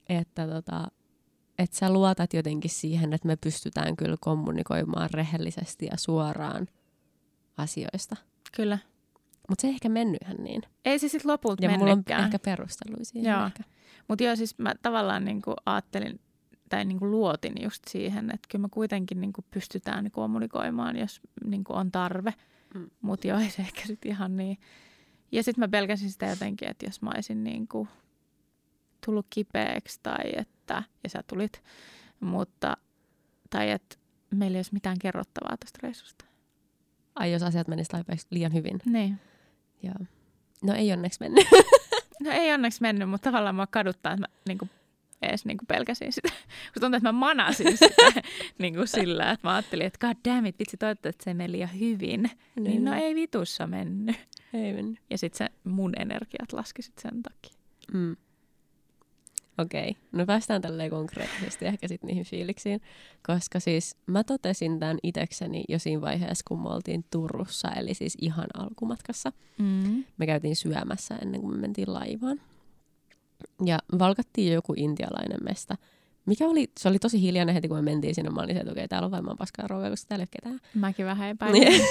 että 0.08 0.46
tota, 0.46 0.88
että 1.58 1.76
sä 1.76 1.92
luotat 1.92 2.34
jotenkin 2.34 2.70
siihen, 2.70 3.12
että 3.12 3.26
me 3.26 3.36
pystytään 3.36 3.96
kyllä 3.96 4.16
kommunikoimaan 4.20 5.10
rehellisesti 5.10 5.86
ja 5.86 5.96
suoraan 5.96 6.68
asioista. 7.56 8.16
Kyllä. 8.56 8.78
Mutta 9.48 9.62
se 9.62 9.66
ei 9.66 9.74
ehkä 9.74 9.88
mennyt 9.88 10.22
ihan 10.24 10.36
niin. 10.36 10.62
Ei 10.84 10.98
se 10.98 11.08
sitten 11.08 11.30
lopulta 11.32 11.64
Ja 11.64 11.78
mulla 11.78 11.92
on 11.92 12.04
ehkä 12.24 12.38
perusteluja 12.38 13.04
siihen. 13.04 13.32
Joo. 13.32 13.50
Mutta 14.08 14.24
joo, 14.24 14.36
siis 14.36 14.58
mä 14.58 14.74
tavallaan 14.82 15.24
niinku 15.24 15.54
ajattelin 15.66 16.20
tai 16.68 16.84
niinku 16.84 17.10
luotin 17.10 17.54
just 17.62 17.82
siihen, 17.88 18.30
että 18.34 18.48
kyllä 18.50 18.62
me 18.62 18.68
kuitenkin 18.70 19.20
niinku 19.20 19.44
pystytään 19.50 20.10
kommunikoimaan, 20.10 20.96
jos 20.96 21.20
niinku 21.44 21.72
on 21.72 21.92
tarve. 21.92 22.34
Mm. 22.74 22.90
Mutta 23.00 23.28
joo, 23.28 23.38
ei 23.38 23.50
se 23.50 23.62
ehkä 23.62 23.86
sitten 23.86 24.10
ihan 24.10 24.36
niin. 24.36 24.58
Ja 25.32 25.42
sitten 25.42 25.62
mä 25.62 25.68
pelkäsin 25.68 26.10
sitä 26.10 26.26
jotenkin, 26.26 26.68
että 26.68 26.86
jos 26.86 27.02
mä 27.02 27.10
olisin 27.14 27.44
niinku 27.44 27.88
tullut 29.06 29.26
kipeäksi 29.30 30.00
tai 30.02 30.32
että, 30.36 30.82
ja 31.04 31.10
sä 31.10 31.22
tulit, 31.26 31.62
mutta, 32.20 32.76
tai 33.50 33.70
että 33.70 33.96
meillä 34.30 34.56
ei 34.56 34.58
olisi 34.58 34.74
mitään 34.74 34.98
kerrottavaa 34.98 35.56
tästä 35.56 35.78
reissusta. 35.82 36.24
Ai 37.14 37.32
jos 37.32 37.42
asiat 37.42 37.68
menisivät 37.68 38.06
liian 38.30 38.52
hyvin. 38.52 38.80
Niin. 38.84 39.18
Joo. 39.82 40.06
No 40.62 40.74
ei 40.74 40.92
onneksi 40.92 41.20
mennyt. 41.20 41.46
no 42.24 42.30
ei 42.30 42.52
onneksi 42.52 42.82
mennyt, 42.82 43.10
mutta 43.10 43.30
tavallaan 43.30 43.54
mua 43.54 43.66
kaduttaa, 43.66 44.12
että 44.12 44.20
mä 44.20 44.34
niin 44.48 44.58
kuin, 44.58 44.70
edes 45.22 45.44
niin 45.44 45.58
kuin 45.58 45.66
pelkäsin 45.66 46.12
sitä. 46.12 46.28
Kun 46.72 46.80
tuntuu, 46.80 46.96
että 46.96 47.08
mä 47.08 47.12
manasin 47.12 47.76
sitä 47.78 48.22
niin 48.58 48.74
kuin 48.74 48.88
sillä, 48.88 49.30
että 49.30 49.48
mä 49.48 49.54
ajattelin, 49.54 49.86
että 49.86 50.06
god 50.06 50.16
damn 50.24 50.46
it, 50.46 50.58
vitsi 50.58 50.76
toivottavasti, 50.76 51.08
että 51.08 51.24
se 51.24 51.34
meni 51.34 51.52
liian 51.52 51.80
hyvin. 51.80 52.22
Niin, 52.22 52.64
niin 52.64 52.84
no 52.84 52.94
ei 52.94 53.14
vitussa 53.14 53.66
mennyt. 53.66 54.16
Ei 54.54 54.72
mennyt. 54.72 54.98
Ja 55.10 55.18
sitten 55.18 55.38
se 55.46 55.70
mun 55.70 55.92
energiat 55.98 56.52
laski 56.52 56.82
sit 56.82 56.98
sen 56.98 57.22
takia. 57.22 57.58
Mm. 57.92 58.16
Okei, 59.58 59.90
okay. 59.90 60.02
no 60.12 60.26
päästään 60.26 60.62
tälleen 60.62 60.90
konkreettisesti 60.90 61.66
ehkä 61.66 61.88
sitten 61.88 62.08
niihin 62.08 62.24
fiiliksiin, 62.24 62.80
koska 63.26 63.60
siis 63.60 63.96
mä 64.06 64.24
totesin 64.24 64.80
tämän 64.80 64.98
itekseni 65.02 65.64
jo 65.68 65.78
siinä 65.78 66.00
vaiheessa, 66.00 66.44
kun 66.48 66.62
me 66.62 66.68
oltiin 66.68 67.04
Turussa, 67.10 67.72
eli 67.72 67.94
siis 67.94 68.16
ihan 68.20 68.46
alkumatkassa. 68.54 69.32
Mm. 69.58 70.04
Me 70.18 70.26
käytiin 70.26 70.56
syömässä 70.56 71.16
ennen 71.16 71.40
kuin 71.40 71.54
me 71.54 71.60
mentiin 71.60 71.92
laivaan. 71.92 72.40
Ja 73.64 73.78
valkattiin 73.98 74.52
joku 74.52 74.74
intialainen 74.76 75.38
mesta, 75.44 75.76
mikä 76.26 76.48
oli, 76.48 76.70
se 76.78 76.88
oli 76.88 76.98
tosi 76.98 77.22
hiljainen 77.22 77.54
heti, 77.54 77.68
kun 77.68 77.76
me 77.76 77.82
mentiin 77.82 78.14
sinne. 78.14 78.30
Mä 78.30 78.40
olin 78.40 78.54
se, 78.54 78.60
että 78.60 78.72
okei, 78.72 78.80
okay, 78.80 78.88
täällä 78.88 79.06
on 79.06 79.12
varmaan 79.12 79.36
paskaa 79.36 79.68
ruokaa, 79.68 79.90
koska 79.90 80.08
täällä 80.08 80.22
ei 80.22 80.24
ole 80.24 80.28
ketään. 80.56 80.60
Mäkin 80.74 81.06
vähän 81.06 81.28
epäilin. 81.34 81.82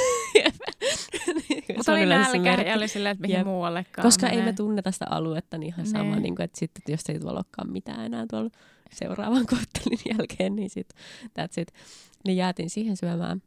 Mutta 1.77 1.91
oli 1.91 2.05
nälkä 2.05 2.53
ja 2.63 2.75
oli 2.75 2.87
silleen, 2.87 3.11
että 3.11 3.21
mihin 3.21 3.37
Jep. 3.37 3.45
muuallekaan 3.47 4.05
Koska 4.05 4.25
menee. 4.25 4.39
ei 4.39 4.45
me 4.45 4.53
tunneta 4.53 4.91
sitä 4.91 5.05
aluetta, 5.09 5.57
niin 5.57 5.67
ihan 5.67 5.85
sama, 5.87 6.15
niin 6.15 6.35
kuin, 6.35 6.43
että 6.43 6.59
sitten 6.59 6.81
että 6.81 6.91
jos 6.91 7.01
ei 7.09 7.19
tuolla 7.19 7.39
olekaan 7.39 7.71
mitään 7.71 8.05
enää 8.05 8.25
tuolla 8.29 8.49
seuraavan 8.93 9.45
kohtelin 9.55 9.99
jälkeen, 10.17 10.55
niin 10.55 10.69
sit, 10.69 10.89
that's 11.39 11.61
it. 11.61 11.71
Niin 12.25 12.37
jäätiin 12.37 12.69
siihen 12.69 12.97
syömään. 12.97 13.41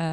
Öö, 0.00 0.06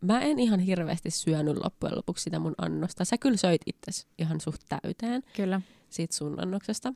mä 0.00 0.20
en 0.20 0.38
ihan 0.38 0.60
hirveästi 0.60 1.10
syönyt 1.10 1.56
loppujen 1.64 1.96
lopuksi 1.96 2.24
sitä 2.24 2.38
mun 2.38 2.54
annosta. 2.58 3.04
Sä 3.04 3.18
kyllä 3.18 3.36
söit 3.36 3.62
itse 3.66 4.06
ihan 4.18 4.40
suht 4.40 4.62
täyteen 4.68 5.22
Kyllä, 5.36 5.60
siitä 5.90 6.14
sun 6.14 6.40
annoksesta. 6.42 6.92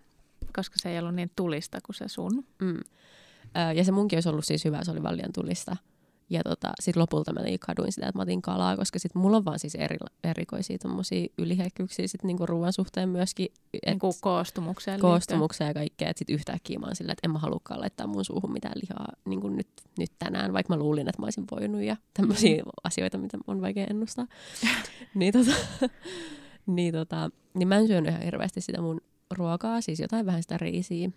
koska 0.57 0.77
se 0.79 0.91
ei 0.91 0.99
ollut 0.99 1.15
niin 1.15 1.31
tulista 1.37 1.79
kuin 1.87 1.97
se 1.97 2.09
sun. 2.09 2.45
Mm. 2.61 2.77
Ö, 2.77 3.73
ja 3.75 3.85
se 3.85 3.93
munkin 3.93 4.17
olisi 4.17 4.29
ollut 4.29 4.45
siis 4.45 4.65
hyvä, 4.65 4.85
se 4.85 4.91
oli 4.91 5.03
vaan 5.03 5.17
liian 5.17 5.33
tulista. 5.33 5.77
Ja 6.31 6.43
tota, 6.43 6.73
sitten 6.81 7.01
lopulta 7.01 7.33
mä 7.33 7.41
kaduin 7.61 7.93
sitä, 7.93 8.07
että 8.07 8.19
mä 8.19 8.23
otin 8.23 8.43
kalaa, 8.43 8.77
koska 8.77 8.99
sit 8.99 9.15
mulla 9.15 9.37
on 9.37 9.45
vaan 9.45 9.59
siis 9.59 9.75
eri, 9.75 9.97
erikoisia 10.25 10.79
tommosia 10.79 11.27
ylihekkyyksiä 11.39 12.09
sit 12.09 12.25
niinku 12.25 12.47
ruoan 12.47 12.73
suhteen 12.73 13.09
myöskin. 13.09 13.49
Et 13.75 13.81
Niin 13.87 13.99
kuin 13.99 14.13
koostumukseen 14.21 15.01
koostumuksia 15.01 15.67
ja 15.67 15.75
kaikkea, 15.75 16.11
että 16.11 16.19
sitten 16.19 16.35
yhtäkkiä 16.35 16.79
mä 16.79 16.87
oon 16.87 16.97
silleen, 16.97 17.13
että 17.13 17.27
en 17.27 17.31
mä 17.31 17.39
halukkaan 17.39 17.81
laittaa 17.81 18.07
mun 18.07 18.25
suuhun 18.25 18.53
mitään 18.53 18.75
lihaa 18.83 19.09
niin 19.25 19.41
kuin 19.41 19.57
nyt, 19.57 19.69
nyt 19.99 20.13
tänään, 20.19 20.53
vaikka 20.53 20.75
mä 20.75 20.79
luulin, 20.79 21.09
että 21.09 21.23
mä 21.23 21.27
olisin 21.27 21.45
voinut 21.51 21.83
ja 21.83 21.97
tämmöisiä 22.15 22.63
mm. 22.63 22.71
asioita, 22.85 23.19
mitä 23.19 23.39
on 23.47 23.61
vaikea 23.61 23.87
ennustaa. 23.91 24.27
niin, 25.15 25.33
tota, 25.33 25.53
niin, 26.67 26.95
tota, 26.95 27.31
niin 27.55 27.69
mä 27.69 27.77
en 27.77 27.87
syönyt 27.87 28.11
ihan 28.11 28.23
hirveästi 28.23 28.61
sitä 28.61 28.81
mun 28.81 29.01
ruokaa, 29.31 29.81
siis 29.81 30.01
jotain 30.01 30.27
vähän 30.27 30.43
sitä 30.43 30.59
riisiä 30.59 31.11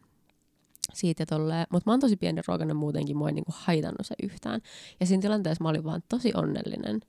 siitä 0.94 1.22
ja 1.22 1.26
tolleen. 1.26 1.68
Mutta 1.70 1.90
mä 1.90 1.94
oon 1.94 2.00
tosi 2.00 2.16
pieni 2.16 2.42
ruokainen 2.48 2.76
muutenkin, 2.76 3.18
mua 3.18 3.30
ei 3.30 3.34
niinku 3.34 3.54
haitannut 3.56 4.06
se 4.08 4.16
yhtään. 4.24 4.62
Ja 5.00 5.06
siinä 5.06 5.22
tilanteessa 5.22 5.64
mä 5.64 5.70
olin 5.70 5.84
vaan 5.84 6.04
tosi 6.10 6.32
onnellinen 6.36 7.02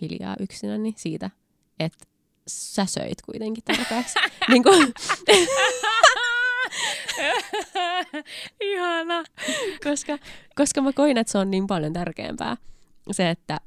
hiljaa 0.00 0.36
yksinäni 0.40 0.94
siitä, 0.96 1.30
että 1.80 2.04
sä 2.48 2.86
söit 2.86 3.22
kuitenkin 3.22 3.64
tarpeeksi. 3.64 4.18
niin 4.50 4.62
kuin, 4.62 4.92
Ihana. 8.60 9.24
koska, 9.84 10.18
koska 10.54 10.80
mä 10.80 10.92
koin, 10.92 11.18
että 11.18 11.32
se 11.32 11.38
on 11.38 11.50
niin 11.50 11.66
paljon 11.66 11.92
tärkeämpää. 11.92 12.56
Se, 13.10 13.30
että, 13.30 13.60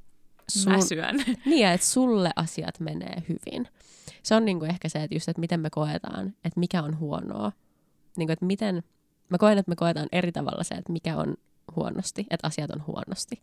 sun, 0.52 0.72
Mä 0.72 0.82
syön. 0.82 1.16
niin, 1.46 1.68
että 1.68 1.88
sulle 1.88 2.32
asiat 2.36 2.80
menee 2.80 3.24
hyvin. 3.30 3.68
Se 4.24 4.36
on 4.36 4.46
niinku 4.46 4.66
ehkä 4.66 4.90
se, 4.90 5.04
että 5.04 5.16
just, 5.16 5.30
että 5.30 5.40
miten 5.40 5.60
me 5.60 5.70
koetaan, 5.70 6.28
että 6.28 6.60
mikä 6.60 6.84
on 6.84 7.00
huonoa. 7.00 7.52
Niinku, 8.18 8.32
että 8.32 8.46
miten, 8.46 8.84
mä 9.30 9.38
koen, 9.38 9.58
että 9.58 9.70
me 9.72 9.76
koetaan 9.76 10.08
eri 10.12 10.32
tavalla 10.32 10.64
se, 10.64 10.76
että 10.76 10.94
mikä 10.94 11.18
on 11.18 11.36
huonosti, 11.76 12.26
että 12.30 12.48
asiat 12.48 12.72
on 12.72 12.84
huonosti. 12.88 13.42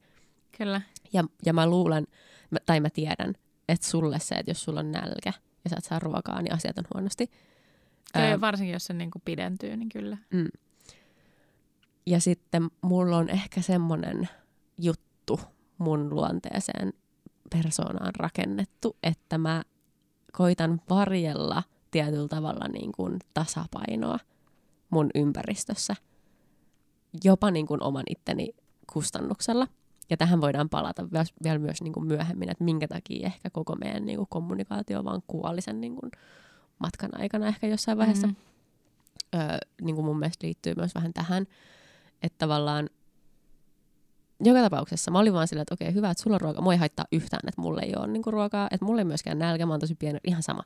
Kyllä. 0.58 0.80
Ja, 1.12 1.24
ja 1.46 1.52
mä 1.52 1.66
luulen, 1.66 2.06
mä- 2.50 2.58
tai 2.66 2.80
mä 2.80 2.90
tiedän, 2.90 3.34
että 3.68 3.86
sulle 3.86 4.18
se, 4.18 4.34
että 4.34 4.50
jos 4.50 4.64
sulla 4.64 4.80
on 4.80 4.92
nälkä 4.92 5.32
ja 5.64 5.70
sä 5.70 5.76
et 5.78 5.84
saa 5.84 5.98
ruokaa, 5.98 6.42
niin 6.42 6.54
asiat 6.54 6.78
on 6.78 6.84
huonosti. 6.94 7.30
Joo, 8.14 8.24
Ää, 8.24 8.40
varsinkin 8.40 8.72
jos 8.72 8.84
se 8.84 8.92
niin 8.94 9.10
kuin 9.10 9.22
pidentyy, 9.24 9.76
niin 9.76 9.88
kyllä. 9.88 10.16
Mm. 10.30 10.48
Ja 12.06 12.20
sitten 12.20 12.70
mulla 12.82 13.16
on 13.16 13.28
ehkä 13.30 13.62
semmoinen 13.62 14.28
juttu 14.78 15.40
mun 15.78 16.14
luonteeseen 16.14 16.92
persoonaan 17.50 18.14
rakennettu, 18.18 18.96
että 19.02 19.38
mä 19.38 19.62
koitan 20.32 20.80
varjella 20.90 21.62
tietyllä 21.90 22.28
tavalla 22.28 22.68
niin 22.68 22.92
kuin 22.92 23.18
tasapainoa 23.34 24.18
mun 24.90 25.10
ympäristössä, 25.14 25.96
jopa 27.24 27.50
niin 27.50 27.66
kuin 27.66 27.82
oman 27.82 28.04
itteni 28.10 28.54
kustannuksella. 28.92 29.66
Ja 30.10 30.16
tähän 30.16 30.40
voidaan 30.40 30.68
palata 30.68 31.08
vielä, 31.44 31.58
myös 31.58 31.82
niin 31.82 31.92
kuin 31.92 32.06
myöhemmin, 32.06 32.50
että 32.50 32.64
minkä 32.64 32.88
takia 32.88 33.26
ehkä 33.26 33.50
koko 33.50 33.74
meidän 33.74 34.06
niin 34.06 34.16
kuin 34.16 34.28
kommunikaatio 34.30 35.04
vaan 35.04 35.22
kuoli 35.26 35.60
sen 35.60 35.80
niin 35.80 35.96
kuin 35.96 36.12
matkan 36.78 37.20
aikana 37.20 37.46
ehkä 37.46 37.66
jossain 37.66 37.98
vaiheessa. 37.98 38.26
Mm. 38.26 38.34
Öö, 39.34 39.58
niin 39.82 39.94
kuin 39.94 40.04
mun 40.04 40.18
mielestä 40.18 40.46
liittyy 40.46 40.74
myös 40.76 40.94
vähän 40.94 41.12
tähän, 41.12 41.46
että 42.22 42.38
tavallaan 42.38 42.88
joka 44.40 44.60
tapauksessa 44.60 45.10
mä 45.10 45.18
olin 45.18 45.32
vaan 45.32 45.48
silleen, 45.48 45.62
että 45.62 45.74
okei, 45.74 45.94
hyvä, 45.94 46.10
että 46.10 46.22
sulla 46.22 46.34
on 46.34 46.40
ruokaa. 46.40 46.62
Mua 46.62 46.72
ei 46.72 46.78
haittaa 46.78 47.06
yhtään, 47.12 47.48
että 47.48 47.60
mulla 47.60 47.80
ei 47.80 47.94
ole 47.96 48.06
niin 48.06 48.22
kuin 48.22 48.34
ruokaa, 48.34 48.68
että 48.70 48.84
mulla 48.84 49.00
ei 49.00 49.04
myöskään 49.04 49.38
nälkä, 49.38 49.66
mä 49.66 49.72
oon 49.72 49.80
tosi 49.80 49.94
pieni, 49.94 50.18
ihan 50.24 50.42
sama. 50.42 50.62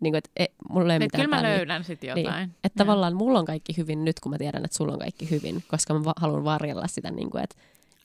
Niin 0.00 0.12
kuin, 0.12 0.18
että 0.18 0.30
e, 0.36 0.46
mulla 0.68 0.92
ei 0.92 0.98
mitään 0.98 1.22
kyllä 1.24 1.36
mä 1.36 1.42
väliä. 1.42 1.56
löydän 1.56 1.84
sitten 1.84 2.14
Niin. 2.14 2.24
jotain. 2.24 2.50
Että 2.64 2.76
tavallaan 2.84 3.16
mulla 3.16 3.38
on 3.38 3.44
kaikki 3.44 3.76
hyvin 3.76 4.04
nyt, 4.04 4.20
kun 4.20 4.32
mä 4.32 4.38
tiedän, 4.38 4.64
että 4.64 4.76
sulla 4.76 4.92
on 4.92 4.98
kaikki 4.98 5.30
hyvin, 5.30 5.64
koska 5.68 5.94
mä 5.94 6.04
va- 6.04 6.12
haluan 6.16 6.44
varjella 6.44 6.86
sitä, 6.86 7.10
niin 7.10 7.30
kuin, 7.30 7.44
että, 7.44 7.56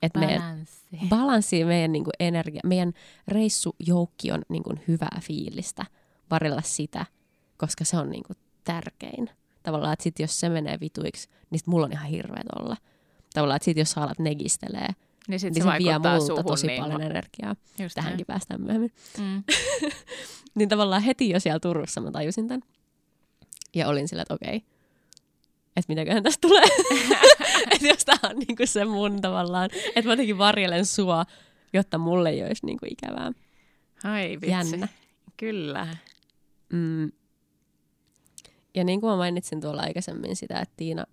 että 0.02 0.20
meidän 0.20 0.42
Balanssi. 1.10 1.64
meidän 1.66 1.92
niin 1.92 2.04
kuin 2.04 2.14
energia, 2.20 2.62
meidän 2.64 2.94
reissujoukki 3.28 4.32
on 4.32 4.42
niin 4.50 4.64
kuin 4.64 4.82
hyvää 4.88 5.20
fiilistä, 5.22 5.86
varjella 6.32 6.62
sitä, 6.62 7.06
koska 7.58 7.86
se 7.86 7.98
on 7.98 8.10
niin 8.10 8.24
kuin 8.28 8.38
tärkein. 8.64 9.30
Tavallaan, 9.64 9.94
että 9.94 10.04
sit 10.04 10.20
jos 10.20 10.40
se 10.40 10.50
menee 10.50 10.78
vituiksi, 10.80 11.30
niin 11.50 11.60
sit 11.60 11.68
mulla 11.68 11.86
on 11.86 11.92
ihan 11.92 12.08
hirveet 12.08 12.48
olla. 12.60 12.78
Tavallaan, 13.34 13.56
että 13.56 13.66
sit 13.66 13.78
jos 13.78 13.92
sä 13.92 14.02
alat 14.02 14.20
negistelee, 14.20 14.88
Niin 15.28 15.40
sit 15.40 15.54
niin 15.54 15.64
se, 15.64 15.70
se, 15.70 15.78
vie 15.84 16.00
multa 16.00 16.44
tosi 16.44 16.68
niin 16.68 16.84
paljon 16.84 17.02
energiaa. 17.02 17.56
Just 17.80 17.96
Tähänkin 17.96 18.26
päästään 18.26 18.62
myöhemmin. 18.62 18.92
näin. 19.18 19.34
Mm. 19.38 19.44
Niin 20.56 20.70
tavallaan 20.70 21.02
heti 21.02 21.30
jo 21.30 21.40
siellä 21.40 21.60
Turussa 21.60 22.02
mä 22.02 22.12
tajusin 22.12 22.48
tämän. 22.48 22.62
Ja 23.76 23.88
olin 23.88 24.08
sillä, 24.08 24.22
että 24.22 24.34
okei, 24.34 24.56
että 25.76 25.86
mitäköhän 25.88 26.24
tästä 26.24 26.42
tulee. 26.42 26.64
että 27.72 27.88
jos 27.88 28.06
tää 28.06 28.18
on 28.24 28.38
niinku 28.40 28.66
se 28.66 28.86
mun 28.86 29.22
tavallaan, 29.22 29.70
että 29.96 30.04
mä 30.04 30.12
jotenkin 30.14 30.38
varjelen 30.38 30.86
sua, 30.86 31.26
jotta 31.74 31.98
mulle 31.98 32.30
ei 32.30 32.44
olisi 32.44 32.66
niinku 32.66 32.86
ikävää. 32.90 33.32
Ai 34.04 34.32
vitsi. 34.32 34.50
Jännä. 34.50 34.88
Kyllä. 35.38 35.88
Mm. 36.74 37.12
Ja 38.76 38.84
niin 38.84 39.02
kuin 39.02 39.12
mä 39.12 39.18
mainitsin 39.18 39.62
tuolla 39.62 39.82
aikaisemmin 39.82 40.36
sitä, 40.36 40.60
että 40.60 40.74
Tiina 40.78 41.06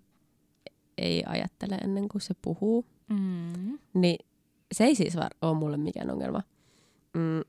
ei 0.97 1.23
ajattele 1.25 1.75
ennen 1.75 2.09
kuin 2.09 2.21
se 2.21 2.33
puhuu, 2.41 2.85
Mm. 3.11 3.79
niin 3.93 4.17
se 4.71 4.83
ei 4.83 4.95
siis 4.95 5.15
var- 5.17 5.35
ole 5.41 5.53
mulle 5.57 5.77
mikään 5.77 6.11
ongelma. 6.11 6.41
Mm. 7.13 7.41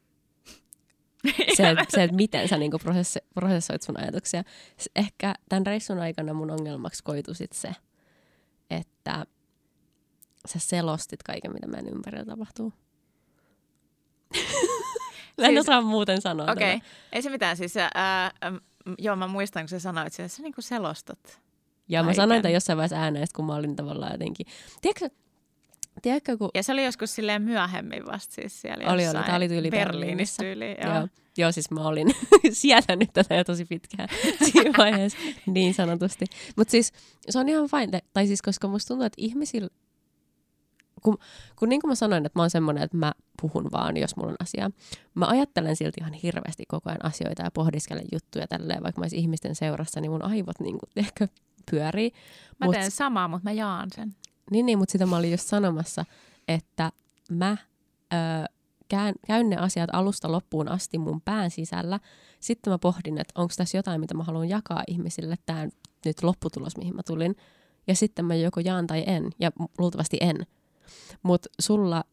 Se, 1.57 1.71
että- 1.71 1.85
se, 1.89 2.03
että 2.03 2.17
miten 2.17 2.49
sä 2.49 2.57
niinku 2.59 2.77
prosessi- 2.79 3.27
prosessoit 3.35 3.83
sun 3.83 4.01
ajatuksia. 4.01 4.43
Ehkä 4.97 5.35
tämän 5.49 5.67
reissun 5.67 5.99
aikana 5.99 6.35
mun 6.35 6.51
ongelmaksi 6.51 7.03
koitu 7.05 7.35
sit 7.35 7.53
se, 7.53 7.73
että 8.71 9.27
sä 10.49 10.59
selostit 10.59 11.23
kaiken, 11.23 11.53
mitä 11.53 11.67
meidän 11.67 11.93
ympärillä 11.95 12.25
tapahtuu. 12.25 12.73
Mä 15.39 15.47
en 15.47 15.51
Siis- 15.51 15.61
osaa 15.61 15.81
muuten 15.81 16.21
sanoa 16.21 16.53
Okei, 16.53 16.79
tätä. 16.81 16.91
ei 17.13 17.23
se 17.23 17.31
mitään. 17.31 17.57
Siis, 17.57 17.75
ää, 17.95 18.31
äm, 18.47 18.61
joo, 18.99 19.17
mä 19.17 19.27
muistan, 19.27 19.63
kun 19.63 19.69
sä 19.69 19.79
sanoit 19.79 20.13
sen, 20.13 20.27
että 20.27 20.37
sä 20.37 20.43
niinku 20.43 20.63
selostat. 20.63 21.41
Ja 21.89 22.01
mä 22.03 22.05
Kaiken. 22.07 22.17
sanoin 22.23 22.43
tämän 22.43 22.55
jossain 22.55 22.77
vaiheessa 22.77 22.97
ääneen, 22.97 23.27
kun 23.37 23.45
mä 23.45 23.55
olin 23.55 23.77
tavallaan 23.77 24.13
jotenkin... 24.13 24.47
Tiedätkö, 24.81 25.11
tiedätkö 26.03 26.37
kun... 26.39 26.51
Ja 26.55 26.63
se 26.63 26.73
oli 26.73 26.85
joskus 26.85 27.15
silleen 27.15 27.43
myöhemmin 27.43 28.07
vasta 28.07 28.35
siis 28.35 28.61
siellä 28.61 28.93
Oli, 28.93 29.09
oli. 29.09 29.25
Tää 29.25 29.37
oli 29.37 29.49
tyyli 29.49 29.71
Berliinissä 29.71 30.43
Berliinissä. 30.43 30.43
tyyli. 30.43 30.77
Joo. 30.85 30.95
Joo. 30.99 31.09
Joo. 31.39 31.53
Siis 31.53 31.71
mä 31.71 31.81
olin 31.89 32.09
sietänyt 32.53 33.11
tätä 33.13 33.35
jo 33.35 33.45
tosi 33.45 33.65
pitkään 33.65 34.09
siinä 34.53 34.71
vaiheessa, 34.79 35.19
niin 35.47 35.75
sanotusti. 35.75 36.25
Mutta 36.57 36.71
siis 36.71 36.93
se 37.31 37.39
on 37.39 37.49
ihan 37.49 37.69
fine, 37.69 38.01
tai 38.13 38.27
siis 38.27 38.43
koska 38.43 38.69
musta 38.69 38.89
tuntuu, 38.89 39.07
että 39.07 39.17
ihmisillä, 39.23 39.69
kun, 41.03 41.19
kun 41.59 41.69
niin 41.69 41.81
kuin 41.81 41.89
mä 41.89 41.95
sanoin, 41.95 42.27
että 42.27 42.39
mä 42.39 42.43
oon 42.43 42.51
semmoinen, 42.51 42.83
että 42.83 42.97
mä 42.97 43.13
puhun 43.43 43.69
vaan, 43.73 43.97
jos 43.97 44.17
mulla 44.17 44.31
on 44.31 44.37
asiaa. 44.41 44.71
Mä 45.15 45.27
ajattelen 45.27 45.77
silti 45.77 46.01
ihan 46.01 46.13
hirveästi 46.13 46.65
koko 46.69 46.91
ajan 46.91 47.05
asioita 47.05 47.43
ja 47.43 47.51
pohdiskelen 47.51 48.05
juttuja 48.13 48.47
tälleen, 48.47 48.83
vaikka 48.83 49.01
mä 49.01 49.05
olisin 49.05 49.19
ihmisten 49.19 49.55
seurassa, 49.55 50.01
niin 50.01 50.11
mun 50.11 50.25
aivot 50.25 50.61
niin 50.61 50.79
kuin 50.79 50.91
ehkä 50.97 51.29
pyörii. 51.71 52.13
Mä 52.61 52.67
Mut- 52.67 52.73
teen 52.73 52.91
samaa, 52.91 53.29
mutta 53.29 53.45
mä 53.45 53.53
jaan 53.53 53.89
sen. 53.95 54.15
Niin, 54.51 54.67
niin, 54.67 54.79
mutta 54.79 54.93
sitä 54.93 55.07
mä 55.07 55.17
olin 55.17 55.31
just 55.31 55.49
sanomassa, 55.49 56.05
että 56.49 56.93
mä 57.31 57.57
ö, 58.13 58.17
käyn, 58.89 59.15
käyn 59.27 59.51
ne 59.51 59.57
asiat 59.57 59.91
alusta 59.93 60.33
loppuun 60.33 60.69
asti 60.69 60.99
mun 60.99 61.21
pään 61.21 61.51
sisällä. 61.51 62.01
Sitten 62.41 62.73
mä 62.73 62.79
pohdin, 62.79 63.19
että 63.19 63.41
onko 63.41 63.55
tässä 63.57 63.79
jotain, 63.79 64.01
mitä 64.01 64.15
mä 64.15 64.25
haluan 64.25 64.49
jakaa 64.49 64.83
ihmisille, 64.89 65.37
tämä 65.47 65.69
nyt 66.05 66.23
lopputulos, 66.23 66.77
mihin 66.77 66.97
mä 66.97 67.03
tulin. 67.07 67.37
Ja 67.87 67.95
sitten 67.95 68.25
mä 68.25 68.35
joko 68.35 68.61
jaan 68.61 68.87
tai 68.87 69.05
en, 69.07 69.31
ja 69.41 69.53
luultavasti 69.79 70.17
en. 70.21 70.47
Mutta 71.23 71.49
sulla 71.61 72.05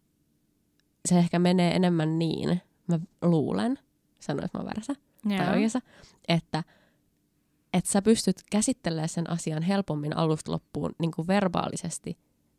se 1.06 1.20
ehkä 1.20 1.40
menee 1.40 1.76
enemmän 1.76 2.20
niin, 2.20 2.62
mä 2.88 3.00
luulen, 3.22 3.80
sanoin, 4.20 4.46
että 4.46 4.58
mä 4.58 4.60
oon 4.60 4.66
väärässä, 4.66 4.96
tai 5.38 5.54
oikeassa, 5.54 5.82
että, 6.28 6.64
että 7.74 7.92
sä 7.92 8.02
pystyt 8.02 8.44
käsittelemään 8.52 9.10
sen 9.10 9.30
asian 9.30 9.64
helpommin 9.64 10.18
alusta 10.18 10.52
loppuun 10.52 10.96
niin 11.00 11.12
kuin 11.12 11.28
verbaalisesti, 11.28 12.18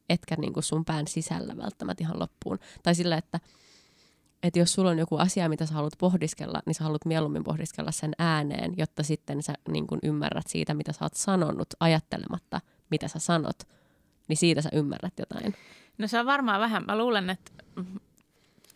etkä 0.08 0.36
niin 0.36 0.52
kuin 0.52 0.64
sun 0.64 0.84
pään 0.84 1.06
sisällä 1.06 1.56
välttämättä 1.56 2.04
ihan 2.04 2.20
loppuun. 2.20 2.58
Tai 2.82 2.94
sillä, 2.94 3.16
että, 3.16 3.40
että 4.42 4.58
jos 4.58 4.72
sulla 4.72 4.90
on 4.90 4.98
joku 4.98 5.16
asia, 5.16 5.48
mitä 5.48 5.66
sä 5.66 5.74
haluat 5.74 5.98
pohdiskella, 5.98 6.62
niin 6.66 6.74
sä 6.74 6.84
haluat 6.84 7.04
mieluummin 7.04 7.44
pohdiskella 7.44 7.90
sen 7.90 8.12
ääneen, 8.18 8.74
jotta 8.76 9.02
sitten 9.02 9.42
sä 9.42 9.54
niin 9.68 9.86
kuin 9.86 10.00
ymmärrät 10.02 10.46
siitä, 10.46 10.74
mitä 10.74 10.92
sä 10.92 11.04
oot 11.04 11.14
sanonut, 11.14 11.68
ajattelematta, 11.80 12.61
mitä 12.90 13.08
sä 13.08 13.18
sanot, 13.18 13.58
niin 14.28 14.36
siitä 14.36 14.62
sä 14.62 14.68
ymmärrät 14.72 15.14
jotain. 15.18 15.54
No 15.98 16.08
se 16.08 16.20
on 16.20 16.26
varmaan 16.26 16.61
vähän. 16.61 16.84
Mä 16.86 16.98
luulen, 16.98 17.30
että 17.30 17.52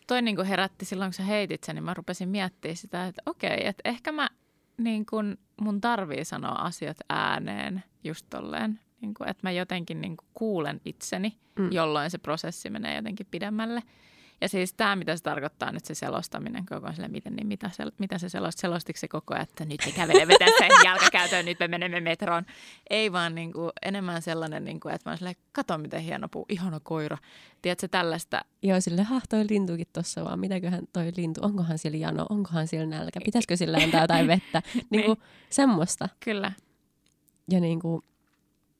toi 0.07 0.21
niinku 0.21 0.43
herätti 0.43 0.85
silloin, 0.85 1.09
kun 1.09 1.13
sä 1.13 1.23
heitit 1.23 1.63
sen, 1.63 1.75
niin 1.75 1.83
mä 1.83 1.93
rupesin 1.93 2.29
miettimään 2.29 2.77
sitä, 2.77 3.07
että 3.07 3.21
okei, 3.25 3.67
että 3.67 3.81
ehkä 3.89 4.11
mä 4.11 4.29
niin 4.77 5.05
kun 5.05 5.37
mun 5.61 5.81
tarvii 5.81 6.25
sanoa 6.25 6.51
asiat 6.51 6.97
ääneen 7.09 7.83
just 8.03 8.25
tolleen. 8.29 8.79
Niin 9.01 9.13
kun, 9.13 9.27
että 9.27 9.39
mä 9.47 9.51
jotenkin 9.51 10.01
niin 10.01 10.17
kun 10.17 10.27
kuulen 10.33 10.81
itseni, 10.85 11.37
Mm. 11.59 11.63
mm. 11.65 11.71
jolloin 11.71 12.11
se 12.11 12.17
prosessi 12.17 12.69
menee 12.69 12.95
jotenkin 12.95 13.27
pidemmälle. 13.31 13.83
Ja 14.41 14.49
siis 14.49 14.73
tämä, 14.73 14.95
mitä 14.95 15.17
se 15.17 15.23
tarkoittaa 15.23 15.71
nyt 15.71 15.85
se 15.85 15.95
selostaminen 15.95 16.65
koko 16.65 16.87
ajan, 16.87 17.11
miten, 17.11 17.35
niin 17.35 17.47
mitä, 17.47 17.69
se, 17.73 17.83
mitä 17.99 18.17
se 18.17 18.29
selosti, 18.29 18.61
selostiko 18.61 18.99
se 18.99 19.07
koko 19.07 19.33
ajan, 19.33 19.43
että 19.43 19.65
nyt 19.65 19.81
me 19.85 19.91
kävelemme 19.91 20.35
tässä 20.39 20.65
jalkakäytöön, 20.85 21.45
nyt 21.45 21.59
me 21.59 21.67
menemme 21.67 21.99
metroon. 21.99 22.45
Ei 22.89 23.11
vaan 23.11 23.35
niin 23.35 23.53
kuin, 23.53 23.71
enemmän 23.81 24.21
sellainen, 24.21 24.63
niin 24.65 24.79
kuin, 24.79 24.95
että 24.95 25.09
mä 25.09 25.17
silleen, 25.17 25.35
kato 25.51 25.77
miten 25.77 26.01
hieno 26.01 26.27
puu, 26.29 26.45
ihana 26.49 26.79
koira. 26.79 27.17
Tiedätkö 27.61 27.87
tällaista? 27.87 28.41
Joo, 28.61 28.81
sille 28.81 29.03
ha, 29.03 29.21
toi 29.29 29.45
lintukin 29.49 29.87
tuossa 29.93 30.25
vaan, 30.25 30.39
mitäköhän 30.39 30.83
toi 30.93 31.11
lintu, 31.17 31.41
onkohan 31.43 31.77
sillä 31.77 31.97
jano, 31.97 32.25
onkohan 32.29 32.67
sillä 32.67 32.85
nälkä, 32.85 33.19
pitäisikö 33.25 33.57
sillä 33.57 33.77
antaa 33.83 34.01
jotain 34.01 34.27
vettä, 34.27 34.61
niin 34.89 35.05
kuin 35.05 35.17
niin. 35.17 35.27
semmoista. 35.49 36.09
Kyllä. 36.19 36.51
Ja 37.51 37.59
niin 37.59 37.79
kuin, 37.79 38.03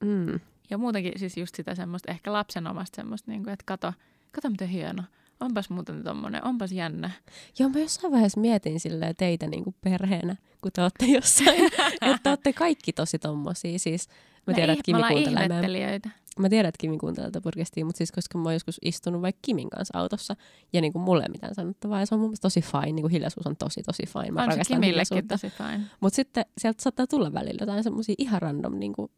mm. 0.03 0.39
Ja 0.70 0.78
muutenkin 0.78 1.14
siis 1.16 1.38
just 1.38 1.56
sitä 1.56 1.76
semmoista, 1.76 2.12
ehkä 2.12 2.34
lapsenomasta 2.34 2.95
semmoista, 2.95 3.32
niin 3.32 3.43
kuin, 3.43 3.53
että 3.53 3.64
kato, 3.66 3.93
kato 4.32 4.49
miten 4.49 4.68
hieno 4.68 5.03
onpas 5.40 5.70
muuten 5.70 6.04
tommonen, 6.04 6.46
onpas 6.46 6.72
jännä. 6.72 7.12
Joo, 7.60 7.70
mä 7.70 7.80
jossain 7.80 8.12
vaiheessa 8.12 8.42
mietin 8.42 8.80
silleen 8.80 9.16
teitä 9.16 9.48
niinku 9.48 9.76
perheenä, 9.82 10.36
kun 10.62 10.72
te 10.72 10.82
olette 10.82 11.06
jossain, 11.06 11.66
että 12.02 12.20
te 12.24 12.30
olette 12.30 12.54
kaikki 12.54 12.94
tosi 12.94 13.20
tommosia. 13.20 13.80
Siis 13.80 14.10
mä 14.48 14.54
tiedän, 14.54 14.74
että 14.74 14.84
Kimi 14.84 15.02
kuuntelee. 15.08 16.00
Mä 16.40 16.50
tiedän, 16.50 16.70
että 16.70 16.82
Kimi 16.82 16.98
kuuntelee 16.98 17.32
tätä 17.32 17.44
podcastia, 17.44 17.86
mutta 17.86 17.98
siis 17.98 18.12
koska 18.12 18.38
mä 18.38 18.44
oon 18.44 18.54
joskus 18.54 18.80
istunut 18.82 19.22
vaikka 19.22 19.40
Kimin 19.42 19.70
kanssa 19.70 20.00
autossa 20.00 20.36
ja 20.74 20.82
niinku 20.82 21.00
mulle 21.00 21.24
ei 21.24 21.30
mitään 21.30 21.56
sanottavaa 21.56 22.00
ja 22.00 22.06
se 22.06 22.16
on 22.16 22.20
mun 22.20 22.30
mielestä 22.30 22.46
tosi 22.46 22.62
fine, 22.62 22.92
niinku 22.92 23.08
hiljaisuus 23.08 23.48
on 23.48 23.56
tosi 23.56 23.84
tosi 23.84 24.04
fine. 24.06 24.32
Mä 24.32 24.44
on 24.44 24.52
se 24.52 24.60
Kimillekin 24.68 25.28
tosi 25.28 25.50
fine. 25.50 25.82
Mutta 26.00 26.16
sitten 26.16 26.46
sieltä 26.58 26.84
saattaa 26.84 27.08
tulla 27.08 27.34
välillä 27.34 27.58
jotain 27.60 27.84
semmoisia 27.84 28.16
ihan 28.18 28.42
random 28.42 28.80
niinku 28.80 29.12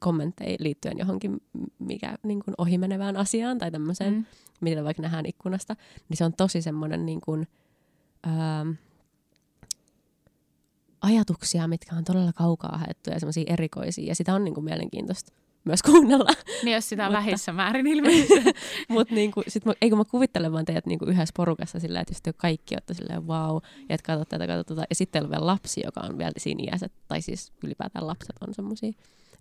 kommentteja 0.00 0.56
liittyen 0.60 0.98
johonkin 0.98 1.40
mikä 1.78 2.18
niin 2.22 2.44
kuin 2.44 2.54
ohimenevään 2.58 3.16
asiaan 3.16 3.58
tai 3.58 3.70
tämmöiseen, 3.70 4.14
mm. 4.14 4.24
Mitä 4.60 4.84
vaikka 4.84 5.02
nähdään 5.02 5.26
ikkunasta, 5.26 5.76
niin 6.08 6.16
se 6.16 6.24
on 6.24 6.32
tosi 6.32 6.62
semmoinen 6.62 7.06
niin 7.06 7.20
kuin, 7.20 7.48
ähm, 8.26 8.70
ajatuksia, 11.00 11.68
mitkä 11.68 11.96
on 11.96 12.04
todella 12.04 12.32
kaukaa 12.32 12.78
haettuja 12.78 13.16
ja 13.16 13.20
semmoisia 13.20 13.44
erikoisia. 13.46 14.06
Ja 14.06 14.14
sitä 14.14 14.34
on 14.34 14.44
niin 14.44 14.54
kuin 14.54 14.64
mielenkiintoista 14.64 15.32
myös 15.64 15.82
kuunnella. 15.82 16.30
Niin 16.62 16.74
jos 16.74 16.88
sitä 16.88 17.02
mutta, 17.06 17.18
vähissä 17.18 17.52
määrin 17.52 17.86
ilmeisesti. 17.86 18.52
Mutta 18.88 19.14
niin 19.14 19.32
kuin, 19.32 19.44
sit 19.48 19.64
mä, 19.64 19.72
ei 19.82 19.90
kun 19.90 19.98
mä 19.98 20.04
kuvittelen 20.04 20.52
vaan 20.52 20.64
teidät 20.64 20.86
niin 20.86 20.98
kuin 20.98 21.10
yhdessä 21.10 21.32
porukassa 21.36 21.80
sillä, 21.80 22.00
että 22.00 22.12
jos 22.12 22.22
te 22.22 22.32
kaikki 22.32 22.74
olette 22.74 22.94
silleen 22.94 23.26
wow, 23.26 23.56
ja 23.88 23.94
että 23.94 24.06
katsot 24.06 24.28
tätä, 24.28 24.46
katsot 24.46 24.66
tätä. 24.66 24.86
Ja 24.90 24.94
sitten 24.94 25.24
on 25.24 25.30
vielä 25.30 25.46
lapsi, 25.46 25.80
joka 25.84 26.00
on 26.00 26.18
vielä 26.18 26.32
siinä 26.36 26.64
iässä, 26.66 26.88
tai 27.08 27.22
siis 27.22 27.52
ylipäätään 27.64 28.06
lapset 28.06 28.36
on 28.40 28.54
semmoisia 28.54 28.92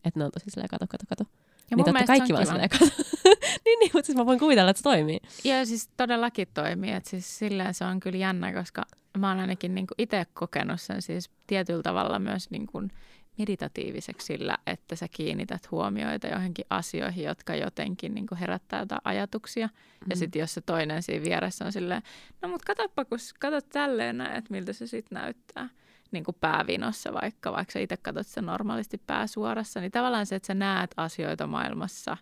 että 0.06 0.20
ne 0.20 0.26
on 0.26 0.32
tosi 0.32 0.46
silleen, 0.50 0.70
kato, 0.70 0.86
kato, 0.90 1.04
kato. 1.10 1.24
Ja 1.72 1.78
niin 1.78 1.86
totta 1.86 2.04
kaikki 2.04 2.34
vaan 2.34 2.46
kato. 2.46 2.86
niin, 3.66 3.80
niin, 3.80 3.92
mutta 3.94 4.06
siis 4.06 4.18
mä 4.18 4.26
voin 4.26 4.40
kuvitella, 4.40 4.70
että 4.70 4.78
se 4.78 4.84
toimii. 4.84 5.20
Joo, 5.44 5.66
siis 5.66 5.90
todellakin 5.98 6.48
toimii. 6.54 6.92
Että 6.92 7.10
siis 7.10 7.40
silleen 7.40 7.74
se 7.74 7.86
on 7.86 8.00
kyllä 8.00 8.18
jännä, 8.18 8.54
koska 8.54 8.84
mä 9.18 9.30
oon 9.30 9.40
ainakin 9.40 9.76
niin 9.76 9.88
itse 9.98 10.26
kokenut 10.34 10.82
sen 10.82 11.02
siis 11.02 11.30
tietyllä 11.48 11.84
tavalla 11.84 12.20
myös 12.20 12.50
niin 12.50 12.68
kuin 12.68 12.92
meditatiiviseksi 13.38 14.26
sillä, 14.26 14.58
että 14.68 14.96
sä 14.96 15.08
kiinnität 15.08 15.72
huomioita 15.72 16.28
johonkin 16.28 16.66
asioihin, 16.70 17.26
jotka 17.26 17.56
jotenkin 17.56 18.14
niin 18.14 18.28
kuin 18.28 18.40
herättää 18.40 18.80
jotain 18.80 19.02
ajatuksia. 19.04 19.68
Mm. 19.68 20.10
Ja 20.10 20.16
sitten 20.16 20.40
jos 20.40 20.54
se 20.54 20.62
toinen 20.62 21.04
siinä 21.04 21.26
vieressä 21.26 21.66
on 21.66 21.72
silleen, 21.72 22.02
no 22.42 22.50
mut 22.50 22.66
katsoppa, 22.66 23.06
kun 23.06 23.18
katsot 23.40 23.70
tälleen 23.70 24.22
että 24.22 24.52
miltä 24.52 24.74
se 24.74 24.88
sitten 24.88 25.16
näyttää 25.22 25.70
niin 26.12 26.24
kuin 26.24 26.38
päävinossa 26.40 27.14
vaikka, 27.14 27.52
vaikka 27.52 27.72
sä 27.72 27.80
itse 27.80 27.98
katsot 27.98 28.28
sitä 28.28 28.42
normaalisti 28.42 28.98
pääsuorassa, 28.98 29.80
niin 29.80 29.92
tavallaan 29.92 30.26
se, 30.26 30.36
että 30.36 30.48
sä 30.48 30.54
näet 30.54 30.92
asioita 30.98 31.48
maailmassa 31.48 32.18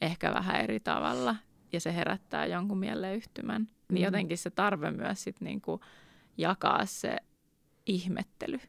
ehkä 0.00 0.34
vähän 0.34 0.60
eri 0.60 0.80
tavalla 0.80 1.36
ja 1.72 1.80
se 1.80 1.94
herättää 1.94 2.46
jonkun 2.46 2.78
mieleyhtymän, 2.78 3.62
niin 3.62 3.72
mm. 3.88 3.94
niin 3.94 4.04
jotenkin 4.04 4.38
se 4.38 4.50
tarve 4.50 4.90
myös 4.90 5.22
sit 5.22 5.40
niin 5.40 5.60
kuin 5.60 5.80
jakaa 6.36 6.86
se 6.86 7.16
ihmettely 7.86 8.60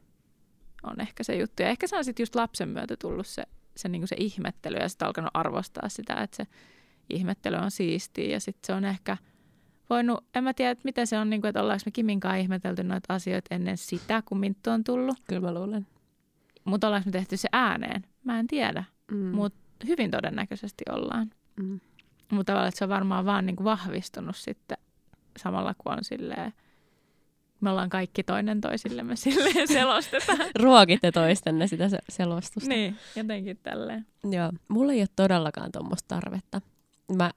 on 0.82 1.00
ehkä 1.00 1.24
se 1.24 1.36
juttu. 1.36 1.62
Ja 1.62 1.68
ehkä 1.68 1.86
se 1.86 1.96
on 1.96 2.04
sitten 2.04 2.22
just 2.22 2.34
lapsen 2.34 2.68
myötä 2.68 2.96
tullut 2.96 3.26
se, 3.26 3.42
se, 3.76 3.88
niin 3.88 4.00
kuin 4.00 4.08
se 4.08 4.16
ihmettely 4.18 4.76
ja 4.76 4.88
sitten 4.88 5.06
alkanut 5.06 5.30
arvostaa 5.34 5.88
sitä, 5.88 6.14
että 6.14 6.36
se 6.36 6.46
ihmettely 7.10 7.56
on 7.56 7.70
siistiä 7.70 8.32
ja 8.32 8.40
sitten 8.40 8.66
se 8.66 8.72
on 8.72 8.84
ehkä– 8.84 9.16
voinut, 9.90 10.24
en 10.34 10.44
mä 10.44 10.54
tiedä, 10.54 10.70
että 10.70 10.84
mitä 10.84 11.06
se 11.06 11.18
on, 11.18 11.30
niin 11.30 11.40
kuin, 11.40 11.48
että 11.48 11.62
ollaanko 11.62 11.82
me 11.86 11.90
Kiminkaan 11.90 12.38
ihmetelty 12.38 12.82
noita 12.82 13.14
asioita 13.14 13.54
ennen 13.54 13.76
sitä, 13.76 14.22
kun 14.24 14.38
Minttu 14.38 14.70
on 14.70 14.84
tullut. 14.84 15.16
Kyllä 15.28 15.40
mä 15.40 15.54
luulen. 15.54 15.86
Mutta 16.64 16.86
ollaanko 16.86 17.06
me 17.06 17.12
tehty 17.12 17.36
se 17.36 17.48
ääneen? 17.52 18.04
Mä 18.24 18.38
en 18.38 18.46
tiedä, 18.46 18.84
mm. 19.10 19.16
mutta 19.16 19.58
hyvin 19.86 20.10
todennäköisesti 20.10 20.84
ollaan. 20.90 21.30
Mm. 21.56 21.80
Mutta 22.30 22.52
tavallaan, 22.52 22.68
että 22.68 22.78
se 22.78 22.84
on 22.84 22.90
varmaan 22.90 23.24
vaan 23.24 23.46
niin 23.46 23.56
kuin 23.56 23.64
vahvistunut 23.64 24.36
sitten 24.36 24.78
samalla, 25.36 25.74
kun 25.78 25.92
on 25.92 26.04
silleen, 26.04 26.52
me 27.60 27.70
ollaan 27.70 27.88
kaikki 27.88 28.22
toinen 28.22 28.60
toisillemme 28.60 29.16
silleen 29.26 29.68
selostetaan. 29.68 30.38
Ruokitte 30.62 31.12
toistenne 31.12 31.66
sitä 31.66 31.88
se- 31.88 31.98
selostusta. 32.08 32.68
Niin, 32.68 32.96
jotenkin 33.16 33.58
tälleen. 33.62 34.06
Joo, 34.24 34.52
mulla 34.68 34.92
ei 34.92 35.00
ole 35.00 35.08
todellakaan 35.16 35.72
tuommoista 35.72 36.08
tarvetta. 36.08 36.60
Mä 37.16 37.30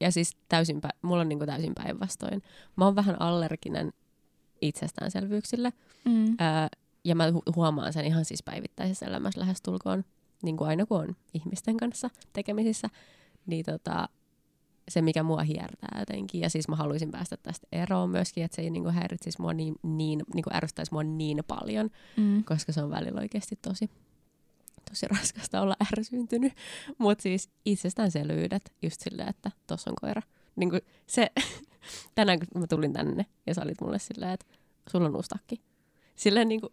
ja 0.00 0.12
siis 0.12 0.36
täysin, 0.48 0.80
mulla 1.02 1.20
on 1.20 1.28
niin 1.28 1.38
kuin 1.38 1.48
täysin 1.48 1.74
päinvastoin. 1.74 2.42
Mä 2.76 2.84
oon 2.84 2.96
vähän 2.96 3.22
allerginen 3.22 3.92
itsestäänselvyyksille. 4.60 5.72
Mm. 6.04 6.26
Öö, 6.26 6.36
ja 7.04 7.14
mä 7.14 7.30
hu- 7.30 7.52
huomaan 7.56 7.92
sen 7.92 8.04
ihan 8.04 8.24
siis 8.24 8.42
päivittäisessä 8.42 9.06
elämässä 9.06 9.40
lähestulkoon, 9.40 10.04
niin 10.42 10.56
kuin 10.56 10.68
aina 10.68 10.86
kun 10.86 11.00
on 11.00 11.16
ihmisten 11.34 11.76
kanssa 11.76 12.10
tekemisissä. 12.32 12.88
Niin 13.46 13.64
tota, 13.64 14.08
se, 14.88 15.02
mikä 15.02 15.22
mua 15.22 15.42
hiertää 15.42 15.98
jotenkin. 15.98 16.40
Ja 16.40 16.50
siis 16.50 16.68
mä 16.68 16.76
haluaisin 16.76 17.10
päästä 17.10 17.36
tästä 17.36 17.66
eroon 17.72 18.10
myöskin, 18.10 18.44
että 18.44 18.56
se 18.56 18.62
ei 18.62 18.70
niinku 18.70 18.90
häiritsisi 18.90 19.40
mua 19.40 19.52
niin, 19.52 19.74
niin 19.82 20.22
niinku 20.34 20.50
ärsyttäisi 20.54 20.92
mua 20.92 21.02
niin 21.02 21.40
paljon, 21.46 21.90
mm. 22.16 22.44
koska 22.44 22.72
se 22.72 22.82
on 22.82 22.90
välillä 22.90 23.20
oikeasti 23.20 23.58
tosi 23.62 23.90
tosi 24.88 25.08
raskasta 25.08 25.60
olla 25.60 25.76
ärsyyntynyt. 25.92 26.52
Mutta 26.98 27.22
siis 27.22 27.50
itsestäänselvyydet 27.64 28.72
just 28.82 29.00
silleen, 29.00 29.28
että 29.28 29.50
tossa 29.66 29.90
on 29.90 29.96
koira. 30.00 30.22
Niin 30.56 30.70
kuin 30.70 30.82
se, 31.06 31.30
tänään 32.14 32.38
kun 32.38 32.60
mä 32.60 32.66
tulin 32.66 32.92
tänne 32.92 33.26
ja 33.46 33.54
sä 33.54 33.62
olit 33.62 33.80
mulle 33.80 33.98
silleen, 33.98 34.32
että 34.32 34.46
sulla 34.90 35.06
on 35.06 35.16
uusi 35.16 35.28
takki. 35.28 35.60
Silleen 36.16 36.48
niin 36.48 36.60
kuin, 36.60 36.72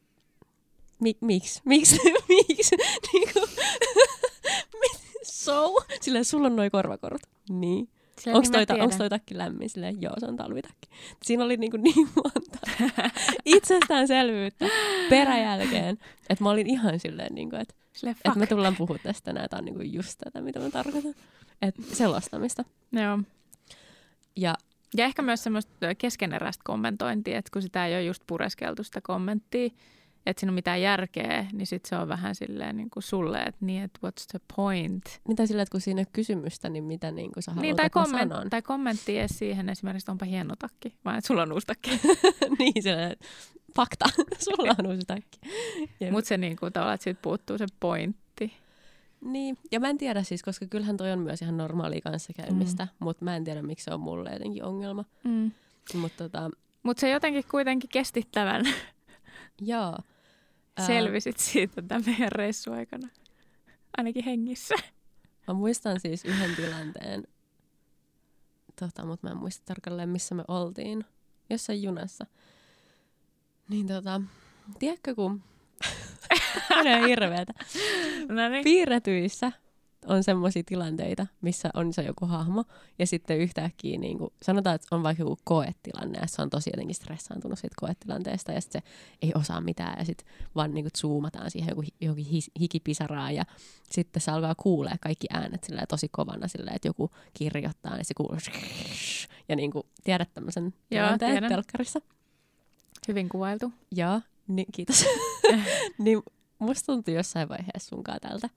mi, 0.99 1.17
miksi, 1.21 1.61
miksi, 1.65 1.97
miksi, 2.29 2.75
niin 3.13 3.33
kuin, 3.33 3.49
so, 5.23 5.75
silleen 6.01 6.25
sulla 6.25 6.47
on 6.47 6.55
noin 6.55 6.71
korvakorut. 6.71 7.21
Niin. 7.49 7.89
Onko 8.33 8.49
toi, 8.51 8.79
onks 8.81 8.95
toi 8.95 9.09
takki 9.09 9.37
lämmin? 9.37 9.69
Silleen, 9.69 10.01
joo, 10.01 10.13
se 10.17 10.25
on 10.25 10.37
talvitakki. 10.37 10.89
Siinä 11.23 11.43
oli 11.43 11.57
niin, 11.57 11.71
kuin 11.71 11.83
niin 11.95 12.07
monta 12.15 12.59
itsestäänselvyyttä 13.45 14.65
peräjälkeen, 15.09 15.97
että 16.29 16.43
mä 16.43 16.49
olin 16.49 16.67
ihan 16.67 16.99
silleen, 16.99 17.35
niin 17.35 17.49
kuin, 17.49 17.61
että 17.61 17.75
että 18.03 18.39
me 18.39 18.47
tullaan 18.47 18.75
puhua 18.75 18.97
tästä 19.03 19.25
tänään. 19.25 19.49
Tämä 19.49 19.57
on 19.59 19.65
niinku 19.65 19.81
just 19.81 20.19
tätä, 20.23 20.41
mitä 20.41 20.59
mä 20.59 20.69
tarkoitan. 20.69 21.13
Et 21.61 21.75
selostamista. 21.93 22.63
Joo. 22.91 23.19
Ja, 24.35 24.55
ja 24.97 25.05
ehkä 25.05 25.21
myös 25.21 25.43
semmoista 25.43 25.95
keskeneräistä 25.97 26.61
kommentointia, 26.65 27.37
että 27.37 27.49
kun 27.53 27.61
sitä 27.61 27.85
ei 27.85 27.95
ole 27.95 28.03
just 28.03 28.23
pureskeltu 28.27 28.83
sitä 28.83 29.01
kommenttia, 29.01 29.69
että 30.25 30.39
siinä 30.39 30.51
on 30.51 30.55
mitään 30.55 30.81
järkeä, 30.81 31.45
niin 31.53 31.67
sitten 31.67 31.89
se 31.89 31.95
on 31.95 32.07
vähän 32.07 32.35
silleen 32.35 32.77
niin 32.77 32.89
kuin 32.89 33.03
sulle, 33.03 33.41
että 33.41 33.65
niin, 33.65 33.83
että 33.83 33.99
what's 34.07 34.25
the 34.31 34.39
point? 34.55 35.21
Mitä 35.27 35.45
sillä, 35.45 35.61
että 35.61 35.71
kun 35.71 35.81
siinä 35.81 35.99
ole 35.99 36.07
kysymystä, 36.13 36.69
niin 36.69 36.83
mitä 36.83 37.11
niin 37.11 37.31
kuin 37.31 37.43
sä 37.43 37.51
haluat, 37.51 37.61
niin, 37.61 37.75
tai, 37.75 37.89
komment, 37.89 38.31
sanon? 38.31 38.49
tai 38.49 38.61
kommentti 38.61 39.19
edes 39.19 39.37
siihen 39.37 39.69
esimerkiksi, 39.69 40.11
onpa 40.11 40.25
hieno 40.25 40.55
takki, 40.59 40.95
vai 41.05 41.17
että 41.17 41.27
sulla 41.27 41.41
on 41.41 41.51
uusi 41.51 41.67
takki. 41.67 41.91
niin, 42.59 42.83
silleen, 42.83 43.15
fakta, 43.75 44.05
sulla 44.45 44.75
on 44.79 44.87
uusi 44.87 45.05
takki. 45.07 45.39
Mutta 46.11 46.27
se 46.27 46.37
niin 46.37 46.57
kuin, 46.57 46.73
tavallaan, 46.73 46.95
että 46.95 47.03
siitä 47.03 47.19
puuttuu 47.21 47.57
se 47.57 47.65
pointti. 47.79 48.53
Niin, 49.21 49.57
ja 49.71 49.79
mä 49.79 49.89
en 49.89 49.97
tiedä 49.97 50.23
siis, 50.23 50.43
koska 50.43 50.65
kyllähän 50.65 50.97
toi 50.97 51.11
on 51.11 51.19
myös 51.19 51.41
ihan 51.41 51.57
normaalia 51.57 52.01
kanssakäymistä, 52.01 52.83
mm. 52.83 52.89
mutta 52.99 53.25
mä 53.25 53.35
en 53.35 53.43
tiedä, 53.43 53.61
miksi 53.61 53.83
se 53.83 53.93
on 53.93 53.99
mulle 53.99 54.29
jotenkin 54.33 54.63
ongelma. 54.63 55.05
Mm. 55.23 55.51
Mutta 55.93 56.23
tota... 56.23 56.49
Mut 56.83 56.97
se 56.97 57.09
jotenkin 57.09 57.43
kuitenkin 57.51 57.89
kestittävän. 57.89 58.65
Joo. 59.61 59.97
Selvisit 60.81 61.37
siitä 61.37 61.81
tämän 61.81 62.03
meidän 62.05 62.31
reissu 62.31 62.71
aikana. 62.71 63.07
Ainakin 63.97 64.25
hengissä. 64.25 64.75
Mä 65.47 65.53
muistan 65.53 65.99
siis 65.99 66.25
yhden 66.25 66.55
tilanteen, 66.55 67.27
tota, 68.79 69.05
mutta 69.05 69.27
mä 69.27 69.31
en 69.31 69.37
muista 69.37 69.65
tarkalleen, 69.65 70.09
missä 70.09 70.35
me 70.35 70.43
oltiin. 70.47 71.05
Jossain 71.49 71.83
junassa. 71.83 72.25
Niin 73.69 73.87
tota, 73.87 74.21
tiedätkö 74.79 75.15
kun... 75.15 75.43
on 76.79 77.07
hirveetä. 77.07 77.53
No 78.29 78.49
niin. 78.49 78.63
Piirretyissä 78.63 79.51
on 80.07 80.23
semmoisia 80.23 80.63
tilanteita, 80.65 81.27
missä 81.41 81.69
on 81.73 81.93
se 81.93 82.01
joku 82.01 82.25
hahmo, 82.25 82.63
ja 82.99 83.07
sitten 83.07 83.37
yhtäkkiä 83.37 83.97
niin 83.97 84.17
kuin, 84.17 84.33
sanotaan, 84.41 84.75
että 84.75 84.87
on 84.91 85.03
vaikka 85.03 85.21
joku 85.23 85.37
koetilanne, 85.43 86.19
ja 86.21 86.27
se 86.27 86.41
on 86.41 86.49
tosi 86.49 86.69
jotenkin 86.73 86.95
stressaantunut 86.95 87.59
siitä 87.59 87.75
koetilanteesta, 87.79 88.51
ja 88.51 88.61
sitten 88.61 88.81
se 88.81 88.87
ei 89.21 89.31
osaa 89.35 89.61
mitään, 89.61 89.95
ja 89.99 90.05
sitten 90.05 90.27
vaan 90.55 90.73
niin 90.73 90.83
kuin, 90.83 90.91
zoomataan 90.97 91.51
siihen 91.51 91.69
joku, 91.69 91.83
johonkin 92.01 92.43
hikipisaraan, 92.59 93.35
ja 93.35 93.43
sitten 93.91 94.21
se 94.21 94.31
alkaa 94.31 94.55
kuulee 94.55 94.95
kaikki 95.01 95.27
äänet 95.33 95.63
silleen, 95.63 95.87
tosi 95.87 96.09
kovana, 96.11 96.47
silleen, 96.47 96.75
että 96.75 96.87
joku 96.87 97.11
kirjoittaa, 97.33 97.95
niin 97.95 98.05
se 98.05 98.13
kuuluu, 98.13 98.37
ja 99.49 99.55
niin 99.55 99.71
kuin 99.71 99.83
tiedät 100.03 100.33
tämmöisen 100.33 100.63
Joo, 100.63 100.73
tilanteen 100.89 101.31
tiedän. 101.31 101.49
telkkarissa. 101.49 102.01
Hyvin 103.07 103.29
kuvailtu. 103.29 103.73
Joo, 103.91 104.21
niin 104.47 104.67
kiitos. 104.71 105.05
niin 105.97 106.23
musta 106.59 106.85
tuntui 106.85 107.13
jossain 107.13 107.49
vaiheessa 107.49 107.89
sunkaan 107.89 108.19
tältä. 108.21 108.49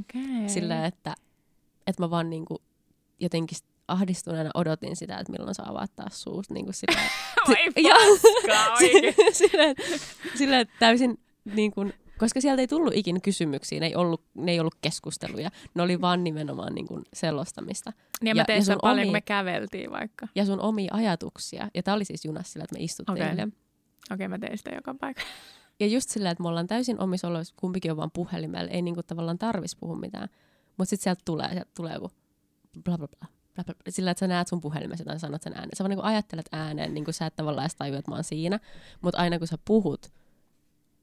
Okei. 0.00 0.48
Sillä, 0.48 0.86
että, 0.86 1.14
että 1.86 2.02
mä 2.02 2.10
vaan 2.10 2.30
niin 2.30 2.44
kuin 2.44 2.58
jotenkin 3.20 3.58
ahdistuneena 3.88 4.50
odotin 4.54 4.96
sitä, 4.96 5.18
että 5.18 5.32
milloin 5.32 5.54
saa 5.54 5.68
avaat 5.70 5.96
taas 5.96 6.22
suus. 6.22 6.50
Niin 6.50 6.64
kuin 6.64 6.74
sillä, 6.74 7.00
paskaa 8.16 8.72
oikein. 8.74 9.14
sillä, 9.32 9.64
sillä 10.34 10.64
täysin 10.78 11.20
niin 11.54 11.70
kuin, 11.70 11.92
koska 12.18 12.40
sieltä 12.40 12.60
ei 12.60 12.66
tullut 12.68 12.94
ikinä 12.96 13.20
kysymyksiä, 13.20 13.80
ne 13.80 13.86
ei 13.86 13.94
ollut, 13.96 14.24
ne 14.34 14.52
ei 14.52 14.60
ollut 14.60 14.74
keskusteluja, 14.80 15.50
ne 15.74 15.82
oli 15.82 16.00
vaan 16.00 16.24
nimenomaan 16.24 16.74
niin 16.74 16.86
kuin 16.86 17.02
selostamista. 17.14 17.92
Niin 18.22 18.36
ja 18.36 18.44
Ja- 18.48 18.54
ja 18.56 18.64
sun 18.64 18.76
paljon, 18.82 18.98
omi- 18.98 19.06
kun 19.06 19.12
me 19.12 19.20
käveltiin 19.20 19.90
vaikka. 19.90 20.28
Ja 20.34 20.44
sun 20.46 20.60
omia 20.60 20.90
ajatuksia, 20.94 21.68
ja 21.74 21.82
tämä 21.82 21.94
oli 21.94 22.04
siis 22.04 22.24
junassa 22.24 22.52
sillä, 22.52 22.64
että 22.64 22.76
me 22.78 22.84
istuttiin 22.84 23.22
Okei. 23.22 23.32
okay. 23.32 23.50
Okei, 24.12 24.28
mä 24.28 24.38
tein 24.38 24.58
sitä 24.58 24.70
joka 24.74 24.94
paikassa. 25.00 25.28
Ja 25.80 25.86
just 25.86 26.10
sillä, 26.10 26.30
että 26.30 26.42
me 26.42 26.48
ollaan 26.48 26.66
täysin 26.66 27.00
omissa 27.00 27.28
oloissa, 27.28 27.54
kumpikin 27.56 27.90
on 27.90 27.96
vaan 27.96 28.10
puhelimella, 28.10 28.70
ei 28.70 28.82
niinku 28.82 29.02
tavallaan 29.02 29.38
tarvis 29.38 29.76
puhua 29.76 29.96
mitään. 29.96 30.28
Mutta 30.78 30.90
sitten 30.90 31.04
sieltä 31.04 31.22
tulee, 31.24 31.48
sieltä 31.52 31.70
tulee 31.76 31.94
joku 31.94 32.10
bla 32.84 32.98
bla 32.98 33.08
bla. 33.08 33.28
bla, 33.54 33.64
bla. 33.64 33.74
Sillä, 33.88 34.10
että 34.10 34.18
sä 34.18 34.26
näet 34.26 34.48
sun 34.48 34.60
puhelimessa 34.60 35.02
jotain, 35.02 35.20
sanot 35.20 35.42
sen 35.42 35.52
ääneen. 35.52 35.76
Sä 35.76 35.84
vaan 35.84 35.90
niinku 35.90 36.06
ajattelet 36.06 36.46
ääneen, 36.52 36.94
niin 36.94 37.04
kuin 37.04 37.14
sä 37.14 37.26
et 37.26 37.36
tavallaan 37.36 37.64
edes 37.64 37.74
tajua, 37.74 37.98
että 37.98 38.10
mä 38.10 38.14
oon 38.14 38.24
siinä. 38.24 38.60
Mutta 39.00 39.18
aina 39.20 39.38
kun 39.38 39.48
sä 39.48 39.58
puhut, 39.64 40.12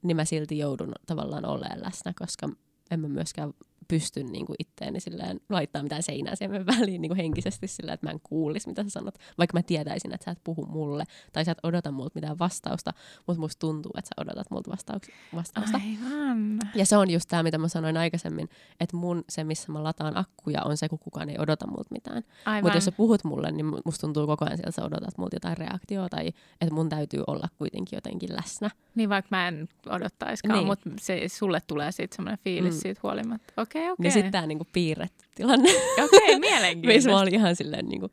niin 0.02 0.16
mä 0.16 0.24
silti 0.24 0.58
joudun 0.58 0.92
tavallaan 1.06 1.44
olemaan 1.44 1.82
läsnä, 1.82 2.12
koska 2.18 2.48
en 2.90 3.00
mä 3.00 3.08
myöskään 3.08 3.52
pysty 3.90 4.24
niin 4.24 4.46
kuin 4.46 4.56
itteeni 4.58 5.00
silleen 5.00 5.40
laittaa 5.48 5.82
mitään 5.82 6.02
seinää 6.02 6.34
siihen 6.34 6.66
väliin 6.66 7.02
niin 7.02 7.10
kuin 7.10 7.16
henkisesti 7.16 7.66
sillä, 7.66 7.92
että 7.92 8.06
mä 8.06 8.10
en 8.10 8.20
kuulisi, 8.22 8.68
mitä 8.68 8.82
sä 8.82 8.90
sanot. 8.90 9.14
Vaikka 9.38 9.58
mä 9.58 9.62
tietäisin, 9.62 10.14
että 10.14 10.24
sä 10.24 10.30
et 10.30 10.38
puhu 10.44 10.66
mulle 10.66 11.04
tai 11.32 11.44
sä 11.44 11.52
et 11.52 11.58
odota 11.62 11.90
multa 11.90 12.10
mitään 12.14 12.38
vastausta, 12.38 12.92
mutta 13.26 13.40
musta 13.40 13.58
tuntuu, 13.60 13.92
että 13.98 14.08
sä 14.08 14.22
odotat 14.22 14.50
multa 14.50 14.70
vastauks- 14.70 15.12
vastausta. 15.34 15.80
Aivan. 15.84 16.58
Ja 16.74 16.86
se 16.86 16.96
on 16.96 17.10
just 17.10 17.28
tämä, 17.28 17.42
mitä 17.42 17.58
mä 17.58 17.68
sanoin 17.68 17.96
aikaisemmin, 17.96 18.48
että 18.80 18.96
mun 18.96 19.24
se, 19.28 19.44
missä 19.44 19.72
mä 19.72 19.84
lataan 19.84 20.16
akkuja, 20.16 20.62
on 20.62 20.76
se, 20.76 20.88
kun 20.88 20.98
kukaan 20.98 21.30
ei 21.30 21.36
odota 21.38 21.66
multa 21.66 21.88
mitään. 21.90 22.22
Mutta 22.62 22.76
jos 22.76 22.84
sä 22.84 22.92
puhut 22.92 23.24
mulle, 23.24 23.50
niin 23.52 23.66
musta 23.84 24.00
tuntuu 24.00 24.26
koko 24.26 24.44
ajan 24.44 24.56
sieltä, 24.56 24.68
että 24.68 24.80
sä 24.80 24.86
odotat 24.86 25.18
multa 25.18 25.36
jotain 25.36 25.56
reaktiota 25.56 26.16
tai 26.16 26.28
että 26.60 26.74
mun 26.74 26.88
täytyy 26.88 27.22
olla 27.26 27.48
kuitenkin 27.58 27.96
jotenkin 27.96 28.36
läsnä. 28.36 28.70
Niin 28.94 29.08
vaikka 29.08 29.28
mä 29.30 29.48
en 29.48 29.68
odottaiskaan, 29.90 30.54
Niin. 30.58 30.66
mutta 30.66 30.90
se, 31.00 31.28
sulle 31.28 31.60
tulee 31.66 31.92
siitä 31.92 32.16
semmoinen 32.16 32.38
fiilis 32.44 32.74
Mm. 32.74 32.80
siitä 32.80 33.00
huolimatta. 33.02 33.52
Okei, 33.62 33.79
okei. 33.82 33.94
Niin 33.98 34.12
sitten 34.12 34.32
tämä 34.32 34.46
niinku 34.46 34.66
piirretty 34.72 35.24
tilanne, 35.34 35.70
Okei, 35.70 36.20
missä 36.20 36.32
mä 36.32 36.38
mielenkiintoista. 36.38 37.18
olin 37.18 37.34
ihan 37.34 37.56
silleen 37.56 37.86
niinku, 37.88 38.08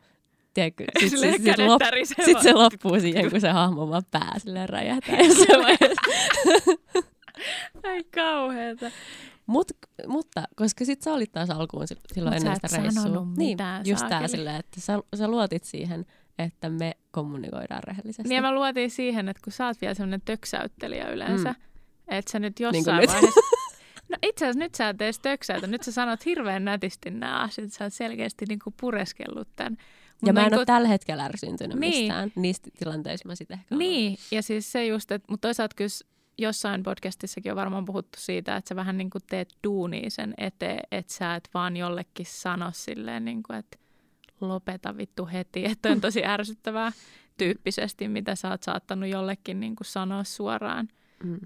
tiedätkö, 0.53 0.85
sit, 0.99 1.09
Silleen 1.09 1.33
sit, 1.33 1.43
sit, 1.43 1.57
lop, 1.65 1.81
sit 2.25 2.39
se 2.41 2.53
loppuu 2.53 2.99
siihen, 2.99 3.31
kun 3.31 3.41
se 3.41 3.49
hahmo 3.49 3.89
vaan 3.89 4.03
pää 4.11 4.33
silleen 4.37 4.69
räjähtää. 4.69 5.15
Ai 7.83 8.03
kauheeta. 8.15 8.91
Mut, 9.47 9.71
mutta 10.07 10.43
koska 10.55 10.85
sit 10.85 11.01
sä 11.01 11.13
olit 11.13 11.31
taas 11.31 11.49
alkuun 11.49 11.83
sil- 11.91 12.13
silloin 12.13 12.35
Mut 12.35 12.43
ennen 12.43 12.55
sitä 12.55 12.81
reissua. 12.81 13.03
niin, 13.25 13.27
mitään, 13.51 13.83
just 13.85 14.07
tää 14.09 14.27
silleen, 14.27 14.55
että 14.55 14.81
sä, 14.81 14.99
sä 15.15 15.27
luotit 15.27 15.63
siihen, 15.63 16.05
että 16.39 16.69
me 16.69 16.91
kommunikoidaan 17.11 17.83
rehellisesti. 17.83 18.23
Niin 18.29 18.35
ja 18.35 18.41
mä 18.41 18.55
luotiin 18.55 18.91
siihen, 18.91 19.29
että 19.29 19.41
kun 19.43 19.53
sä 19.53 19.65
oot 19.65 19.81
vielä 19.81 19.93
semmoinen 19.93 20.21
töksäyttelijä 20.25 21.09
yleensä, 21.09 21.49
mm. 21.49 21.55
että 22.07 22.31
sä 22.31 22.39
nyt 22.39 22.59
Niin 22.59 22.75
jossain 22.75 22.97
nyt. 23.01 23.09
vaiheessa... 23.09 23.41
No 24.09 24.17
itse 24.23 24.45
asiassa 24.45 24.59
nyt 24.59 24.75
sä 24.75 24.89
et 24.89 25.01
edes 25.01 25.19
töksäytä. 25.19 25.67
Nyt 25.67 25.83
sä 25.83 25.91
sanot 25.91 26.25
hirveän 26.25 26.65
nätisti 26.65 27.09
nämä 27.11 27.39
asiat. 27.39 27.73
Sä 27.73 27.83
oot 27.83 27.93
selkeästi 27.93 28.45
niinku 28.49 28.73
pureskellut 28.79 29.47
tämän. 29.55 29.71
Mut 30.21 30.27
ja 30.27 30.33
mä 30.33 30.39
en 30.39 30.43
niinku- 30.45 30.57
ole 30.57 30.65
tällä 30.65 30.87
hetkellä 30.87 31.25
ärsyntynyt 31.25 31.79
Niin. 31.79 32.01
mistään. 32.03 32.31
Niistä 32.35 32.69
tilanteissa 32.79 33.27
mä 33.27 33.35
sitten 33.35 33.59
ehkä 33.59 33.75
olen. 33.75 33.79
Niin, 33.79 34.17
ja 34.31 34.41
siis 34.41 34.71
se 34.71 34.85
just, 34.85 35.11
että, 35.11 35.25
mutta 35.29 35.47
toisaalta 35.47 35.75
kyllä 35.75 35.89
jossain 36.37 36.83
podcastissakin 36.83 37.51
on 37.51 37.55
varmaan 37.55 37.85
puhuttu 37.85 38.19
siitä, 38.21 38.55
että 38.55 38.69
sä 38.69 38.75
vähän 38.75 38.97
niin 38.97 39.09
kuin 39.09 39.21
teet 39.29 39.49
duunia 39.63 40.09
sen 40.09 40.33
eteen, 40.37 40.79
että 40.91 41.13
sä 41.13 41.35
et 41.35 41.49
vaan 41.53 41.77
jollekin 41.77 42.25
sano 42.29 42.69
silleen, 42.73 43.25
niin 43.25 43.43
kuin, 43.43 43.59
että 43.59 43.77
lopeta 44.41 44.97
vittu 44.97 45.25
heti, 45.33 45.65
että 45.65 45.89
on 45.89 46.01
tosi 46.01 46.25
ärsyttävää 46.35 46.91
tyyppisesti, 47.37 48.07
mitä 48.07 48.35
sä 48.35 48.49
oot 48.49 48.63
saattanut 48.63 49.09
jollekin 49.09 49.59
niin 49.59 49.75
kuin 49.75 49.87
sanoa 49.87 50.23
suoraan 50.23 50.87
Mm. 51.23 51.39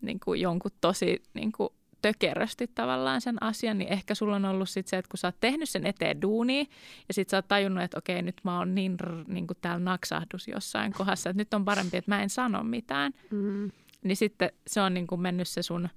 niin 0.00 0.20
kuin 0.20 0.40
jonkun 0.40 0.70
tosi 0.80 1.22
niin 1.34 1.52
kuin 1.52 1.68
tökerösti 2.08 2.66
tavallaan 2.74 3.20
sen 3.20 3.42
asian, 3.42 3.78
niin 3.78 3.92
ehkä 3.92 4.14
sulla 4.14 4.36
on 4.36 4.44
ollut 4.44 4.68
sit 4.68 4.86
se, 4.86 4.96
että 4.98 5.08
kun 5.08 5.18
sä 5.18 5.28
oot 5.28 5.36
tehnyt 5.40 5.68
sen 5.68 5.86
eteen 5.86 6.22
duunia 6.22 6.64
ja 7.08 7.14
sit 7.14 7.28
sä 7.28 7.36
oot 7.36 7.48
tajunnut, 7.48 7.84
että 7.84 7.98
okei, 7.98 8.22
nyt 8.22 8.36
mä 8.44 8.58
oon 8.58 8.74
niin, 8.74 9.00
r- 9.00 9.24
niin 9.28 9.46
kuin 9.46 9.56
täällä 9.60 9.84
naksahdus 9.84 10.48
jossain 10.48 10.92
kohdassa, 10.92 11.30
että 11.30 11.40
nyt 11.40 11.54
on 11.54 11.64
parempi, 11.64 11.96
että 11.96 12.10
mä 12.10 12.22
en 12.22 12.30
sano 12.30 12.62
mitään, 12.64 13.12
Mm. 13.30 13.70
niin 14.04 14.16
sitten 14.16 14.50
se 14.66 14.80
on 14.80 14.94
niin 14.94 15.06
kuin 15.06 15.20
mennyt 15.20 15.48
se 15.48 15.62
sun 15.62 15.88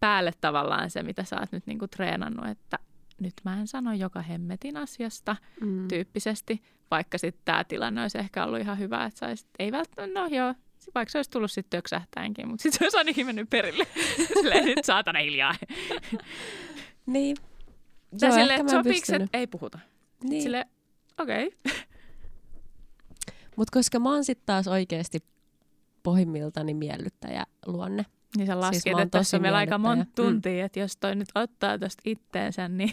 päälle 0.00 0.32
tavallaan 0.40 0.90
se, 0.90 1.02
mitä 1.02 1.24
sä 1.24 1.36
oot 1.40 1.52
nyt 1.52 1.66
niin 1.66 1.78
kuin 1.78 1.90
treenannut, 1.90 2.46
että 2.46 2.78
nyt 3.20 3.34
mä 3.44 3.60
en 3.60 3.66
sano 3.66 3.92
joka 3.92 4.22
hemmetin 4.22 4.76
asiasta 4.76 5.36
Mm. 5.60 5.88
tyyppisesti, 5.88 6.62
vaikka 6.90 7.18
sitten 7.18 7.42
tämä 7.44 7.64
tilanne 7.64 8.02
olisi 8.02 8.18
ehkä 8.18 8.44
ollut 8.44 8.60
ihan 8.60 8.78
hyvä, 8.78 9.04
että 9.04 9.18
sä 9.20 9.26
olisit, 9.26 9.48
ei 9.58 9.72
välttämättä, 9.72 10.20
no 10.20 10.26
joo, 10.26 10.54
vaikka 10.94 11.12
se 11.12 11.18
olisi 11.18 11.30
tullut 11.30 11.52
sitten 11.52 11.78
töksähtäenkin, 11.78 12.48
mutta 12.48 12.62
sitten 12.62 12.78
se 12.78 12.84
olisi 12.84 12.96
ainakin 12.96 13.26
mennyt 13.26 13.50
perille. 13.50 13.86
Silleen, 14.34 14.64
nyt 14.64 14.84
saatana 14.84 15.20
hiljaa. 15.20 15.54
Niin. 17.06 17.36
Tai 18.20 18.28
Joo, 18.28 18.38
silleen, 18.38 18.50
ehkä 18.50 18.60
että 18.60 18.72
sopiiko, 18.72 19.24
että 19.24 19.38
ei 19.38 19.46
puhuta. 19.46 19.78
Niin. 20.24 20.42
Silleen, 20.42 20.66
okei. 21.18 21.50
Okay. 21.68 21.78
Mutta 23.56 23.78
koska 23.78 23.98
mä 23.98 24.12
oon 24.12 24.24
sitten 24.24 24.46
taas 24.46 24.68
oikeasti 24.68 25.18
pohjimmiltani 26.02 26.74
miellyttäjä 26.74 27.46
luonne. 27.66 28.06
Niin 28.36 28.46
sä 28.46 28.60
lasket, 28.60 28.82
Siis 28.82 28.98
että 28.98 29.18
tässä 29.18 29.36
on 29.36 29.42
vielä 29.42 29.56
aika 29.56 29.78
monta. 29.78 30.04
Mm. 30.04 30.12
tuntia, 30.14 30.64
että 30.64 30.80
jos 30.80 30.96
toi 30.96 31.14
nyt 31.14 31.28
ottaa 31.34 31.78
tuosta 31.78 32.02
itteensä, 32.04 32.68
niin 32.68 32.92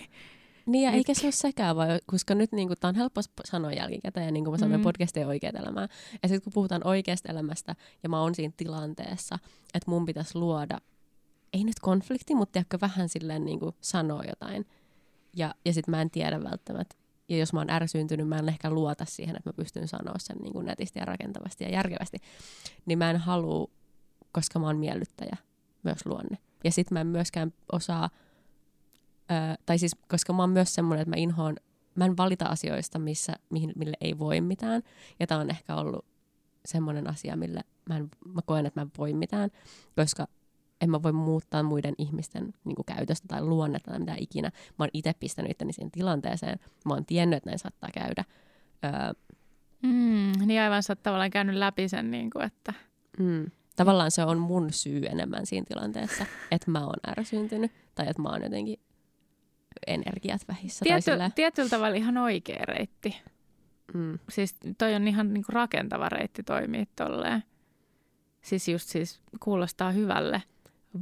Niin 0.65 0.83
ja 0.83 0.91
Nyt- 0.91 0.97
eikä 0.97 1.13
se 1.13 1.25
ole 1.25 1.31
sekään, 1.31 1.75
vai, 1.75 1.99
koska 2.05 2.35
nyt 2.35 2.51
niin 2.51 2.69
tämä 2.79 2.89
on 2.89 2.95
helppo 2.95 3.21
sanoa 3.45 3.71
jälkikäteen, 3.71 4.33
niin 4.33 4.43
kuin 4.45 4.53
mä 4.53 4.57
sanoin, 4.57 4.79
Mm. 4.79 4.81
mm. 4.81 4.83
podcast 4.83 5.17
ei 5.17 5.25
oikeat 5.25 5.55
elämää. 5.55 5.87
Ja 6.23 6.29
sitten 6.29 6.41
kun 6.41 6.53
puhutaan 6.53 6.87
oikeasta 6.87 7.29
elämästä, 7.29 7.75
ja 8.03 8.09
mä 8.09 8.21
oon 8.21 8.35
siinä 8.35 8.53
tilanteessa, 8.57 9.39
että 9.73 9.91
mun 9.91 10.05
pitäisi 10.05 10.37
luoda, 10.37 10.77
ei 11.53 11.63
nyt 11.63 11.79
konflikti, 11.81 12.35
mutta 12.35 12.59
ehkä 12.59 12.77
vähän 12.81 13.09
silleen 13.09 13.45
niin 13.45 13.59
kuin 13.59 13.75
sanoa 13.81 14.23
jotain. 14.23 14.65
Ja, 15.35 15.55
ja 15.65 15.73
sitten 15.73 15.91
mä 15.91 16.01
en 16.01 16.09
tiedä 16.09 16.43
välttämättä. 16.43 16.95
Ja 17.29 17.37
jos 17.37 17.53
mä 17.53 17.59
oon 17.59 17.69
ärsyyntynyt, 17.69 18.27
mä 18.27 18.39
en 18.39 18.49
ehkä 18.49 18.69
luota 18.69 19.05
siihen, 19.05 19.35
että 19.35 19.49
mä 19.49 19.53
pystyn 19.53 19.87
sanoa 19.87 20.15
sen 20.19 20.37
niin 20.37 20.53
kuin 20.53 20.65
netisti 20.65 20.99
ja 20.99 21.05
rakentavasti 21.05 21.63
ja 21.63 21.69
järkevästi. 21.69 22.17
Niin 22.85 22.97
mä 22.97 23.09
en 23.09 23.17
halua, 23.17 23.67
koska 24.31 24.59
mä 24.59 24.65
oon 24.67 24.77
miellyttäjä, 24.77 25.37
myös 25.83 26.05
luonne. 26.05 26.37
Ja 26.63 26.71
sitten 26.71 26.95
mä 26.95 27.01
en 27.01 27.07
myöskään 27.07 27.53
osaa 27.71 28.09
Ö, 29.31 29.61
tai 29.65 29.77
siis, 29.77 29.95
koska 30.09 30.33
mä 30.33 30.43
oon 30.43 30.49
myös 30.49 30.73
semmoinen, 30.75 31.01
että 31.01 31.09
mä 31.09 31.15
inhoon, 31.21 31.55
mä 31.95 32.05
en 32.05 32.17
valita 32.17 32.45
asioista, 32.45 32.99
missä, 32.99 33.33
mihin, 33.49 33.73
mille 33.75 33.97
ei 34.01 34.19
voi 34.19 34.41
mitään. 34.41 34.81
Ja 35.19 35.27
tää 35.27 35.37
on 35.37 35.49
ehkä 35.49 35.75
ollut 35.75 36.05
semmoinen 36.65 37.09
asia, 37.09 37.35
mille 37.35 37.61
mä, 37.89 37.97
en, 37.97 38.09
mä 38.33 38.41
koen, 38.45 38.65
että 38.65 38.79
mä 38.79 38.81
en 38.81 38.91
voi 38.97 39.13
mitään, 39.13 39.49
koska 39.95 40.27
en 40.81 40.89
mä 40.89 41.03
voi 41.03 41.11
muuttaa 41.11 41.63
muiden 41.63 41.93
ihmisten 41.97 42.53
niin 42.63 42.75
kuin 42.75 42.85
käytöstä 42.85 43.27
tai 43.27 43.41
luonnetta 43.41 43.91
tai 43.91 43.99
mitä 43.99 44.15
ikinä. 44.19 44.47
Mä 44.49 44.83
oon 44.83 44.89
itse 44.93 45.13
pistänyt 45.19 45.51
itteni 45.51 45.73
siihen 45.73 45.91
tilanteeseen. 45.91 46.59
Mä 46.85 46.93
oon 46.93 47.05
tiennyt, 47.05 47.37
että 47.37 47.49
näin 47.49 47.59
saattaa 47.59 47.89
käydä. 47.93 48.23
Öö, 48.85 49.13
Mm, 49.83 50.31
niin 50.45 50.61
aivan 50.61 50.83
sä 50.83 50.91
oot 50.91 51.03
tavallaan 51.03 51.31
käynyt 51.31 51.55
läpi 51.55 51.89
sen, 51.89 52.11
niin 52.11 52.29
kuin, 52.29 52.45
että 52.45 52.73
mm, 53.19 53.51
tavallaan 53.75 54.11
se 54.11 54.23
on 54.23 54.37
mun 54.37 54.73
syy 54.73 55.05
enemmän 55.05 55.45
siinä 55.45 55.65
tilanteessa, 55.67 56.25
että 56.51 56.71
mä 56.71 56.85
oon 56.85 57.17
ärsyntynyt 57.17 57.71
tai 57.95 58.07
että 58.09 58.21
mä 58.21 58.29
oon 58.29 58.43
jotenkin 58.43 58.79
energiat 59.87 60.41
vähissä. 60.47 60.85
Tiety, 60.85 61.33
tietyllä 61.35 61.69
tavalla 61.69 61.95
ihan 61.95 62.17
oikea 62.17 62.65
reitti. 62.65 63.21
mm, 63.93 64.19
Siis 64.29 64.55
toi 64.77 64.95
on 64.95 65.07
ihan 65.07 65.33
niinku 65.33 65.51
rakentava 65.51 66.09
reitti 66.09 66.43
toimia 66.43 66.85
tolleen. 66.95 67.43
Siis 68.41 68.67
just 68.67 68.89
siis 68.89 69.19
kuulostaa 69.39 69.91
hyvälle. 69.91 70.43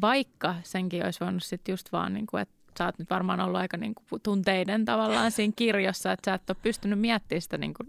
Vaikka 0.01 0.55
senkin 0.63 1.05
olisi 1.05 1.19
voinut 1.19 1.43
sitten 1.43 1.73
just 1.73 1.91
vaan, 1.91 2.13
niinku, 2.13 2.37
että 2.37 2.55
sä 2.77 2.85
oot 2.85 2.99
nyt 2.99 3.09
varmaan 3.09 3.39
ollut 3.39 3.59
aika 3.59 3.77
niinku 3.77 4.03
tunteiden 4.23 4.85
tavallaan 4.85 5.31
siinä 5.37 5.53
kirjossa, 5.55 6.11
että 6.11 6.31
sä 6.31 6.35
et 6.35 6.49
ole 6.49 6.57
pystynyt 6.61 6.99
miettimään 6.99 7.41
sitä 7.41 7.57
niinku 7.57 7.83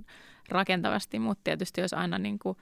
rakentavasti, 0.48 1.18
mutta 1.18 1.40
tietysti 1.44 1.80
jos 1.80 1.92
aina 1.94 2.18
niinku 2.18 2.56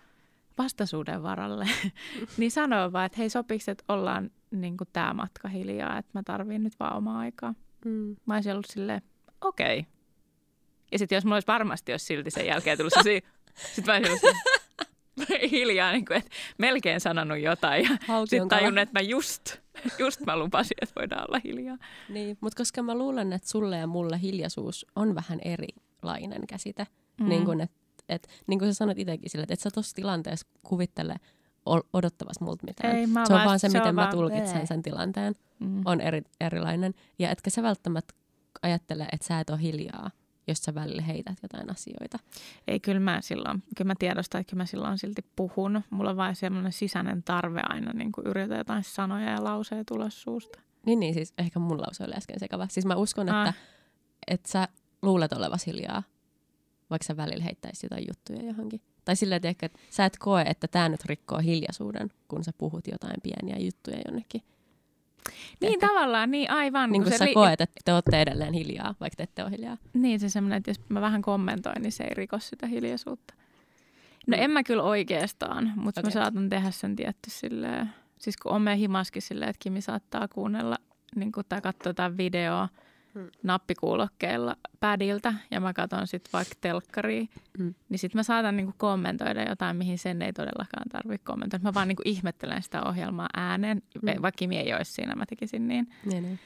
vastaisuuden 0.58 1.22
varalle, 1.22 1.66
niin 2.38 2.50
sanoo 2.50 2.92
vaan, 2.92 3.06
että 3.06 3.18
hei 3.18 3.30
sopiks, 3.30 3.68
että 3.68 3.84
ollaan 3.88 4.30
niinku 4.50 4.84
tämä 4.92 5.14
matka 5.14 5.48
hiljaa, 5.48 5.98
että 5.98 6.10
mä 6.14 6.22
tarviin 6.22 6.62
nyt 6.62 6.80
vaan 6.80 6.96
omaa 6.96 7.18
aikaa. 7.18 7.54
Mm. 7.84 8.16
Mä 8.26 8.34
olisin 8.34 8.52
ollut 8.52 8.66
silleen, 8.66 9.02
okei. 9.40 9.78
Okay. 9.78 9.92
Ja 10.92 10.98
sitten 10.98 11.16
jos 11.16 11.24
mulla 11.24 11.36
olisi 11.36 11.46
varmasti 11.46 11.92
olisi 11.92 12.06
silti 12.06 12.30
sen 12.30 12.46
jälkeen 12.46 12.78
tullut 12.78 12.92
sellaisia, 12.92 13.20
sit 13.74 13.86
mä 13.86 13.92
olisin 13.92 14.12
ollut 14.12 14.36
hiljaa, 15.50 15.92
niin 15.92 16.04
kuin, 16.04 16.16
että 16.18 16.30
melkein 16.58 17.00
sanonut 17.00 17.38
jotain. 17.38 17.84
Ja 17.84 17.96
sitten 18.26 18.48
tajunnut, 18.48 18.82
että 18.82 19.00
mä 19.00 19.02
just, 19.02 19.56
just 19.98 20.20
mä 20.20 20.36
lupasin, 20.36 20.76
että 20.82 21.00
voidaan 21.00 21.24
olla 21.28 21.40
hiljaa. 21.44 21.78
Niin, 22.08 22.38
mutta 22.40 22.56
koska 22.56 22.82
mä 22.82 22.94
luulen, 22.94 23.32
että 23.32 23.48
sulle 23.48 23.76
ja 23.76 23.86
mulle 23.86 24.20
hiljaisuus 24.20 24.86
on 24.96 25.14
vähän 25.14 25.40
erilainen 25.44 26.46
käsite. 26.46 26.86
Mm. 27.20 27.28
Niin 27.28 27.44
kun, 27.44 27.60
että 27.60 27.76
et, 28.08 28.28
niin 28.46 28.58
kuin 28.58 28.72
sä 28.72 28.76
sanoit 28.76 28.98
itsekin 28.98 29.30
sille, 29.30 29.42
että 29.42 29.54
et 29.54 29.60
sä 29.60 29.70
tuossa 29.74 29.96
tilanteessa 29.96 30.46
kuvittele 30.62 31.16
odottavas 31.92 32.40
multa 32.40 32.66
mitään. 32.66 32.96
Ei, 32.96 33.06
se 33.06 33.34
on 33.34 33.44
vaan 33.44 33.58
se, 33.60 33.68
se 33.68 33.78
miten 33.78 33.94
mä 33.94 34.08
tulkitsen 34.10 34.56
bee. 34.58 34.66
sen 34.66 34.82
tilanteen, 34.82 35.34
Mm. 35.60 35.82
on 35.84 36.00
eri, 36.00 36.22
erilainen. 36.40 36.94
Ja 37.18 37.30
etkä 37.30 37.50
sä 37.50 37.62
välttämättä 37.62 38.14
ajattele, 38.62 39.08
että 39.12 39.26
sä 39.26 39.40
et 39.40 39.50
ole 39.50 39.60
hiljaa, 39.62 40.10
jos 40.48 40.58
sä 40.58 40.74
välillä 40.74 41.02
heität 41.02 41.38
jotain 41.42 41.70
asioita. 41.70 42.18
Ei, 42.68 42.80
kyllä 42.80 43.00
mä 43.00 43.20
silloin, 43.20 43.62
kyllä 43.76 43.88
mä 43.88 43.94
tiedostan, 43.98 44.40
että 44.40 44.50
kyllä 44.50 44.60
mä 44.62 44.66
silloin 44.66 44.98
silti 44.98 45.24
puhun. 45.36 45.82
Mulla 45.90 46.10
on 46.10 46.16
vain 46.16 46.36
semmoinen 46.36 46.72
sisäinen 46.72 47.22
tarve 47.22 47.60
aina 47.68 47.92
niin 47.92 48.12
kuin 48.12 48.26
yritän 48.26 48.58
jotain 48.58 48.84
sanoja 48.84 49.30
ja 49.30 49.44
lauseja 49.44 49.84
tulla 49.84 50.10
suusta. 50.10 50.60
Niin, 50.86 51.00
niin 51.00 51.14
siis 51.14 51.34
ehkä 51.38 51.58
mun 51.58 51.80
lause 51.80 52.04
oli 52.04 52.12
äsken 52.16 52.40
sekava. 52.40 52.66
Siis 52.70 52.86
mä 52.86 52.94
uskon, 52.94 53.28
että, 53.28 53.42
Ah. 53.42 53.54
että 54.26 54.50
sä 54.50 54.68
luulet 55.02 55.32
olevasi 55.32 55.66
hiljaa, 55.66 56.02
vaikka 56.90 57.06
sä 57.06 57.16
välillä 57.16 57.44
heittäisit 57.44 57.82
jotain 57.82 58.04
juttuja 58.08 58.42
johonkin. 58.42 58.80
Tai 59.04 59.16
silleen, 59.16 59.40
tiedätkö, 59.42 59.66
että 59.66 59.78
sä 59.90 60.04
et 60.04 60.18
koe, 60.18 60.42
että 60.42 60.68
tämä 60.68 60.88
nyt 60.88 61.04
rikkoo 61.04 61.38
hiljaisuuden, 61.38 62.10
kun 62.28 62.44
sä 62.44 62.52
puhut 62.58 62.86
jotain 62.86 63.16
pieniä 63.22 63.58
juttuja 63.58 63.98
jonnekin. 64.06 64.42
Niin 64.42 65.58
Tiedätkö? 65.60 65.86
tavallaan, 65.86 66.30
niin 66.30 66.50
aivan. 66.50 66.92
Niin 66.92 67.02
kun 67.02 67.10
kuin 67.10 67.18
se 67.18 67.24
sä 67.24 67.30
ri- 67.30 67.34
koet, 67.34 67.60
että 67.60 67.80
te 67.84 67.92
olette 67.92 68.20
edelleen 68.22 68.52
hiljaa, 68.52 68.94
vaikka 69.00 69.16
te 69.16 69.22
ette 69.22 69.42
ole 69.42 69.50
hiljaa. 69.50 69.76
Niin 69.92 70.20
se 70.20 70.28
semmoinen, 70.28 70.56
että 70.56 70.70
jos 70.70 70.80
mä 70.88 71.00
vähän 71.00 71.22
kommentoin, 71.22 71.82
niin 71.82 71.92
se 71.92 72.04
ei 72.04 72.14
riko 72.14 72.38
sitä 72.38 72.66
hiljaisuutta. 72.66 73.34
No 74.26 74.36
Mm. 74.36 74.42
en 74.42 74.50
mä 74.50 74.62
kyllä 74.62 74.82
oikeastaan, 74.82 75.72
mutta 75.76 76.00
okay. 76.00 76.08
mä 76.08 76.12
saatan 76.12 76.48
tehdä 76.48 76.70
sen 76.70 76.96
tietty 76.96 77.30
silleen, 77.30 77.90
siis 78.18 78.36
kun 78.36 78.52
on 78.52 78.62
meidän 78.62 78.78
himaskin 78.78 79.22
silleen, 79.22 79.50
että 79.50 79.62
Kimi 79.62 79.80
saattaa 79.80 80.28
kuunnella 80.28 80.78
niin 81.14 81.32
kun, 81.32 81.44
tai 81.48 81.60
katsoa 81.60 81.90
jotain 81.90 82.16
videoa 82.16 82.68
Hmm. 83.14 83.30
nappikuulokkeilla 83.42 84.56
pädiltä 84.80 85.34
ja 85.50 85.60
mä 85.60 85.72
katson 85.72 86.06
sitten 86.06 86.32
vaikka 86.32 86.54
telkkaria, 86.60 87.24
Hmm. 87.58 87.74
niin 87.88 87.98
sitten 87.98 88.18
mä 88.18 88.22
saatan 88.22 88.56
niin 88.56 88.74
kommentoida 88.76 89.48
jotain, 89.48 89.76
mihin 89.76 89.98
sen 89.98 90.22
ei 90.22 90.32
todellakaan 90.32 90.88
tarvitse 90.92 91.24
kommentoida. 91.24 91.62
Mä 91.62 91.74
vaan 91.74 91.88
niin 91.88 91.96
ihmettelen 92.04 92.62
sitä 92.62 92.82
ohjelmaa 92.84 93.28
ääneen, 93.36 93.82
Hmm. 94.00 94.22
vaikka 94.22 94.38
Kimi 94.38 94.58
ei 94.58 94.74
olisi 94.74 94.92
siinä, 94.92 95.14
mä 95.14 95.24
tekisin 95.28 95.68
niin. 95.68 95.88
Niin, 96.04 96.22
niin. 96.22 96.38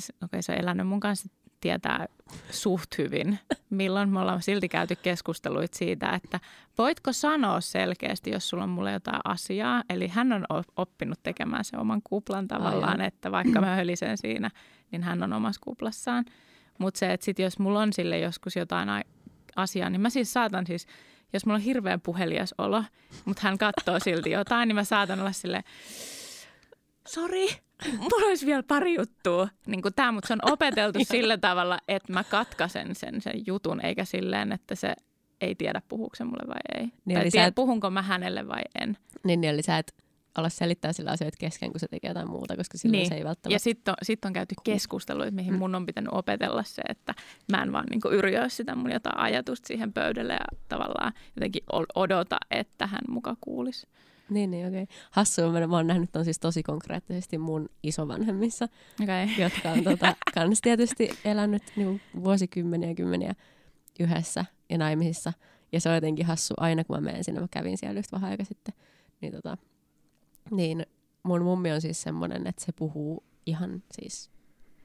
S- 0.00 0.10
Okei, 0.10 0.24
okay, 0.24 0.42
se 0.42 0.52
on 0.52 0.58
elänyt 0.58 0.86
mun 0.86 1.00
kanssa, 1.00 1.28
tietää 1.60 2.06
suht 2.50 2.98
hyvin, 2.98 3.38
milloin 3.70 4.08
me 4.08 4.20
ollaan 4.20 4.42
silti 4.42 4.68
käyty 4.68 4.96
keskusteluita 4.96 5.78
siitä, 5.78 6.10
että 6.10 6.40
voitko 6.78 7.12
sanoa 7.12 7.60
selkeästi, 7.60 8.30
jos 8.30 8.48
sulla 8.48 8.62
on 8.64 8.70
mulle 8.70 8.92
jotain 8.92 9.20
asiaa. 9.24 9.82
Eli 9.90 10.08
hän 10.08 10.32
on 10.32 10.44
oppinut 10.76 11.18
tekemään 11.22 11.64
se 11.64 11.76
oman 11.76 12.00
kuplan 12.04 12.48
tavallaan, 12.48 12.92
Aivan. 12.92 13.00
että 13.06 13.32
vaikka 13.32 13.60
mä 13.60 13.76
hölisen 13.76 14.18
siinä, 14.18 14.50
niin 14.92 15.02
hän 15.02 15.22
on 15.22 15.32
omassa 15.32 15.60
kuplassaan. 15.64 16.24
Mutta 16.78 16.98
se, 16.98 17.12
että 17.12 17.24
sit 17.24 17.38
jos 17.38 17.58
mulla 17.58 17.80
on 17.80 17.92
sille 17.92 18.18
joskus 18.18 18.56
jotain 18.56 18.88
ai- 18.88 19.02
asiaa, 19.56 19.90
niin 19.90 20.00
mä 20.00 20.10
siis 20.10 20.32
saatan 20.32 20.66
siis, 20.66 20.86
jos 21.32 21.46
mulla 21.46 21.56
on 21.56 21.62
hirveän 21.62 22.00
puhelias 22.00 22.54
olo, 22.58 22.84
mutta 23.24 23.42
hän 23.44 23.58
katsoo 23.58 24.00
silti 24.00 24.30
jotain, 24.40 24.68
niin 24.68 24.76
mä 24.76 24.84
saatan 24.84 25.20
olla 25.20 25.32
sille 25.32 25.64
sori, 27.08 27.46
mulla 27.98 28.26
olisi 28.28 28.46
vielä 28.46 28.62
pari 28.62 28.94
juttua. 28.94 29.48
Niin 29.66 29.82
kuin 29.82 29.94
tämä, 29.94 30.12
mutta 30.12 30.28
se 30.28 30.32
on 30.34 30.52
opeteltu 30.52 30.98
sillä 31.10 31.38
tavalla, 31.38 31.78
että 31.88 32.12
mä 32.12 32.24
katkaisen 32.24 32.94
sen, 32.94 33.20
sen 33.20 33.46
jutun, 33.46 33.84
eikä 33.84 34.04
silleen, 34.04 34.52
että 34.52 34.74
se 34.74 34.94
ei 35.40 35.54
tiedä, 35.54 35.82
puhuuko 35.88 36.16
se 36.16 36.24
mulle 36.24 36.48
vai 36.48 36.80
ei. 36.80 36.92
Niin, 37.04 37.18
tai 37.20 37.30
tiedä, 37.30 37.46
et- 37.46 37.54
puhunko 37.54 37.90
mä 37.90 38.02
hänelle 38.02 38.48
vai 38.48 38.62
en. 38.80 38.96
Niin, 39.24 39.40
niin, 39.40 39.54
eli 39.54 39.62
sä 39.62 39.78
et 39.78 39.94
ala 40.34 40.48
selittää 40.48 40.92
sillä 40.92 41.10
asioita 41.10 41.36
kesken, 41.40 41.70
kun 41.72 41.80
se 41.80 41.88
tekee 41.88 42.10
jotain 42.10 42.30
muuta, 42.30 42.56
koska 42.56 42.78
silloin 42.78 42.98
Niin. 42.98 43.08
se 43.08 43.14
ei 43.14 43.20
Ja 43.20 43.24
välttämättä... 43.24 43.58
sitten 43.58 43.92
on, 43.92 43.96
sit 44.02 44.24
on 44.24 44.32
käyty 44.32 44.54
keskusteluita, 44.64 45.30
mihin 45.30 45.54
mun 45.54 45.74
on 45.74 45.86
pitänyt 45.86 46.12
opetella 46.12 46.62
se, 46.62 46.82
että 46.88 47.14
mä 47.52 47.62
en 47.62 47.72
vaan 47.72 47.84
niin 47.90 48.00
yrjöä 48.12 48.48
sitä 48.48 48.74
mun 48.74 48.92
jotain 48.92 49.18
ajatusta 49.18 49.66
siihen 49.66 49.92
pöydälle 49.92 50.32
ja 50.32 50.58
tavallaan 50.68 51.12
jotenkin 51.36 51.62
odota, 51.94 52.38
että 52.50 52.86
hän 52.86 53.00
muka 53.08 53.36
kuulisi. 53.40 53.86
Niin, 54.30 54.50
niin, 54.50 54.68
okei. 54.68 54.82
Okay. 54.82 54.96
Hassua, 55.10 55.52
mä, 55.52 55.66
mä 55.66 55.76
oon 55.76 55.86
nähnyt 55.86 56.12
ton 56.12 56.24
siis 56.24 56.38
tosi 56.38 56.62
konkreettisesti 56.62 57.38
mun 57.38 57.68
isovanhemmissa, 57.82 58.68
Okay. 59.02 59.26
jotka 59.38 59.70
on 59.70 59.84
tota, 59.84 60.16
kans 60.34 60.60
tietysti 60.60 61.10
elänyt 61.24 61.62
niin 61.76 62.00
vuosikymmeniä 62.24 62.88
ja 62.88 62.94
kymmeniä 62.94 63.34
yhdessä 64.00 64.44
ja 64.70 64.78
naimisissa. 64.78 65.32
Ja 65.72 65.80
se 65.80 65.88
on 65.88 65.94
jotenkin 65.94 66.26
hassu 66.26 66.54
aina, 66.56 66.84
kun 66.84 66.96
mä 66.96 67.00
menen 67.00 67.24
sinne. 67.24 67.40
Mä 67.40 67.46
kävin 67.50 67.78
siellä 67.78 67.98
yhtä 67.98 68.16
vähän 68.16 68.30
aika 68.30 68.44
sitten. 68.44 68.74
Niin, 69.20 69.32
tota, 69.32 69.56
niin 70.50 70.86
mun 71.22 71.42
mummi 71.42 71.72
on 71.72 71.80
siis 71.80 72.02
semmoinen, 72.02 72.46
että 72.46 72.64
se 72.64 72.72
puhuu 72.72 73.24
ihan 73.46 73.82
siis 73.92 74.30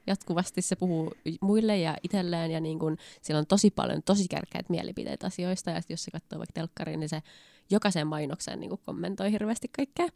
jatkuvasti 0.06 0.62
se 0.62 0.76
puhuu 0.76 1.12
muille 1.40 1.78
ja 1.78 1.96
itselleen 2.02 2.50
ja 2.50 2.60
niin 2.60 2.78
kun, 2.78 2.96
sillä 3.22 3.38
on 3.38 3.46
tosi 3.46 3.70
paljon 3.70 4.02
tosi 4.02 4.28
kärkkäitä 4.28 4.70
mielipiteitä 4.70 5.26
asioista 5.26 5.70
ja 5.70 5.80
jos 5.88 6.04
se 6.04 6.10
katsoo 6.10 6.38
vaikka 6.38 6.52
telkkariin, 6.52 7.00
niin 7.00 7.08
se 7.08 7.22
jokaiseen 7.70 8.06
mainokseen 8.06 8.60
niin 8.60 8.78
kommentoi 8.86 9.32
hirveästi 9.32 9.68
kaikkea. 9.76 10.08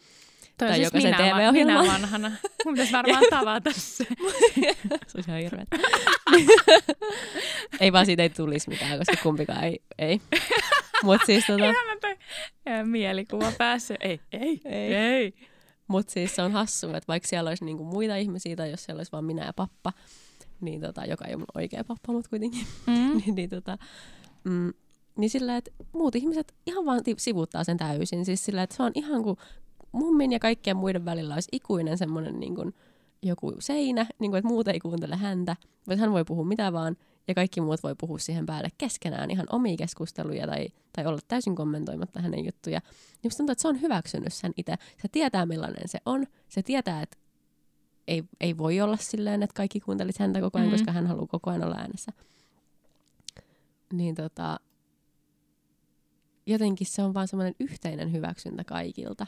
Toi 0.59 0.69
Tai 0.69 0.77
siis 0.77 0.87
jokaisen 0.87 1.15
minä, 1.15 1.31
TV-ohjelma. 1.31 1.83
minä 1.83 1.93
vanhana. 1.93 2.33
Mun 2.65 2.75
pitäisi 2.75 2.93
varmaan 2.93 3.25
tavata 3.31 3.71
se. 3.73 4.05
Se 5.07 5.19
olisi 5.19 5.31
ihan 5.31 5.41
hirveä. 5.41 5.65
ei 7.81 7.93
vaan 7.93 8.07
siitä 8.07 8.23
ei 8.23 8.31
tulisi 8.31 8.69
mitään, 8.69 8.99
koska 8.99 9.17
kumpikaan 9.23 9.65
ei. 9.65 9.83
ei. 9.99 10.21
Mutta 11.03 11.27
siis, 11.27 11.47
tota, 11.47 11.65
Ihana 11.65 11.97
toi 12.01 12.11
ää, 12.11 12.12
mielikuva 12.85 13.53
päässä. 13.59 13.95
Ei, 14.01 14.21
ei, 14.33 14.61
Ei. 14.65 14.95
ei. 14.95 15.35
mut 15.89 16.09
siis 16.09 16.35
se 16.37 16.43
on 16.43 16.53
hassu, 16.53 16.87
että 16.87 17.09
vaikka 17.09 17.29
siellä 17.29 17.49
olisi 17.49 17.65
niinku 17.65 17.85
muita 17.85 18.17
ihmisiä 18.17 18.57
tai 18.57 18.71
jos 18.71 18.85
siellä 18.85 19.01
olisi 19.01 19.13
vain 19.13 19.25
minä 19.25 19.45
ja 19.45 19.53
pappa, 19.53 19.93
niin 20.61 20.81
tota, 20.81 21.05
joka 21.05 21.25
ei 21.25 21.35
ole 21.35 21.39
mun 21.39 21.47
oikea 21.63 21.85
pappa, 21.85 22.13
mutta 22.13 22.31
kuitenkin, 22.31 22.67
Mm. 22.87 23.17
niin, 23.19 23.35
niin, 23.35 23.51
tota, 23.51 23.79
mm, 24.45 24.73
niin 25.19 25.31
sillä, 25.31 25.57
että 25.57 25.71
muut 25.93 26.17
ihmiset 26.17 26.55
ihan 26.67 26.85
vaan 26.85 27.01
sivuuttaa 27.17 27.65
sen 27.65 27.77
täysin. 27.77 28.25
Siis 28.25 28.45
sillä, 28.45 28.63
että 28.63 28.77
se 28.77 28.83
on 28.83 28.93
ihan 28.95 29.23
kuin 29.23 29.37
mummin 29.93 30.33
ja 30.33 30.39
kaikkien 30.39 30.77
muiden 30.77 31.05
välillä 31.05 31.35
olisi 31.35 31.49
ikuinen 31.53 31.99
semmoinen 31.99 32.41
niin 32.41 32.55
kuin 32.55 32.75
joku 33.23 33.55
seinä, 33.59 34.07
niin 34.19 34.31
kuin, 34.31 34.39
että 34.39 34.49
muut 34.49 34.69
ei 34.69 34.81
kuuntele 34.81 35.17
häntä, 35.17 35.57
mutta 35.87 36.01
hän 36.01 36.13
voi 36.13 36.25
puhua 36.25 36.45
mitä 36.45 36.73
vaan, 36.73 36.97
ja 37.29 37.35
kaikki 37.35 37.61
muut 37.61 37.83
voi 37.83 37.95
puhua 37.99 38.19
siihen 38.19 38.47
päälle 38.47 38.69
keskenään 38.79 39.31
ihan 39.31 39.47
omia 39.51 39.77
keskusteluja 39.77 40.47
tai, 40.47 40.69
tai 40.93 41.07
olla 41.07 41.19
täysin 41.29 41.55
kommentoimatta 41.55 42.21
hänen 42.21 42.45
juttuja. 42.45 42.77
Ja 42.77 43.21
musta 43.25 43.37
tuntuu, 43.37 43.53
että 43.53 43.63
se 43.63 43.69
on 43.69 43.81
hyväksynyt 43.81 44.33
sen 44.33 44.53
itse. 44.57 44.75
Se 45.03 45.09
tietää, 45.13 45.47
millainen 45.47 45.89
se 45.89 45.99
on. 46.07 46.27
Se 46.49 46.63
tietää, 46.63 47.03
että 47.03 47.17
ei, 48.09 48.25
ei 48.41 48.59
voi 48.59 48.81
olla 48.81 48.97
silleen, 48.97 49.43
että 49.43 49.55
kaikki 49.55 49.81
kuuntelisi 49.81 50.21
häntä 50.21 50.41
koko 50.41 50.59
ajan, 50.59 50.69
mm. 50.69 50.73
koska 50.73 50.93
hän 50.93 51.07
haluaa 51.07 51.27
koko 51.27 51.51
ajan 51.51 51.65
olla 51.65 51.77
äänessä. 51.77 52.13
Niin 53.93 54.15
tota, 54.15 54.61
jotenkin 56.47 56.87
se 56.87 57.03
on 57.03 57.15
vaan 57.15 57.29
semmoinen 57.29 57.55
yhteinen 57.61 58.13
hyväksyntä 58.13 58.65
kaikilta. 58.65 59.27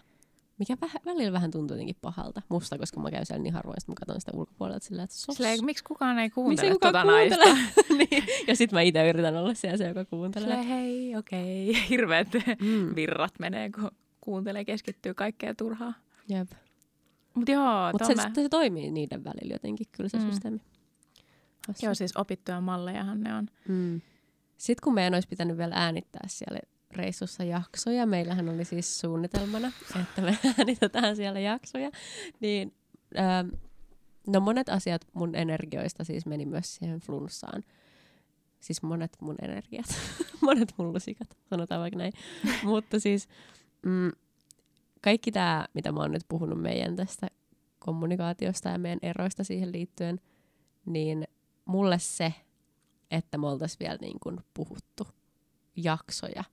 Mikä 0.59 0.77
väh, 0.81 0.95
välillä 1.05 1.33
vähän 1.33 1.51
tuntuu 1.51 1.75
jotenkin 1.75 1.97
pahalta 2.01 2.43
musta, 2.49 2.79
koska 2.79 3.01
mä 3.01 3.11
käyn 3.11 3.27
siellä 3.27 3.43
niin 3.43 3.55
harvoin, 3.55 3.77
että 3.79 3.93
mä 3.93 3.95
katson 3.95 4.21
sitä 4.21 4.33
ulkopuolelta 4.35 4.85
silleen, 4.87 5.05
että 5.05 5.17
sos. 5.17 5.37
Silleen, 5.37 5.65
miksi 5.65 5.85
kukaan 5.85 6.19
ei 6.19 6.25
Miksi 6.25 6.35
kuuntele 6.35 6.69
ei 6.69 6.73
kukaan 6.73 6.93
tuota 6.93 7.07
kuuntele? 7.07 7.55
naista? 7.55 7.83
niin. 7.99 8.25
Ja 8.47 8.57
sit 8.57 8.73
mä 8.73 8.81
itse 8.81 9.09
yritän 9.09 9.37
olla 9.37 9.55
siellä 9.55 9.77
se, 9.77 9.89
joka 9.89 10.05
kuuntelee. 10.05 10.49
Silleen, 10.49 10.69
hei, 10.69 11.17
okei. 11.17 11.69
Okay. 11.71 11.89
Hirveät 11.89 12.29
Mm. 12.61 12.95
virrat 12.95 13.39
menee, 13.39 13.71
kun 13.71 13.91
kuuntelee, 14.21 14.65
keskittyy 14.65 15.15
kaikkea 15.15 15.55
turhaa. 15.55 15.95
Jep. 16.29 16.51
Mutta 17.35 17.53
joo, 17.53 17.93
Mutta 17.93 18.07
Mutta 18.09 18.23
se, 18.35 18.43
se, 18.43 18.49
toimii 18.49 18.91
niiden 18.91 19.25
välillä 19.25 19.55
jotenkin, 19.55 19.87
kyllä 19.93 20.09
se 20.09 20.19
mm. 20.19 20.31
systeemi. 20.31 20.61
Hassu. 21.69 21.87
joo, 21.87 21.95
siis 21.95 22.17
opittuja 22.17 22.61
mallejahan 22.61 23.21
ne 23.21 23.35
on. 23.35 23.47
Mm. 23.69 24.01
Sitten 24.59 24.85
kun 24.85 24.95
meidän 24.95 25.15
olisi 25.15 25.29
pitänyt 25.29 25.57
vielä 25.57 25.75
äänittää 25.77 26.25
siellä 26.27 26.59
reissussa 26.97 27.45
jaksoja, 27.45 28.07
meillähän 28.07 28.49
oli 28.49 28.65
siis 28.65 29.01
suunnitelmana, 29.01 29.73
että 30.01 30.23
me 30.23 30.39
äänitetään 30.59 31.17
siellä 31.17 31.41
jaksoja, 31.41 31.91
niin 32.41 32.75
ähm, 33.19 33.49
no 34.27 34.41
monet 34.41 34.69
asiat 34.69 35.07
mun 35.13 35.35
energioista 35.35 36.05
siis 36.05 36.27
meni 36.27 36.47
myös 36.47 36.75
siihen 36.75 37.01
flunssaan. 37.01 37.65
Siis 38.61 38.83
monet 38.83 39.17
mun 39.21 39.37
energiat, 39.43 39.87
monet 40.47 40.75
mun 40.79 40.93
lusikat, 40.93 41.37
sanotaan 41.51 41.81
vaikka 41.81 41.99
näin. 41.99 42.13
Mutta 42.63 43.01
siis 43.01 43.29
mm, 43.87 44.11
kaikki 45.01 45.33
tämä, 45.33 45.67
mitä 45.75 45.93
mä 45.93 46.01
oon 46.01 46.13
nyt 46.13 46.25
puhunut 46.29 46.63
meidän 46.63 46.97
tästä 46.97 47.29
kommunikaatiosta 47.79 48.69
ja 48.69 48.79
meidän 48.79 48.99
eroista 49.03 49.45
siihen 49.45 49.73
liittyen, 49.73 50.21
niin 50.87 51.25
mulle 51.65 51.99
se, 51.99 52.35
että 53.11 53.39
me 53.39 53.47
oltaisiin 53.47 53.79
vielä 53.81 53.99
niin 54.01 54.21
kuin 54.23 54.41
puhuttu 54.55 55.07
jaksoja, 55.77 56.45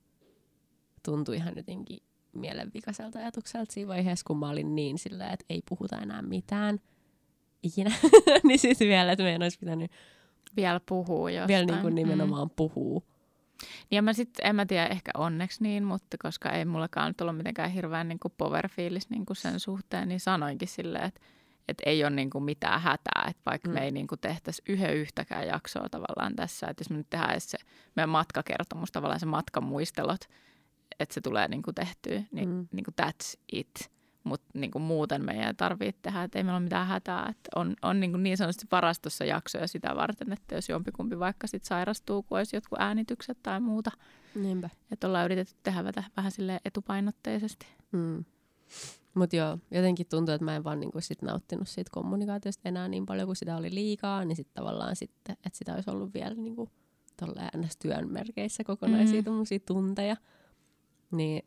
tuntui 1.04 1.36
ihan 1.36 1.54
jotenkin 1.58 2.00
mielenvikaiselta 2.34 3.20
ajatukselta 3.20 3.74
siinä 3.74 3.88
vaiheessa, 3.88 4.24
kun 4.28 4.38
mä 4.38 4.50
olin 4.50 4.76
niin 4.76 4.98
sillä, 4.98 5.30
että 5.30 5.46
ei 5.50 5.62
puhuta 5.70 5.98
enää 5.98 6.22
mitään 6.22 6.80
ikinä. 7.64 7.92
niin 8.44 8.60
sitten 8.60 8.88
vielä, 8.88 9.12
että 9.12 9.24
meidän 9.24 9.42
olisi 9.44 9.60
pitänyt 9.60 9.92
Vielä 10.56 10.82
puhuu 10.86 11.28
jostain. 11.28 11.48
vielä 11.48 11.66
niin 11.66 11.82
kuin 11.82 11.96
nimenomaan 11.96 12.48
mm. 12.48 12.54
puhua. 12.56 13.02
Ja 13.92 14.02
mä 14.02 14.14
sitten, 14.14 14.48
en 14.48 14.56
mä 14.56 14.66
tiedä, 14.66 14.88
ehkä 14.88 15.12
onneksi 15.18 15.64
niin, 15.64 15.84
mutta 15.84 16.18
koska 16.24 16.50
ei 16.50 16.66
mullakaan 16.66 17.08
nyt 17.08 17.22
ollut 17.22 17.38
mitenkään 17.38 17.72
hirveän 17.72 18.08
niin 18.08 18.20
kuin 18.20 18.34
power-fiilis 18.38 19.10
niin 19.10 19.26
kuin 19.26 19.38
sen 19.38 19.60
suhteen, 19.60 20.08
niin 20.08 20.20
sanoinkin 20.20 20.68
silleen, 20.68 21.04
että, 21.06 21.22
että 21.68 21.84
ei 21.86 22.04
ole 22.04 22.10
niin 22.10 22.30
kuin 22.30 22.44
mitään 22.44 22.82
hätää, 22.82 23.26
että 23.30 23.42
vaikka 23.46 23.68
Mm. 23.68 23.74
me 23.74 23.84
ei 23.84 23.92
niin 23.92 24.08
kuin 24.08 24.20
tehtäisi 24.20 24.62
yhden 24.70 24.96
yhtäkään 24.96 25.48
jaksoa 25.48 25.90
tavallaan 25.90 26.36
tässä, 26.36 26.68
että 26.68 26.82
jos 26.82 26.90
me 26.90 26.98
nyt 26.98 27.10
tehdään 27.10 27.32
edes 27.32 27.52
se 27.52 27.58
meidän 27.96 28.10
matkakertomus, 28.10 28.92
tavallaan 28.92 29.20
se 29.20 29.26
matkamuistelot, 29.26 30.22
että 31.00 31.14
se 31.14 31.22
tulee 31.22 31.48
niin 31.48 31.62
kuin 31.62 31.76
tehtyä, 31.76 32.24
niin, 32.32 32.50
Mm. 32.50 32.68
niin 32.72 32.84
kuin 32.84 32.96
that's 33.02 33.40
it. 33.52 33.92
Mutta 34.24 34.48
niin 34.54 34.72
kuin 34.72 34.82
muuten 34.82 35.26
meidän 35.26 35.48
ei 35.48 35.54
tarvitse 35.54 36.00
tehdä, 36.02 36.24
että 36.24 36.40
ei 36.40 36.44
meillä 36.44 36.58
ole 36.58 36.64
mitään 36.64 36.88
hätää. 36.88 37.28
Että 37.30 37.50
on 37.56 37.76
on 37.82 38.00
niin, 38.00 38.12
kuin 38.12 38.24
niin 38.24 38.38
sanotusti 38.38 38.68
varastossa 38.72 39.26
jaksoja 39.26 39.68
sitä 39.68 39.96
varten, 39.96 40.34
että 40.34 40.56
jos 40.56 40.70
jompikumpi 40.70 41.20
vaikka 41.20 41.48
sit 41.48 41.64
sairastuu, 41.64 42.24
kun 42.24 42.38
olisi 42.38 42.56
jotkut 42.56 42.80
äänitykset 42.82 43.38
tai 43.44 43.60
muuta. 43.60 43.92
Niinpä. 44.36 44.70
Että 44.92 45.08
ollaan 45.08 45.26
yritetty 45.26 45.54
tehdä 45.64 45.84
vähän, 45.84 46.12
vähän 46.18 46.32
sille 46.32 46.60
etupainotteisesti. 46.66 47.66
Mm. 47.92 48.26
Mutta 49.14 49.36
joo, 49.36 49.58
jotenkin 49.72 50.06
tuntuu, 50.10 50.34
että 50.36 50.46
mä 50.46 50.56
en 50.56 50.64
vaan 50.64 50.80
niinku 50.80 51.02
sit 51.02 51.22
nauttinut 51.22 51.68
siitä 51.68 51.90
kommunikaatiosta 51.94 52.70
enää 52.70 52.88
niin 52.88 53.06
paljon, 53.06 53.28
kun 53.28 53.36
sitä 53.36 53.56
oli 53.58 53.74
liikaa, 53.74 54.26
niin 54.26 54.36
sitten 54.36 54.54
tavallaan 54.64 54.96
sitten, 54.96 55.38
että 55.46 55.58
sitä 55.58 55.74
olisi 55.74 55.90
ollut 55.90 56.14
vielä 56.14 56.36
niinku 56.36 56.70
tolleen 57.18 57.50
ns. 57.58 57.78
työn 57.78 58.12
merkeissä 58.12 58.64
kokonaisia 58.64 59.22
mm. 59.22 59.62
tunteja. 59.66 60.16
Niin 61.12 61.46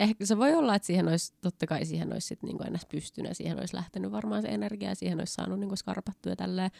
ehkä 0.00 0.26
se 0.26 0.38
voi 0.38 0.54
olla, 0.54 0.74
että 0.74 0.86
siihen 0.86 1.08
olisi, 1.08 1.32
totta 1.40 1.66
kai 1.66 1.84
siihen 1.84 2.12
olisi 2.12 2.26
sit 2.26 2.42
niinku 2.42 2.62
ennäs 2.62 2.86
pystynyt 2.86 3.36
siihen 3.36 3.58
olisi 3.58 3.76
lähtenyt 3.76 4.12
varmaan 4.12 4.42
se 4.42 4.48
energia 4.48 4.88
ja 4.88 4.94
siihen 4.94 5.18
olisi 5.18 5.34
saanut 5.34 5.60
niinku 5.60 5.76
skarpattua 5.76 6.32
ja 6.32 6.36
tälleen, 6.36 6.70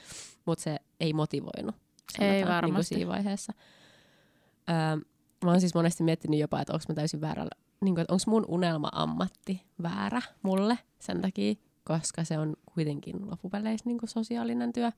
mutta 0.46 0.62
se 0.62 0.78
ei 1.00 1.12
motivoinut. 1.12 1.74
Ei 2.18 2.40
sanotaan, 2.40 2.62
varmasti. 2.62 2.94
Niinku 2.94 3.12
siinä 3.12 3.16
vaiheessa. 3.16 3.52
Öö, 4.70 4.96
mä 5.44 5.50
oon 5.50 5.60
siis 5.60 5.74
monesti 5.74 6.02
miettinyt 6.02 6.40
jopa, 6.40 6.60
että 6.60 6.72
onko 6.72 6.84
mä 6.88 6.94
täysin 6.94 7.20
väärällä, 7.20 7.50
niin 7.80 8.00
että 8.00 8.12
onko 8.12 8.24
mun 8.26 8.44
unelma-ammatti 8.48 9.62
väärä 9.82 10.22
mulle 10.42 10.78
sen 10.98 11.22
takia, 11.22 11.54
koska 11.84 12.24
se 12.24 12.38
on 12.38 12.56
kuitenkin 12.74 13.30
loppupeleissä 13.30 13.90
niin 13.90 13.98
sosiaalinen 14.04 14.72
työ. 14.72 14.92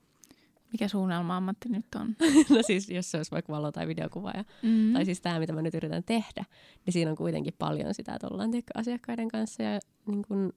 Mikä 0.73 0.89
suunnelma 0.89 1.37
ammatti 1.37 1.69
nyt 1.69 1.87
on? 1.97 2.17
no 2.57 2.62
siis, 2.62 2.91
jos 2.91 3.11
se 3.11 3.17
olisi 3.17 3.31
vaikka 3.31 3.53
valo- 3.53 3.73
tai 3.73 3.87
videokuvaaja, 3.87 4.45
Mm. 4.62 4.93
tai 4.93 5.05
siis 5.05 5.21
tämä, 5.21 5.39
mitä 5.39 5.53
mä 5.53 5.62
nyt 5.62 5.75
yritän 5.75 6.05
tehdä, 6.05 6.45
niin 6.87 6.93
siinä 6.93 7.11
on 7.11 7.17
kuitenkin 7.17 7.55
paljon 7.59 7.95
sitä, 7.95 8.14
että 8.14 8.27
ollaan 8.31 8.51
asiakkaiden 8.75 9.29
kanssa 9.29 9.62
ja 9.62 9.81
niin 10.07 10.23
kuin 10.29 10.53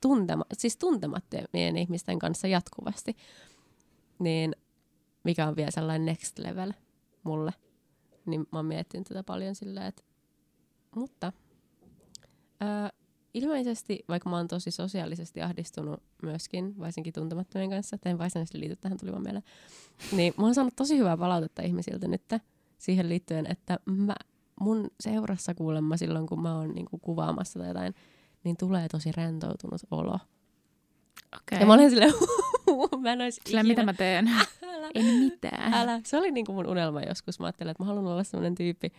tuntema, 0.00 0.44
siis 0.52 0.76
tuntemattomien 0.76 1.76
ihmisten 1.76 2.18
kanssa 2.18 2.48
jatkuvasti. 2.48 3.16
Niin 4.18 4.56
mikä 5.24 5.46
on 5.46 5.56
vielä 5.56 5.70
sellainen 5.70 6.06
next 6.06 6.38
level 6.38 6.72
mulle. 7.22 7.52
Niin 8.26 8.40
mä 8.40 8.58
oon 8.58 8.66
miettinyt 8.66 9.06
tätä 9.08 9.22
paljon 9.22 9.54
silleen, 9.54 9.86
että 9.86 10.02
mutta 10.96 11.32
ää, 12.60 12.90
ilmeisesti, 13.34 14.04
vaikka 14.08 14.30
mä 14.30 14.36
oon 14.36 14.48
tosi 14.48 14.70
sosiaalisesti 14.70 15.42
ahdistunut 15.42 16.02
myöskin, 16.22 16.78
varsinkin 16.78 17.12
tuntemattomien 17.12 17.70
kanssa, 17.70 17.94
että 17.94 18.10
en 18.10 18.18
varsinaisesti 18.18 18.60
liity 18.60 18.76
tähän, 18.76 18.98
tuli 18.98 19.12
vaan 19.12 19.22
mieleen, 19.22 19.44
niin 20.12 20.34
mä 20.36 20.44
oon 20.44 20.54
saanut 20.54 20.76
tosi 20.76 20.98
hyvää 20.98 21.16
palautetta 21.16 21.62
ihmisiltä 21.62 22.08
nyt 22.08 22.22
siihen 22.78 23.08
liittyen, 23.08 23.46
että 23.46 23.78
mä, 23.86 24.14
mun 24.60 24.90
seurassa 25.00 25.54
kuulemma 25.54 25.96
silloin, 25.96 26.26
kun 26.26 26.42
mä 26.42 26.58
oon 26.58 26.70
niinku 26.74 26.98
kuvaamassa 26.98 27.58
tai 27.58 27.68
jotain, 27.68 27.94
niin 28.44 28.56
tulee 28.56 28.88
tosi 28.88 29.12
rentoutunut 29.12 29.80
olo. 29.90 30.18
Okay. 31.36 31.60
Ja 31.60 31.66
mä 31.66 31.74
olen 31.74 31.90
silleen, 31.90 32.12
mä 33.00 33.12
en 33.12 33.20
ois 33.20 33.40
Sillä 33.46 33.62
mitä 33.62 33.84
mä 33.84 33.92
teen? 33.92 34.28
Älä, 34.74 34.90
en 34.94 35.04
mitään. 35.04 35.74
älä. 35.74 36.00
Se 36.04 36.16
oli 36.16 36.30
niinku 36.30 36.52
mun 36.52 36.66
unelma 36.66 37.02
joskus. 37.02 37.40
Mä 37.40 37.46
ajattelin, 37.46 37.70
että 37.70 37.82
mä 37.82 37.86
haluan 37.86 38.06
olla 38.06 38.24
semmoinen 38.24 38.54
tyyppi, 38.54 38.92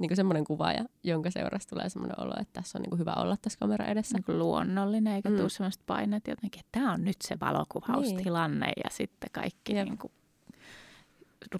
niinku 0.00 0.16
semmoinen 0.16 0.44
kuvaaja, 0.44 0.84
jonka 1.04 1.30
seurassa 1.30 1.68
tulee 1.68 1.88
semmoinen 1.88 2.20
olo, 2.20 2.32
että 2.40 2.52
tässä 2.52 2.78
on 2.78 2.82
niinku 2.82 2.96
hyvä 2.96 3.12
olla 3.16 3.36
tässä 3.36 3.58
kamera 3.58 3.86
edessä. 3.86 4.16
niin 4.16 4.24
kuin 4.24 4.38
luonnollinen, 4.38 5.14
eikä 5.14 5.30
Mm. 5.30 5.36
tule 5.36 5.48
sellaista 5.48 5.84
painetta 5.86 6.30
jotenkin, 6.30 6.60
että 6.60 6.80
tämä 6.80 6.92
on 6.92 7.04
nyt 7.04 7.22
se 7.22 7.36
valokuvaustilanne 7.40 8.66
niin. 8.66 8.82
ja 8.84 8.90
sitten 8.90 9.30
kaikki 9.32 9.74
Jep. 9.74 9.84
niin 9.88 9.98
kuin, 9.98 10.12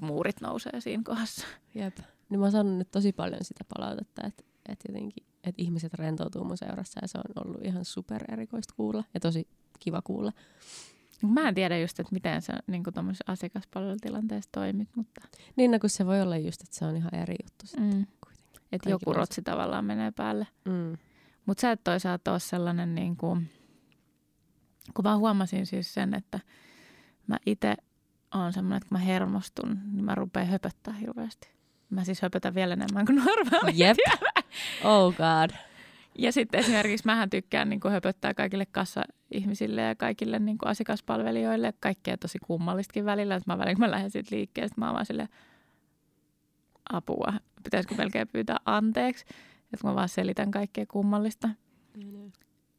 muurit 0.01 0.41
nousee 0.41 0.80
siinä 0.80 1.03
kohdassa. 1.07 1.47
Jep. 1.74 1.99
Niin 2.28 2.41
mä 2.41 2.45
oon 2.45 2.53
saanut 2.53 2.78
nyt 2.78 2.91
tosi 2.91 3.12
paljon 3.12 3.45
sitä 3.45 3.64
palautetta, 3.78 4.26
että, 4.26 4.43
että 4.68 4.84
jotenkin, 4.88 5.26
että 5.45 5.62
ihmiset 5.62 5.95
rentoutuu 5.95 6.45
mun 6.45 6.59
seurassa 6.59 6.99
ja 7.03 7.09
se 7.09 7.18
on 7.18 7.47
ollut 7.47 7.64
ihan 7.64 7.84
super 7.84 8.24
erikoista 8.32 8.74
kuulla 8.76 9.05
ja 9.14 9.20
tosi 9.20 9.49
kiva 9.78 10.03
kuulla. 10.03 10.32
Mä 11.22 11.49
en 11.49 11.55
tiedä 11.55 11.78
just, 11.78 12.01
että 12.01 12.12
miten 12.14 12.43
sä 12.43 12.53
niin 12.66 12.82
tuommoisessa 12.95 13.32
asiakaspalvelutilanteessa 13.32 14.51
toimit, 14.53 14.88
mutta 14.97 15.20
Niin, 15.57 15.70
no 15.70 15.78
kun 15.78 15.91
se 15.91 16.07
voi 16.07 16.22
olla 16.22 16.36
just, 16.36 16.62
että 16.62 16.76
se 16.76 16.84
on 16.84 16.97
ihan 16.97 17.14
eri 17.14 17.34
juttu 17.45 17.66
sitten 17.66 17.95
mm. 17.95 18.07
Että 18.72 18.90
joku 18.90 19.10
on 19.10 19.14
se- 19.14 19.18
rotsi 19.18 19.42
tavallaan 19.42 19.84
menee 19.84 20.10
päälle. 20.10 20.46
Mm. 20.64 20.96
Mutta 21.46 21.60
sä 21.60 21.72
et 21.72 21.84
toisaalta 21.84 22.30
ole 22.30 22.40
sellainen, 22.40 22.94
niin 22.94 23.16
kuin, 23.16 23.50
kun 24.94 25.04
mä 25.04 25.16
huomasin 25.16 25.66
siis 25.66 25.94
sen, 25.94 26.14
että 26.14 26.40
mä 27.26 27.36
itse 27.46 27.74
oon 28.34 28.52
semmoinen, 28.52 28.76
että 28.76 28.88
kun 28.88 28.98
mä 28.98 29.04
hermostun, 29.04 29.78
niin 29.92 30.04
mä 30.04 30.14
rupean 30.14 30.46
höpöttää 30.46 30.94
hirveästi. 30.94 31.48
Mä 31.90 32.04
siis 32.04 32.22
höpötän 32.22 32.54
vielä 32.54 32.72
enemmän 32.72 33.06
kuin 33.06 33.16
normaali. 33.24 33.72
Jep. 33.74 33.96
Oh 34.84 35.14
god. 35.14 35.50
Ja 36.18 36.32
sitten 36.32 36.60
esimerkiksi 36.60 37.06
mähän 37.06 37.30
tykkään 37.30 37.68
niin 37.70 37.80
kuin 37.80 37.92
höpöttää 37.92 38.34
kaikille 38.34 38.66
kassa-ihmisille 38.66 39.82
ja 39.82 39.94
kaikille 39.94 40.38
niin 40.38 40.58
kuin 40.58 40.68
asiakaspalvelijoille. 40.68 41.74
Kaikkea 41.80 42.16
tosi 42.18 42.38
kummallistakin 42.38 43.04
välillä. 43.04 43.34
Että 43.34 43.52
mä 43.52 43.58
välillä, 43.58 43.74
kun 43.74 43.84
mä 43.84 43.90
lähden 43.90 44.10
siitä 44.10 44.36
liikkeestä, 44.36 44.80
mä 44.80 44.86
oon 44.86 44.94
vaan 44.94 45.06
sille 45.06 45.28
apua. 46.93 47.32
Pitäisikö 47.64 47.95
melkein 47.95 48.28
pyytää 48.28 48.57
anteeksi, 48.64 49.24
että 49.72 49.86
mä 49.86 49.95
vaan 49.95 50.09
selitän 50.09 50.51
kaikkea 50.51 50.86
kummallista. 50.86 51.49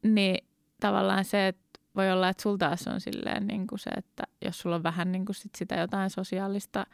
Niin 0.02 0.44
tavallaan 0.80 1.24
se, 1.24 1.48
että 1.48 1.80
voi 1.96 2.10
olla, 2.12 2.28
että 2.28 2.42
sul 2.42 2.56
taas 2.56 2.86
on 2.88 3.00
silleen 3.00 3.46
niin 3.46 3.66
kuin 3.66 3.78
se, 3.78 3.90
että 3.90 4.22
jos 4.44 4.58
sulla 4.58 4.76
on 4.76 4.82
vähän 4.82 5.12
niin 5.12 5.24
kuin 5.26 5.36
sit 5.36 5.54
sitä 5.54 5.74
jotain 5.74 6.10
sosiaalista 6.10 6.86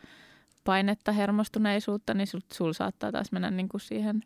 painetta, 0.64 1.12
hermostuneisuutta, 1.12 2.14
niin 2.14 2.27
sul, 2.27 2.41
sul 2.53 2.73
saattaa 2.73 3.12
taas 3.12 3.33
mennä 3.33 3.51
niin 3.51 3.69
kuin 3.69 3.81
siihen 3.81 4.23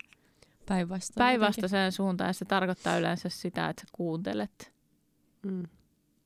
Päinvastoin. 0.66 1.18
päinvastaiseen 1.24 1.92
suuntaan. 1.92 2.28
Ja 2.28 2.32
se 2.34 2.44
tarkoittaa 2.44 2.98
yleensä 2.98 3.28
sitä, 3.28 3.68
että 3.68 3.80
sä 3.80 3.86
kuuntelet 3.92 4.72
Mm. 5.46 5.62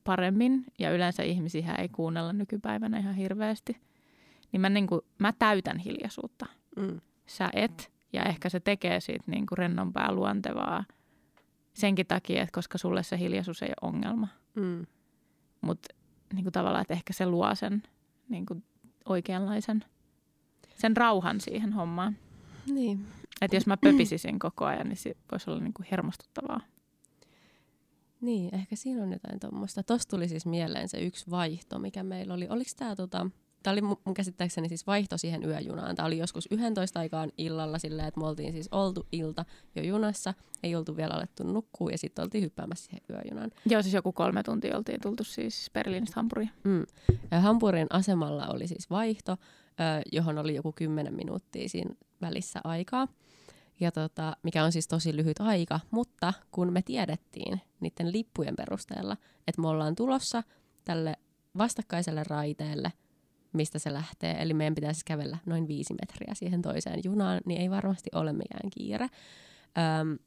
paremmin. 0.03 0.65
Ja 0.79 0.91
yleensä 0.91 1.23
ihmisiä 1.23 1.75
ei 1.75 1.89
kuunnella 1.89 2.33
nykypäivänä 2.33 2.97
ihan 2.99 3.15
hirveästi. 3.15 3.77
Niin 4.51 4.61
mä, 4.61 4.69
niin 4.69 4.87
kuin, 4.87 5.01
mä 5.19 5.33
täytän 5.39 5.77
hiljaisuutta. 5.79 6.45
Mm. 6.77 7.01
Sä 7.25 7.49
et. 7.53 7.91
Ja 8.13 8.23
ehkä 8.23 8.49
se 8.49 8.59
tekee 8.59 8.99
siitä 8.99 9.23
niin 9.27 9.45
kuin 9.45 9.57
rennompaa 9.57 10.11
luontevaa 10.11 10.83
senkin 11.73 12.07
takia, 12.07 12.41
että 12.41 12.53
koska 12.53 12.77
sulle 12.77 13.03
se 13.03 13.19
hiljaisuus 13.19 13.61
ei 13.63 13.69
ole 13.81 13.89
ongelma. 13.93 14.27
Mm. 14.55 14.85
Mutta 15.61 15.95
niin 16.33 16.43
kuin 16.43 16.53
tavallaan, 16.53 16.81
että 16.81 16.93
ehkä 16.93 17.13
se 17.13 17.25
luo 17.25 17.55
sen 17.55 17.83
niin 18.29 18.45
kuin 18.45 18.63
oikeanlaisen 19.05 19.83
sen 20.75 20.97
rauhan 20.97 21.41
siihen 21.41 21.73
hommaan. 21.73 22.17
Niin. 22.65 23.05
Että 23.41 23.55
jos 23.55 23.67
mä 23.67 23.77
pöpisisin 23.77 24.39
koko 24.39 24.65
ajan, 24.65 24.89
niin 24.89 24.97
se 24.97 25.15
voisi 25.31 25.49
olla 25.49 25.59
niin 25.59 25.73
kuin 25.73 25.87
hermostuttavaa. 25.91 26.61
Niin, 28.21 28.55
ehkä 28.55 28.75
siinä 28.75 29.03
on 29.03 29.11
jotain 29.11 29.39
tuommoista. 29.39 29.83
Tuossa 29.83 30.09
tuli 30.09 30.27
siis 30.27 30.45
mieleen 30.45 30.89
se 30.89 30.97
yksi 30.97 31.29
vaihto, 31.29 31.79
mikä 31.79 32.03
meillä 32.03 32.33
oli. 32.33 32.47
Oliko 32.49 32.71
tämä 32.77 32.95
tota, 32.95 33.29
Tämä 33.63 33.71
oli 33.71 33.81
mun 33.81 34.13
käsittääkseni 34.13 34.69
siis 34.69 34.87
vaihto 34.87 35.17
siihen 35.17 35.43
yöjunaan. 35.43 35.95
Tämä 35.95 36.07
oli 36.07 36.17
joskus 36.17 36.47
11 36.51 36.99
aikaan 36.99 37.31
illalla 37.37 37.79
silleen, 37.79 38.07
että 38.07 38.19
me 38.19 38.27
oltiin 38.27 38.51
siis 38.51 38.69
oltu 38.71 39.07
ilta 39.11 39.45
jo 39.75 39.83
junassa, 39.83 40.33
ei 40.63 40.75
oltu 40.75 40.97
vielä 40.97 41.13
alettu 41.13 41.43
nukkua 41.43 41.91
ja 41.91 41.97
sitten 41.97 42.23
oltiin 42.23 42.43
hyppäämässä 42.43 42.85
siihen 42.85 43.01
yöjunaan. 43.09 43.51
Joo, 43.65 43.81
siis 43.81 43.93
joku 43.93 44.11
kolme 44.11 44.43
tuntia 44.43 44.77
oltiin 44.77 45.01
tultu 45.01 45.23
siis 45.23 45.69
Berliinistä 45.73 46.15
Hampuriin. 46.15 46.49
Mm. 46.63 46.85
Ja 47.31 47.39
Hampurin 47.39 47.87
asemalla 47.89 48.47
oli 48.47 48.67
siis 48.67 48.89
vaihto, 48.89 49.37
johon 50.11 50.37
oli 50.37 50.55
joku 50.55 50.71
10 50.71 51.13
minuuttia 51.13 51.69
siinä 51.69 51.95
välissä 52.21 52.61
aikaa. 52.63 53.07
Ja 53.79 53.91
tota, 53.91 54.37
mikä 54.43 54.63
on 54.63 54.71
siis 54.71 54.87
tosi 54.87 55.15
lyhyt 55.15 55.39
aika, 55.39 55.79
mutta 55.91 56.33
kun 56.51 56.73
me 56.73 56.81
tiedettiin 56.81 57.61
niiden 57.79 58.11
lippujen 58.11 58.55
perusteella, 58.55 59.17
että 59.47 59.61
me 59.61 59.67
ollaan 59.67 59.95
tulossa 59.95 60.43
tälle 60.85 61.15
vastakkaiselle 61.57 62.23
raiteelle, 62.23 62.93
mistä 63.53 63.79
se 63.79 63.93
lähtee, 63.93 64.41
eli 64.41 64.53
meidän 64.53 64.75
pitäisi 64.75 65.05
kävellä 65.05 65.37
noin 65.45 65.67
viisi 65.67 65.93
metriä 65.93 66.33
siihen 66.33 66.61
toiseen 66.61 66.99
junaan, 67.03 67.41
niin 67.45 67.61
ei 67.61 67.69
varmasti 67.69 68.09
ole 68.15 68.33
mikään 68.33 68.69
kiire. 68.69 69.07
Öm, 70.01 70.17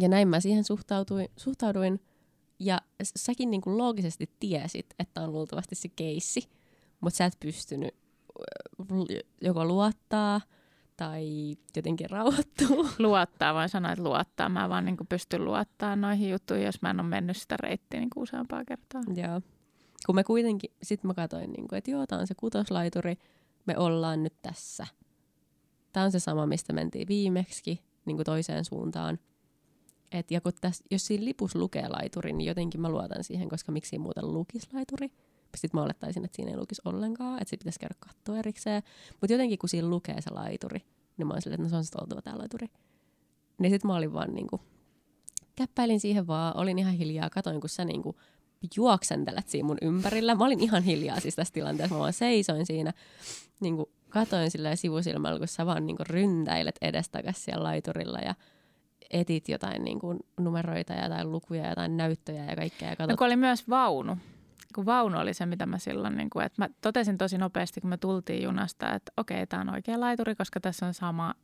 ja 0.00 0.08
näin 0.08 0.28
mä 0.28 0.40
siihen 0.40 0.64
suhtautuin, 0.64 1.28
suhtauduin, 1.36 2.00
ja 2.58 2.80
säkin 3.16 3.50
niin 3.50 3.60
kuin 3.60 3.78
loogisesti 3.78 4.30
tiesit, 4.40 4.94
että 4.98 5.20
on 5.20 5.32
luultavasti 5.32 5.74
se 5.74 5.88
keissi, 5.96 6.48
mutta 7.00 7.16
sä 7.16 7.24
et 7.24 7.40
pystynyt 7.40 7.94
joko 9.40 9.64
luottaa 9.64 10.40
tai 10.96 11.56
jotenkin 11.76 12.10
rauhoittua. 12.10 12.88
Luottaa, 12.98 13.54
vai 13.54 13.68
sanoa, 13.68 13.92
että 13.92 14.04
luottaa. 14.04 14.48
Mä 14.48 14.68
vaan 14.68 14.84
niin 14.84 14.96
pystyn 15.08 15.44
luottaa 15.44 15.96
noihin 15.96 16.30
juttuihin, 16.30 16.66
jos 16.66 16.82
mä 16.82 16.90
en 16.90 17.00
ole 17.00 17.08
mennyt 17.08 17.36
sitä 17.36 17.56
reittiä 17.56 18.00
niin 18.00 18.10
useampaa 18.16 18.64
kertaa. 18.64 19.02
Joo. 19.14 19.40
Kun 20.06 20.14
me 20.14 20.24
kuitenkin, 20.24 20.70
sit 20.82 21.04
mä 21.04 21.14
katsoin, 21.14 21.52
niin 21.52 21.68
kuin, 21.68 21.78
että 21.78 21.90
joo, 21.90 22.06
tää 22.06 22.18
on 22.18 22.26
se 22.26 22.34
kutoslaituri, 22.34 23.18
me 23.66 23.78
ollaan 23.78 24.22
nyt 24.22 24.34
tässä. 24.42 24.86
Tää 25.92 26.04
on 26.04 26.12
se 26.12 26.18
sama, 26.18 26.46
mistä 26.46 26.72
mentiin 26.72 27.08
viimeksi, 27.08 27.80
niin 28.04 28.16
kuin 28.16 28.24
toiseen 28.24 28.64
suuntaan. 28.64 29.18
Et, 30.12 30.30
ja 30.30 30.40
kun 30.40 30.52
täs, 30.60 30.82
jos 30.90 31.06
siinä 31.06 31.24
lipussa 31.24 31.58
lukee 31.58 31.88
laituri, 31.88 32.32
niin 32.32 32.46
jotenkin 32.46 32.80
mä 32.80 32.88
luotan 32.88 33.24
siihen, 33.24 33.48
koska 33.48 33.72
miksi 33.72 33.98
muuten 33.98 34.32
lukisi 34.32 34.68
laituri. 34.72 35.12
Sitten 35.56 35.78
mä 35.78 35.84
olettaisin, 35.84 36.24
että 36.24 36.36
siinä 36.36 36.50
ei 36.50 36.56
lukisi 36.56 36.82
ollenkaan, 36.84 37.42
että 37.42 37.50
se 37.50 37.56
pitäisi 37.56 37.78
käydä 37.78 37.94
katsoa 37.98 38.38
erikseen. 38.38 38.82
Mutta 39.10 39.32
jotenkin 39.32 39.58
kun 39.58 39.68
siinä 39.68 39.88
lukee 39.88 40.20
se 40.20 40.30
laituri, 40.30 40.82
niin 41.16 41.26
mä 41.26 41.34
oon 41.34 41.42
silleen, 41.42 41.60
että 41.60 41.66
no 41.66 41.70
se 41.70 41.76
on 41.76 41.84
sitten 41.84 42.02
oltava 42.02 42.22
tämä 42.22 42.38
laituri. 42.38 42.66
Niin 43.58 43.72
sitten 43.72 43.88
mä 43.88 43.96
olin 43.96 44.12
vaan 44.12 44.34
niinku, 44.34 44.60
käppäilin 45.56 46.00
siihen 46.00 46.26
vaan, 46.26 46.56
olin 46.56 46.78
ihan 46.78 46.94
hiljaa, 46.94 47.30
katoin 47.30 47.60
kun 47.60 47.70
sä 47.70 47.84
niinku 47.84 48.16
juoksentelet 48.76 49.48
siinä 49.48 49.66
mun 49.66 49.78
ympärillä. 49.82 50.34
Mä 50.34 50.44
olin 50.44 50.60
ihan 50.60 50.82
hiljaa 50.82 51.20
siis 51.20 51.36
tässä 51.36 51.54
tilanteessa, 51.54 51.94
mä 51.94 52.00
vaan 52.00 52.12
seisoin 52.12 52.66
siinä, 52.66 52.92
niinku 53.60 53.92
katoin 54.08 54.50
sillä 54.50 54.76
sivusilmällä, 54.76 55.38
kun 55.38 55.48
sä 55.48 55.66
vaan 55.66 55.86
niinku 55.86 56.04
ryntäilet 56.08 56.78
edestakas 56.82 57.44
siellä 57.44 57.62
laiturilla 57.62 58.18
ja 58.18 58.34
etit 59.10 59.48
jotain 59.48 59.84
niinku 59.84 60.16
numeroita 60.40 60.92
ja 60.92 61.02
jotain 61.02 61.32
lukuja 61.32 61.62
ja 61.62 61.68
jotain 61.68 61.96
näyttöjä 61.96 62.44
ja 62.44 62.56
kaikkea. 62.56 62.90
Ja 62.90 62.96
katot... 62.96 63.10
no, 63.10 63.16
kun 63.16 63.26
oli 63.26 63.36
myös 63.36 63.68
vaunu. 63.68 64.16
Kun 64.74 64.86
vaunu 64.86 65.18
oli 65.18 65.34
se, 65.34 65.46
mitä 65.46 65.66
mä 65.66 65.78
silloin, 65.78 66.16
niin 66.16 66.30
kuin, 66.30 66.46
että 66.46 66.62
mä 66.62 66.68
totesin 66.80 67.18
tosi 67.18 67.38
nopeasti, 67.38 67.80
kun 67.80 67.90
me 67.90 67.96
tultiin 67.96 68.42
junasta, 68.42 68.94
että 68.94 69.12
okei, 69.16 69.46
tämä 69.46 69.60
on 69.60 69.70
oikea 69.70 70.00
laituri, 70.00 70.34
koska 70.34 70.60
tässä 70.60 70.86
on 70.86 70.94
sama 70.94 71.34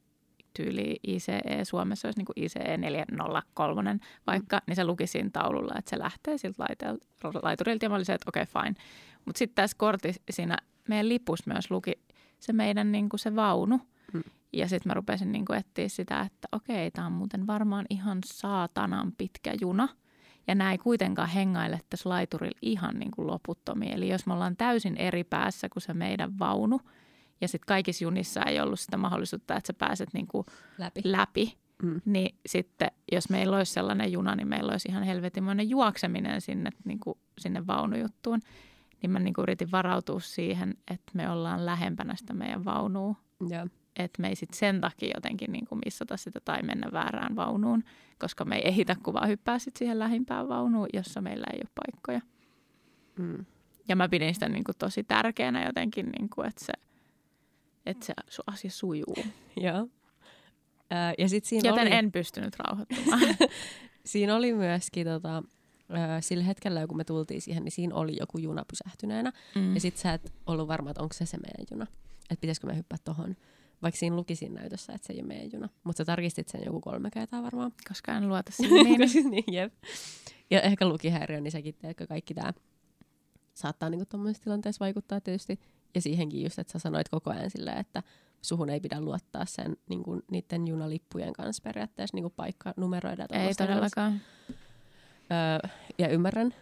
tyyli 0.54 0.96
ICE, 1.02 1.64
Suomessa 1.64 2.08
olisi 2.08 2.18
niin 2.18 2.26
kuin 2.26 2.44
ICE 2.44 2.76
403 2.76 3.98
vaikka, 4.26 4.56
mm. 4.56 4.62
niin 4.66 4.76
se 4.76 4.84
luki 4.84 5.06
siinä 5.06 5.30
taululla, 5.32 5.74
että 5.78 5.90
se 5.90 5.98
lähtee 5.98 6.38
siltä 6.38 6.66
laiturilta 7.42 7.84
ja 7.84 7.88
mä 7.88 7.94
olin 7.94 8.04
se, 8.04 8.14
että 8.14 8.28
okei, 8.28 8.42
okay, 8.42 8.62
fine. 8.62 8.74
Mutta 9.24 9.38
sitten 9.38 9.54
tässä 9.54 9.76
kortissa 9.78 10.22
siinä 10.30 10.56
meidän 10.88 11.08
lipus 11.08 11.46
myös 11.46 11.70
luki 11.70 11.92
se 12.40 12.52
meidän 12.52 12.92
niin 12.92 13.08
kuin 13.08 13.20
se 13.20 13.36
vaunu. 13.36 13.80
Mm. 14.12 14.22
Ja 14.52 14.68
sitten 14.68 14.90
mä 14.90 14.94
rupesin 14.94 15.32
niin 15.32 15.44
kuin 15.44 15.58
etsiä 15.58 15.88
sitä, 15.88 16.20
että 16.20 16.48
okei, 16.52 16.90
tämä 16.90 17.06
on 17.06 17.12
muuten 17.12 17.46
varmaan 17.46 17.86
ihan 17.90 18.18
saatanan 18.24 19.12
pitkä 19.18 19.54
juna. 19.60 19.88
Ja 20.46 20.54
nämä 20.54 20.72
ei 20.72 20.78
kuitenkaan 20.78 21.28
hengaile 21.28 21.80
tässä 21.90 22.08
laiturilla 22.08 22.58
ihan 22.62 22.98
niin 22.98 23.10
kuin 23.10 23.26
loputtomia. 23.26 23.94
Eli 23.94 24.08
jos 24.08 24.26
me 24.26 24.32
ollaan 24.32 24.56
täysin 24.56 24.96
eri 24.96 25.24
päässä 25.24 25.68
kuin 25.68 25.82
se 25.82 25.94
meidän 25.94 26.38
vaunu– 26.38 26.80
ja 27.44 27.48
sitten 27.48 27.66
kaikissa 27.66 28.04
junissa 28.04 28.42
ei 28.42 28.60
ollut 28.60 28.80
sitä 28.80 28.96
mahdollisuutta, 28.96 29.56
että 29.56 29.66
sä 29.66 29.72
pääset 29.72 30.08
niin 30.12 30.26
kuin 30.26 30.46
läpi, 30.78 31.00
läpi. 31.04 31.56
Mm. 31.82 32.00
niin 32.04 32.34
sitten 32.46 32.90
jos 33.12 33.28
meillä 33.30 33.56
olisi 33.56 33.72
sellainen 33.72 34.12
juna, 34.12 34.34
niin 34.34 34.48
meillä 34.48 34.72
olisi 34.72 34.88
ihan 34.88 35.02
helvetimoinen 35.02 35.70
juokseminen 35.70 36.40
sinne, 36.40 36.70
niin 36.84 37.00
kuin, 37.00 37.18
sinne 37.38 37.66
vaunujuttuun. 37.66 38.40
Niin 39.02 39.10
mä 39.10 39.18
niin 39.18 39.34
kuin 39.34 39.42
yritin 39.42 39.70
varautua 39.72 40.20
siihen, 40.20 40.74
että 40.90 41.12
me 41.14 41.30
ollaan 41.30 41.66
lähempänä 41.66 42.16
sitä 42.16 42.34
meidän 42.34 42.64
vaunua. 42.64 43.14
Yeah. 43.50 43.68
Että 43.96 44.22
me 44.22 44.28
ei 44.28 44.36
sitten 44.36 44.58
sen 44.58 44.80
takia 44.80 45.10
jotenkin 45.14 45.52
niin 45.52 45.66
kuin 45.66 45.80
missata 45.84 46.16
sitä 46.16 46.40
tai 46.44 46.62
mennä 46.62 46.88
väärään 46.92 47.36
vaunuun, 47.36 47.84
koska 48.18 48.44
me 48.44 48.56
ei 48.56 48.68
ehitä 48.68 48.96
kuvaa 49.02 49.26
hyppää 49.26 49.58
sitten 49.58 49.78
siihen 49.78 49.98
lähimpään 49.98 50.48
vaunuun, 50.48 50.88
jossa 50.92 51.20
meillä 51.20 51.46
ei 51.52 51.60
ole 51.62 51.70
paikkoja. 51.74 52.20
Mm. 53.18 53.44
Ja 53.88 53.96
mä 53.96 54.08
pidin 54.08 54.34
sitä 54.34 54.48
niin 54.48 54.64
kuin 54.64 54.76
tosi 54.78 55.04
tärkeänä 55.04 55.66
jotenkin, 55.66 56.06
niin 56.18 56.28
kuin, 56.28 56.48
että 56.48 56.64
se– 56.64 56.72
että 57.86 58.06
se 58.06 58.14
asia 58.46 58.70
sujuu. 58.70 59.16
Joo. 59.64 59.88
ja 61.18 61.28
sit 61.28 61.44
siinä 61.44 61.68
Joten 61.68 61.86
oli... 61.86 61.96
en 61.96 62.12
pystynyt 62.12 62.56
rauhoittumaan. 62.56 63.20
siinä 64.06 64.36
oli 64.36 64.54
myöskin 64.54 65.06
tota, 65.06 65.42
sillä 66.20 66.44
hetkellä, 66.44 66.86
kun 66.86 66.96
me 66.96 67.04
tultiin 67.04 67.42
siihen, 67.42 67.64
niin 67.64 67.72
siinä 67.72 67.94
oli 67.94 68.16
joku 68.20 68.38
juna 68.38 68.64
pysähtyneenä. 68.64 69.32
Mm. 69.54 69.74
Ja 69.74 69.80
sit 69.80 69.96
sä 69.96 70.12
et 70.12 70.32
ollut 70.46 70.68
varma, 70.68 70.90
että 70.90 71.02
onko 71.02 71.12
se 71.12 71.26
se 71.26 71.36
meidän 71.36 71.66
juna. 71.70 71.86
Että 72.30 72.40
pitäisikö 72.40 72.66
me 72.66 72.76
hyppää 72.76 72.98
tohon. 73.04 73.36
Vaikka 73.82 73.98
siinä 73.98 74.16
luki 74.16 74.36
siinä 74.36 74.60
näytössä, 74.60 74.92
että 74.92 75.06
se 75.06 75.12
ei 75.12 75.20
ole 75.20 75.26
meidän 75.26 75.52
juna. 75.52 75.68
Mutta 75.84 75.96
sä 75.98 76.04
tarkistit 76.04 76.48
sen 76.48 76.60
joku 76.64 76.80
kolme 76.80 77.10
kertaa 77.10 77.42
varmaan. 77.42 77.72
Koska 77.88 78.12
en 78.12 78.28
luota 78.28 78.52
siihen. 78.56 79.30
niin. 79.30 79.44
jep. 79.52 79.72
Ja 80.50 80.60
ehkä 80.60 80.88
lukihäiriö, 80.88 81.40
niin 81.40 81.52
sekin, 81.52 81.74
että 81.82 82.06
kaikki 82.06 82.34
tämä 82.34 82.52
saattaa 83.54 83.90
niinku 83.90 84.06
tuommoisessa 84.06 84.44
tilanteessa 84.44 84.84
vaikuttaa 84.84 85.20
tietysti 85.20 85.60
ja 85.94 86.00
siihenkin 86.00 86.42
just, 86.42 86.58
että 86.58 86.72
sä 86.72 86.78
sanoit 86.78 87.08
koko 87.08 87.30
ajan 87.30 87.50
silleen, 87.50 87.78
että 87.78 88.02
suhun 88.42 88.70
ei 88.70 88.80
pidä 88.80 89.00
luottaa 89.00 89.46
sen 89.46 89.76
niin 89.88 90.02
kuin, 90.02 90.22
niiden 90.30 90.68
junalippujen 90.68 91.32
kanssa 91.32 91.62
periaatteessa 91.62 92.16
niin 92.16 92.30
paikka 92.36 92.74
numeroida. 92.76 93.26
Ei 93.30 93.54
todellakaan. 93.54 94.20
Öö, 95.30 95.70
ja 95.98 96.08
ymmärrän. 96.08 96.54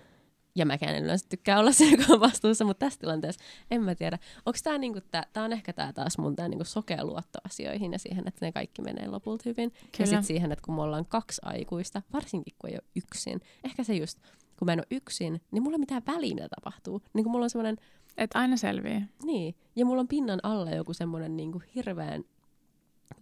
Ja 0.54 0.66
mäkään 0.66 0.94
en 0.94 1.04
yleensä 1.04 1.26
tykkää 1.28 1.58
olla 1.58 1.72
se, 1.72 1.84
joka 1.84 2.04
on 2.08 2.20
vastuussa, 2.20 2.64
mutta 2.64 2.86
tässä 2.86 3.00
tilanteessa 3.00 3.44
en 3.70 3.82
mä 3.82 3.94
tiedä. 3.94 4.18
Onko 4.46 4.58
tämä 4.64 4.78
niinku, 4.78 5.00
tää, 5.10 5.26
tää 5.32 5.44
on 5.44 5.52
ehkä 5.52 5.72
tää 5.72 5.92
taas 5.92 6.18
mun 6.18 6.36
tää 6.36 6.48
niinku 6.48 6.64
sokea 6.64 7.04
luotto 7.04 7.38
asioihin 7.44 7.92
ja 7.92 7.98
siihen, 7.98 8.28
että 8.28 8.46
ne 8.46 8.52
kaikki 8.52 8.82
menee 8.82 9.08
lopulta 9.08 9.42
hyvin. 9.46 9.70
Kyllä. 9.70 9.86
Ja 9.98 10.06
sitten 10.06 10.24
siihen, 10.24 10.52
että 10.52 10.64
kun 10.64 10.74
me 10.74 10.82
ollaan 10.82 11.06
kaksi 11.06 11.40
aikuista, 11.44 12.02
varsinkin 12.12 12.54
kun 12.58 12.70
ei 12.70 12.76
ole 12.76 12.90
yksin. 12.96 13.40
Ehkä 13.64 13.84
se 13.84 13.94
just, 13.94 14.18
kun 14.58 14.66
mä 14.66 14.72
en 14.72 14.78
ole 14.80 14.86
yksin, 14.90 15.40
niin 15.50 15.62
mulla 15.62 15.74
ei 15.74 15.78
mitään 15.80 16.02
väliä, 16.06 16.34
mitä 16.34 16.48
tapahtuu. 16.48 17.02
Niin 17.14 17.24
kun 17.24 17.30
mulla 17.30 17.44
on 17.44 17.50
semmoinen 17.50 17.76
että 18.16 18.38
aina 18.38 18.56
selviää. 18.56 19.06
Niin. 19.24 19.54
Ja 19.76 19.86
mulla 19.86 20.00
on 20.00 20.08
pinnan 20.08 20.40
alla 20.42 20.70
joku 20.70 20.94
semmoinen 20.94 21.36
niin 21.36 21.52
hirveän 21.74 22.24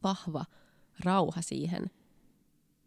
vahva 0.02 0.44
rauha 1.04 1.42
siihen, 1.42 1.90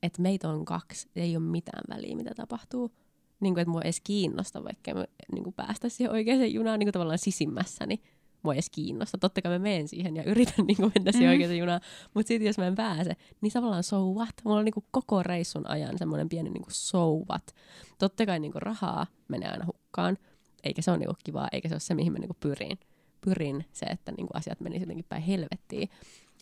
että 0.04 0.22
meitä 0.22 0.50
on 0.50 0.66
kaksi, 0.66 1.10
ei 1.16 1.38
ole 1.38 1.46
mitään 1.46 1.84
väliä, 1.90 2.16
mitä 2.16 2.32
tapahtuu. 2.36 2.92
Niin 3.40 3.54
kuin, 3.54 3.62
että 3.62 3.72
mua 3.72 3.82
edes 3.82 4.02
kiinnosta, 4.04 4.64
vaikka 4.64 4.94
me 4.94 5.08
niin 5.32 5.44
kuin 5.44 5.54
päästä 5.54 5.90
siihen 5.90 6.12
oikeaan 6.12 6.54
junaan 6.54 6.80
niin 6.80 6.88
kuin 6.88 6.94
tavallaan 6.94 7.18
sisimmässäni. 7.18 8.02
Mua 8.44 8.54
edes 8.54 8.70
kiinnosta. 8.70 9.18
Totta 9.18 9.42
kai 9.42 9.52
mä 9.52 9.60
menen 9.60 9.88
siihen 9.88 10.16
ja 10.16 10.24
yritän 10.24 10.66
niin 10.68 10.78
kuin 10.78 10.92
mennä 10.96 11.12
siihen 11.12 11.30
mm. 11.30 11.34
oikeaan 11.34 11.58
junaan. 11.58 11.82
Mutta 12.14 12.28
sitten 12.28 12.48
jos 12.48 12.58
mä 12.58 12.68
en 12.68 12.76
pääse, 12.76 13.16
niin 13.42 13.52
tavallaan 13.52 13.84
so 13.84 14.14
what? 14.14 14.34
Mulla 14.44 14.60
on 14.60 14.66
niin 14.66 14.74
kuin 14.74 14.86
koko 14.92 15.24
reissun 15.24 15.70
ajan 15.70 15.98
semmoinen 15.98 16.30
pieni 16.30 16.50
niin 16.50 16.64
kuin 16.64 16.74
so 16.74 17.16
what. 17.30 17.56
Totta 18.00 18.26
kai 18.26 18.40
niin 18.40 18.52
kuin 18.52 18.62
rahaa 18.62 19.08
menee 19.28 19.50
aina 19.50 19.66
hukkaan 19.66 20.18
eikä 20.64 20.82
se 20.82 20.92
ole 20.92 21.00
niinku 21.00 21.16
kivaa, 21.24 21.48
eikä 21.52 21.70
se 21.70 21.74
ole 21.74 21.80
se, 21.80 21.94
mihin 21.94 22.14
mä 22.14 22.20
niinku 22.20 22.38
pyrin. 22.40 22.80
Pyrin 23.26 23.66
se, 23.72 23.86
että 23.86 24.12
niinku 24.12 24.34
asiat 24.34 24.60
menisivät 24.60 24.84
jotenkin 24.84 25.06
päin 25.10 25.24
helvettiin. 25.24 25.90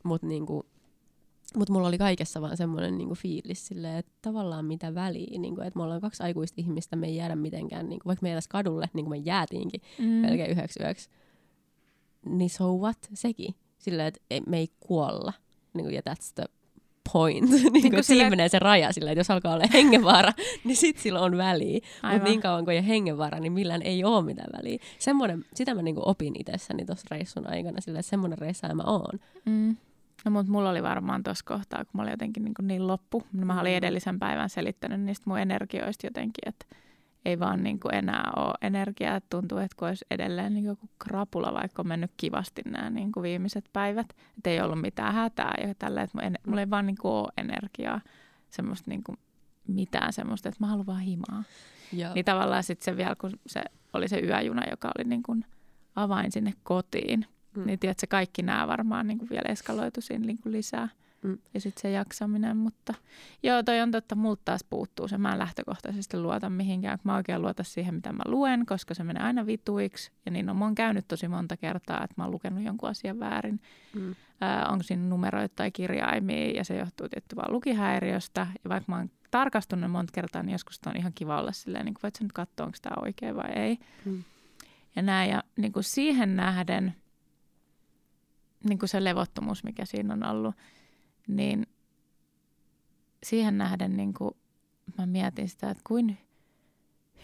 Mutta 0.04 0.28
niinku, 0.28 0.66
mut 1.58 1.70
mulla 1.70 1.88
oli 1.88 1.98
kaikessa 1.98 2.42
vaan 2.42 2.58
semmoinen 2.58 2.98
niinku 2.98 3.16
fiilis 3.16 3.68
silleen, 3.68 3.98
että 3.98 4.12
tavallaan 4.22 4.66
mitä 4.66 4.96
väliä, 4.96 5.40
niinku, 5.40 5.62
että 5.62 5.80
me 5.80 5.84
ollaan 5.84 6.02
kaksi 6.02 6.24
aikuista 6.24 6.62
ihmistä, 6.62 6.96
me 6.96 7.08
ei 7.08 7.16
jäädä 7.16 7.36
mitenkään, 7.36 7.90
niinku, 7.90 8.08
vaikka 8.08 8.24
me 8.24 8.40
kadulle, 8.50 8.90
niin 8.94 9.06
kuin 9.06 9.20
me 9.20 9.24
jäätiinkin 9.26 9.82
mm. 10.00 10.06
melkein 10.06 10.52
yhdeksi 10.52 10.84
yöksi, 10.84 11.10
niin 12.26 12.50
so 12.50 12.74
what, 12.78 12.98
sekin. 13.14 13.56
Silleen, 13.78 14.08
että 14.08 14.50
me 14.50 14.58
ei 14.58 14.68
kuolla. 14.80 15.34
Niinku, 15.74 15.94
ja 15.94 16.02
that's 16.10 16.32
the 16.36 16.46
point. 17.14 17.50
niin, 17.50 17.74
niin 17.74 17.92
kuin 17.92 18.04
siinä 18.04 18.30
menee 18.30 18.50
se 18.50 18.60
raja 18.60 18.94
sillä, 18.94 19.12
että 19.12 19.20
jos 19.20 19.32
alkaa 19.32 19.54
olla 19.54 19.64
hengenvaara, 19.74 20.32
niin 20.64 20.78
sit 20.78 20.98
sillä 20.98 21.20
on 21.20 21.38
väliä. 21.38 21.80
Mutta 22.12 22.30
niin 22.30 22.42
kauan 22.42 22.66
kuin 22.66 22.74
ei 22.74 22.80
ole 22.80 22.88
hengenvaara, 22.88 23.40
niin 23.40 23.54
millään 23.54 23.82
ei 23.82 24.04
ole 24.04 24.26
mitään 24.26 24.50
väliä. 24.58 24.78
Semmoinen, 25.00 25.46
sitä 25.54 25.76
mä 25.76 25.82
niinku 25.82 26.02
opin 26.06 26.34
itsessäni 26.40 26.86
tuossa 26.86 27.08
reissun 27.12 27.50
aikana, 27.50 27.82
sillä 27.82 28.00
että 28.00 28.10
semmoinen 28.10 28.38
reissaaja 28.38 28.76
mä 28.76 28.84
oon. 28.84 29.20
Mm. 29.46 29.76
No 30.26 30.32
mutta 30.32 30.52
mulla 30.52 30.70
oli 30.70 30.84
varmaan 30.84 31.24
tuossa 31.24 31.46
kohtaa, 31.48 31.86
kun 31.86 31.92
mä 31.94 32.02
olin 32.02 32.12
jotenkin 32.12 32.44
niin, 32.44 32.54
niin 32.62 32.88
loppu. 32.88 33.24
Mä 33.32 33.62
olin 33.62 33.72
mm. 33.72 33.78
edellisen 33.78 34.20
päivän 34.20 34.50
selittänyt 34.50 35.02
niistä 35.02 35.24
mun 35.30 35.40
energioista 35.40 36.08
jotenkin, 36.08 36.48
että 36.48 36.66
ei 37.26 37.40
vaan 37.40 37.64
niin 37.64 37.80
kuin 37.80 37.96
enää 37.96 38.32
ole 38.36 38.54
energiaa. 38.62 39.22
Tuntuu, 39.22 39.58
että 39.58 39.78
kun 39.78 39.88
olisi 39.88 40.06
edelleen 40.12 40.54
niin 40.54 40.66
joku 40.66 40.90
krapula, 41.00 41.54
vaikka 41.54 41.82
on 41.82 41.88
mennyt 41.88 42.12
kivasti 42.18 42.62
nämä 42.66 42.90
niin 42.90 43.12
kuin 43.12 43.24
viimeiset 43.24 43.66
päivät. 43.74 44.16
Että 44.38 44.50
ei 44.50 44.62
ollut 44.62 44.82
mitään 44.82 45.14
hätää 45.14 45.54
ja 45.68 45.76
tällä, 45.76 46.02
että 46.02 46.32
mulla 46.48 46.62
ei 46.62 46.70
vaan 46.70 46.86
niin 46.86 46.98
kuin 47.02 47.12
ole 47.12 47.34
energiaa. 47.38 48.02
Semmoista 48.50 48.90
niin 48.90 49.04
kuin 49.04 49.18
mitään 49.68 50.14
semmoista, 50.14 50.50
että 50.50 50.64
mä 50.64 50.68
haluan 50.68 50.86
vaan 50.86 51.02
himaa. 51.02 51.44
Joo. 51.94 52.14
Niin 52.14 52.26
tavallaan 52.26 52.64
sitten 52.64 52.86
se 52.86 52.98
vielä, 52.98 53.16
kun 53.16 53.32
se 53.48 53.64
oli 53.94 54.08
se 54.08 54.20
yöjuna, 54.20 54.62
joka 54.70 54.92
oli 54.98 55.04
niin 55.04 55.24
kuin 55.24 55.46
avain 55.96 56.32
sinne 56.32 56.54
kotiin, 56.64 57.26
mm. 57.56 57.66
niin 57.66 57.80
tiedätkö, 57.80 58.08
kaikki 58.10 58.42
nämä 58.42 58.68
varmaan 58.68 59.08
niin 59.08 59.18
kuin 59.18 59.30
vielä 59.30 59.50
eskaloitu 59.50 60.02
siinä 60.02 60.26
niin 60.26 60.38
kuin 60.38 60.54
lisää. 60.54 60.90
Mm. 61.24 61.38
Ja 61.54 61.62
sitten 61.62 61.82
se 61.82 61.92
jaksaminen, 61.92 62.58
mutta 62.58 62.94
joo, 63.44 63.64
toi 63.64 63.82
on 63.82 63.92
totta, 63.92 64.16
multa 64.16 64.42
taas 64.46 64.64
puuttuu 64.64 65.08
se. 65.08 65.18
Mä 65.18 65.32
en 65.32 65.40
lähtökohtaisesti 65.40 66.18
luota 66.18 66.50
mihinkään, 66.50 67.00
kun 67.00 67.12
mä 67.12 67.16
oikein 67.16 67.42
luota 67.42 67.64
siihen, 67.64 67.96
mitä 67.96 68.14
mä 68.14 68.24
luen, 68.26 68.66
koska 68.66 68.94
se 68.94 69.04
menee 69.04 69.24
aina 69.24 69.46
vituiksi. 69.46 70.12
Ja 70.26 70.32
niin 70.32 70.50
on, 70.50 70.58
mä 70.58 70.66
oon 70.66 70.76
käynyt 70.76 71.08
tosi 71.08 71.28
monta 71.28 71.58
kertaa, 71.58 72.04
että 72.04 72.14
mä 72.18 72.24
oon 72.24 72.32
lukenut 72.32 72.64
jonkun 72.64 72.90
asian 72.90 73.20
väärin. 73.20 73.60
Mm. 73.94 74.16
Äh, 74.44 74.72
onko 74.72 74.84
siinä 74.84 75.10
numeroita 75.10 75.56
tai 75.56 75.72
kirjaimia, 75.72 76.52
ja 76.52 76.64
se 76.64 76.78
johtuu 76.78 77.10
tietty 77.10 77.36
vaan 77.36 77.54
lukihäiriöstä. 77.54 78.48
Ja 78.64 78.70
vaikka 78.70 78.92
mä 78.92 78.98
oon 78.98 79.10
tarkastunut 79.32 79.92
monta 79.92 80.12
kertaa, 80.12 80.44
niin 80.44 80.52
joskus 80.52 80.80
on 80.86 80.98
ihan 80.98 81.14
kiva 81.16 81.40
olla 81.40 81.52
silleen, 81.52 81.86
niin 81.86 81.96
voit 82.04 82.16
sä 82.16 82.24
nyt 82.24 82.34
katsoa, 82.34 82.66
onko 82.66 82.78
tämä 82.82 83.02
oikein 83.02 83.36
vai 83.36 83.52
ei. 83.56 83.78
Mm. 84.06 84.24
Ja 84.96 85.02
näin, 85.02 85.32
ja 85.32 85.44
niin 85.58 85.72
kuin 85.72 85.84
siihen 85.84 86.36
nähden, 86.36 86.96
niin 88.64 88.80
kuin 88.80 88.90
se 88.90 89.04
levottomuus, 89.04 89.64
mikä 89.64 89.86
siinä 89.86 90.14
on 90.14 90.24
ollut– 90.24 90.56
niin 91.28 91.68
siihen 93.24 93.58
nähden 93.58 93.98
niin 93.98 94.14
kuin 94.14 94.36
mä 94.98 95.06
mietin 95.06 95.50
sitä, 95.50 95.70
että 95.70 95.84
kuin 95.88 96.18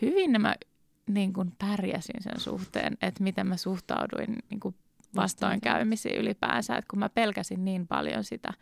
hyvin 0.01 0.41
mä 0.41 0.55
niin 1.07 1.33
kuin 1.33 1.51
pärjäsin 1.59 2.23
sen 2.23 2.39
suhteen, 2.39 2.97
että 3.01 3.23
miten 3.23 3.47
mä 3.47 3.57
suhtauduin 3.57 4.37
niin 4.49 4.59
kuin 4.59 4.75
vastoinkäymisiin 5.15 6.17
ylipäänsä, 6.17 6.75
että 6.75 6.89
kun 6.89 6.99
mä 6.99 7.09
pelkäsin 7.09 7.65
niin 7.65 7.87
paljon 7.87 8.23
sitä, 8.23 8.53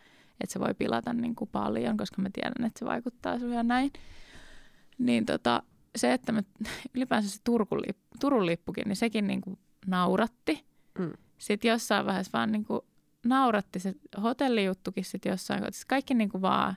että 0.42 0.54
se 0.54 0.60
voi 0.60 0.74
pilata 0.74 1.14
niin 1.14 1.36
kuin 1.36 1.50
paljon, 1.52 1.98
koska 1.98 2.22
mä 2.22 2.30
tiedän, 2.34 2.66
että 2.66 2.80
se 2.80 2.86
vaikuttaa 2.86 3.40
sun 3.40 3.54
ja 3.54 3.64
näin. 3.64 3.92
Niin 4.98 5.26
tota, 5.26 5.64
se, 5.96 6.14
että 6.14 6.32
me, 6.32 6.44
ylipäänsä 6.96 7.30
se 7.30 7.42
Turkun, 7.44 7.84
Turun 8.20 8.46
lippukin, 8.46 8.84
niin 8.88 8.96
sekin 8.96 9.28
niin 9.28 9.42
kuin 9.42 9.60
nauratti. 9.88 10.66
Mm. 11.00 11.12
Sitten 11.38 11.70
jossain 11.70 12.06
vaiheessa 12.06 12.38
vaan 12.38 12.52
niin 12.52 12.66
kuin 12.66 12.82
nauratti 13.26 13.80
se 13.80 13.94
hotellijuttukin 14.24 15.06
sitten 15.06 15.30
jossain 15.30 15.60
kohtaa. 15.60 15.82
Kaikki 15.88 16.14
niin 16.14 16.30
kuin 16.30 16.42
vaan, 16.42 16.76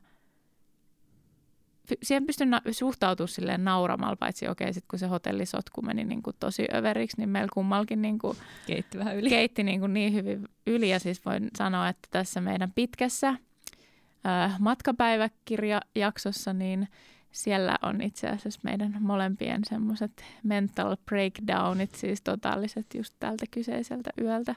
siihen 2.02 2.26
pystyi 2.26 2.46
na- 2.46 2.62
suhtautumaan 2.70 3.28
silleen 3.28 3.64
nauramalla, 3.64 4.16
paitsi 4.16 4.48
okei, 4.48 4.64
okay, 4.64 4.72
sitten 4.72 4.88
kun 4.88 4.98
se 4.98 5.06
hotellisotku 5.06 5.82
meni 5.82 6.04
niin 6.04 6.22
kuin 6.22 6.36
tosi 6.40 6.66
överiksi, 6.74 7.16
niin 7.16 7.28
meillä 7.28 7.48
kummalkin 7.52 8.02
niin 8.02 8.18
kuin 8.18 8.36
Keitti 8.66 8.98
vähän 8.98 9.16
yli. 9.16 9.30
keitti 9.30 9.62
niin, 9.62 9.80
kuin 9.80 9.94
niin 9.94 10.14
hyvin 10.14 10.48
yli. 10.66 10.90
Ja 10.90 10.98
siis 10.98 11.24
voin 11.24 11.50
sanoa, 11.58 11.88
että 11.88 12.08
tässä 12.10 12.40
meidän 12.40 12.72
pitkässä 12.74 13.28
äh, 13.28 14.60
matkapäiväkirjajaksossa, 14.60 16.52
niin 16.52 16.88
siellä 17.30 17.78
on 17.82 18.02
itse 18.02 18.28
asiassa 18.28 18.60
meidän 18.62 18.96
molempien 19.00 19.60
semmoiset 19.64 20.24
mental 20.42 20.96
breakdownit, 21.04 21.94
siis 21.94 22.22
totaaliset 22.22 22.86
just 22.94 23.14
tältä 23.20 23.44
kyseiseltä 23.50 24.10
yöltä. 24.20 24.54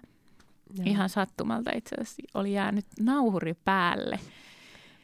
Joo. 0.75 0.83
Ihan 0.85 1.09
sattumalta 1.09 1.71
itse 1.75 1.95
asiassa 2.01 2.21
oli 2.33 2.53
jäänyt 2.53 2.85
nauhuri 2.99 3.53
päälle. 3.65 4.19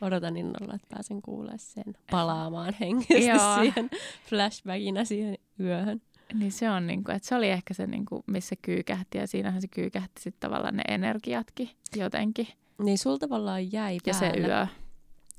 Odotan 0.01 0.37
innolla, 0.37 0.73
että 0.75 0.87
pääsen 0.89 1.21
kuulemaan 1.21 1.59
sen 1.59 1.95
palaamaan 2.11 2.73
hengesti 2.79 3.25
Joo. 3.25 3.55
siihen 3.59 3.89
flashbackina 4.29 5.05
siihen 5.05 5.37
yöhön. 5.59 6.01
Niin 6.33 6.51
se 6.51 6.69
on 6.69 6.87
niin 6.87 7.03
kuin, 7.03 7.15
että 7.15 7.27
se 7.27 7.35
oli 7.35 7.49
ehkä 7.49 7.73
se, 7.73 7.87
niin 7.87 8.05
kuin, 8.05 8.23
missä 8.27 8.55
kyykähti 8.61 9.17
ja 9.17 9.27
siinähän 9.27 9.61
se 9.61 9.67
kyykähti 9.67 10.21
sitten 10.21 10.49
tavallaan 10.49 10.75
ne 10.77 10.83
energiatkin 10.87 11.69
jotenkin. 11.95 12.47
Niin 12.83 12.97
sul 12.97 13.17
tavallaan 13.17 13.71
jäi 13.71 13.97
Ja 14.05 14.13
se 14.13 14.29
päälle. 14.29 14.47
yö. 14.47 14.67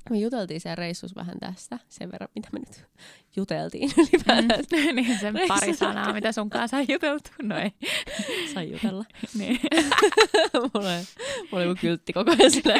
Me 0.09 0.17
juteltiin 0.17 0.61
siellä 0.61 0.75
reissussa 0.75 1.15
vähän 1.15 1.39
tästä, 1.39 1.79
sen 1.89 2.11
verran 2.11 2.29
mitä 2.35 2.49
me 2.53 2.59
nyt 2.59 2.85
juteltiin 3.35 3.91
ylipäätään. 3.97 4.63
Mm. 4.71 4.95
niin 4.95 5.19
sen 5.19 5.33
pari 5.33 5.65
Reissussa. 5.65 5.85
sanaa, 5.85 6.13
mitä 6.13 6.31
sun 6.31 6.49
kanssa 6.49 6.77
on 6.77 6.85
juteltu. 6.89 7.29
No 7.41 7.57
ei. 7.57 7.71
Sai 8.53 8.71
jutella. 8.71 9.05
niin. 9.39 9.59
mulla, 10.53 10.89
oli, 10.95 11.03
mulla 11.51 11.65
oli 11.65 11.75
kyltti 11.75 12.13
koko 12.13 12.31
ajan 12.31 12.51
sillä 12.51 12.73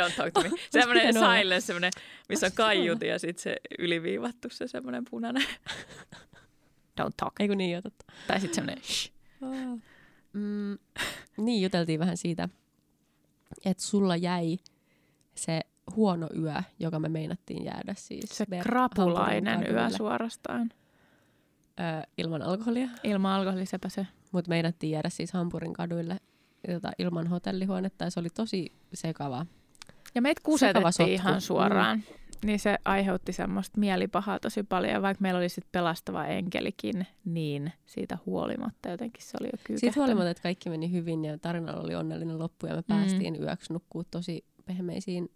Don't 0.00 0.12
talk 0.16 0.32
to 0.34 0.40
me. 0.42 0.50
Semmoinen 0.70 1.14
silence, 1.14 1.60
semmoinen, 1.60 1.90
missä 2.28 2.46
on 2.46 2.52
kaiut 2.52 3.02
ja 3.02 3.18
sitten 3.18 3.42
se 3.42 3.56
yliviivattu 3.78 4.48
se 4.50 4.68
semmoinen 4.68 5.04
punainen. 5.10 5.42
Don't 7.00 7.14
talk. 7.16 7.32
Ei 7.40 7.48
kun 7.48 7.58
niin 7.58 7.70
jo 7.70 7.82
totta. 7.82 8.04
Tai 8.26 8.40
sitten 8.40 8.54
semmoinen 8.54 8.84
shh. 8.84 9.12
Mm, 10.32 10.78
niin, 11.36 11.62
juteltiin 11.62 12.00
vähän 12.00 12.16
siitä, 12.16 12.48
että 13.64 13.82
sulla 13.82 14.16
jäi 14.16 14.58
se 15.34 15.60
huono 15.96 16.28
yö, 16.38 16.54
joka 16.78 16.98
me 16.98 17.08
meinattiin 17.08 17.64
jäädä 17.64 17.94
siis. 17.96 18.30
Se 18.30 18.44
Ber- 18.44 18.62
krapulainen 18.62 19.66
yö 19.70 19.90
suorastaan. 19.90 20.70
Ö, 21.80 22.06
ilman 22.18 22.42
alkoholia. 22.42 22.88
Ilman 23.04 23.32
alkoholisepä 23.32 23.88
se. 23.88 24.06
Mutta 24.32 24.48
meinattiin 24.48 24.90
jäädä 24.90 25.08
siis 25.08 25.32
Hampurin 25.32 25.72
kaduille 25.72 26.16
tota, 26.72 26.90
ilman 26.98 27.26
hotellihuonetta 27.26 28.04
ja 28.04 28.10
se 28.10 28.20
oli 28.20 28.28
tosi 28.30 28.72
sekava. 28.94 29.46
Ja 30.14 30.22
meitä 30.22 30.40
kusetettiin 30.44 31.08
ihan 31.08 31.40
suoraan. 31.40 32.02
Niin 32.44 32.58
se 32.58 32.78
aiheutti 32.84 33.32
semmoista 33.32 33.80
mielipahaa 33.80 34.40
tosi 34.40 34.62
paljon. 34.62 35.02
Vaikka 35.02 35.22
meillä 35.22 35.38
oli 35.38 35.48
sitten 35.48 35.68
pelastava 35.72 36.26
enkelikin, 36.26 37.06
niin 37.24 37.72
siitä 37.86 38.18
huolimatta 38.26 38.88
jotenkin 38.88 39.22
se 39.22 39.36
oli 39.40 39.46
jo 39.46 39.50
kyykähtänyt. 39.50 39.80
Siitä 39.80 40.00
huolimatta, 40.00 40.30
että 40.30 40.42
kaikki 40.42 40.70
meni 40.70 40.92
hyvin 40.92 41.24
ja 41.24 41.38
tarinalla 41.38 41.82
oli 41.82 41.94
onnellinen 41.94 42.38
loppu 42.38 42.66
ja 42.66 42.74
me 42.74 42.82
päästiin 42.82 43.42
yöksi 43.42 43.72
nukkuu 43.72 44.04
tosi 44.10 44.44
pehmeisiin 44.64 45.30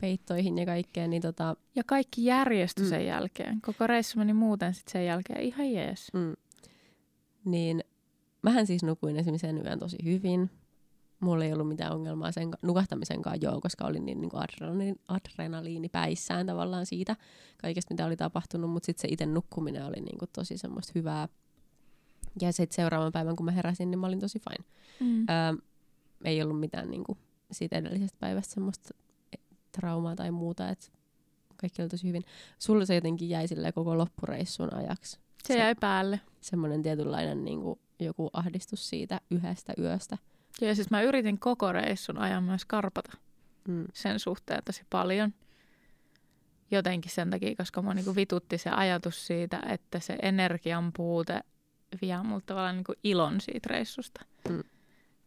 peittoihin 0.00 0.58
ja 0.58 0.66
kaikkeen, 0.66 1.10
niin 1.10 1.22
tota, 1.22 1.56
Ja 1.74 1.82
kaikki 1.86 2.24
järjestyi 2.24 2.84
Mm. 2.84 2.88
sen 2.90 3.06
jälkeen. 3.06 3.60
Koko 3.60 3.86
reissu 3.86 4.18
meni 4.18 4.32
muuten 4.32 4.74
sitten 4.74 4.92
sen 4.92 5.06
jälkeen 5.06 5.40
ihan 5.40 5.70
jees. 5.72 6.08
mm, 6.12 6.36
niin 7.44 7.84
mähän 8.42 8.66
siis 8.66 8.82
nukuin 8.82 9.16
esimerkiksi 9.16 9.46
sen 9.46 9.66
yön 9.66 9.78
tosi 9.78 9.96
hyvin. 10.04 10.50
Mulla 11.20 11.44
ei 11.44 11.52
ollut 11.52 11.68
mitään 11.68 11.92
ongelmaa 11.92 12.32
sen 12.32 12.50
ka- 12.50 12.58
nukahtamisenkaan 12.62 13.38
joo, 13.42 13.60
koska 13.60 13.84
olin 13.86 14.06
niin, 14.06 14.20
niin 14.20 14.30
kuin 14.30 14.42
adrenaliini, 14.42 14.94
adrenaliini 15.08 15.88
päissään 15.88 16.46
tavallaan 16.46 16.86
siitä 16.86 17.16
kaikesta, 17.62 17.94
mitä 17.94 18.06
oli 18.06 18.16
tapahtunut, 18.16 18.70
mutta 18.70 18.86
sitten 18.86 19.02
se 19.02 19.08
itse 19.12 19.26
nukkuminen 19.26 19.84
oli 19.86 20.00
niin 20.00 20.18
kuin 20.18 20.28
tosi 20.32 20.58
semmoista 20.58 20.92
hyvää. 20.94 21.28
Ja 22.40 22.52
sitten 22.52 22.76
seuraavan 22.76 23.12
päivän, 23.12 23.36
kun 23.36 23.44
mä 23.46 23.52
heräsin, 23.52 23.90
niin 23.90 23.98
mä 23.98 24.06
olin 24.06 24.20
tosi 24.20 24.38
fine. 24.38 24.68
Mm. 25.00 25.20
Öö, 25.20 25.62
ei 26.24 26.42
ollut 26.42 26.60
mitään 26.60 26.90
niin 26.90 27.04
kuin, 27.04 27.18
siitä 27.52 27.76
edellisestä 27.78 28.16
päivästä 28.20 28.54
semmoista 28.54 28.94
traumaa 29.76 30.16
tai 30.16 30.30
muuta, 30.30 30.68
että 30.68 30.86
kaikki 31.56 31.82
oli 31.82 31.88
tosi 31.88 32.08
hyvin. 32.08 32.24
Sulla 32.58 32.84
se 32.86 32.94
jotenkin 32.94 33.28
jäi 33.28 33.48
silleen 33.48 33.72
koko 33.72 33.98
loppureissun 33.98 34.74
ajaksi. 34.74 35.18
Se 35.44 35.58
jäi 35.58 35.74
päälle. 35.74 36.20
Semmoinen 36.40 36.82
tietynlainen 36.82 37.44
niin 37.44 37.60
kuin, 37.60 37.78
joku 38.00 38.30
ahdistus 38.32 38.88
siitä 38.88 39.20
yhdestä 39.30 39.72
yöstä. 39.78 40.18
Ja 40.60 40.74
siis 40.74 40.90
mä 40.90 41.02
yritin 41.02 41.38
koko 41.38 41.72
reissun 41.72 42.18
ajan 42.18 42.42
myös 42.44 42.64
karpata 42.64 43.16
Mm. 43.68 43.84
sen 43.94 44.20
suhteen 44.20 44.62
tosi 44.64 44.82
paljon. 44.90 45.34
Jotenkin 46.70 47.10
sen 47.10 47.30
takia, 47.30 47.56
koska 47.56 47.82
mua 47.82 47.94
niinku 47.94 48.16
vitutti 48.16 48.58
se 48.58 48.70
ajatus 48.70 49.26
siitä, 49.26 49.62
että 49.68 50.00
se 50.00 50.16
energian 50.22 50.92
puute 50.96 51.40
vie 52.02 52.22
multa 52.22 52.46
tavallaan 52.46 52.76
niinku 52.76 52.94
ilon 53.04 53.40
siitä 53.40 53.68
reissusta. 53.70 54.24
Mm. 54.48 54.62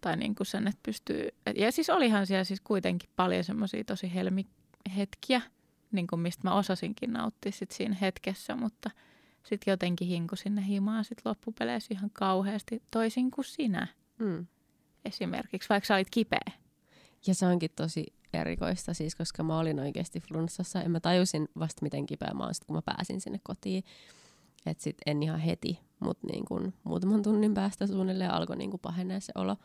Tai 0.02 0.18
niinku 0.18 0.44
sen, 0.44 0.68
että 0.68 0.80
pystyy... 0.86 1.28
et- 1.46 1.58
Ja 1.58 1.72
siis 1.72 1.90
olihan 1.90 2.28
siellä 2.28 2.44
siis 2.44 2.62
kuitenkin 2.62 3.10
paljon 3.16 3.44
semmoisia 3.44 3.84
tosi 3.84 4.14
helmihetkiä, 4.14 5.42
niinku 5.92 6.18
mistä 6.18 6.48
mä 6.48 6.56
osasinkin 6.56 7.14
nauttia 7.14 7.52
sit 7.52 7.72
siinä 7.72 7.96
hetkessä, 8.02 8.56
mutta 8.56 8.92
sitten 9.44 9.72
jotenkin 9.72 10.08
hinku 10.08 10.36
sinne 10.36 10.66
himaan 10.68 11.06
sit 11.06 11.18
loppupeleissä 11.26 11.94
ihan 11.94 12.10
kauheasti, 12.14 12.84
toisin 12.92 13.32
kuin 13.32 13.46
sinä 13.46 13.88
Mm. 14.20 14.48
esimerkiksi, 15.06 15.70
vaikka 15.70 15.88
sä 15.88 15.96
olit 15.96 16.10
kipeä. 16.12 16.52
Ja 17.28 17.36
se 17.36 17.46
onkin 17.46 17.70
tosi 17.76 18.06
erikoista 18.34 18.94
siis, 18.94 19.16
koska 19.16 19.44
mä 19.44 19.60
olin 19.60 19.80
oikeasti 19.80 20.20
flunssassa 20.20 20.80
ja 20.80 20.90
mä 20.90 21.00
tajusin 21.00 21.48
vasta 21.60 21.82
miten 21.84 22.06
kipeä 22.06 22.32
mä 22.34 22.44
oon 22.44 22.54
sit, 22.54 22.66
kun 22.66 22.76
mä 22.76 22.82
pääsin 22.86 23.22
sinne 23.22 23.40
kotiin. 23.44 23.84
Että 24.66 24.84
sit 24.84 24.98
en 25.06 25.24
ihan 25.24 25.40
heti, 25.40 25.80
mutta 26.00 26.28
niin 26.28 26.46
kun 26.46 26.74
muutaman 26.84 27.22
tunnin 27.22 27.54
päästä 27.54 27.88
suunnilleen 27.88 28.32
alkoi 28.32 28.58
niin 28.58 28.80
pahenee 28.82 29.20
se 29.20 29.32
olo 29.36 29.58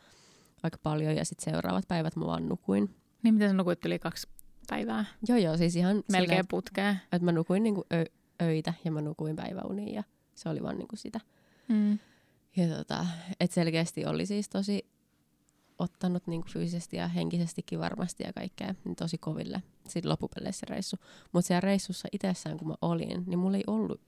aika 0.65 0.79
paljon 0.83 1.17
ja 1.17 1.25
sitten 1.25 1.53
seuraavat 1.53 1.89
päivät 1.89 2.17
mä 2.17 2.27
vaan 2.27 2.49
nukuin. 2.49 2.95
Niin 3.23 3.35
miten 3.35 3.49
sä 3.51 3.55
nukuit 3.55 3.85
yli 3.85 3.99
kaksi 3.99 4.29
päivää? 4.69 5.05
Joo 5.29 5.39
joo, 5.39 5.57
siis 5.57 5.77
ihan 5.77 5.97
Melkein 5.97 6.23
silleen, 6.23 6.45
putkeen. 6.49 7.01
että 7.13 7.25
mä 7.25 7.33
nukuin 7.33 7.63
niin 7.63 7.75
kuin 7.75 7.85
ö- 7.93 8.13
öitä 8.43 8.75
ja 8.85 8.91
mä 8.93 9.01
nukuin 9.01 9.37
päiväuniin 9.37 9.95
ja 9.95 10.05
se 10.35 10.49
oli 10.49 10.63
vaan 10.63 10.79
niin 10.79 10.89
kuin 10.89 10.99
sitä. 10.99 11.21
Mm. 11.69 11.99
Ja 12.57 12.77
tota, 12.77 13.07
et 13.41 13.53
selkeästi 13.53 14.07
oli 14.07 14.27
siis 14.27 14.49
tosi 14.49 14.87
ottanut 15.79 16.27
niin 16.27 16.41
kuin 16.43 16.53
fyysisesti 16.53 16.97
ja 16.97 17.09
henkisestikin 17.09 17.79
varmasti 17.81 18.25
ja 18.25 18.33
kaikkea 18.33 18.75
niin 18.85 18.97
tosi 18.97 19.19
koville 19.19 19.63
sitten 19.89 20.11
loppupeleissä 20.11 20.67
reissu. 20.71 20.97
Mutta 21.33 21.47
siellä 21.47 21.61
reissussa 21.61 22.09
itsessään, 22.13 22.59
kun 22.59 22.69
mä 22.69 22.75
olin, 22.83 23.25
niin 23.27 23.39
mulla 23.39 23.57
ei 23.57 23.65
ollut 23.67 24.01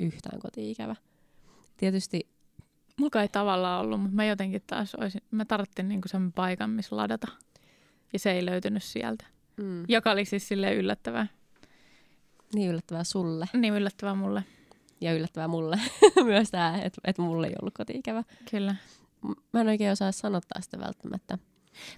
yhtään 0.00 0.40
koti-ikävä. 0.40 0.96
Tietysti, 1.76 2.28
Mulla 2.98 3.22
ei 3.22 3.28
tavallaan 3.28 3.80
ollut, 3.80 4.00
mutta 4.00 4.16
mä 4.16 4.24
jotenkin 4.24 4.62
taas 4.66 4.94
olisin, 4.94 5.20
mä 5.30 5.44
tarvitsin 5.44 5.88
niinku 5.88 6.08
sen 6.08 6.32
paikan, 6.32 6.70
missä 6.70 6.96
ladata. 6.96 7.26
Ja 8.12 8.18
se 8.18 8.30
ei 8.32 8.46
löytynyt 8.46 8.82
sieltä. 8.82 9.26
mm, 9.56 9.84
Joka 9.88 10.10
oli 10.10 10.24
siis 10.24 10.48
silleen 10.48 10.76
yllättävää. 10.76 11.26
niin 12.54 12.70
yllättävää 12.70 13.04
sulle 13.04 13.46
Niin 13.52 13.74
yllättävää 13.74 14.14
mulle. 14.14 14.44
ja 15.00 15.12
yllättävää 15.14 15.48
mulle 15.48 15.80
myös 16.24 16.50
tämä, 16.50 16.78
että 16.82 17.00
et 17.04 17.18
mulla 17.18 17.46
ei 17.46 17.54
ollut 17.62 17.74
koti-ikävä. 17.74 18.24
Kyllä. 18.50 18.74
Mä 19.52 19.60
en 19.60 19.68
oikein 19.68 19.92
osaa 19.92 20.12
sanottaa 20.12 20.60
sitä 20.62 20.78
välttämättä 20.78 21.38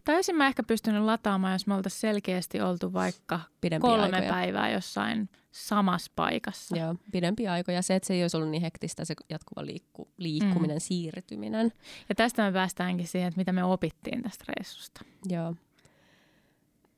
Tai 0.04 0.14
olisin 0.14 0.36
mä 0.36 0.46
ehkä 0.46 0.62
pystynyt 0.62 1.02
lataamaan, 1.02 1.52
jos 1.52 1.66
me 1.66 1.74
oltaisiin 1.74 2.00
selkeästi 2.00 2.60
oltu 2.60 2.92
vaikka 2.92 3.40
pidempiä 3.60 3.90
kolme 3.90 4.04
aikoja. 4.16 4.32
päivää 4.32 4.70
jossain 4.70 5.28
samassa 5.50 6.12
paikassa. 6.16 6.76
Joo, 6.76 6.94
pidempiä 7.12 7.52
aikoja. 7.52 7.82
Se, 7.82 7.94
että 7.94 8.06
se 8.06 8.14
ei 8.14 8.22
olisi 8.22 8.36
ollut 8.36 8.50
niin 8.50 8.62
hektistä 8.62 9.04
se 9.04 9.14
jatkuva 9.28 9.66
liikku, 9.66 10.08
liikkuminen, 10.16 10.76
mm. 10.76 10.80
siirtyminen. 10.80 11.72
Ja 12.08 12.14
tästä 12.14 12.42
me 12.42 12.52
päästäänkin 12.52 13.06
siihen, 13.06 13.28
että 13.28 13.38
mitä 13.38 13.52
me 13.52 13.64
opittiin 13.64 14.22
tästä 14.22 14.44
reissusta. 14.48 15.04
Joo. 15.28 15.54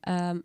Ähm, 0.09 0.37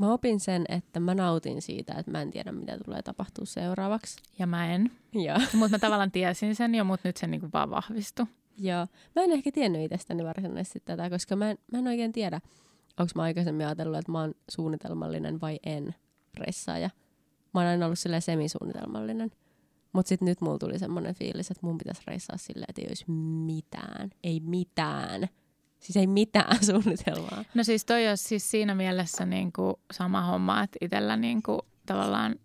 mä 0.00 0.12
opin 0.12 0.40
sen, 0.40 0.64
että 0.68 1.00
mä 1.00 1.14
nautin 1.14 1.62
siitä, 1.62 1.94
että 1.94 2.10
mä 2.10 2.22
en 2.22 2.30
tiedä, 2.30 2.52
mitä 2.52 2.78
tulee 2.84 3.02
tapahtua 3.02 3.46
seuraavaksi. 3.46 4.16
Ja 4.38 4.46
mä 4.46 4.74
en. 4.74 4.90
Joo. 5.12 5.38
Mutta 5.58 5.70
mä 5.70 5.78
tavallaan 5.78 6.12
tiesin 6.12 6.54
sen 6.54 6.74
jo, 6.74 6.84
mutta 6.84 7.08
nyt 7.08 7.16
se 7.16 7.26
niinku 7.26 7.48
vaan 7.52 7.70
vahvistui. 7.70 8.26
Joo. 8.58 8.86
Mä 9.16 9.22
en 9.22 9.32
ehkä 9.32 9.52
tiennyt 9.52 9.82
itsestäni 9.82 10.24
varsinaisesti 10.24 10.82
tätä, 10.84 11.10
koska 11.10 11.36
mä 11.36 11.50
en, 11.50 11.58
mä 11.72 11.78
en 11.78 11.88
oikein 11.88 12.12
tiedä, 12.12 12.40
onko 13.00 13.10
mä 13.14 13.22
aikaisemmin 13.22 13.66
ajatellut, 13.66 13.98
että 13.98 14.12
mä 14.12 14.20
oon 14.20 14.34
suunnitelmallinen 14.48 15.40
vai 15.40 15.58
en 15.62 15.94
ressaaja. 16.38 16.90
Mä 17.54 17.60
oon 17.60 17.66
aina 17.66 17.86
ollut 17.86 17.98
silleen 17.98 18.22
semisuunnitelmallinen. 18.22 19.30
Mutta 19.92 20.08
sitten 20.08 20.26
nyt 20.26 20.40
mulla 20.40 20.58
tuli 20.58 20.78
semmoinen 20.78 21.14
fiilis, 21.14 21.50
että 21.50 21.66
mun 21.66 21.78
pitäisi 21.78 22.02
reissaa 22.06 22.36
silleen, 22.36 22.66
että 22.68 22.82
ei 22.82 22.88
olisi 22.88 23.10
mitään. 23.10 24.10
Ei 24.24 24.40
mitään 24.40 25.28
Siis 25.80 25.96
ei 25.96 26.06
mitään 26.06 26.64
suunnitelmaa. 26.70 27.44
No 27.54 27.64
siis 27.64 27.84
toi 27.84 28.08
olisi 28.08 28.24
siis 28.24 28.50
siinä 28.50 28.74
mielessä 28.74 29.26
niin 29.26 29.52
kuin 29.52 29.74
sama 29.92 30.22
homma, 30.22 30.62
että 30.62 30.78
itsellä 30.80 31.16
niin 31.16 31.42
kuin 31.42 31.60
tavallaan 31.86 32.36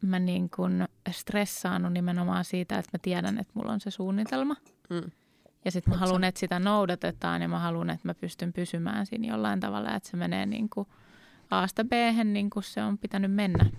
mä 0.00 0.18
niin 0.18 0.50
kuin 0.50 0.88
stressaannut 1.10 1.92
nimenomaan 1.92 2.44
siitä, 2.44 2.78
että 2.78 2.90
mä 2.92 2.98
tiedän, 3.02 3.38
että 3.38 3.52
mulla 3.54 3.72
on 3.72 3.80
se 3.80 3.90
suunnitelma. 3.90 4.56
Mm. 4.90 5.10
Ja 5.64 5.70
sitten 5.70 5.94
mä 5.94 5.98
haluan, 5.98 6.24
että 6.24 6.40
sitä 6.40 6.58
noudatetaan 6.58 7.42
ja 7.42 7.48
mä 7.48 7.58
haluan, 7.58 7.90
että 7.90 8.08
mä 8.08 8.14
pystyn 8.14 8.52
pysymään 8.52 9.06
siinä 9.06 9.28
jollain 9.28 9.60
tavalla, 9.60 9.94
että 9.94 10.08
se 10.08 10.16
menee 10.16 10.46
niin 10.46 10.68
kuin 10.68 10.88
A-sta 11.50 11.84
b 11.84 11.92
niin 12.24 12.50
kuin 12.50 12.62
se 12.62 12.82
on 12.82 12.98
pitänyt 12.98 13.32
mennä. 13.32 13.70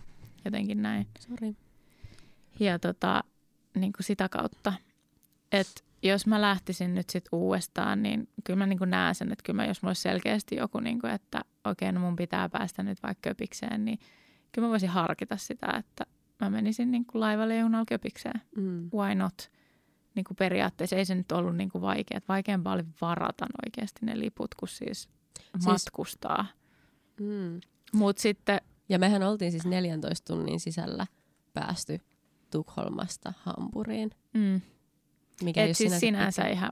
Jotenkin 0.45 0.81
näin. 0.81 1.07
Sori. 1.19 1.55
Ja 2.59 2.79
tota, 2.79 3.23
niin 3.75 3.93
kuin 3.93 4.03
sitä 4.03 4.29
kautta, 4.29 4.73
että 5.51 5.81
jos 6.03 6.27
mä 6.27 6.41
lähtisin 6.41 6.95
nyt 6.95 7.09
sitten 7.09 7.39
uudestaan, 7.39 8.03
niin 8.03 8.29
kyllä 8.43 8.57
mä 8.57 8.65
niin 8.65 8.79
kuin 8.79 8.89
näen 8.89 9.15
sen, 9.15 9.31
että 9.31 9.43
kyllä 9.43 9.61
mä, 9.61 9.65
jos 9.65 9.81
mulla 9.81 9.89
olisi 9.89 10.01
selkeästi 10.01 10.55
joku, 10.55 10.79
niin 10.79 10.99
kuin, 11.01 11.13
että 11.13 11.41
okei, 11.65 11.91
no 11.91 11.99
mun 11.99 12.15
pitää 12.15 12.49
päästä 12.49 12.83
nyt 12.83 13.03
vaikka 13.03 13.29
köpikseen, 13.29 13.85
niin 13.85 13.99
kyllä 14.51 14.65
mä 14.65 14.71
voisin 14.71 14.89
harkita 14.89 15.37
sitä, 15.37 15.67
että 15.77 16.05
mä 16.39 16.49
menisin 16.49 16.91
niin 16.91 17.05
kuin 17.05 17.19
laivalle 17.19 17.57
junalla 17.57 17.85
köpikseen. 17.87 18.41
Mm. 18.55 18.89
Why 18.93 19.15
not? 19.15 19.51
Niin 20.15 20.23
kuin 20.23 20.37
periaatteessa 20.37 20.95
ei 20.95 21.05
se 21.05 21.15
nyt 21.15 21.31
ollut 21.31 21.55
niin 21.55 21.69
kuin 21.69 21.81
vaikea. 21.81 22.19
Vaikeampaa 22.27 22.73
oli 22.73 22.83
varata 23.01 23.45
oikeasti 23.65 24.05
ne 24.05 24.19
liput, 24.19 24.55
kun 24.55 24.67
siis, 24.67 25.09
siis 25.51 25.65
matkustaa. 25.65 26.45
Mm. 27.19 27.61
Mutta 27.93 28.21
sitten... 28.21 28.61
Ja 28.89 28.99
mehän 28.99 29.23
oltiin 29.23 29.51
siis 29.51 29.65
14 29.65 30.33
tunnin 30.33 30.59
sisällä 30.59 31.07
päästy 31.53 31.99
Tukholmasta 32.51 33.33
Hampuriin. 33.37 34.11
Mm, 34.33 34.61
Mikä 35.43 35.65
et 35.65 35.77
siis 35.77 35.99
sinänsä 35.99 36.41
pitkä, 36.41 36.53
ihan... 36.53 36.71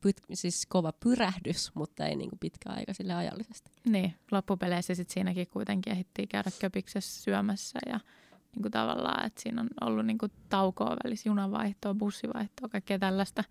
pyt, 0.00 0.16
siis 0.32 0.66
kova 0.66 0.92
pyrähdys, 0.92 1.74
mutta 1.74 2.06
ei 2.06 2.16
niinku 2.16 2.36
pitkä 2.40 2.70
aika 2.70 2.94
sille 2.94 3.14
ajallisesti. 3.14 3.70
Niin, 3.86 4.14
loppupeleissä 4.30 4.94
sitten 4.94 5.14
siinäkin 5.14 5.46
kuitenkin 5.46 5.92
ehdittiin 5.92 6.28
käydä 6.28 6.50
köpiksessä 6.60 7.22
syömässä 7.22 7.78
ja 7.86 8.00
niin 8.54 8.62
kuin 8.62 8.72
tavallaan, 8.72 9.26
että 9.26 9.42
siinä 9.42 9.60
on 9.60 9.68
ollut 9.80 10.06
niin 10.06 10.18
kuin 10.18 10.32
taukoa 10.48 10.96
välissä, 11.04 11.28
junavaihtoa, 11.28 11.94
bussivaihtoa, 11.94 12.68
kaikkea 12.68 12.98
tällaista. 12.98 13.44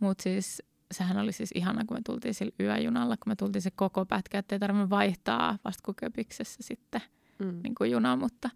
Mutta 0.00 0.22
siis 0.22 0.62
sehän 0.92 1.18
oli 1.18 1.32
siis 1.32 1.50
ihana, 1.54 1.84
kun 1.84 1.96
me 1.96 2.00
tultiin 2.06 2.34
sillä 2.34 2.52
yöjunalla, 2.60 3.16
kun 3.16 3.30
me 3.30 3.36
tultiin 3.36 3.62
se 3.62 3.70
koko 3.70 4.06
pätkä, 4.06 4.38
että 4.38 4.54
ei 4.54 4.58
tarvitse 4.58 4.90
vaihtaa 4.90 5.58
vasta 5.64 5.82
kun 5.84 5.94
köpiksessä 5.94 6.58
sitten 6.62 7.00
Mm. 7.38 7.60
niin 7.62 7.74
kuin 7.74 7.90
juna, 7.90 8.16
mutta 8.16 8.50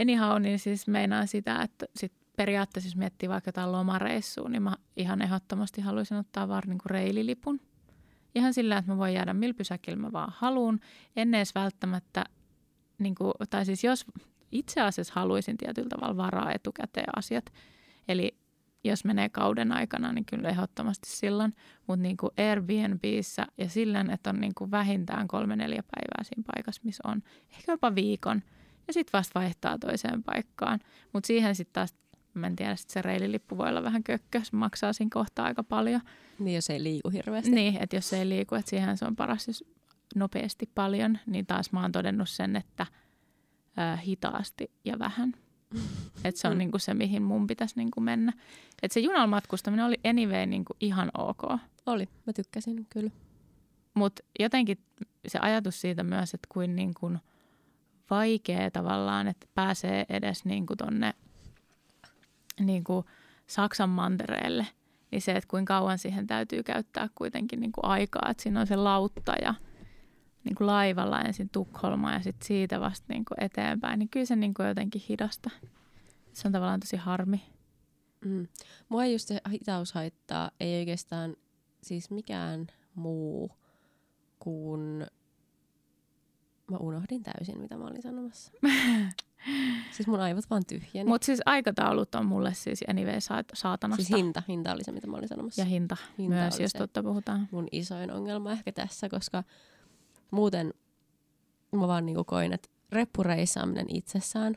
anyhow, 0.00 0.42
niin 0.42 0.58
siis 0.58 0.86
meinaa 0.86 1.26
sitä, 1.26 1.62
että 1.62 1.86
sit 1.96 2.12
periaatteessa 2.36 2.88
jos 2.88 2.96
miettii 2.96 3.28
vaikka 3.28 3.48
jotain 3.48 3.72
lomareissua, 3.72 4.48
niin 4.48 4.62
mä 4.62 4.76
ihan 4.96 5.22
ehdottomasti 5.22 5.80
haluaisin 5.80 6.16
ottaa 6.16 6.48
vaan 6.48 6.62
niin 6.66 6.78
kuin 6.78 6.90
reililipun. 6.90 7.60
Ihan 8.34 8.54
sillä, 8.54 8.78
että 8.78 8.92
mä 8.92 8.98
voin 8.98 9.14
jäädä 9.14 9.34
millä 9.34 9.54
pysäkillä 9.54 9.98
mä 9.98 10.12
vaan 10.12 10.32
haluun, 10.36 10.80
en 11.16 11.34
edes 11.34 11.54
välttämättä, 11.54 12.24
niin 12.98 13.14
kuin, 13.14 13.32
tai 13.50 13.64
siis 13.64 13.84
jos 13.84 14.06
itse 14.52 14.80
asiassa 14.80 15.12
haluaisin 15.16 15.56
tietyllä 15.56 15.88
tavalla 15.88 16.16
varaa 16.16 16.52
etukäteen 16.52 17.18
asiat, 17.18 17.52
eli 18.08 18.36
jos 18.84 19.04
menee 19.04 19.28
kauden 19.28 19.72
aikana, 19.72 20.12
niin 20.12 20.24
kyllä 20.24 20.48
ehdottomasti 20.48 21.08
silloin, 21.10 21.54
mutta 21.86 22.02
niin 22.02 22.16
kuin 22.16 22.30
Airbnbissä 22.38 23.46
ja 23.58 23.68
silleen, 23.68 24.10
että 24.10 24.30
on 24.30 24.40
niin 24.40 24.54
kuin 24.54 24.70
vähintään 24.70 25.28
kolme 25.28 25.56
neljä 25.56 25.82
päivää 25.82 26.24
siinä 26.24 26.42
paikassa, 26.54 26.82
missä 26.84 27.08
on 27.08 27.22
ehkä 27.52 27.72
jopa 27.72 27.94
viikon, 27.94 28.42
ja 28.86 28.92
sitten 28.92 29.18
vasta 29.18 29.40
vaihtaa 29.40 29.78
toiseen 29.78 30.22
paikkaan. 30.22 30.80
Mutta 31.12 31.26
siihen 31.26 31.54
sitten 31.54 31.72
taas, 31.72 31.94
mä 32.34 32.46
en 32.46 32.56
tiedä, 32.56 32.76
sit 32.76 32.90
se 32.90 33.02
reililippu 33.02 33.58
voi 33.58 33.68
olla 33.68 33.82
vähän 33.82 34.04
kökkö, 34.04 34.40
se 34.44 34.56
maksaa 34.56 34.92
siinä 34.92 35.10
kohtaa 35.12 35.46
aika 35.46 35.64
paljon. 35.64 36.00
Niin, 36.38 36.54
jos 36.54 36.70
ei 36.70 36.82
liiku 36.82 37.10
hirveästi. 37.10 37.50
Niin, 37.50 37.82
että 37.82 37.96
jos 37.96 38.12
ei 38.12 38.28
liiku, 38.28 38.54
että 38.54 38.70
siihen 38.70 38.96
se 38.96 39.04
on 39.04 39.16
paras, 39.16 39.48
jos 39.48 39.64
nopeasti 40.14 40.70
paljon, 40.74 41.18
niin 41.26 41.46
taas 41.46 41.72
mä 41.72 41.82
oon 41.82 41.92
todennut 41.92 42.28
sen, 42.28 42.56
että 42.56 42.86
ää, 43.76 43.96
hitaasti 43.96 44.70
ja 44.84 44.98
vähän. 44.98 45.32
Että 46.24 46.40
se 46.40 46.48
on 46.48 46.54
Mm. 46.54 46.58
niinku 46.58 46.78
se, 46.78 46.94
mihin 46.94 47.22
mun 47.22 47.46
pitäisi 47.46 47.74
niinku 47.76 48.00
mennä. 48.00 48.32
Että 48.82 48.94
se 48.94 49.00
junalla 49.00 49.26
matkustaminen 49.26 49.86
oli 49.86 50.00
anyway 50.04 50.46
niinku 50.46 50.76
ihan 50.80 51.10
ok. 51.18 51.42
Oli, 51.86 52.08
mä 52.26 52.32
tykkäsin 52.32 52.86
kyllä. 52.90 53.10
Mutta 53.94 54.22
jotenkin 54.38 54.78
se 55.26 55.38
ajatus 55.38 55.80
siitä 55.80 56.02
myös, 56.02 56.34
että 56.34 56.48
kuin, 56.52 56.76
niin 56.76 56.94
kuin 57.00 57.18
vaikea 58.10 58.70
tavallaan, 58.70 59.28
että 59.28 59.46
pääsee 59.54 60.06
edes 60.08 60.44
niin 60.44 60.66
kuin 60.66 60.76
tonne 60.76 61.14
niin 62.60 62.84
kuin 62.84 63.06
Saksan 63.46 63.88
mantereelle, 63.90 64.66
niin 65.10 65.22
se, 65.22 65.32
että 65.32 65.48
kuinka 65.48 65.74
kauan 65.74 65.98
siihen 65.98 66.26
täytyy 66.26 66.62
käyttää 66.62 67.08
kuitenkin 67.14 67.60
niin 67.60 67.72
kuin 67.72 67.84
aikaa, 67.84 68.28
että 68.30 68.42
siinä 68.42 68.60
on 68.60 68.66
se 68.66 68.76
lautta 68.76 69.32
ja 69.42 69.54
niin 70.44 70.54
kuin 70.54 70.66
laivalla 70.66 71.20
ensin 71.20 71.48
Tukholmaan 71.48 72.14
ja 72.14 72.20
sitten 72.20 72.46
siitä 72.46 72.80
vasta 72.80 73.06
niin 73.08 73.24
kuin 73.24 73.44
eteenpäin, 73.44 73.98
niin 73.98 74.08
kyllä 74.08 74.26
se 74.26 74.36
niin 74.36 74.54
kuin 74.54 74.68
jotenkin 74.68 75.02
hidasta. 75.08 75.50
Se 76.32 76.48
on 76.48 76.52
tavallaan 76.52 76.80
tosi 76.80 76.96
harmi. 76.96 77.42
Mm. 78.24 78.48
Mua 78.88 79.04
ei 79.04 79.12
just 79.12 79.28
se 79.28 79.40
hitaus 79.50 79.92
haittaa, 79.92 80.50
ei 80.60 80.78
oikeastaan 80.78 81.36
siis 81.82 82.10
mikään 82.10 82.66
muu 82.94 83.50
kuin... 84.38 85.06
Mä 86.70 86.76
unohdin 86.76 87.22
täysin, 87.22 87.60
mitä 87.60 87.76
mä 87.76 87.84
olin 87.84 88.02
sanomassa. 88.02 88.52
siis 89.94 90.06
mun 90.06 90.20
aivot 90.20 90.50
vaan 90.50 90.62
tyhjeni. 90.66 91.08
Mutta 91.08 91.24
siis 91.24 91.40
aikataulut 91.46 92.14
on 92.14 92.26
mulle 92.26 92.54
siis 92.54 92.84
anyway 92.88 93.20
saat- 93.20 93.50
saatanasta. 93.54 94.04
siis 94.04 94.18
hinta, 94.18 94.42
hinta 94.48 94.72
oli 94.72 94.84
se, 94.84 94.92
mitä 94.92 95.06
mä 95.06 95.16
olin 95.16 95.28
sanomassa. 95.28 95.60
ja 95.60 95.64
hinta, 95.64 95.96
Hinta 96.18 96.36
myös, 96.36 96.60
jos 96.60 96.72
totta 96.72 97.02
puhutaan. 97.02 97.48
mun 97.50 97.68
isoin 97.72 98.10
ongelma 98.12 98.52
ehkä 98.52 98.72
tässä, 98.72 99.08
koska 99.08 99.44
muuten 100.30 100.74
mä 101.72 101.88
vaan 101.88 102.06
niinku 102.06 102.24
koin, 102.24 102.52
että 102.52 102.68
reppureissaaminen 102.92 103.86
itsessään, 103.88 104.56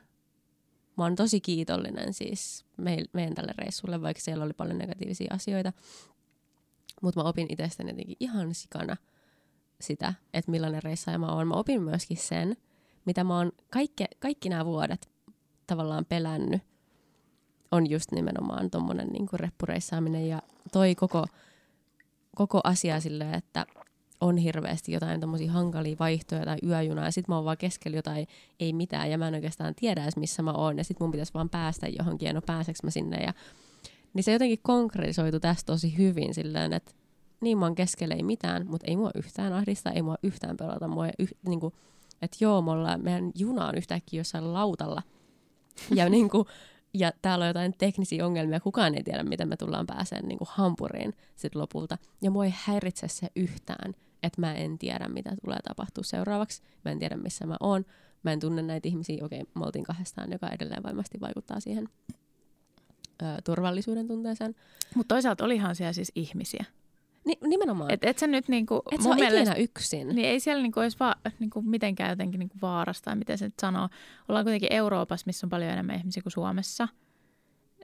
mä 0.97 1.03
oon 1.03 1.15
tosi 1.15 1.41
kiitollinen 1.41 2.13
siis 2.13 2.65
meidän 3.13 3.35
tälle 3.35 3.53
reissulle, 3.57 4.01
vaikka 4.01 4.21
siellä 4.21 4.45
oli 4.45 4.53
paljon 4.53 4.77
negatiivisia 4.77 5.33
asioita, 5.33 5.73
mutta 7.01 7.23
mä 7.23 7.29
opin 7.29 7.47
itsestäni 7.49 7.91
jotenkin 7.91 8.17
ihan 8.19 8.53
sikana 8.55 8.97
sitä, 9.81 10.13
että 10.33 10.51
millainen 10.51 10.83
reissaaja 10.83 11.19
mä 11.19 11.33
oon. 11.33 11.47
Mä 11.47 11.53
opin 11.53 11.81
myöskin 11.81 12.17
sen, 12.17 12.57
mitä 13.05 13.23
mä 13.23 13.37
oon 13.37 13.51
kaikki, 13.69 14.05
kaikki 14.19 14.49
nämä 14.49 14.65
vuodet 14.65 15.09
tavallaan 15.67 16.05
pelännyt, 16.05 16.61
on 17.71 17.89
just 17.89 18.11
nimenomaan 18.11 18.69
tommonen 18.69 19.07
niinku 19.07 19.37
reppureissaaminen. 19.37 20.27
Ja 20.27 20.41
toi 20.71 20.95
koko 20.95 21.25
koko 22.35 22.61
asia 22.63 22.99
silleen, 22.99 23.33
että 23.33 23.65
on 24.21 24.37
hirveästi 24.37 24.91
jotain 24.91 25.21
tommosia 25.21 25.51
hankalia 25.51 25.95
vaihtoja 25.99 26.45
tai 26.45 26.57
yöjunaa 26.65 27.05
ja 27.05 27.11
sit 27.11 27.27
mä 27.27 27.35
oon 27.35 27.45
vaan 27.45 27.57
keskellä 27.57 27.97
jotain 27.97 28.27
ei 28.59 28.73
mitään 28.73 29.11
ja 29.11 29.17
mä 29.17 29.27
en 29.27 29.33
oikeastaan 29.33 29.75
tiedä 29.75 30.03
edes 30.03 30.17
missä 30.17 30.41
mä 30.41 30.51
oon 30.51 30.77
ja 30.77 30.83
sit 30.83 30.99
mun 30.99 31.11
pitäisi 31.11 31.33
vaan 31.33 31.49
päästä 31.49 31.87
johonkin 31.87 32.27
ja 32.27 32.33
no 32.33 32.41
pääseks 32.41 32.83
mä 32.83 32.89
sinne 32.89 33.17
ja 33.17 33.33
niin 34.13 34.23
se 34.23 34.31
jotenkin 34.31 34.59
konkretisoitu 34.61 35.39
tästä 35.39 35.65
tosi 35.65 35.97
hyvin 35.97 36.33
silleen, 36.33 36.73
että 36.73 36.91
niin 37.41 37.57
mä 37.57 37.65
oon 37.65 37.75
keskellä 37.75 38.15
ei 38.15 38.23
mitään, 38.23 38.67
mutta 38.67 38.87
ei 38.87 38.95
mua 38.95 39.11
yhtään 39.15 39.53
ahdista, 39.53 39.91
ei 39.91 40.01
mua 40.01 40.15
yhtään 40.23 40.57
pelata, 40.57 40.87
mua 40.87 41.07
yh, 41.19 41.29
niinku, 41.47 41.73
että 42.21 42.37
joo, 42.39 42.61
me 42.61 42.71
ollaan, 42.71 43.03
meidän 43.03 43.31
juna 43.35 43.67
on 43.67 43.75
yhtäkkiä 43.75 44.19
jossain 44.19 44.53
lautalla 44.53 45.03
ja 45.95 46.09
niinku, 46.15 46.47
ja 46.93 47.11
täällä 47.21 47.43
on 47.43 47.47
jotain 47.47 47.73
teknisiä 47.77 48.25
ongelmia, 48.25 48.59
kukaan 48.59 48.95
ei 48.95 49.03
tiedä, 49.03 49.23
miten 49.23 49.47
me 49.47 49.57
tullaan 49.57 49.87
pääsemään 49.87 50.27
niin 50.27 50.37
kuin 50.37 50.47
hampuriin 50.51 51.13
sit 51.35 51.55
lopulta. 51.55 51.97
Ja 52.21 52.31
mua 52.31 52.45
ei 52.45 52.53
häiritse 52.55 53.07
se 53.07 53.27
yhtään, 53.35 53.93
että 54.23 54.41
mä 54.41 54.53
en 54.53 54.77
tiedä, 54.77 55.07
mitä 55.07 55.31
tulee 55.45 55.57
tapahtua 55.67 56.03
seuraavaksi. 56.03 56.61
Mä 56.85 56.91
en 56.91 56.99
tiedä, 56.99 57.17
missä 57.17 57.45
mä 57.45 57.57
oon. 57.59 57.85
Mä 58.23 58.31
en 58.33 58.39
tunne 58.39 58.61
näitä 58.61 58.87
ihmisiä. 58.87 59.25
Okei, 59.25 59.39
me 59.39 59.65
oltiin 59.65 59.85
kahdestaan, 59.85 60.31
joka 60.31 60.49
edelleen 60.49 60.83
varmasti 60.83 61.19
vaikuttaa 61.21 61.59
siihen 61.59 61.89
ö, 63.21 63.25
turvallisuuden 63.43 64.07
tunteeseen. 64.07 64.55
Mutta 64.95 65.15
toisaalta 65.15 65.45
olihan 65.45 65.75
siellä 65.75 65.93
siis 65.93 66.11
ihmisiä. 66.15 66.65
Ni- 67.25 67.37
nimenomaan. 67.47 67.91
Et, 67.91 68.03
et 68.03 68.17
sä 68.19 68.27
nyt 68.27 68.47
niinku, 68.47 68.81
et 68.91 69.01
sä 69.01 69.15
mielestä, 69.15 69.39
ikinä 69.39 69.55
yksin. 69.55 70.07
niin 70.07 70.27
ei 70.27 70.39
siellä 70.39 70.63
niinku 70.63 70.79
edes 70.79 70.99
va, 70.99 71.15
niinku 71.39 71.61
mitenkään 71.61 72.09
jotenkin 72.09 72.39
niinku 72.39 72.55
vaarasta, 72.61 73.05
tai 73.05 73.15
miten 73.15 73.37
se 73.37 73.45
nyt 73.45 73.59
sanoo. 73.61 73.89
Ollaan 74.29 74.45
kuitenkin 74.45 74.73
Euroopassa, 74.73 75.23
missä 75.25 75.45
on 75.47 75.49
paljon 75.49 75.71
enemmän 75.71 75.95
ihmisiä 75.95 76.23
kuin 76.23 76.33
Suomessa. 76.33 76.87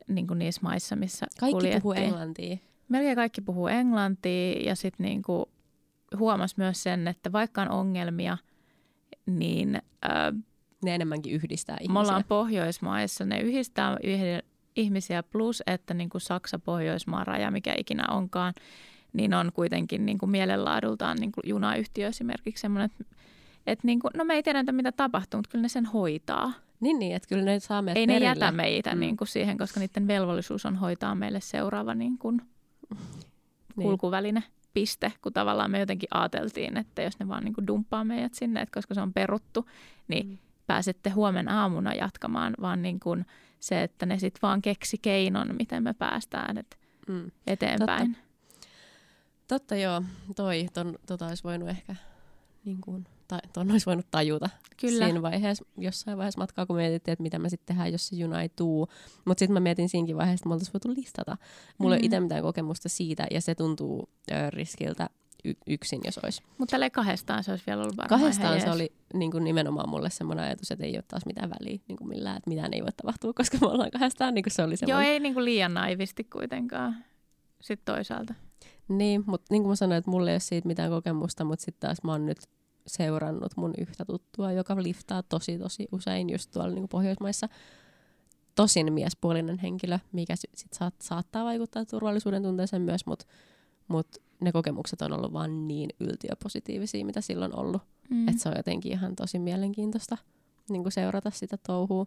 Niinku 0.08 0.34
niissä 0.34 0.62
maissa, 0.64 0.96
missä 0.96 1.26
Kaikki 1.40 1.68
puhuu 1.68 1.82
kuljettiin. 1.82 2.08
englantia. 2.10 2.58
Melkein 2.90 3.16
kaikki 3.16 3.42
puhuu 3.42 3.68
englantia 3.68 4.52
ja 4.66 4.76
sitten 4.76 5.04
niinku 5.06 5.50
huomas 6.18 6.58
myös 6.58 6.84
sen, 6.84 7.08
että 7.08 7.32
vaikka 7.32 7.62
on 7.62 7.70
ongelmia, 7.72 8.38
niin 9.26 9.76
ö, 10.06 10.10
Ne 10.86 10.96
enemmänkin 10.96 11.34
yhdistää 11.34 11.78
ihmisiä. 11.82 11.94
me 11.94 12.00
ollaan 12.00 12.24
Pohjoismaissa. 12.28 13.26
Ne 13.26 13.40
yhdistää 13.40 13.98
yhden, 14.04 14.44
ihmisiä 14.76 15.24
plus, 15.24 15.64
että 15.68 15.94
niin 15.94 16.10
kuin 16.10 16.22
Saksa-Pohjoismaan 16.22 17.28
raja, 17.28 17.52
mikä 17.52 17.74
ikinä 17.78 18.04
onkaan, 18.12 18.54
niin 19.14 19.34
on 19.34 19.52
kuitenkin 19.54 20.06
niin 20.06 20.18
kuin 20.18 20.30
mielenlaadultaan 20.30 21.18
niin 21.18 21.32
kuin 21.32 21.44
junayhtiö 21.50 22.08
esimerkiksi 22.08 22.62
semmoinen, 22.62 22.90
että, 22.92 23.16
että 23.68 23.88
niin 23.88 24.00
kuin, 24.00 24.12
no 24.18 24.26
me 24.26 24.34
ei 24.34 24.44
tiedetä 24.44 24.72
mitä 24.72 24.92
tapahtuu, 24.92 25.38
mutta 25.38 25.52
kyllä 25.52 25.62
ne 25.62 25.70
sen 25.70 25.86
hoitaa. 25.86 26.54
Niin, 26.80 27.00
niin, 27.00 27.16
että 27.16 27.28
kyllä 27.30 27.44
ne 27.44 27.60
saa 27.60 27.82
meidät 27.82 27.98
ei 27.98 28.08
ne 28.08 28.14
perille. 28.14 28.26
jätä 28.30 28.52
meitä 28.52 28.94
Mm. 28.96 29.00
niin 29.00 29.18
kuin 29.18 29.28
siihen, 29.28 29.58
koska 29.58 29.80
niiden 29.80 30.08
velvollisuus 30.08 30.66
on 30.66 30.76
hoitaa 30.76 31.16
meille 31.16 31.42
seuraava 31.42 31.96
niin 31.96 32.18
kuin 32.18 32.42
niin. 33.76 33.90
Piste, 34.74 35.14
kun 35.22 35.34
tavallaan 35.34 35.72
me 35.72 35.80
jotenkin 35.80 36.10
ajateltiin, 36.12 36.78
että 36.78 37.02
jos 37.02 37.20
ne 37.20 37.28
vaan 37.28 37.44
niin 37.44 37.54
kuin 37.54 37.68
dumppaa 37.68 38.04
meidät 38.04 38.34
sinne, 38.34 38.62
että 38.62 38.78
koska 38.78 38.94
se 38.94 39.02
on 39.02 39.14
peruttu, 39.14 39.70
niin 40.08 40.28
mm. 40.28 40.38
pääsette 40.68 41.10
huomenna 41.10 41.62
aamuna 41.62 41.94
jatkamaan, 41.94 42.54
vaan 42.62 42.82
niin 42.82 43.00
kuin 43.00 43.26
se, 43.60 43.84
että 43.84 44.06
ne 44.06 44.20
sitten 44.20 44.40
vaan 44.42 44.62
keksi 44.62 44.98
keinon, 44.98 45.56
miten 45.58 45.84
me 45.84 45.94
päästään 45.94 46.58
et 46.58 46.78
mm. 47.08 47.32
eteenpäin. 47.48 48.16
Totta. 48.16 48.34
Totta 49.48 49.76
joo, 49.76 50.04
toi, 50.36 50.68
ton, 50.74 50.96
tota 51.08 51.28
olisi 51.28 51.44
voinut 51.44 51.70
ehkä 51.70 51.96
niin 52.66 52.82
kuin, 52.82 53.08
tai 53.34 53.50
ton 53.54 53.72
olisi 53.72 53.86
voinut 53.86 54.08
tajuta 54.12 54.50
Kyllä. 54.82 55.06
siinä 55.06 55.22
vaiheessa, 55.22 55.66
jossain 55.78 56.18
vaiheessa 56.18 56.42
matkaa, 56.42 56.66
kun 56.66 56.76
mietittiin, 56.76 57.14
että 57.14 57.24
mitä 57.24 57.40
me 57.40 57.50
sitten 57.50 57.76
tehdään, 57.76 57.92
jos 57.92 58.08
se 58.08 58.16
juna 58.16 58.42
ei 58.42 58.50
tuu. 58.50 58.88
Mutta 59.26 59.40
sitten 59.40 59.54
mä 59.54 59.60
mietin 59.60 59.90
siinkin 59.90 60.18
vaiheessa, 60.18 60.42
että 60.42 60.50
me 60.50 60.54
oltaisiin 60.54 60.74
voitu 60.74 61.02
listata. 61.02 61.38
Mulla 61.78 61.96
mm-hmm. 61.96 62.04
ei 62.04 62.06
itse 62.06 62.20
mitään 62.20 62.42
kokemusta 62.42 62.90
siitä, 62.90 63.28
ja 63.32 63.42
se 63.42 63.56
tuntuu 63.56 64.10
ö, 64.32 64.50
riskiltä 64.50 65.10
y- 65.44 65.54
yksin, 65.68 66.02
jos 66.06 66.18
olisi. 66.18 66.42
Mutta 66.58 66.72
tälle 66.72 66.90
kahdestaan 66.90 67.44
se 67.44 67.52
olisi 67.52 67.64
vielä 67.68 67.82
ollut 67.82 67.98
varmaan 67.98 68.20
Kahdestaan 68.20 68.62
se 68.62 68.72
oli 68.72 68.92
niin 69.14 69.32
kuin 69.32 69.44
nimenomaan 69.44 69.90
mulle 69.90 70.10
semmoinen 70.10 70.46
ajatus, 70.46 70.72
että 70.72 70.86
ei 70.86 70.96
ole 70.96 71.04
taas 71.08 71.26
mitään 71.26 71.50
väliä 71.50 71.80
niin 71.88 71.98
kuin 71.98 72.08
millään, 72.08 72.38
että 72.38 72.50
mitään 72.50 72.74
ei 72.74 72.82
voi 72.82 72.92
tapahtua, 72.92 73.34
koska 73.40 73.58
me 73.62 73.68
ollaan 73.68 73.92
kahdestaan. 73.92 74.34
Niin 74.34 74.44
kuin 74.44 74.54
se 74.54 74.64
oli 74.64 74.78
semmoinen. 74.78 75.06
Joo, 75.06 75.14
ei 75.14 75.20
niin 75.20 75.34
kuin 75.34 75.46
liian 75.46 75.74
naivisti 75.74 76.24
kuitenkaan 76.24 76.96
sitten 77.62 77.96
toisaalta. 77.96 78.34
Niin, 78.88 79.24
mutta 79.26 79.48
niin 79.50 79.62
kuin 79.64 79.70
mä 79.70 79.76
sanoin, 79.76 79.98
että 79.98 80.12
mulla 80.12 80.30
ei 80.30 80.34
ole 80.34 80.40
siitä 80.40 80.68
mitään 80.68 80.90
kokemusta, 80.90 81.44
mutta 81.44 81.66
sitten 81.66 81.88
taas 81.88 82.04
mä 82.04 82.12
oon 82.12 82.26
nyt 82.26 82.38
seurannut 82.88 83.52
mun 83.58 83.74
yhtä 83.78 84.06
tuttua, 84.06 84.52
joka 84.52 84.84
liftaa 84.84 85.24
tosi 85.24 85.58
tosi 85.58 85.88
usein 85.92 86.30
just 86.30 86.52
tuolla 86.52 86.74
niin 86.74 86.90
Pohjoismaissa. 86.90 87.50
Tosin 88.56 88.94
miespuolinen 88.94 89.60
henkilö, 89.60 90.00
mikä 90.12 90.36
sit 90.36 90.74
saat, 90.74 90.94
saattaa 91.02 91.46
vaikuttaa 91.46 91.86
turvallisuuden 91.86 92.44
tunteeseen 92.44 92.82
myös, 92.82 93.06
mutta 93.06 93.26
mut 93.88 94.08
ne 94.42 94.52
kokemukset 94.52 95.02
on 95.02 95.14
ollut 95.14 95.34
vaan 95.34 95.68
niin 95.68 95.90
yltiöpositiivisia, 96.00 97.06
mitä 97.06 97.22
silloin 97.22 97.56
on 97.56 97.66
ollut. 97.66 97.82
Mm. 98.10 98.28
Että 98.28 98.42
se 98.42 98.50
on 98.50 98.56
jotenkin 98.58 98.92
ihan 98.92 99.16
tosi 99.16 99.40
mielenkiintoista 99.40 100.18
niin 100.70 100.92
seurata 100.92 101.32
sitä 101.32 101.58
touhua. 101.58 102.06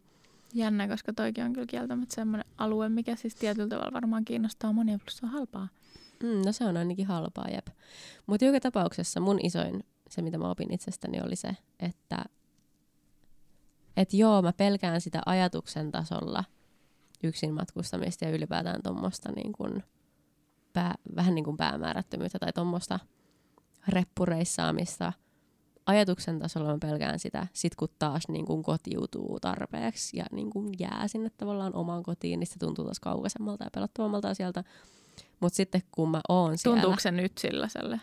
Jännä, 0.54 0.88
koska 0.88 1.12
toikin 1.12 1.44
on 1.44 1.52
kyllä 1.52 1.66
kieltämättä 1.66 2.14
semmoinen 2.14 2.46
alue, 2.58 2.88
mikä 2.88 3.16
siis 3.16 3.34
tietyllä 3.34 3.68
tavalla 3.68 3.92
varmaan 3.92 4.24
kiinnostaa 4.24 4.72
monia, 4.72 4.98
plus 4.98 5.16
se 5.16 5.26
on 5.26 5.32
halpaa. 5.32 5.68
Mm, 6.22 6.42
no 6.46 6.52
se 6.52 6.64
on 6.64 6.76
ainakin 6.76 7.06
halpaa, 7.06 7.48
jep. 7.48 7.66
Mutta 8.26 8.44
joka 8.44 8.60
tapauksessa 8.60 9.20
mun 9.20 9.38
isoin, 9.42 9.84
se 10.10 10.22
mitä 10.22 10.38
mä 10.38 10.50
opin 10.50 10.74
itsestäni 10.74 11.20
oli 11.20 11.36
se, 11.36 11.56
että 11.80 12.24
et 13.96 14.14
joo, 14.14 14.42
mä 14.42 14.52
pelkään 14.52 15.00
sitä 15.00 15.22
ajatuksen 15.26 15.92
tasolla 15.92 16.44
yksin 17.24 17.54
matkustamista 17.54 18.24
ja 18.24 18.30
ylipäätään 18.30 18.82
tuommoista 18.82 19.32
niin 19.32 19.52
kun 19.52 19.82
vähän 21.16 21.34
niin 21.34 21.44
kuin 21.44 21.56
päämäärättömyyttä 21.56 22.38
tai 22.38 22.52
tuommoista 22.52 22.98
reppureissaamista. 23.88 25.12
Ajatuksen 25.86 26.38
tasolla 26.38 26.72
mä 26.72 26.78
pelkään 26.80 27.18
sitä, 27.18 27.46
sit 27.52 27.74
kun 27.74 27.88
taas 27.98 28.28
niin 28.28 28.46
kun 28.46 28.62
kotiutuu 28.62 29.40
tarpeeksi 29.40 30.16
ja 30.16 30.24
niin 30.32 30.50
kun 30.50 30.70
jää 30.78 31.08
sinne 31.08 31.30
tavallaan 31.30 31.74
omaan 31.74 32.02
kotiin, 32.02 32.40
niin 32.40 32.46
se 32.46 32.58
tuntuu 32.58 32.84
taas 32.84 33.00
kaukaisemmalta 33.00 33.64
ja 33.64 33.70
pelottavammalta 33.74 34.34
sieltä 34.34 34.64
mutta 35.40 35.56
sitten 35.56 35.82
kun 35.92 36.10
mä 36.10 36.20
oon 36.28 36.58
siellä... 36.58 36.80
Tuntuuko 36.80 37.00
se 37.00 37.10
nyt 37.10 37.38
sellaiselle? 37.38 38.00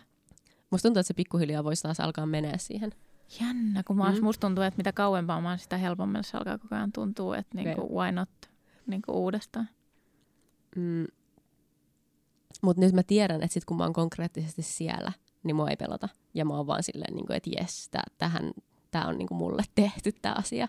Musta 0.74 0.88
tuntuu, 0.88 1.00
että 1.00 1.08
se 1.08 1.14
pikkuhiljaa 1.14 1.64
voisi 1.64 1.82
taas 1.82 2.00
alkaa 2.00 2.26
menee 2.26 2.58
siihen. 2.58 2.92
Jännä, 3.40 3.82
kun 3.82 3.96
mä, 3.96 4.12
mm. 4.12 4.24
musta 4.24 4.40
tuntuu, 4.40 4.64
että 4.64 4.76
mitä 4.76 4.92
kauempaa 4.92 5.40
mä 5.40 5.48
oon, 5.48 5.58
sitä 5.58 5.76
helpommin 5.76 6.24
se 6.24 6.36
alkaa 6.36 6.58
koko 6.58 6.74
ajan 6.74 6.92
tuntuu, 6.92 7.32
että 7.32 7.56
niinku, 7.56 7.82
okay. 7.82 7.96
why 7.96 8.12
not 8.12 8.28
niinku 8.86 9.12
uudestaan. 9.12 9.68
Mm. 10.76 11.06
Mutta 12.62 12.80
nyt 12.80 12.92
mä 12.92 13.02
tiedän, 13.02 13.42
että 13.42 13.54
sit 13.54 13.64
kun 13.64 13.76
mä 13.76 13.84
oon 13.84 13.92
konkreettisesti 13.92 14.62
siellä, 14.62 15.12
niin 15.44 15.56
mua 15.56 15.70
ei 15.70 15.76
pelota. 15.76 16.08
Ja 16.34 16.44
mä 16.44 16.56
oon 16.56 16.66
vaan 16.66 16.82
silleen, 16.82 17.14
niinku, 17.14 17.32
että 17.32 17.50
jes, 17.60 17.88
tää, 17.88 18.04
tähän, 18.18 18.52
tää 18.90 19.06
on 19.06 19.18
niinku 19.18 19.34
mulle 19.34 19.62
tehty 19.74 20.12
tämä 20.12 20.34
asia. 20.38 20.68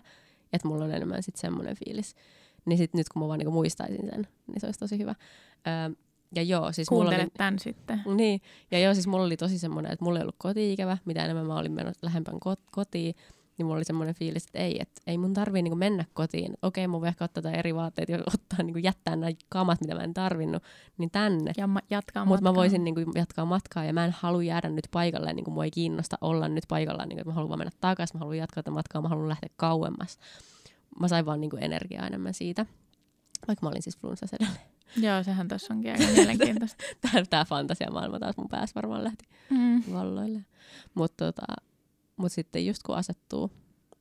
Että 0.52 0.68
mulla 0.68 0.84
on 0.84 0.94
enemmän 0.94 1.22
sitten 1.22 1.40
semmoinen 1.40 1.76
fiilis. 1.76 2.14
Niin 2.64 2.78
sit 2.78 2.94
nyt 2.94 3.08
kun 3.08 3.22
mä 3.22 3.28
vaan 3.28 3.38
niinku 3.38 3.52
muistaisin 3.52 4.10
sen, 4.10 4.28
niin 4.46 4.60
se 4.60 4.66
olisi 4.66 4.78
tosi 4.78 4.98
hyvä. 4.98 5.14
Öö, 5.66 5.96
ja 6.34 6.42
joo, 6.42 6.72
siis 6.72 6.90
mulla 6.90 7.10
oli, 7.10 7.26
tämän 7.36 7.58
sitten. 7.58 8.02
Niin, 8.16 8.40
ja 8.70 8.78
joo, 8.78 8.94
siis 8.94 9.06
mulla 9.06 9.24
oli 9.24 9.36
tosi 9.36 9.58
semmoinen, 9.58 9.92
että 9.92 10.04
mulla 10.04 10.18
ei 10.18 10.22
ollut 10.22 10.34
koti-ikävä, 10.38 10.98
mitä 11.04 11.24
enemmän 11.24 11.46
mä 11.46 11.58
olin 11.58 11.72
mennyt 11.72 11.96
lähempän 12.02 12.34
kot- 12.34 12.70
kotiin, 12.70 13.14
niin 13.58 13.66
mulla 13.66 13.76
oli 13.76 13.84
semmoinen 13.84 14.14
fiilis, 14.14 14.46
että 14.46 14.58
ei, 14.58 14.76
että 14.80 15.02
ei 15.06 15.18
mun 15.18 15.34
tarvii 15.34 15.62
niinku 15.62 15.76
mennä 15.76 16.04
kotiin. 16.14 16.54
Okei, 16.62 16.88
mun 16.88 17.00
voi 17.00 17.08
ehkä 17.08 17.24
ottaa 17.24 17.52
eri 17.52 17.74
vaatteet 17.74 18.08
ja 18.08 18.18
ottaa, 18.18 18.62
niinku 18.62 18.78
jättää 18.78 19.16
nämä 19.16 19.32
kamat, 19.48 19.80
mitä 19.80 19.94
mä 19.94 20.02
en 20.02 20.14
tarvinnut, 20.14 20.62
niin 20.98 21.10
tänne. 21.10 21.52
Ja 21.56 21.66
ma- 21.66 21.80
jatkaa 21.90 22.24
Mutta 22.24 22.42
mä 22.42 22.54
voisin 22.54 22.84
niinku 22.84 23.00
jatkaa 23.14 23.44
matkaa 23.44 23.84
ja 23.84 23.92
mä 23.92 24.04
en 24.04 24.14
halua 24.18 24.42
jäädä 24.42 24.68
nyt 24.68 24.88
paikalle, 24.90 25.32
niin 25.32 25.44
kuin 25.44 25.54
mua 25.54 25.64
ei 25.64 25.70
kiinnosta 25.70 26.18
olla 26.20 26.48
nyt 26.48 26.64
paikalla, 26.68 27.06
niin 27.06 27.16
kuin, 27.16 27.20
että 27.20 27.30
mä 27.30 27.34
haluan 27.34 27.48
vaan 27.48 27.58
mennä 27.58 27.72
takaisin, 27.80 28.16
mä 28.16 28.18
haluan 28.18 28.38
jatkaa 28.38 28.62
tätä 28.62 28.70
matkaa, 28.70 29.02
mä 29.02 29.08
haluan 29.08 29.28
lähteä 29.28 29.50
kauemmas. 29.56 30.18
Mä 31.00 31.08
sain 31.08 31.26
vaan 31.26 31.40
niinku 31.40 31.56
energiaa 31.56 32.06
enemmän 32.06 32.34
siitä, 32.34 32.66
vaikka 33.48 33.66
mä 33.66 33.70
olin 33.70 33.82
siis 33.82 33.98
flunssassa 33.98 34.36
edelleen. 34.40 34.76
Joo, 34.96 35.22
sehän 35.22 35.48
tuossa 35.48 35.74
onkin 35.74 35.92
aika 35.92 36.12
mielenkiintoista. 36.12 36.84
Tämä 37.30 37.44
fantasiamaailma 37.44 38.18
taas 38.18 38.36
mun 38.36 38.48
päässä 38.48 38.74
varmaan 38.74 39.04
lähti 39.04 39.24
mm. 39.50 39.82
valloille. 39.92 40.44
Mutta 40.94 41.24
tota, 41.24 41.46
mut 42.16 42.32
sitten 42.32 42.66
just 42.66 42.82
kun 42.82 42.96
asettuu 42.96 43.50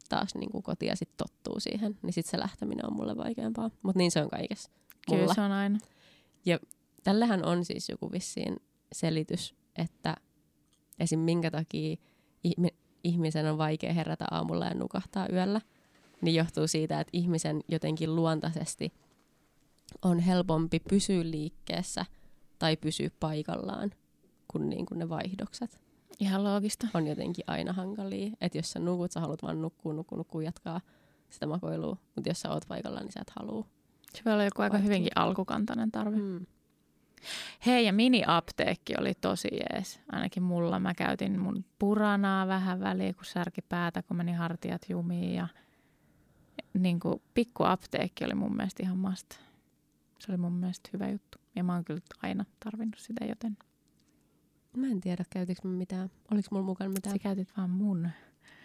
taas 0.10 0.36
niin 0.36 0.52
kuin 0.52 0.64
kotiin 0.64 0.90
ja 0.90 0.95
sitten 0.95 1.18
tottuu 1.18 1.60
siihen, 1.60 1.98
niin 2.02 2.14
sitten 2.14 2.32
se 2.32 2.40
lähteminen 2.40 2.86
on 2.86 2.95
mulle 2.95 3.18
vaikeampaa. 3.18 3.72
Mutta 3.82 3.98
niin 3.98 4.12
se 4.12 4.22
on 4.22 4.30
kaikessa. 4.30 4.72
Mulla. 5.10 5.22
Kyllä 5.22 5.34
se 5.34 5.41
on 5.41 5.52
aina. 5.52 5.80
Ja 6.45 6.60
tällähän 7.03 7.45
on 7.45 7.66
siis 7.66 7.90
joku 7.90 8.12
vissiin 8.12 8.56
selitys, 8.91 9.56
että 9.76 10.16
esim. 10.99 11.20
minkä 11.20 11.52
takia 11.52 11.95
ihmisen 13.03 13.52
on 13.52 13.57
vaikea 13.57 13.94
herätä 13.94 14.26
aamulla 14.32 14.66
ja 14.66 14.74
nukahtaa 14.74 15.28
yöllä, 15.32 15.62
niin 16.22 16.36
johtuu 16.36 16.68
siitä, 16.68 16.99
että 16.99 17.10
ihmisen 17.14 17.64
jotenkin 17.68 18.16
luontaisesti– 18.16 18.94
on 20.02 20.20
helpompi 20.20 20.80
pysyä 20.80 21.24
liikkeessä 21.24 22.06
tai 22.60 22.78
pysyä 22.78 23.10
paikallaan 23.20 23.91
kuin, 24.48 24.70
niin 24.70 24.86
kuin 24.86 24.99
ne 24.99 25.10
vaihdokset. 25.10 25.80
Ihan 26.20 26.44
loogista. 26.44 26.88
On 26.94 27.07
jotenkin 27.07 27.44
aina 27.48 27.74
hankalia. 27.74 28.32
Että 28.41 28.57
jos 28.57 28.72
sä 28.72 28.80
nukut, 28.80 29.12
sä 29.12 29.20
haluat 29.20 29.44
vaan 29.44 29.62
nukkua, 29.62 29.94
nukkua, 29.94 30.18
nukkua, 30.18 30.44
jatkaa 30.44 30.82
sitä 31.30 31.45
makoilua. 31.45 31.98
Mutta 32.16 32.30
jos 32.30 32.41
sä 32.41 32.49
oot 32.49 32.66
paikallaan, 32.68 33.06
niin 33.06 33.14
sä 33.14 33.20
et 33.22 33.30
halua. 33.30 33.66
Se 34.14 34.22
voi 34.26 34.34
olla 34.34 34.44
joku 34.44 34.62
aika 34.62 34.78
hyvinkin 34.78 35.12
alkukantainen 35.16 35.91
tarve. 35.91 36.18
Mm. 36.18 36.45
Hei, 37.66 37.86
ja 37.86 37.94
mini-apteekki 37.94 38.94
oli 38.99 39.14
tosi 39.14 39.48
jees. 39.52 39.99
Ainakin 40.12 40.44
mulla. 40.44 40.80
Mä 40.80 40.94
käytin 40.94 41.40
mun 41.40 41.66
puranaa 41.80 42.48
vähän 42.48 42.80
väliin, 42.80 43.16
kun 43.16 43.26
särki 43.26 43.62
päätä, 43.62 44.03
kun 44.03 44.18
meni 44.18 44.34
hartiat 44.34 44.82
jumiin. 44.90 45.36
Ja 45.36 45.48
niin 46.74 46.99
kuin 46.99 47.22
pikku 47.34 47.64
apteekki 47.64 48.26
oli 48.26 48.36
mun 48.36 48.56
mielestä 48.56 48.84
ihan 48.84 48.98
masta. 48.98 49.36
Se 50.20 50.32
oli 50.32 50.38
mun 50.38 50.54
mielestä 50.54 50.90
hyvä 50.94 51.10
juttu. 51.10 51.38
Ja 51.56 51.64
mä 51.64 51.74
oon 51.74 51.86
kyllä 51.86 52.02
aina 52.22 52.46
tarvinnut 52.64 53.00
sitä, 53.00 53.26
joten... 53.26 53.58
Mä 54.78 54.88
en 54.88 55.02
tiedä, 55.02 55.24
käytinkö 55.30 55.68
mä 55.68 55.78
mitään. 55.78 56.12
Oliko 56.32 56.48
mulla 56.52 56.66
mukana 56.66 56.90
mitään? 56.90 57.16
Sä 57.16 57.20
käytit 57.20 57.50
vaan 57.58 57.70
mun. 57.70 58.10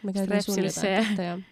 Mä 0.02 0.12
käytin 0.12 0.42
sun 0.42 0.64
jotain 0.64 1.44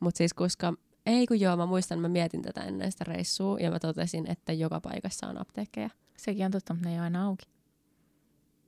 Mutta 0.00 0.18
siis 0.18 0.34
koska... 0.34 0.74
Ei 1.06 1.26
kun 1.26 1.40
joo, 1.40 1.56
mä 1.56 1.66
muistan, 1.66 2.00
mä 2.00 2.08
mietin 2.08 2.42
tätä 2.42 2.60
ennen 2.60 2.92
sitä 2.92 3.04
reissua 3.04 3.58
ja 3.58 3.70
mä 3.70 3.78
totesin, 3.78 4.30
että 4.30 4.52
joka 4.52 4.80
paikassa 4.80 5.26
on 5.26 5.40
apteekkeja. 5.40 5.90
Sekin 6.16 6.46
on 6.46 6.50
totta, 6.50 6.74
mutta 6.74 6.88
ne 6.88 6.94
ei 6.94 6.98
ole 6.98 7.04
aina 7.04 7.24
auki. 7.26 7.46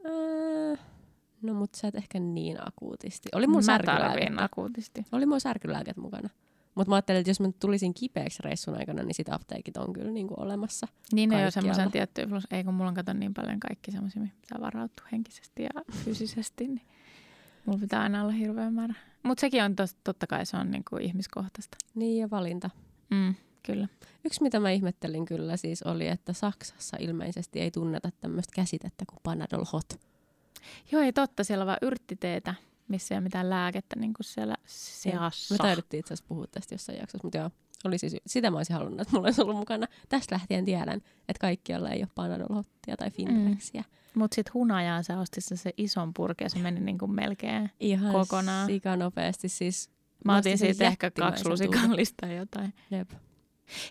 Äh, 0.06 0.78
no 1.42 1.54
mutta 1.54 1.78
sä 1.78 1.88
et 1.88 1.94
ehkä 1.94 2.20
niin 2.20 2.68
akuutisti. 2.68 3.28
Oli 3.34 3.46
mun 3.46 3.62
mä 4.30 4.44
akuutisti. 4.44 5.04
Oli 5.12 5.26
mun 5.26 5.40
särkylääket 5.40 5.96
mukana. 5.96 6.28
Mutta 6.74 6.88
mä 6.88 6.94
ajattelin, 6.94 7.20
että 7.20 7.30
jos 7.30 7.40
mä 7.40 7.50
tulisin 7.60 7.94
kipeäksi 7.94 8.42
reissun 8.42 8.76
aikana, 8.76 9.02
niin 9.02 9.14
sit 9.14 9.28
apteekit 9.28 9.76
on 9.76 9.92
kyllä 9.92 10.10
niinku 10.10 10.34
olemassa. 10.38 10.88
Niin 11.12 11.30
ne 11.30 11.46
on 11.46 11.52
semmoisen 11.52 11.90
tiettyä, 11.90 12.26
plus 12.26 12.46
ei 12.50 12.64
kun 12.64 12.74
mulla 12.74 12.88
on 12.88 12.94
kato 12.94 13.12
niin 13.12 13.34
paljon 13.34 13.60
kaikki 13.60 13.90
semmoisia, 13.90 14.22
mitä 14.22 14.34
pitää 14.40 14.60
varautua 14.60 15.06
henkisesti 15.12 15.62
ja 15.62 15.70
fyysisesti, 16.04 16.68
niin 16.68 16.86
mulla 17.66 17.78
pitää 17.78 18.02
aina 18.02 18.22
olla 18.22 18.32
hirveä 18.32 18.70
määrä. 18.70 18.94
Mutta 19.22 19.40
sekin 19.40 19.62
on 19.64 19.76
tos, 19.76 19.96
totta 20.04 20.26
kai 20.26 20.46
se 20.46 20.56
on 20.56 20.70
niinku 20.70 20.96
ihmiskohtaista. 20.96 21.76
Niin 21.94 22.20
ja 22.20 22.30
valinta. 22.30 22.70
Mm, 23.10 23.34
kyllä. 23.62 23.88
Yksi 24.24 24.42
mitä 24.42 24.60
mä 24.60 24.70
ihmettelin 24.70 25.24
kyllä 25.24 25.56
siis 25.56 25.82
oli, 25.82 26.08
että 26.08 26.32
Saksassa 26.32 26.96
ilmeisesti 27.00 27.60
ei 27.60 27.70
tunneta 27.70 28.10
tämmöistä 28.20 28.52
käsitettä 28.56 29.04
kuin 29.08 29.20
Panadol 29.22 29.64
Hot. 29.72 30.00
Joo, 30.92 31.02
ei 31.02 31.12
totta. 31.12 31.44
Siellä 31.44 31.62
on 31.62 31.66
vaan 31.66 31.78
yrttiteetä 31.82 32.54
missä 32.88 33.14
ei 33.14 33.16
ole 33.16 33.22
mitään 33.24 33.50
lääkettä 33.50 33.96
niin 33.96 34.14
kuin 34.14 34.24
siellä 34.24 34.56
seassa. 34.66 35.54
Me 35.54 35.58
taidettiin 35.58 35.98
itse 36.00 36.14
asiassa 36.14 36.28
puhua 36.28 36.46
tästä 36.46 36.74
jossain 36.74 36.98
jaksossa, 36.98 37.26
mutta 37.26 37.38
joo, 37.38 37.50
oli 37.84 37.98
siis, 37.98 38.16
sitä 38.26 38.50
mä 38.50 38.56
olisin 38.56 38.76
halunnut, 38.76 39.00
että 39.00 39.12
mulla 39.16 39.26
olisi 39.26 39.42
ollut 39.42 39.56
mukana. 39.56 39.86
Tästä 40.08 40.34
lähtien 40.34 40.64
tiedän, 40.64 41.00
että 41.28 41.40
kaikkialla 41.40 41.90
ei 41.90 42.00
ole 42.00 42.08
Panadolhottia 42.14 42.96
tai 42.96 43.10
Finrexia. 43.10 43.82
Mm. 43.82 44.20
Mutta 44.20 44.34
sitten 44.34 44.54
hunajaa 44.54 45.02
sä 45.02 45.18
ostit 45.18 45.44
se 45.44 45.70
ison 45.76 46.14
purke 46.14 46.44
ja 46.44 46.50
se 46.50 46.58
meni 46.58 46.80
niin 46.80 46.98
kuin 46.98 47.10
melkein 47.10 47.70
Ihan 47.80 48.12
kokonaan. 48.12 48.70
Ihan 48.70 48.98
nopeasti 48.98 49.48
siis. 49.48 49.90
Mä 50.24 50.36
otin 50.36 50.58
siitä 50.58 50.84
ehkä 50.84 51.10
kaksi 51.10 51.48
lusikallista 51.48 52.14
tai 52.20 52.36
jotain. 52.36 52.74
Jep. 52.90 53.10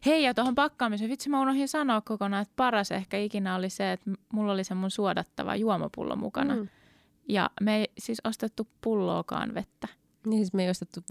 Hei, 0.06 0.24
ja 0.24 0.34
tuohon 0.34 0.56
pakkaamiseen, 0.56 1.10
vitsi 1.10 1.30
mä 1.30 1.42
unohdin 1.42 1.68
sanoa 1.68 2.02
kokonaan, 2.02 2.42
että 2.42 2.54
paras 2.56 2.92
ehkä 2.92 3.18
ikinä 3.18 3.56
oli 3.56 3.70
se, 3.70 3.92
että 3.92 4.12
mulla 4.34 4.54
oli 4.54 4.64
se 4.64 4.74
mun 4.74 4.92
suodattava 4.92 5.56
juomapullo 5.56 6.16
mukana. 6.16 6.56
Mm. 6.56 6.68
Ja 7.30 7.50
me 7.62 7.78
ei 7.78 7.92
siis 7.98 8.22
ostettu 8.24 8.68
pulloakaan 8.82 9.54
vettä. 9.54 9.88
Niin 10.26 10.40
siis 10.40 10.54
me 10.54 10.64
ei 10.64 10.70
ostettu 10.70 11.02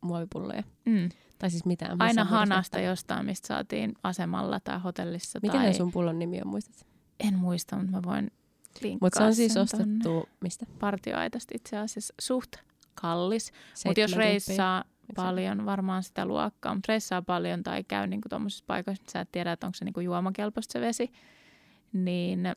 muovipulloja. 0.00 0.62
Mm. 0.84 1.08
Tai 1.38 1.50
siis 1.50 1.64
mitään. 1.64 1.96
Aina 1.98 2.24
hanasta 2.24 2.76
vettä. 2.76 2.88
jostain, 2.88 3.26
mistä 3.26 3.48
saatiin 3.48 3.94
asemalla 4.02 4.60
tai 4.60 4.78
hotellissa. 4.78 5.38
Mikä 5.42 5.58
tai... 5.58 5.74
sun 5.74 5.92
pullon 5.92 6.18
nimi 6.18 6.40
on, 6.40 6.48
muistat? 6.48 6.86
En 7.20 7.38
muista, 7.38 7.76
mutta 7.76 7.92
mä 7.92 8.02
voin 8.02 8.30
Mutta 9.00 9.18
se 9.18 9.24
on 9.24 9.34
siis 9.34 9.56
ostettu, 9.56 10.28
mistä? 10.40 10.66
Partioaitasta 10.78 11.52
itse 11.56 11.76
asiassa. 11.76 12.14
Suht 12.20 12.56
kallis. 12.94 13.52
Mutta 13.84 14.00
jos 14.00 14.16
reissaa 14.16 14.84
paljon, 15.16 15.64
varmaan 15.64 16.02
sitä 16.02 16.26
luokkaa, 16.26 16.74
mutta 16.74 16.92
reissaa 16.92 17.22
paljon 17.22 17.62
tai 17.62 17.84
käy 17.84 18.06
niin 18.06 18.20
tuommoisissa 18.28 18.64
paikoissa, 18.66 19.02
että 19.02 19.12
sä 19.12 19.20
et 19.20 19.32
tiedä, 19.32 19.52
että 19.52 19.66
onko 19.66 19.74
se 19.74 19.84
niin 19.84 20.04
juomakelpoista 20.04 20.72
se 20.72 20.80
vesi, 20.80 21.12
niin 21.92 22.48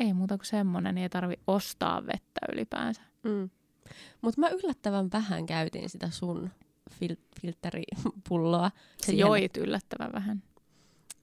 ei 0.00 0.12
muuta 0.12 0.38
kuin 0.38 0.46
semmoinen, 0.46 0.94
niin 0.94 1.02
ei 1.02 1.08
tarvi 1.08 1.34
ostaa 1.46 2.06
vettä 2.06 2.40
ylipäänsä. 2.52 3.02
Mm. 3.22 3.50
Mutta 4.22 4.40
mä 4.40 4.48
yllättävän 4.48 5.08
vähän 5.12 5.46
käytin 5.46 5.90
sitä 5.90 6.10
sun 6.10 6.50
fil- 6.90 7.40
filteripulloa. 7.40 8.70
Se 8.98 9.06
siihen. 9.06 9.18
joit 9.18 9.56
yllättävän 9.56 10.12
vähän. 10.12 10.42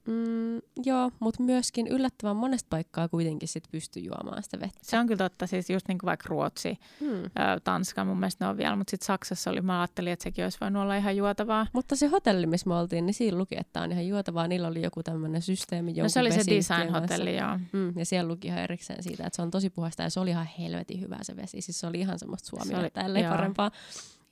Mm, 0.08 0.60
joo, 0.84 1.10
mutta 1.20 1.42
myöskin 1.42 1.86
yllättävän 1.86 2.36
monesta 2.36 2.66
paikkaa 2.70 3.08
kuitenkin 3.08 3.48
sit 3.48 3.64
pystyy 3.70 4.02
juomaan 4.02 4.42
sitä 4.42 4.60
vettä. 4.60 4.78
Se 4.82 4.98
on 4.98 5.06
kyllä 5.06 5.18
totta, 5.18 5.46
siis 5.46 5.70
just 5.70 5.88
niin 5.88 5.98
kuin 5.98 6.06
vaikka 6.06 6.26
Ruotsi, 6.28 6.78
mm. 7.00 7.24
ö, 7.24 7.30
Tanska 7.64 8.04
mun 8.04 8.18
mielestä 8.18 8.44
ne 8.44 8.48
on 8.48 8.56
vielä, 8.56 8.76
mutta 8.76 8.90
sitten 8.90 9.06
Saksassa 9.06 9.50
oli, 9.50 9.60
mä 9.60 9.80
ajattelin, 9.80 10.12
että 10.12 10.22
sekin 10.22 10.44
olisi 10.44 10.58
voinut 10.60 10.82
olla 10.82 10.96
ihan 10.96 11.16
juotavaa. 11.16 11.66
Mutta 11.72 11.96
se 11.96 12.06
hotelli, 12.06 12.46
missä 12.46 12.68
me 12.68 12.74
oltiin, 12.74 13.06
niin 13.06 13.14
siinä 13.14 13.38
luki, 13.38 13.56
että 13.58 13.80
on 13.80 13.92
ihan 13.92 14.06
juotavaa. 14.06 14.48
Niillä 14.48 14.68
oli 14.68 14.82
joku 14.82 15.02
tämmöinen 15.02 15.42
systeemi. 15.42 15.92
No 15.92 16.08
se 16.08 16.20
oli 16.20 16.32
se 16.32 16.42
design-hotelli, 16.46 17.36
joo. 17.36 17.58
Mm, 17.72 17.98
ja 17.98 18.06
siellä 18.06 18.28
luki 18.28 18.48
ihan 18.48 18.60
erikseen 18.60 19.02
siitä, 19.02 19.26
että 19.26 19.36
se 19.36 19.42
on 19.42 19.50
tosi 19.50 19.70
puhasta 19.70 20.02
ja 20.02 20.10
se 20.10 20.20
oli 20.20 20.30
ihan 20.30 20.48
helvetin 20.58 21.00
hyvä 21.00 21.18
se 21.22 21.36
vesi. 21.36 21.60
Siis 21.60 21.80
se 21.80 21.86
oli 21.86 22.00
ihan 22.00 22.18
semmoista 22.18 22.48
suomi 22.48 22.90
tälleen 22.90 23.30
parempaa. 23.30 23.70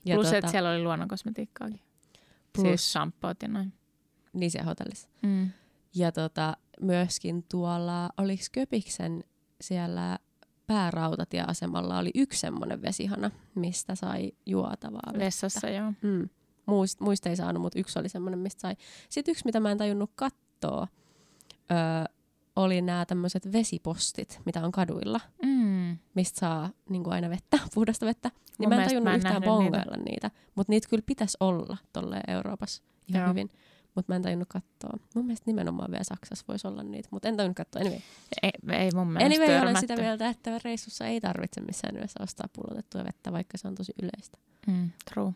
Ja 0.05 0.15
Plus, 0.15 0.24
tuota, 0.24 0.36
että 0.39 0.51
siellä 0.51 0.70
oli 0.70 0.82
luonnonkosmetiikkaakin. 0.82 1.81
Plus, 2.53 2.66
siis 2.69 2.93
shampoot 2.93 3.43
ja 3.43 3.48
noin. 3.48 3.73
Niin 4.32 4.51
siellä 4.51 4.66
hotellissa. 4.66 5.09
Mm. 5.23 5.51
Ja 5.97 6.12
tota, 6.12 6.56
myöskin 6.81 7.44
tuolla, 7.51 8.10
oliko 8.18 8.43
Köpiksen 8.52 9.24
siellä 9.60 10.18
päärautatieasemalla 10.66 11.98
oli 11.98 12.10
yksi 12.14 12.40
semmoinen 12.40 12.82
vesihana, 12.82 13.31
mistä 13.55 13.94
sai 13.94 14.32
juotavaa 14.47 15.01
vettä. 15.06 15.24
Vessassa, 15.24 15.68
joo. 15.68 15.93
Mm. 16.02 16.28
Muist, 16.66 17.01
muista 17.01 17.28
ei 17.28 17.36
saanut, 17.36 17.62
mutta 17.62 17.78
yksi 17.78 17.98
oli 17.98 18.09
semmoinen, 18.09 18.39
mistä 18.39 18.60
sai. 18.60 18.77
Sitten 19.09 19.32
yksi, 19.32 19.44
mitä 19.44 19.60
mä 19.60 19.70
en 19.70 19.78
tajunnut 19.78 20.10
katsoa, 20.14 20.89
öö, 21.70 22.14
oli 22.56 22.82
nämä 22.82 23.06
tämmöiset 23.06 23.52
vesipostit, 23.52 24.40
mitä 24.44 24.64
on 24.64 24.73
kaduilla, 24.73 25.20
mm. 25.43 25.98
mistä 26.14 26.40
saa 26.40 26.70
niin 26.89 27.05
kuin 27.05 27.14
aina 27.14 27.31
vettä, 27.31 27.59
puhdasta 27.74 28.06
vettä. 28.06 28.31
Niin 28.59 28.68
mä 28.68 28.82
en 28.82 28.89
tajunnut 28.89 29.05
mä 29.05 29.10
en 29.10 29.16
yhtään 29.16 29.43
bongailla 29.43 29.97
niitä, 29.97 30.10
niitä 30.10 30.31
mutta 30.55 30.73
niitä 30.73 30.89
kyllä 30.89 31.02
pitäisi 31.06 31.36
olla 31.40 31.77
tuolle 31.93 32.20
Euroopassa 32.28 32.82
ihan 33.09 33.23
Joo. 33.23 33.31
hyvin 33.31 33.51
mutta 33.97 34.12
mä 34.12 34.16
en 34.16 34.23
tajunnut 34.23 34.48
katsoa. 34.48 34.98
Mun 35.14 35.24
mielestä 35.27 35.44
nimenomaan 35.47 35.90
vielä 35.90 36.05
Saksassa 36.05 36.44
voisi 36.48 36.66
olla 36.68 36.82
niitä, 36.82 37.09
mutta 37.12 37.28
en 37.28 37.36
tajunnut 37.36 37.56
katsoa. 37.56 37.82
Anyway. 37.82 38.01
Ei, 38.43 38.51
ei 38.73 38.90
mun 38.94 39.06
mielestä 39.12 39.27
Anyway, 39.27 39.47
törmätty. 39.47 39.64
olen 39.68 39.81
sitä 39.81 39.97
mieltä, 39.97 40.28
että 40.28 40.60
reissussa 40.64 41.06
ei 41.06 41.20
tarvitse 41.20 41.60
missään 41.60 41.94
nimessä 41.94 42.23
ostaa 42.23 42.47
pullotettua 42.52 43.05
vettä, 43.05 43.32
vaikka 43.32 43.59
se 43.59 43.68
on 43.68 43.74
tosi 43.74 43.93
yleistä. 44.02 44.39
Mm, 44.66 44.90
true. 45.14 45.32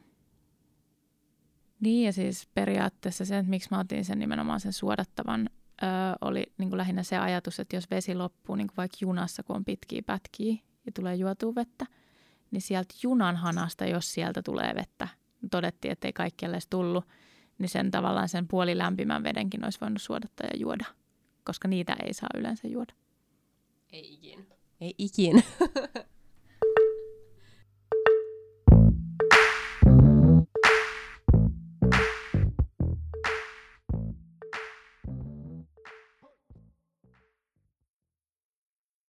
Niin 1.80 2.06
ja 2.06 2.12
siis 2.12 2.48
periaatteessa 2.54 3.24
se, 3.24 3.38
että 3.38 3.50
miksi 3.50 3.68
mä 3.70 3.78
otin 3.78 4.04
sen 4.04 4.18
nimenomaan 4.18 4.60
sen 4.60 4.72
suodattavan, 4.72 5.48
öö, 5.82 5.88
oli 6.20 6.46
niin 6.58 6.68
kuin 6.68 6.78
lähinnä 6.78 7.02
se 7.02 7.18
ajatus, 7.18 7.60
että 7.60 7.76
jos 7.76 7.90
vesi 7.90 8.14
loppuu 8.14 8.56
niin 8.56 8.66
kuin 8.66 8.76
vaikka 8.76 8.96
junassa, 9.00 9.42
kun 9.42 9.56
on 9.56 9.64
pitkiä 9.64 10.02
pätkiä 10.06 10.52
ja 10.86 10.92
tulee 10.94 11.14
juotua 11.14 11.54
vettä, 11.54 11.86
niin 12.50 12.62
sieltä 12.62 12.94
junan 13.02 13.36
hanasta, 13.36 13.86
jos 13.86 14.12
sieltä 14.12 14.42
tulee 14.42 14.74
vettä, 14.74 15.08
todettiin, 15.50 15.92
että 15.92 16.08
ei 16.08 16.12
kaikkialle 16.12 16.54
edes 16.54 16.66
tullut, 16.66 17.04
niin 17.60 17.68
sen 17.68 17.90
tavallaan 17.90 18.28
sen 18.28 18.48
puoli 18.48 18.78
lämpimän 18.78 19.24
vedenkin 19.24 19.64
olisi 19.64 19.80
voinut 19.80 20.02
suodattaa 20.02 20.46
ja 20.52 20.58
juoda, 20.58 20.84
koska 21.44 21.68
niitä 21.68 21.96
ei 22.06 22.12
saa 22.14 22.28
yleensä 22.34 22.68
juoda. 22.68 22.92
Ei 23.92 24.14
ikin. 24.14 24.46
Ei 24.80 24.94
ikin. 24.98 25.44